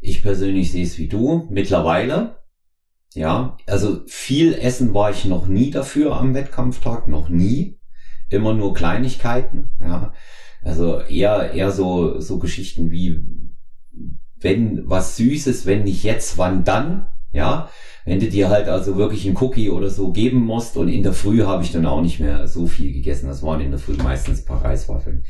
Ich 0.00 0.22
persönlich 0.22 0.70
sehe 0.70 0.84
es 0.84 0.96
wie 0.96 1.08
du 1.08 1.48
mittlerweile. 1.50 2.44
Ja, 3.14 3.56
also 3.66 4.06
viel 4.06 4.54
essen 4.54 4.94
war 4.94 5.10
ich 5.10 5.24
noch 5.24 5.48
nie 5.48 5.70
dafür 5.70 6.16
am 6.16 6.34
Wettkampftag, 6.34 7.08
noch 7.08 7.28
nie. 7.28 7.80
Immer 8.28 8.54
nur 8.54 8.74
Kleinigkeiten. 8.74 9.70
Ja, 9.80 10.12
also 10.62 11.00
eher 11.00 11.52
eher 11.52 11.72
so 11.72 12.20
so 12.20 12.38
Geschichten 12.38 12.90
wie 12.90 13.24
wenn 14.38 14.88
was 14.88 15.16
Süßes, 15.16 15.66
wenn 15.66 15.84
nicht 15.84 16.04
jetzt, 16.04 16.38
wann 16.38 16.62
dann? 16.62 17.08
Ja, 17.36 17.68
wenn 18.04 18.20
du 18.20 18.28
dir 18.28 18.48
halt 18.48 18.68
also 18.68 18.96
wirklich 18.96 19.26
einen 19.26 19.36
Cookie 19.36 19.70
oder 19.70 19.90
so 19.90 20.12
geben 20.12 20.40
musst 20.44 20.76
und 20.76 20.88
in 20.88 21.02
der 21.02 21.12
Früh 21.12 21.42
habe 21.42 21.62
ich 21.62 21.72
dann 21.72 21.86
auch 21.86 22.00
nicht 22.00 22.18
mehr 22.18 22.48
so 22.48 22.66
viel 22.66 22.92
gegessen. 22.92 23.28
Das 23.28 23.42
waren 23.42 23.60
in 23.60 23.70
der 23.70 23.80
Früh 23.80 23.94
meistens 23.94 24.40
ein 24.40 24.44
paar 24.46 24.64
Reiswaffeln 24.64 25.24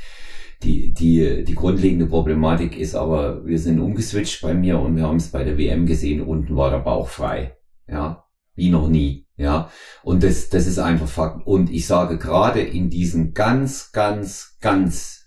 die, 0.63 0.93
die, 0.93 1.45
die 1.45 1.55
grundlegende 1.55 2.07
Problematik 2.07 2.77
ist 2.77 2.95
aber, 2.95 3.45
wir 3.45 3.59
sind 3.59 3.79
umgeswitcht 3.79 4.41
bei 4.43 4.55
mir 4.55 4.79
und 4.79 4.97
wir 4.97 5.05
haben 5.05 5.17
es 5.17 5.31
bei 5.31 5.45
der 5.45 5.59
WM 5.59 5.87
gesehen, 5.87 6.23
unten 6.23 6.57
war 6.57 6.71
der 6.71 6.79
Bauch 6.79 7.09
frei. 7.09 7.57
Ja, 7.89 8.25
wie 8.55 8.71
noch 8.71 8.89
nie. 8.89 9.27
Ja, 9.37 9.71
und 10.03 10.23
das, 10.23 10.49
das 10.49 10.67
ist 10.67 10.79
einfach 10.79 11.09
Fakt. 11.09 11.47
Und 11.47 11.71
ich 11.71 11.87
sage 11.87 12.17
gerade 12.17 12.61
in 12.63 12.89
diesen 12.89 13.35
ganz, 13.35 13.93
ganz, 13.93 14.57
ganz 14.61 15.27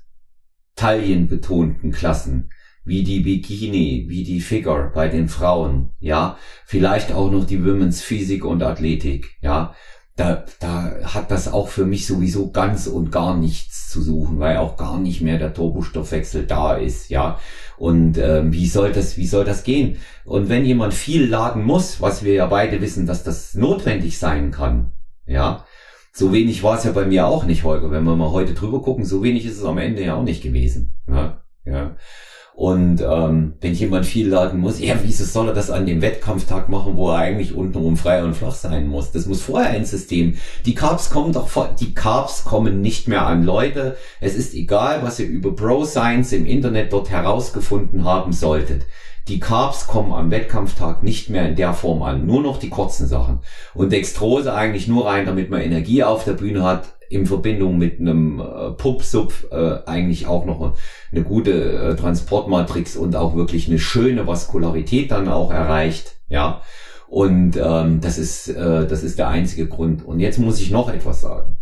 taillenbetonten 0.76 1.92
Klassen, 1.92 2.50
wie 2.90 3.04
die 3.04 3.22
Bikini, 3.22 4.06
wie 4.10 4.24
die 4.24 4.42
Figure 4.42 4.92
bei 4.94 5.08
den 5.08 5.30
Frauen, 5.30 5.92
ja, 6.00 6.38
vielleicht 6.66 7.14
auch 7.14 7.32
noch 7.32 7.46
die 7.46 7.64
Women's 7.64 8.02
Physik 8.02 8.44
und 8.44 8.64
Athletik, 8.64 9.38
ja, 9.42 9.74
da, 10.16 10.44
da 10.60 10.92
hat 11.04 11.32
das 11.32 11.48
auch 11.48 11.70
für 11.70 11.86
mich 11.86 12.06
sowieso 12.06 12.52
ganz 12.52 12.88
und 12.88 13.12
gar 13.12 13.38
nichts 13.38 13.90
zu 13.90 14.02
suchen, 14.02 14.40
weil 14.40 14.58
auch 14.58 14.76
gar 14.76 15.00
nicht 15.00 15.22
mehr 15.22 15.38
der 15.38 15.54
Turbostoffwechsel 15.54 16.46
da 16.46 16.76
ist, 16.76 17.10
ja. 17.10 17.40
Und 17.78 18.18
ähm, 18.18 18.52
wie 18.52 18.68
soll 18.68 18.92
das, 18.92 19.16
wie 19.16 19.28
soll 19.28 19.46
das 19.46 19.64
gehen? 19.64 19.98
Und 20.26 20.50
wenn 20.50 20.66
jemand 20.66 20.94
viel 20.94 21.26
laden 21.26 21.64
muss, 21.64 22.02
was 22.02 22.26
wir 22.26 22.34
ja 22.34 22.48
beide 22.48 22.82
wissen, 22.82 23.06
dass 23.06 23.24
das 23.24 23.54
notwendig 23.54 24.18
sein 24.18 24.52
kann, 24.52 24.92
ja, 25.26 25.64
so 26.12 26.34
wenig 26.34 26.64
war 26.64 26.78
es 26.78 26.84
ja 26.84 26.92
bei 26.92 27.06
mir 27.06 27.28
auch 27.28 27.46
nicht, 27.46 27.64
Holger. 27.64 27.92
Wenn 27.92 28.04
wir 28.04 28.16
mal 28.16 28.32
heute 28.32 28.54
drüber 28.54 28.82
gucken, 28.82 29.06
so 29.06 29.24
wenig 29.24 29.46
ist 29.46 29.58
es 29.58 29.64
am 29.64 29.78
Ende 29.78 30.04
ja 30.04 30.16
auch 30.16 30.24
nicht 30.24 30.44
gewesen. 30.44 30.94
Ja, 31.08 31.44
ja. 31.66 31.96
Und 32.60 33.00
ähm, 33.00 33.54
wenn 33.62 33.74
jemand 33.74 34.06
viel 34.06 34.28
laden 34.28 34.60
muss, 34.60 34.82
ja, 34.82 34.96
wieso 35.02 35.24
soll 35.24 35.48
er 35.48 35.54
das 35.54 35.72
an 35.72 35.86
dem 35.86 36.02
Wettkampftag 36.02 36.68
machen, 36.68 36.98
wo 36.98 37.10
er 37.10 37.20
eigentlich 37.20 37.56
untenrum 37.56 37.96
frei 37.96 38.22
und 38.22 38.36
flach 38.36 38.54
sein 38.54 38.90
muss? 38.90 39.14
Das 39.14 39.28
muss 39.28 39.42
vorher 39.42 39.70
ein 39.70 39.86
System. 39.86 40.36
Die 40.66 40.76
Carbs 40.76 41.10
kommen 41.10 41.32
doch 41.32 41.48
vor, 41.48 41.74
die 41.80 41.94
Carbs 41.94 42.44
kommen 42.44 42.82
nicht 42.82 43.08
mehr 43.08 43.26
an 43.26 43.46
Leute. 43.46 43.96
Es 44.20 44.36
ist 44.36 44.54
egal, 44.54 45.04
was 45.04 45.22
ihr 45.22 45.28
über 45.28 45.56
Pro 45.56 45.86
Science 45.86 46.34
im 46.34 46.46
Internet 46.46 46.92
dort 46.92 47.10
herausgefunden 47.10 48.04
haben 48.04 48.34
solltet. 48.34 48.86
Die 49.30 49.40
Carbs 49.40 49.88
kommen 49.88 50.12
am 50.12 50.30
Wettkampftag 50.30 51.02
nicht 51.02 51.30
mehr 51.30 51.48
in 51.48 51.56
der 51.56 51.74
Form 51.74 52.02
an, 52.02 52.26
nur 52.26 52.42
noch 52.42 52.58
die 52.58 52.70
kurzen 52.70 53.08
Sachen. 53.08 53.40
Und 53.74 53.94
Dextrose 53.94 54.54
eigentlich 54.54 54.90
nur 54.90 55.06
rein, 55.06 55.26
damit 55.26 55.50
man 55.50 55.62
Energie 55.62 56.04
auf 56.04 56.26
der 56.26 56.34
Bühne 56.34 56.64
hat, 56.64 56.99
in 57.10 57.26
Verbindung 57.26 57.78
mit 57.78 58.00
einem 58.00 58.40
äh, 58.40 58.72
Pub-Sub 58.72 59.48
äh, 59.52 59.80
eigentlich 59.86 60.28
auch 60.28 60.46
noch 60.46 60.76
eine 61.12 61.24
gute 61.24 61.52
äh, 61.52 61.96
Transportmatrix 61.96 62.96
und 62.96 63.16
auch 63.16 63.36
wirklich 63.36 63.68
eine 63.68 63.80
schöne 63.80 64.28
Vaskularität 64.28 65.12
dann 65.12 65.28
auch 65.28 65.52
erreicht. 65.52 66.18
Ja, 66.30 66.62
und 67.08 67.58
ähm, 67.58 68.02
das 68.02 68.20
ist 68.20 68.50
äh, 68.50 68.86
das 68.88 69.04
ist 69.04 69.18
der 69.18 69.30
einzige 69.30 69.68
Grund. 69.68 70.06
Und 70.06 70.20
jetzt 70.20 70.38
muss 70.38 70.60
ich 70.60 70.70
noch 70.70 70.90
etwas 70.90 71.22
sagen. 71.22 71.58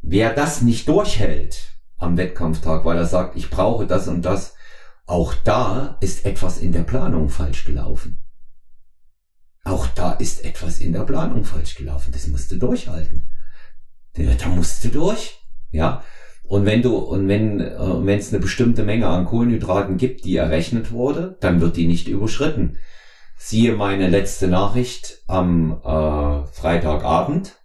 Wer 0.00 0.32
das 0.32 0.62
nicht 0.62 0.88
durchhält 0.88 1.76
am 1.98 2.16
Wettkampftag, 2.16 2.84
weil 2.84 2.96
er 2.96 3.06
sagt, 3.06 3.36
ich 3.36 3.50
brauche 3.50 3.86
das 3.86 4.08
und 4.08 4.22
das, 4.22 4.54
auch 5.06 5.34
da 5.34 5.98
ist 6.00 6.24
etwas 6.24 6.58
in 6.58 6.72
der 6.72 6.82
Planung 6.82 7.28
falsch 7.28 7.64
gelaufen. 7.64 8.18
Auch 9.64 9.86
da 9.88 10.12
ist 10.12 10.44
etwas 10.44 10.80
in 10.80 10.92
der 10.92 11.04
Planung 11.04 11.44
falsch 11.44 11.74
gelaufen. 11.74 12.12
Das 12.12 12.26
musst 12.28 12.52
du 12.52 12.56
durchhalten. 12.56 13.28
Da 14.16 14.48
musst 14.48 14.84
du 14.84 14.88
durch. 14.88 15.38
Ja. 15.70 16.02
Und 16.44 16.64
wenn 16.64 16.82
du, 16.82 16.96
und 16.96 17.28
wenn, 17.28 17.60
äh, 17.60 17.76
wenn 17.78 18.18
es 18.18 18.32
eine 18.32 18.40
bestimmte 18.40 18.84
Menge 18.84 19.08
an 19.08 19.24
Kohlenhydraten 19.24 19.96
gibt, 19.96 20.24
die 20.24 20.36
errechnet 20.36 20.92
wurde, 20.92 21.36
dann 21.40 21.60
wird 21.60 21.76
die 21.76 21.86
nicht 21.86 22.08
überschritten. 22.08 22.78
Siehe 23.36 23.74
meine 23.74 24.08
letzte 24.08 24.48
Nachricht 24.48 25.22
am 25.26 25.80
äh, 25.84 26.46
Freitagabend 26.52 27.60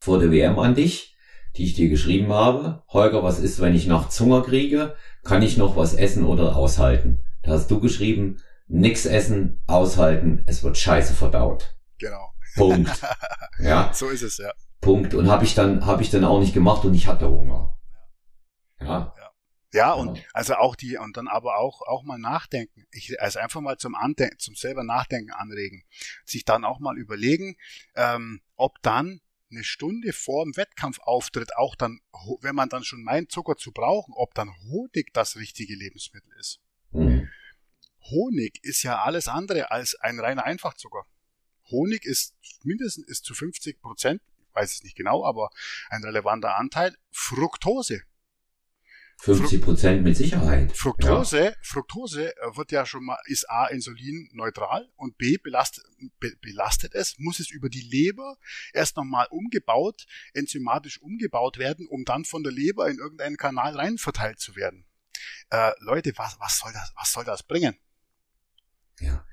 vor 0.00 0.18
der 0.18 0.30
WM 0.32 0.58
an 0.58 0.74
dich, 0.74 1.16
die 1.56 1.64
ich 1.64 1.74
dir 1.74 1.88
geschrieben 1.88 2.32
habe. 2.32 2.82
Holger, 2.88 3.22
was 3.22 3.38
ist, 3.38 3.60
wenn 3.60 3.74
ich 3.74 3.86
nachts 3.86 4.18
Hunger 4.20 4.42
kriege? 4.42 4.94
Kann 5.22 5.42
ich 5.42 5.56
noch 5.56 5.76
was 5.76 5.94
essen 5.94 6.24
oder 6.24 6.56
aushalten? 6.56 7.20
Da 7.42 7.52
hast 7.52 7.70
du 7.70 7.80
geschrieben, 7.80 8.38
nix 8.66 9.06
essen, 9.06 9.62
aushalten, 9.66 10.44
es 10.46 10.62
wird 10.62 10.76
scheiße 10.76 11.14
verdaut. 11.14 11.76
Genau. 11.98 12.32
Punkt. 12.56 12.90
ja. 13.60 13.90
So 13.94 14.08
ist 14.08 14.22
es, 14.22 14.38
ja. 14.38 14.52
Punkt. 14.80 15.14
Und 15.14 15.28
habe 15.28 15.44
ich 15.44 15.54
dann, 15.54 15.86
habe 15.86 16.02
ich 16.02 16.10
dann 16.10 16.24
auch 16.24 16.40
nicht 16.40 16.54
gemacht 16.54 16.84
und 16.84 16.94
ich 16.94 17.06
hatte 17.06 17.28
Hunger. 17.28 17.78
Ja. 18.80 19.14
ja. 19.16 19.28
Ja, 19.72 19.92
und 19.92 20.22
also 20.32 20.54
auch 20.54 20.76
die, 20.76 20.96
und 20.96 21.18
dann 21.18 21.28
aber 21.28 21.58
auch, 21.58 21.82
auch 21.82 22.02
mal 22.02 22.18
nachdenken. 22.18 22.86
Ich, 22.90 23.20
also 23.20 23.38
einfach 23.38 23.60
mal 23.60 23.76
zum 23.76 23.94
Andenken, 23.94 24.38
zum 24.38 24.54
selber 24.54 24.82
Nachdenken 24.82 25.30
anregen. 25.30 25.84
Sich 26.24 26.46
dann 26.46 26.64
auch 26.64 26.80
mal 26.80 26.96
überlegen, 26.96 27.56
ähm, 27.94 28.40
ob 28.56 28.80
dann 28.80 29.20
eine 29.50 29.64
Stunde 29.64 30.12
vor 30.12 30.44
dem 30.44 30.56
Wettkampfauftritt 30.56 31.56
auch 31.56 31.74
dann, 31.74 32.00
wenn 32.40 32.54
man 32.54 32.70
dann 32.70 32.84
schon 32.84 33.02
meint, 33.02 33.30
Zucker 33.30 33.56
zu 33.56 33.72
brauchen, 33.72 34.14
ob 34.14 34.34
dann 34.34 34.50
Honig 34.70 35.12
das 35.12 35.36
richtige 35.36 35.74
Lebensmittel 35.74 36.32
ist. 36.38 36.60
Mhm. 36.92 37.28
Honig 38.10 38.58
ist 38.62 38.82
ja 38.82 39.02
alles 39.02 39.28
andere 39.28 39.70
als 39.70 39.94
ein 39.96 40.18
reiner 40.18 40.44
Einfachzucker. 40.44 41.04
Honig 41.70 42.04
ist 42.04 42.34
mindestens 42.62 43.06
ist 43.06 43.24
zu 43.24 43.34
50 43.34 43.80
Prozent 43.80 44.22
weiß 44.58 44.74
es 44.74 44.82
nicht 44.82 44.96
genau, 44.96 45.24
aber 45.24 45.50
ein 45.90 46.02
relevanter 46.04 46.56
Anteil, 46.56 46.96
Fructose. 47.10 48.02
50 49.20 49.62
Prozent 49.62 50.04
mit 50.04 50.16
Sicherheit. 50.16 50.76
Fructose, 50.76 51.46
ja. 51.46 51.52
Fructose 51.60 52.36
äh, 52.36 52.56
wird 52.56 52.70
ja 52.70 52.86
schon 52.86 53.04
mal, 53.04 53.18
ist 53.26 53.50
A, 53.50 53.66
Insulin 53.66 54.28
neutral 54.32 54.88
und 54.94 55.18
B, 55.18 55.38
belastet, 55.38 55.84
be, 56.20 56.36
belastet 56.40 56.94
es, 56.94 57.18
muss 57.18 57.40
es 57.40 57.50
über 57.50 57.68
die 57.68 57.80
Leber 57.80 58.36
erst 58.72 58.96
nochmal 58.96 59.26
umgebaut, 59.30 60.06
enzymatisch 60.34 61.02
umgebaut 61.02 61.58
werden, 61.58 61.88
um 61.88 62.04
dann 62.04 62.24
von 62.24 62.44
der 62.44 62.52
Leber 62.52 62.88
in 62.88 62.98
irgendeinen 62.98 63.36
Kanal 63.36 63.74
rein 63.74 63.98
verteilt 63.98 64.38
zu 64.38 64.54
werden. 64.54 64.86
Äh, 65.50 65.72
Leute, 65.80 66.12
was, 66.16 66.38
was 66.38 66.58
soll 66.60 66.72
das, 66.72 66.92
was 66.94 67.12
soll 67.12 67.24
das 67.24 67.42
bringen? 67.42 67.76
Ja. 69.00 69.26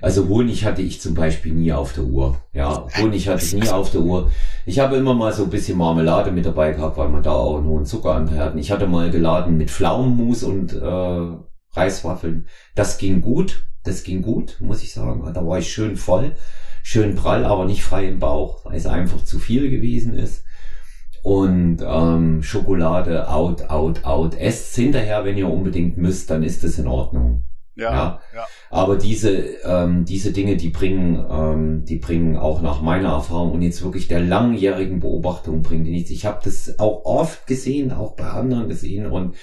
Also 0.00 0.28
Honig 0.28 0.64
hatte 0.64 0.82
ich 0.82 1.00
zum 1.00 1.14
Beispiel 1.14 1.54
nie 1.54 1.72
auf 1.72 1.92
der 1.92 2.04
Uhr. 2.04 2.36
Ja, 2.52 2.86
Honig 2.98 3.28
hatte 3.28 3.44
ich 3.44 3.54
nie 3.54 3.68
auf 3.68 3.90
der 3.90 4.00
Uhr. 4.00 4.30
Ich 4.66 4.80
habe 4.80 4.96
immer 4.96 5.14
mal 5.14 5.32
so 5.32 5.44
ein 5.44 5.50
bisschen 5.50 5.78
Marmelade 5.78 6.32
mit 6.32 6.44
dabei 6.44 6.72
gehabt, 6.72 6.96
weil 6.96 7.08
man 7.08 7.22
da 7.22 7.32
auch 7.32 7.58
einen 7.58 7.66
hohen 7.66 7.84
Zuckeranteil 7.84 8.38
hat. 8.38 8.56
Ich 8.56 8.72
hatte 8.72 8.88
mal 8.88 9.10
geladen 9.10 9.56
mit 9.56 9.70
Pflaumenmus 9.70 10.42
und 10.42 10.72
äh, 10.72 11.36
Reiswaffeln. 11.72 12.48
Das 12.74 12.98
ging 12.98 13.20
gut. 13.20 13.64
Das 13.84 14.04
ging 14.04 14.22
gut, 14.22 14.56
muss 14.60 14.82
ich 14.82 14.92
sagen. 14.92 15.28
Da 15.32 15.46
war 15.46 15.58
ich 15.58 15.72
schön 15.72 15.96
voll, 15.96 16.36
schön 16.82 17.16
prall, 17.16 17.44
aber 17.44 17.64
nicht 17.64 17.82
frei 17.82 18.06
im 18.06 18.18
Bauch, 18.20 18.64
weil 18.64 18.76
es 18.76 18.86
einfach 18.86 19.24
zu 19.24 19.38
viel 19.38 19.70
gewesen 19.70 20.14
ist. 20.14 20.44
Und 21.22 21.78
ähm, 21.84 22.42
Schokolade 22.42 23.28
out, 23.28 23.70
out, 23.70 24.04
out. 24.04 24.34
Esst 24.34 24.74
hinterher, 24.74 25.24
wenn 25.24 25.36
ihr 25.36 25.48
unbedingt 25.48 25.96
müsst, 25.96 26.30
dann 26.30 26.42
ist 26.42 26.64
es 26.64 26.78
in 26.78 26.88
Ordnung. 26.88 27.44
Ja, 27.74 27.92
ja. 27.92 28.20
ja. 28.34 28.46
Aber 28.70 28.96
diese, 28.96 29.30
ähm, 29.64 30.04
diese 30.04 30.32
Dinge, 30.32 30.56
die 30.56 30.68
bringen, 30.68 31.24
ähm, 31.30 31.84
die 31.84 31.96
bringen 31.96 32.36
auch 32.36 32.60
nach 32.60 32.82
meiner 32.82 33.10
Erfahrung 33.10 33.52
und 33.52 33.62
jetzt 33.62 33.82
wirklich 33.82 34.08
der 34.08 34.20
langjährigen 34.20 35.00
Beobachtung 35.00 35.62
bringen 35.62 35.84
die 35.84 35.90
nichts. 35.90 36.10
Ich 36.10 36.26
habe 36.26 36.40
das 36.44 36.78
auch 36.78 37.04
oft 37.04 37.46
gesehen, 37.46 37.92
auch 37.92 38.14
bei 38.14 38.26
anderen 38.26 38.68
gesehen 38.68 39.06
und 39.06 39.36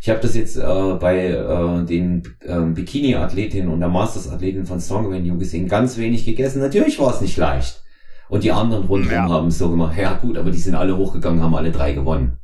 ich 0.00 0.10
habe 0.10 0.20
das 0.20 0.34
jetzt 0.34 0.56
äh, 0.56 0.94
bei 0.98 1.28
äh, 1.28 1.84
den 1.84 2.24
äh, 2.40 2.60
Bikini-Athletinnen 2.60 3.72
und 3.72 3.78
der 3.78 3.88
Masters-Athletin 3.88 4.66
von 4.66 4.80
Strong 4.80 5.12
Venue 5.12 5.38
gesehen, 5.38 5.68
ganz 5.68 5.96
wenig 5.96 6.24
gegessen. 6.24 6.60
Natürlich 6.60 6.98
war 6.98 7.14
es 7.14 7.20
nicht 7.20 7.36
leicht. 7.36 7.82
Und 8.28 8.42
die 8.42 8.50
anderen 8.50 8.86
rundherum 8.86 9.28
ja. 9.28 9.32
haben 9.32 9.48
es 9.48 9.58
so 9.58 9.70
gemacht, 9.70 9.96
ja 9.96 10.14
gut, 10.14 10.38
aber 10.38 10.50
die 10.50 10.58
sind 10.58 10.74
alle 10.74 10.96
hochgegangen, 10.96 11.40
haben 11.40 11.54
alle 11.54 11.70
drei 11.70 11.92
gewonnen. 11.92 12.38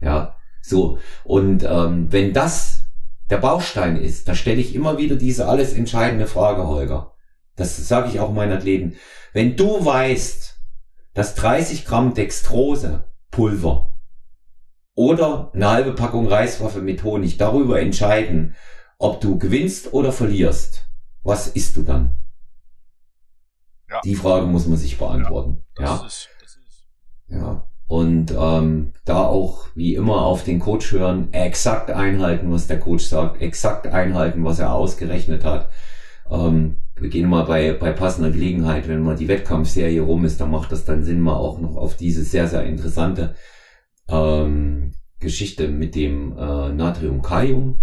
Ja, 0.00 0.36
so. 0.62 0.98
Und 1.24 1.64
ähm, 1.68 2.08
wenn 2.10 2.32
das 2.32 2.83
der 3.30 3.38
Baustein 3.38 3.96
ist, 3.96 4.28
da 4.28 4.34
stelle 4.34 4.60
ich 4.60 4.74
immer 4.74 4.98
wieder 4.98 5.16
diese 5.16 5.48
alles 5.48 5.72
entscheidende 5.72 6.26
Frage, 6.26 6.66
Holger. 6.66 7.14
Das 7.56 7.76
sage 7.88 8.08
ich 8.08 8.20
auch 8.20 8.32
meinen 8.32 8.52
Athleten. 8.52 8.96
Wenn 9.32 9.56
du 9.56 9.84
weißt, 9.84 10.60
dass 11.14 11.34
30 11.34 11.84
Gramm 11.84 12.14
Dextrose 12.14 13.12
Pulver 13.30 13.94
oder 14.94 15.52
eine 15.54 15.70
halbe 15.70 15.92
Packung 15.92 16.26
Reiswaffe 16.26 16.80
mit 16.80 17.02
Honig 17.04 17.38
darüber 17.38 17.80
entscheiden, 17.80 18.54
ob 18.98 19.20
du 19.20 19.38
gewinnst 19.38 19.92
oder 19.92 20.12
verlierst, 20.12 20.88
was 21.22 21.48
isst 21.48 21.76
du 21.76 21.82
dann? 21.82 22.16
Ja. 23.88 24.00
Die 24.02 24.14
Frage 24.14 24.46
muss 24.46 24.66
man 24.66 24.76
sich 24.76 24.98
beantworten. 24.98 25.64
Ja. 25.78 25.84
Ja. 25.84 26.06
Ist. 26.06 26.28
ja. 27.28 27.68
Und 27.86 28.34
ähm, 28.36 28.92
da 29.04 29.24
auch 29.24 29.66
wie 29.74 29.94
immer 29.94 30.22
auf 30.22 30.42
den 30.44 30.58
Coach 30.58 30.92
hören, 30.92 31.28
exakt 31.32 31.90
einhalten, 31.90 32.50
was 32.50 32.66
der 32.66 32.80
Coach 32.80 33.04
sagt, 33.04 33.42
exakt 33.42 33.86
einhalten, 33.86 34.44
was 34.44 34.58
er 34.58 34.72
ausgerechnet 34.74 35.44
hat. 35.44 35.68
Ähm, 36.30 36.76
wir 36.96 37.10
gehen 37.10 37.28
mal 37.28 37.44
bei, 37.44 37.72
bei 37.72 37.92
passender 37.92 38.30
Gelegenheit, 38.30 38.88
wenn 38.88 39.02
mal 39.02 39.16
die 39.16 39.28
Wettkampfserie 39.28 40.00
rum 40.00 40.24
ist, 40.24 40.40
dann 40.40 40.50
macht 40.50 40.72
das 40.72 40.84
dann 40.84 41.04
Sinn, 41.04 41.20
mal 41.20 41.34
auch 41.34 41.60
noch 41.60 41.76
auf 41.76 41.96
diese 41.96 42.22
sehr, 42.22 42.46
sehr 42.48 42.64
interessante 42.64 43.34
ähm, 44.08 44.92
Geschichte 45.20 45.68
mit 45.68 45.94
dem 45.94 46.32
äh, 46.38 46.72
Natrium-Kalium 46.72 47.78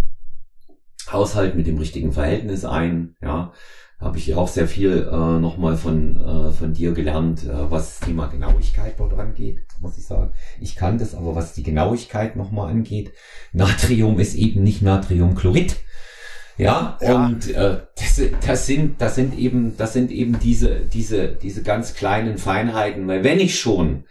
Haushalt 1.11 1.55
mit 1.55 1.67
dem 1.67 1.77
richtigen 1.77 2.11
Verhältnis 2.11 2.65
ein, 2.65 3.15
ja, 3.21 3.53
habe 4.01 4.17
ich 4.17 4.33
auch 4.33 4.47
sehr 4.47 4.67
viel 4.67 5.07
äh, 5.11 5.39
nochmal 5.39 5.77
von, 5.77 6.17
äh, 6.17 6.51
von 6.51 6.73
dir 6.73 6.91
gelernt, 6.91 7.43
äh, 7.43 7.69
was 7.69 7.99
das 7.99 8.07
Thema 8.07 8.27
Genauigkeit 8.27 8.95
dort 8.97 9.13
angeht, 9.13 9.59
muss 9.79 9.97
ich 9.97 10.05
sagen. 10.05 10.31
Ich 10.59 10.75
kann 10.75 10.97
das, 10.97 11.13
aber 11.13 11.35
was 11.35 11.53
die 11.53 11.63
Genauigkeit 11.63 12.35
nochmal 12.35 12.71
angeht, 12.71 13.13
Natrium 13.53 14.19
ist 14.19 14.35
eben 14.35 14.63
nicht 14.63 14.81
Natriumchlorid. 14.81 15.75
Ja, 16.57 16.97
ja, 17.01 17.25
und 17.25 17.49
äh, 17.53 17.81
das, 17.95 18.21
das 18.45 18.65
sind 18.65 19.01
das 19.01 19.15
sind 19.15 19.37
eben 19.37 19.77
das 19.77 19.93
sind 19.93 20.11
eben 20.11 20.37
diese 20.37 20.81
diese 20.81 21.29
diese 21.29 21.63
ganz 21.63 21.95
kleinen 21.95 22.37
Feinheiten, 22.37 23.07
weil 23.07 23.23
wenn 23.23 23.39
ich 23.39 23.59
schon 23.59 24.03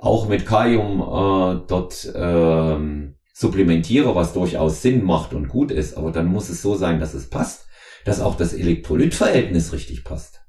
auch 0.00 0.26
mit 0.26 0.46
Kalium 0.46 1.00
äh, 1.00 1.66
dort 1.68 2.12
ähm, 2.14 3.16
supplementiere, 3.34 4.14
was 4.14 4.32
durchaus 4.32 4.82
Sinn 4.82 5.04
macht 5.04 5.34
und 5.34 5.48
gut 5.48 5.70
ist, 5.70 5.96
aber 5.96 6.12
dann 6.12 6.26
muss 6.26 6.48
es 6.48 6.62
so 6.62 6.76
sein, 6.76 6.98
dass 6.98 7.14
es 7.14 7.28
passt 7.28 7.66
dass 8.04 8.20
auch 8.20 8.36
das 8.36 8.52
Elektrolytverhältnis 8.52 9.72
richtig 9.72 10.04
passt. 10.04 10.42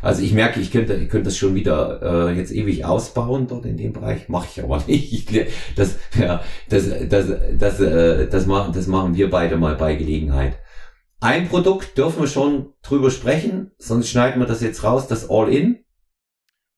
Also 0.00 0.22
ich 0.22 0.32
merke, 0.32 0.60
ich 0.60 0.70
könnte, 0.70 0.94
ich 0.94 1.10
könnte 1.10 1.26
das 1.26 1.36
schon 1.36 1.54
wieder 1.54 2.30
äh, 2.30 2.36
jetzt 2.36 2.52
ewig 2.52 2.86
ausbauen 2.86 3.46
dort 3.48 3.66
in 3.66 3.76
dem 3.76 3.92
Bereich, 3.92 4.30
mache 4.30 4.48
ich 4.50 4.62
aber 4.62 4.82
nicht. 4.86 5.12
Ich, 5.12 5.52
das, 5.76 5.98
ja, 6.18 6.42
das, 6.70 6.88
das, 7.08 7.26
das, 7.58 7.80
äh, 7.80 8.28
das, 8.28 8.46
machen, 8.46 8.72
das 8.72 8.86
machen 8.86 9.14
wir 9.14 9.28
beide 9.28 9.58
mal 9.58 9.74
bei 9.76 9.94
Gelegenheit. 9.94 10.58
Ein 11.20 11.48
Produkt 11.48 11.98
dürfen 11.98 12.22
wir 12.22 12.28
schon 12.28 12.72
drüber 12.82 13.10
sprechen, 13.10 13.70
sonst 13.78 14.08
schneiden 14.08 14.40
wir 14.40 14.46
das 14.46 14.62
jetzt 14.62 14.82
raus, 14.82 15.06
das 15.06 15.28
All-In. 15.28 15.84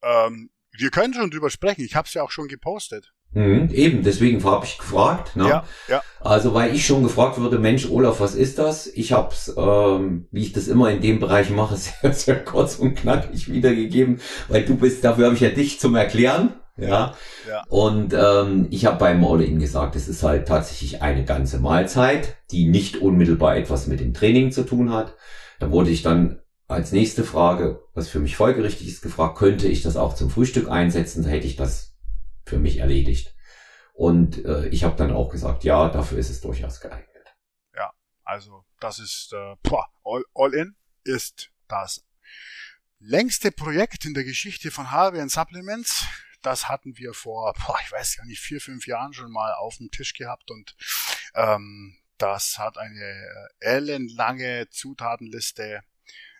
Ähm, 0.02 0.50
wir 0.72 0.90
können 0.90 1.14
schon 1.14 1.30
drüber 1.30 1.50
sprechen. 1.50 1.82
Ich 1.82 1.94
habe 1.94 2.06
es 2.06 2.14
ja 2.14 2.22
auch 2.24 2.32
schon 2.32 2.48
gepostet. 2.48 3.13
Mhm, 3.34 3.68
eben, 3.72 4.02
deswegen 4.04 4.42
habe 4.44 4.64
ich 4.64 4.78
gefragt. 4.78 5.34
Ne? 5.34 5.48
Ja, 5.48 5.64
ja. 5.88 6.02
Also 6.20 6.54
weil 6.54 6.74
ich 6.74 6.86
schon 6.86 7.02
gefragt 7.02 7.38
wurde, 7.40 7.58
Mensch, 7.58 7.90
Olaf, 7.90 8.20
was 8.20 8.34
ist 8.36 8.58
das? 8.58 8.86
Ich 8.86 9.12
habe 9.12 9.32
es, 9.32 9.52
ähm, 9.56 10.26
wie 10.30 10.42
ich 10.42 10.52
das 10.52 10.68
immer 10.68 10.90
in 10.90 11.02
dem 11.02 11.18
Bereich 11.18 11.50
mache, 11.50 11.76
sehr, 12.02 12.12
sehr 12.12 12.44
kurz 12.44 12.76
und 12.76 12.94
knackig 12.94 13.52
wiedergegeben, 13.52 14.20
weil 14.48 14.64
du 14.64 14.76
bist, 14.76 15.04
dafür 15.04 15.26
habe 15.26 15.34
ich 15.34 15.40
ja 15.40 15.50
dich 15.50 15.80
zum 15.80 15.96
Erklären. 15.96 16.54
Ja. 16.76 17.14
ja. 17.48 17.62
Und 17.68 18.14
ähm, 18.14 18.66
ich 18.70 18.86
habe 18.86 18.98
beim 18.98 19.24
All-In 19.24 19.60
gesagt, 19.60 19.94
es 19.94 20.08
ist 20.08 20.24
halt 20.24 20.48
tatsächlich 20.48 21.02
eine 21.02 21.24
ganze 21.24 21.58
Mahlzeit, 21.58 22.36
die 22.50 22.66
nicht 22.66 22.96
unmittelbar 22.96 23.56
etwas 23.56 23.86
mit 23.86 24.00
dem 24.00 24.12
Training 24.12 24.50
zu 24.50 24.64
tun 24.64 24.92
hat. 24.92 25.14
Da 25.60 25.70
wurde 25.70 25.90
ich 25.90 26.02
dann 26.02 26.40
als 26.66 26.92
nächste 26.92 27.22
Frage, 27.22 27.80
was 27.94 28.08
für 28.08 28.18
mich 28.18 28.36
folgerichtig 28.36 28.88
ist, 28.88 29.02
gefragt, 29.02 29.38
könnte 29.38 29.68
ich 29.68 29.82
das 29.82 29.96
auch 29.96 30.14
zum 30.14 30.30
Frühstück 30.30 30.68
einsetzen? 30.68 31.22
Da 31.22 31.30
hätte 31.30 31.46
ich 31.46 31.56
das 31.56 31.93
für 32.44 32.58
mich 32.58 32.78
erledigt. 32.78 33.34
Und 33.92 34.44
äh, 34.44 34.68
ich 34.68 34.84
habe 34.84 34.96
dann 34.96 35.12
auch 35.12 35.30
gesagt, 35.30 35.64
ja, 35.64 35.88
dafür 35.88 36.18
ist 36.18 36.30
es 36.30 36.40
durchaus 36.40 36.80
geeignet. 36.80 37.36
Ja, 37.74 37.92
also 38.24 38.64
das 38.80 38.98
ist 38.98 39.32
äh, 39.32 39.56
boah, 39.62 39.88
All, 40.04 40.24
All 40.34 40.52
In 40.54 40.76
ist 41.04 41.50
das 41.68 42.04
längste 42.98 43.52
Projekt 43.52 44.04
in 44.04 44.14
der 44.14 44.24
Geschichte 44.24 44.70
von 44.70 44.90
Harvey 44.90 45.26
Supplements. 45.28 46.06
Das 46.42 46.68
hatten 46.68 46.98
wir 46.98 47.14
vor, 47.14 47.54
boah, 47.66 47.78
ich 47.82 47.92
weiß 47.92 48.16
ja 48.16 48.24
nicht, 48.24 48.40
vier, 48.40 48.60
fünf 48.60 48.86
Jahren 48.86 49.12
schon 49.12 49.30
mal 49.30 49.54
auf 49.54 49.76
dem 49.76 49.90
Tisch 49.90 50.14
gehabt 50.14 50.50
und 50.50 50.74
ähm, 51.34 51.96
das 52.18 52.58
hat 52.58 52.78
eine 52.78 53.00
äh, 53.00 53.48
ellenlange 53.60 54.68
Zutatenliste. 54.70 55.82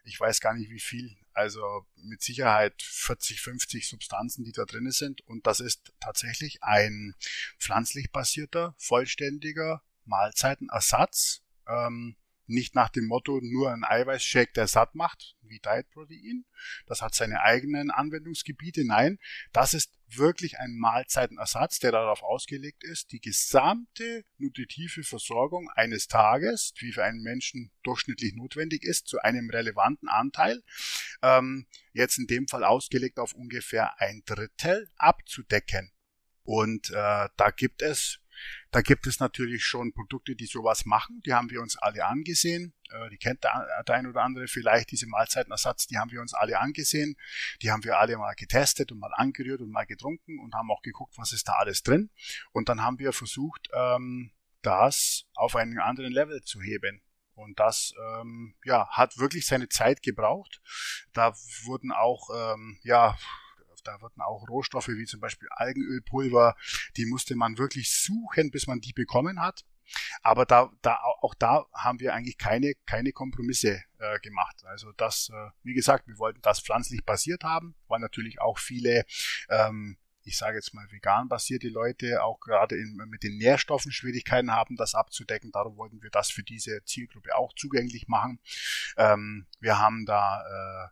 Ich 0.04 0.18
weiß 0.18 0.40
gar 0.40 0.54
nicht 0.54 0.70
wie 0.70 0.80
viel. 0.80 1.16
Also 1.34 1.86
mit 1.96 2.22
Sicherheit 2.22 2.80
40, 2.80 3.40
50 3.40 3.88
Substanzen, 3.88 4.44
die 4.44 4.52
da 4.52 4.64
drin 4.64 4.90
sind. 4.90 5.20
Und 5.22 5.46
das 5.46 5.60
ist 5.60 5.92
tatsächlich 6.00 6.62
ein 6.62 7.14
pflanzlich 7.58 8.10
basierter, 8.12 8.74
vollständiger 8.78 9.82
Mahlzeitenersatz. 10.04 11.42
Ähm, 11.66 12.16
nicht 12.46 12.74
nach 12.74 12.88
dem 12.88 13.06
Motto 13.06 13.40
nur 13.42 13.72
ein 13.72 13.84
Eiweißshake, 13.84 14.52
der 14.52 14.66
satt 14.66 14.94
macht, 14.94 15.36
wie 15.42 15.60
Diet 15.60 15.90
Protein. 15.90 16.44
Das 16.86 17.02
hat 17.02 17.14
seine 17.14 17.42
eigenen 17.42 17.90
Anwendungsgebiete. 17.90 18.84
Nein, 18.86 19.18
das 19.52 19.74
ist 19.74 19.92
wirklich 20.08 20.58
ein 20.58 20.76
Mahlzeitenersatz, 20.76 21.78
der 21.78 21.92
darauf 21.92 22.22
ausgelegt 22.22 22.84
ist, 22.84 23.12
die 23.12 23.20
gesamte 23.20 24.24
nutritive 24.38 25.02
Versorgung 25.02 25.70
eines 25.74 26.06
Tages, 26.06 26.74
wie 26.78 26.92
für 26.92 27.04
einen 27.04 27.22
Menschen 27.22 27.72
durchschnittlich 27.82 28.34
notwendig 28.34 28.84
ist, 28.84 29.08
zu 29.08 29.20
einem 29.20 29.50
relevanten 29.50 30.08
Anteil, 30.08 30.62
ähm, 31.22 31.66
jetzt 31.92 32.18
in 32.18 32.26
dem 32.26 32.48
Fall 32.48 32.64
ausgelegt 32.64 33.18
auf 33.18 33.32
ungefähr 33.32 34.00
ein 34.00 34.22
Drittel 34.26 34.88
abzudecken. 34.96 35.90
Und 36.42 36.90
äh, 36.90 37.28
da 37.36 37.50
gibt 37.56 37.80
es 37.80 38.20
da 38.70 38.80
gibt 38.82 39.06
es 39.06 39.20
natürlich 39.20 39.64
schon 39.64 39.92
Produkte, 39.92 40.34
die 40.36 40.46
sowas 40.46 40.84
machen. 40.84 41.20
Die 41.26 41.32
haben 41.32 41.50
wir 41.50 41.60
uns 41.60 41.76
alle 41.76 42.04
angesehen. 42.06 42.74
Äh, 42.90 43.10
die 43.10 43.16
kennt 43.16 43.44
der, 43.44 43.84
ein 43.88 44.06
oder 44.06 44.22
andere 44.22 44.48
vielleicht, 44.48 44.90
diese 44.90 45.06
Mahlzeitenersatz, 45.06 45.86
die 45.86 45.98
haben 45.98 46.10
wir 46.10 46.20
uns 46.20 46.34
alle 46.34 46.58
angesehen. 46.58 47.16
Die 47.62 47.70
haben 47.70 47.84
wir 47.84 47.98
alle 47.98 48.16
mal 48.16 48.34
getestet 48.34 48.92
und 48.92 48.98
mal 48.98 49.12
angerührt 49.14 49.60
und 49.60 49.70
mal 49.70 49.86
getrunken 49.86 50.38
und 50.40 50.54
haben 50.54 50.70
auch 50.70 50.82
geguckt, 50.82 51.14
was 51.16 51.32
ist 51.32 51.48
da 51.48 51.54
alles 51.54 51.82
drin. 51.82 52.10
Und 52.52 52.68
dann 52.68 52.82
haben 52.82 52.98
wir 52.98 53.12
versucht, 53.12 53.68
ähm, 53.72 54.32
das 54.62 55.26
auf 55.34 55.56
einen 55.56 55.78
anderen 55.78 56.12
Level 56.12 56.42
zu 56.42 56.60
heben. 56.60 57.02
Und 57.34 57.58
das 57.58 57.92
ähm, 57.98 58.54
ja, 58.64 58.88
hat 58.90 59.18
wirklich 59.18 59.46
seine 59.46 59.68
Zeit 59.68 60.02
gebraucht. 60.02 60.60
Da 61.12 61.34
wurden 61.64 61.92
auch 61.92 62.28
ähm, 62.32 62.78
ja, 62.82 63.16
Da 63.84 64.00
wurden 64.00 64.20
auch 64.20 64.48
Rohstoffe 64.48 64.88
wie 64.88 65.04
zum 65.04 65.20
Beispiel 65.20 65.48
Algenölpulver, 65.50 66.56
die 66.96 67.06
musste 67.06 67.36
man 67.36 67.58
wirklich 67.58 67.92
suchen, 67.92 68.50
bis 68.50 68.66
man 68.66 68.80
die 68.80 68.92
bekommen 68.92 69.40
hat. 69.40 69.64
Aber 70.22 70.46
da, 70.46 70.72
da, 70.82 70.98
auch 71.20 71.34
da 71.34 71.66
haben 71.74 72.00
wir 72.00 72.14
eigentlich 72.14 72.38
keine, 72.38 72.72
keine 72.86 73.12
Kompromisse 73.12 73.82
äh, 73.98 74.18
gemacht. 74.20 74.64
Also 74.64 74.92
das, 74.92 75.30
äh, 75.30 75.50
wie 75.62 75.74
gesagt, 75.74 76.06
wir 76.08 76.18
wollten 76.18 76.40
das 76.42 76.60
pflanzlich 76.60 77.04
basiert 77.04 77.44
haben, 77.44 77.74
weil 77.88 78.00
natürlich 78.00 78.40
auch 78.40 78.58
viele 78.58 79.04
ähm, 79.50 79.98
ich 80.24 80.38
sage 80.38 80.56
jetzt 80.56 80.74
mal 80.74 80.90
vegan 80.90 81.28
basierte 81.28 81.68
Leute 81.68 82.22
auch 82.22 82.40
gerade 82.40 82.76
in, 82.76 82.96
mit 83.08 83.22
den 83.22 83.36
Nährstoffen 83.36 83.92
Schwierigkeiten 83.92 84.50
haben, 84.50 84.76
das 84.76 84.94
abzudecken. 84.94 85.52
Darum 85.52 85.76
wollten 85.76 86.02
wir 86.02 86.10
das 86.10 86.30
für 86.30 86.42
diese 86.42 86.82
Zielgruppe 86.84 87.36
auch 87.36 87.52
zugänglich 87.54 88.08
machen. 88.08 88.40
Ähm, 88.96 89.46
wir 89.60 89.78
haben 89.78 90.06
da 90.06 90.42
äh, 90.42 90.88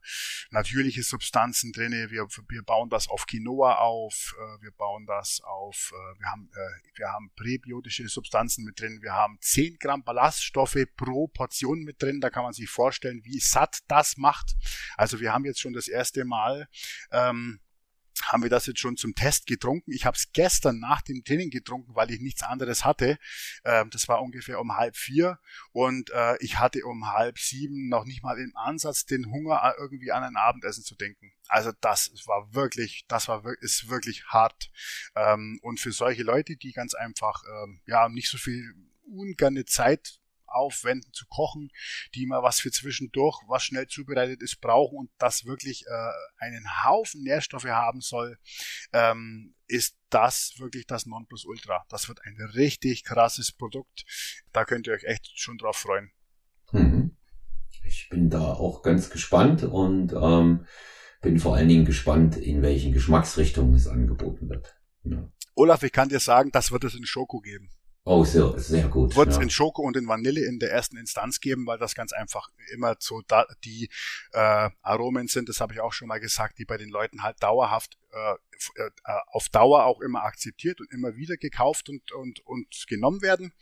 natürliche 0.51 1.03
Substanzen 1.03 1.73
drin. 1.73 1.93
Wir, 2.11 2.27
wir 2.49 2.63
bauen 2.63 2.91
das 2.91 3.09
auf 3.09 3.27
Quinoa 3.27 3.77
auf. 3.77 4.35
Äh, 4.39 4.63
wir 4.63 4.73
bauen 4.73 5.07
das 5.07 5.41
auf. 5.43 5.93
Äh, 5.93 6.21
wir 6.21 6.31
haben 6.31 6.51
äh, 6.55 6.99
wir 6.99 7.09
haben 7.09 7.31
präbiotische 7.35 8.09
Substanzen 8.09 8.65
mit 8.65 8.81
drin. 8.81 9.01
Wir 9.03 9.13
haben 9.13 9.39
10 9.41 9.79
Gramm 9.79 10.05
Ballaststoffe 10.05 10.85
pro 10.97 11.29
Portion 11.29 11.83
mit 11.83 12.03
drin. 12.03 12.21
Da 12.21 12.31
kann 12.31 12.45
man 12.45 12.53
sich 12.53 12.69
vorstellen, 12.69 13.25
wie 13.25 13.41
satt 13.41 13.79
das 13.89 14.17
macht. 14.17 14.55
Also 14.97 15.21
wir 15.21 15.33
haben 15.33 15.45
jetzt 15.45 15.61
schon 15.61 15.73
das 15.73 15.89
erste 15.89 16.25
Mal 16.25 16.69
ähm, 17.11 17.61
haben 18.23 18.43
wir 18.43 18.51
das 18.51 18.67
jetzt 18.67 18.81
schon 18.81 18.97
zum 18.97 19.15
Test 19.15 19.47
getrunken. 19.47 19.93
Ich 19.93 20.07
habe 20.07 20.17
es 20.17 20.33
gestern 20.33 20.79
nach 20.79 21.03
dem 21.03 21.25
Training 21.25 21.51
getrunken, 21.51 21.95
weil 21.95 22.11
ich 22.11 22.21
nichts 22.21 22.43
anderes 22.43 22.85
hatte. 22.85 23.19
Ähm, 23.65 23.91
das 23.91 24.09
war 24.09 24.23
ungefähr 24.23 24.61
um 24.61 24.77
halb 24.77 24.97
vier 24.97 25.39
und 25.73 26.11
äh, 26.11 26.37
ich 26.41 26.59
hatte 26.59 26.85
um 26.85 27.13
halb 27.13 27.39
sieben 27.39 27.89
noch 27.89 28.05
nicht 28.05 28.23
mal 28.23 28.39
im 28.39 28.57
Ansatz 28.57 29.05
den 29.05 29.31
Hunger 29.31 29.75
irgendwie 29.79 30.13
an 30.13 30.23
ein 30.23 30.37
Abendessen 30.37 30.85
zu 30.85 30.95
denken. 30.95 31.33
Also 31.49 31.73
das 31.81 32.13
war 32.27 32.55
wirklich, 32.55 33.05
das 33.09 33.29
war 33.29 33.45
ist 33.61 33.89
wirklich 33.89 34.25
hart. 34.27 34.71
Ähm, 35.15 35.59
und 35.63 35.81
für 35.81 35.93
solche 35.93 36.23
Leute, 36.23 36.57
die 36.57 36.73
ganz 36.73 36.95
einfach 36.95 37.43
ähm, 37.45 37.81
ja 37.87 38.09
nicht 38.09 38.31
so 38.31 38.39
viel 38.39 38.75
ungerne 39.05 39.65
Zeit 39.65 40.22
aufwenden 40.55 41.13
zu 41.13 41.27
kochen, 41.27 41.71
die 42.15 42.27
mal 42.27 42.43
was 42.43 42.61
für 42.61 42.71
zwischendurch, 42.71 43.41
was 43.49 43.65
schnell 43.65 43.87
zubereitet 43.87 44.43
ist, 44.43 44.61
brauchen 44.61 44.99
und 44.99 45.11
das 45.19 45.45
wirklich 45.45 45.85
äh, 45.87 46.45
einen 46.45 46.85
Haufen 46.85 47.23
Nährstoffe 47.23 47.65
haben 47.65 48.01
soll, 48.01 48.39
ähm, 48.93 49.55
ist 49.67 49.97
das 50.11 50.55
wirklich 50.59 50.87
das 50.87 51.07
Nonplusultra. 51.07 51.85
Das 51.89 52.09
wird 52.09 52.21
ein 52.25 52.37
richtig 52.55 53.05
krasses 53.05 53.53
Produkt. 53.53 54.05
Da 54.53 54.65
könnt 54.65 54.87
ihr 54.87 54.93
euch 54.93 55.05
echt 55.05 55.31
schon 55.35 55.59
drauf 55.59 55.77
freuen. 55.77 56.11
Mhm. 56.73 57.17
Ich 57.85 58.09
bin 58.11 58.31
da 58.31 58.53
auch 58.53 58.83
ganz 58.83 59.11
gespannt 59.11 59.65
und 59.65 60.13
ähm, 60.13 60.67
bin 61.21 61.39
vor 61.39 61.57
allen 61.57 61.69
Dingen 61.69 61.85
gespannt, 61.85 62.37
in 62.37 62.63
welchen 62.63 62.93
Geschmacksrichtungen 62.93 63.75
es 63.75 63.87
angeboten 63.87 64.49
wird. 64.49 64.77
Ja. 65.05 65.31
Olaf, 65.55 65.83
ich 65.83 65.93
kann 65.93 66.09
dir 66.09 66.21
sagen, 66.21 66.51
das 66.53 66.73
wird 66.73 66.85
es 66.85 66.95
in 66.95 67.05
Schoko 67.05 67.41
geben. 67.41 67.71
Oh, 68.05 68.25
sehr, 68.25 68.59
sehr 68.59 68.89
gut. 68.89 69.15
Wird 69.15 69.29
es 69.29 69.37
ja. 69.37 69.43
in 69.43 69.51
Schoko 69.51 69.83
und 69.83 69.97
in 69.97 70.09
Vanille 70.09 70.45
in 70.45 70.59
der 70.59 70.73
ersten 70.73 70.97
Instanz 70.97 71.39
geben, 71.39 71.67
weil 71.67 71.79
das 71.79 71.95
ganz 71.95 72.13
einfach 72.13 72.51
immer 72.73 72.97
so 72.99 73.23
da, 73.29 73.47
die 73.65 73.89
äh, 74.33 74.71
Aromen 74.83 75.29
sind, 75.29 75.49
das 75.49 75.61
habe 75.61 75.75
ich 75.75 75.81
auch 75.81 75.93
schon 75.93 76.09
mal 76.09 76.19
gesagt, 76.19 76.59
die 76.59 76.65
bei 76.65 76.77
den 76.77 76.89
Leuten 76.89 77.23
halt 77.23 77.41
dauerhaft 77.41 77.99
äh, 78.11 78.33
äh, 78.85 78.91
auf 79.29 79.49
Dauer 79.51 79.85
auch 79.85 80.01
immer 80.01 80.25
akzeptiert 80.25 80.81
und 80.81 80.93
immer 80.93 81.15
wieder 81.15 81.37
gekauft 81.37 81.89
und, 81.89 82.11
und, 82.11 82.45
und 82.45 82.87
genommen 82.89 83.23
werden. 83.23 83.53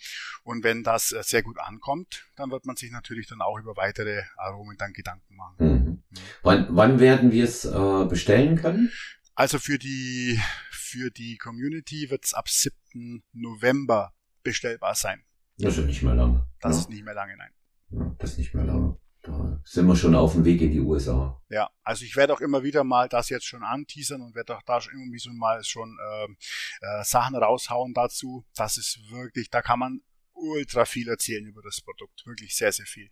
Und 0.42 0.64
wenn 0.64 0.84
das 0.84 1.12
äh, 1.12 1.22
sehr 1.22 1.42
gut 1.42 1.58
ankommt, 1.58 2.24
dann 2.36 2.50
wird 2.50 2.64
man 2.64 2.76
sich 2.76 2.90
natürlich 2.90 3.26
dann 3.26 3.42
auch 3.42 3.58
über 3.58 3.76
weitere 3.76 4.22
Aromen 4.36 4.76
dann 4.78 4.94
Gedanken 4.94 5.36
machen. 5.36 5.56
Mhm. 5.58 5.66
Mhm. 5.66 6.02
Wann, 6.42 6.66
wann 6.70 6.98
werden 6.98 7.30
wir 7.30 7.44
es 7.44 7.66
äh, 7.66 8.04
bestellen 8.08 8.56
können? 8.56 8.90
Also 9.34 9.58
für 9.58 9.78
die, 9.78 10.40
für 10.70 11.10
die 11.10 11.36
Community 11.36 12.10
wird 12.10 12.24
es 12.24 12.34
ab 12.34 12.48
7. 12.48 13.22
November 13.32 14.14
bestellbar 14.42 14.94
sein. 14.94 15.22
Das 15.58 15.76
ist 15.76 15.86
nicht 15.86 16.02
mehr 16.02 16.14
lange. 16.14 16.46
Das 16.60 16.76
ja. 16.76 16.80
ist 16.80 16.90
nicht 16.90 17.04
mehr 17.04 17.14
lange, 17.14 17.36
nein. 17.36 17.50
Ja, 17.90 18.16
das 18.18 18.32
ist 18.32 18.38
nicht 18.38 18.54
mehr 18.54 18.64
lange. 18.64 18.96
Da 19.22 19.60
sind 19.64 19.86
wir 19.86 19.96
schon 19.96 20.14
auf 20.14 20.32
dem 20.32 20.46
Weg 20.46 20.62
in 20.62 20.70
die 20.70 20.80
USA. 20.80 21.42
Ja, 21.50 21.68
also 21.82 22.04
ich 22.06 22.16
werde 22.16 22.32
auch 22.32 22.40
immer 22.40 22.62
wieder 22.62 22.84
mal 22.84 23.08
das 23.08 23.28
jetzt 23.28 23.44
schon 23.44 23.62
anteasern 23.62 24.22
und 24.22 24.34
werde 24.34 24.56
auch 24.56 24.62
da 24.62 24.80
schon 24.80 24.94
irgendwie 24.94 25.18
so 25.18 25.30
mal 25.32 25.62
schon 25.62 25.94
ähm, 26.12 26.36
äh, 26.80 27.04
Sachen 27.04 27.36
raushauen 27.36 27.92
dazu. 27.92 28.46
Das 28.54 28.78
ist 28.78 28.98
wirklich, 29.10 29.50
da 29.50 29.60
kann 29.60 29.78
man 29.78 30.00
ultra 30.32 30.86
viel 30.86 31.08
erzählen 31.08 31.44
über 31.46 31.60
das 31.62 31.82
Produkt. 31.82 32.26
Wirklich 32.26 32.56
sehr, 32.56 32.72
sehr 32.72 32.86
viel. 32.86 33.10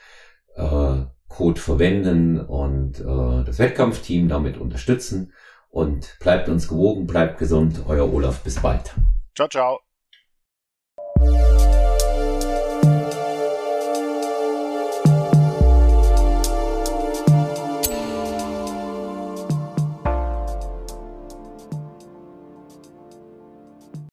äh, 0.56 1.02
Code 1.28 1.60
verwenden 1.60 2.40
und 2.40 3.00
äh, 3.00 3.44
das 3.44 3.58
Wettkampfteam 3.58 4.28
damit 4.28 4.58
unterstützen. 4.58 5.32
Und 5.74 6.16
bleibt 6.20 6.48
uns 6.48 6.68
gewogen, 6.68 7.04
bleibt 7.04 7.36
gesund, 7.36 7.82
euer 7.88 8.12
Olaf, 8.12 8.44
bis 8.44 8.60
bald. 8.62 8.94
Ciao, 9.34 9.48
ciao. 9.48 9.83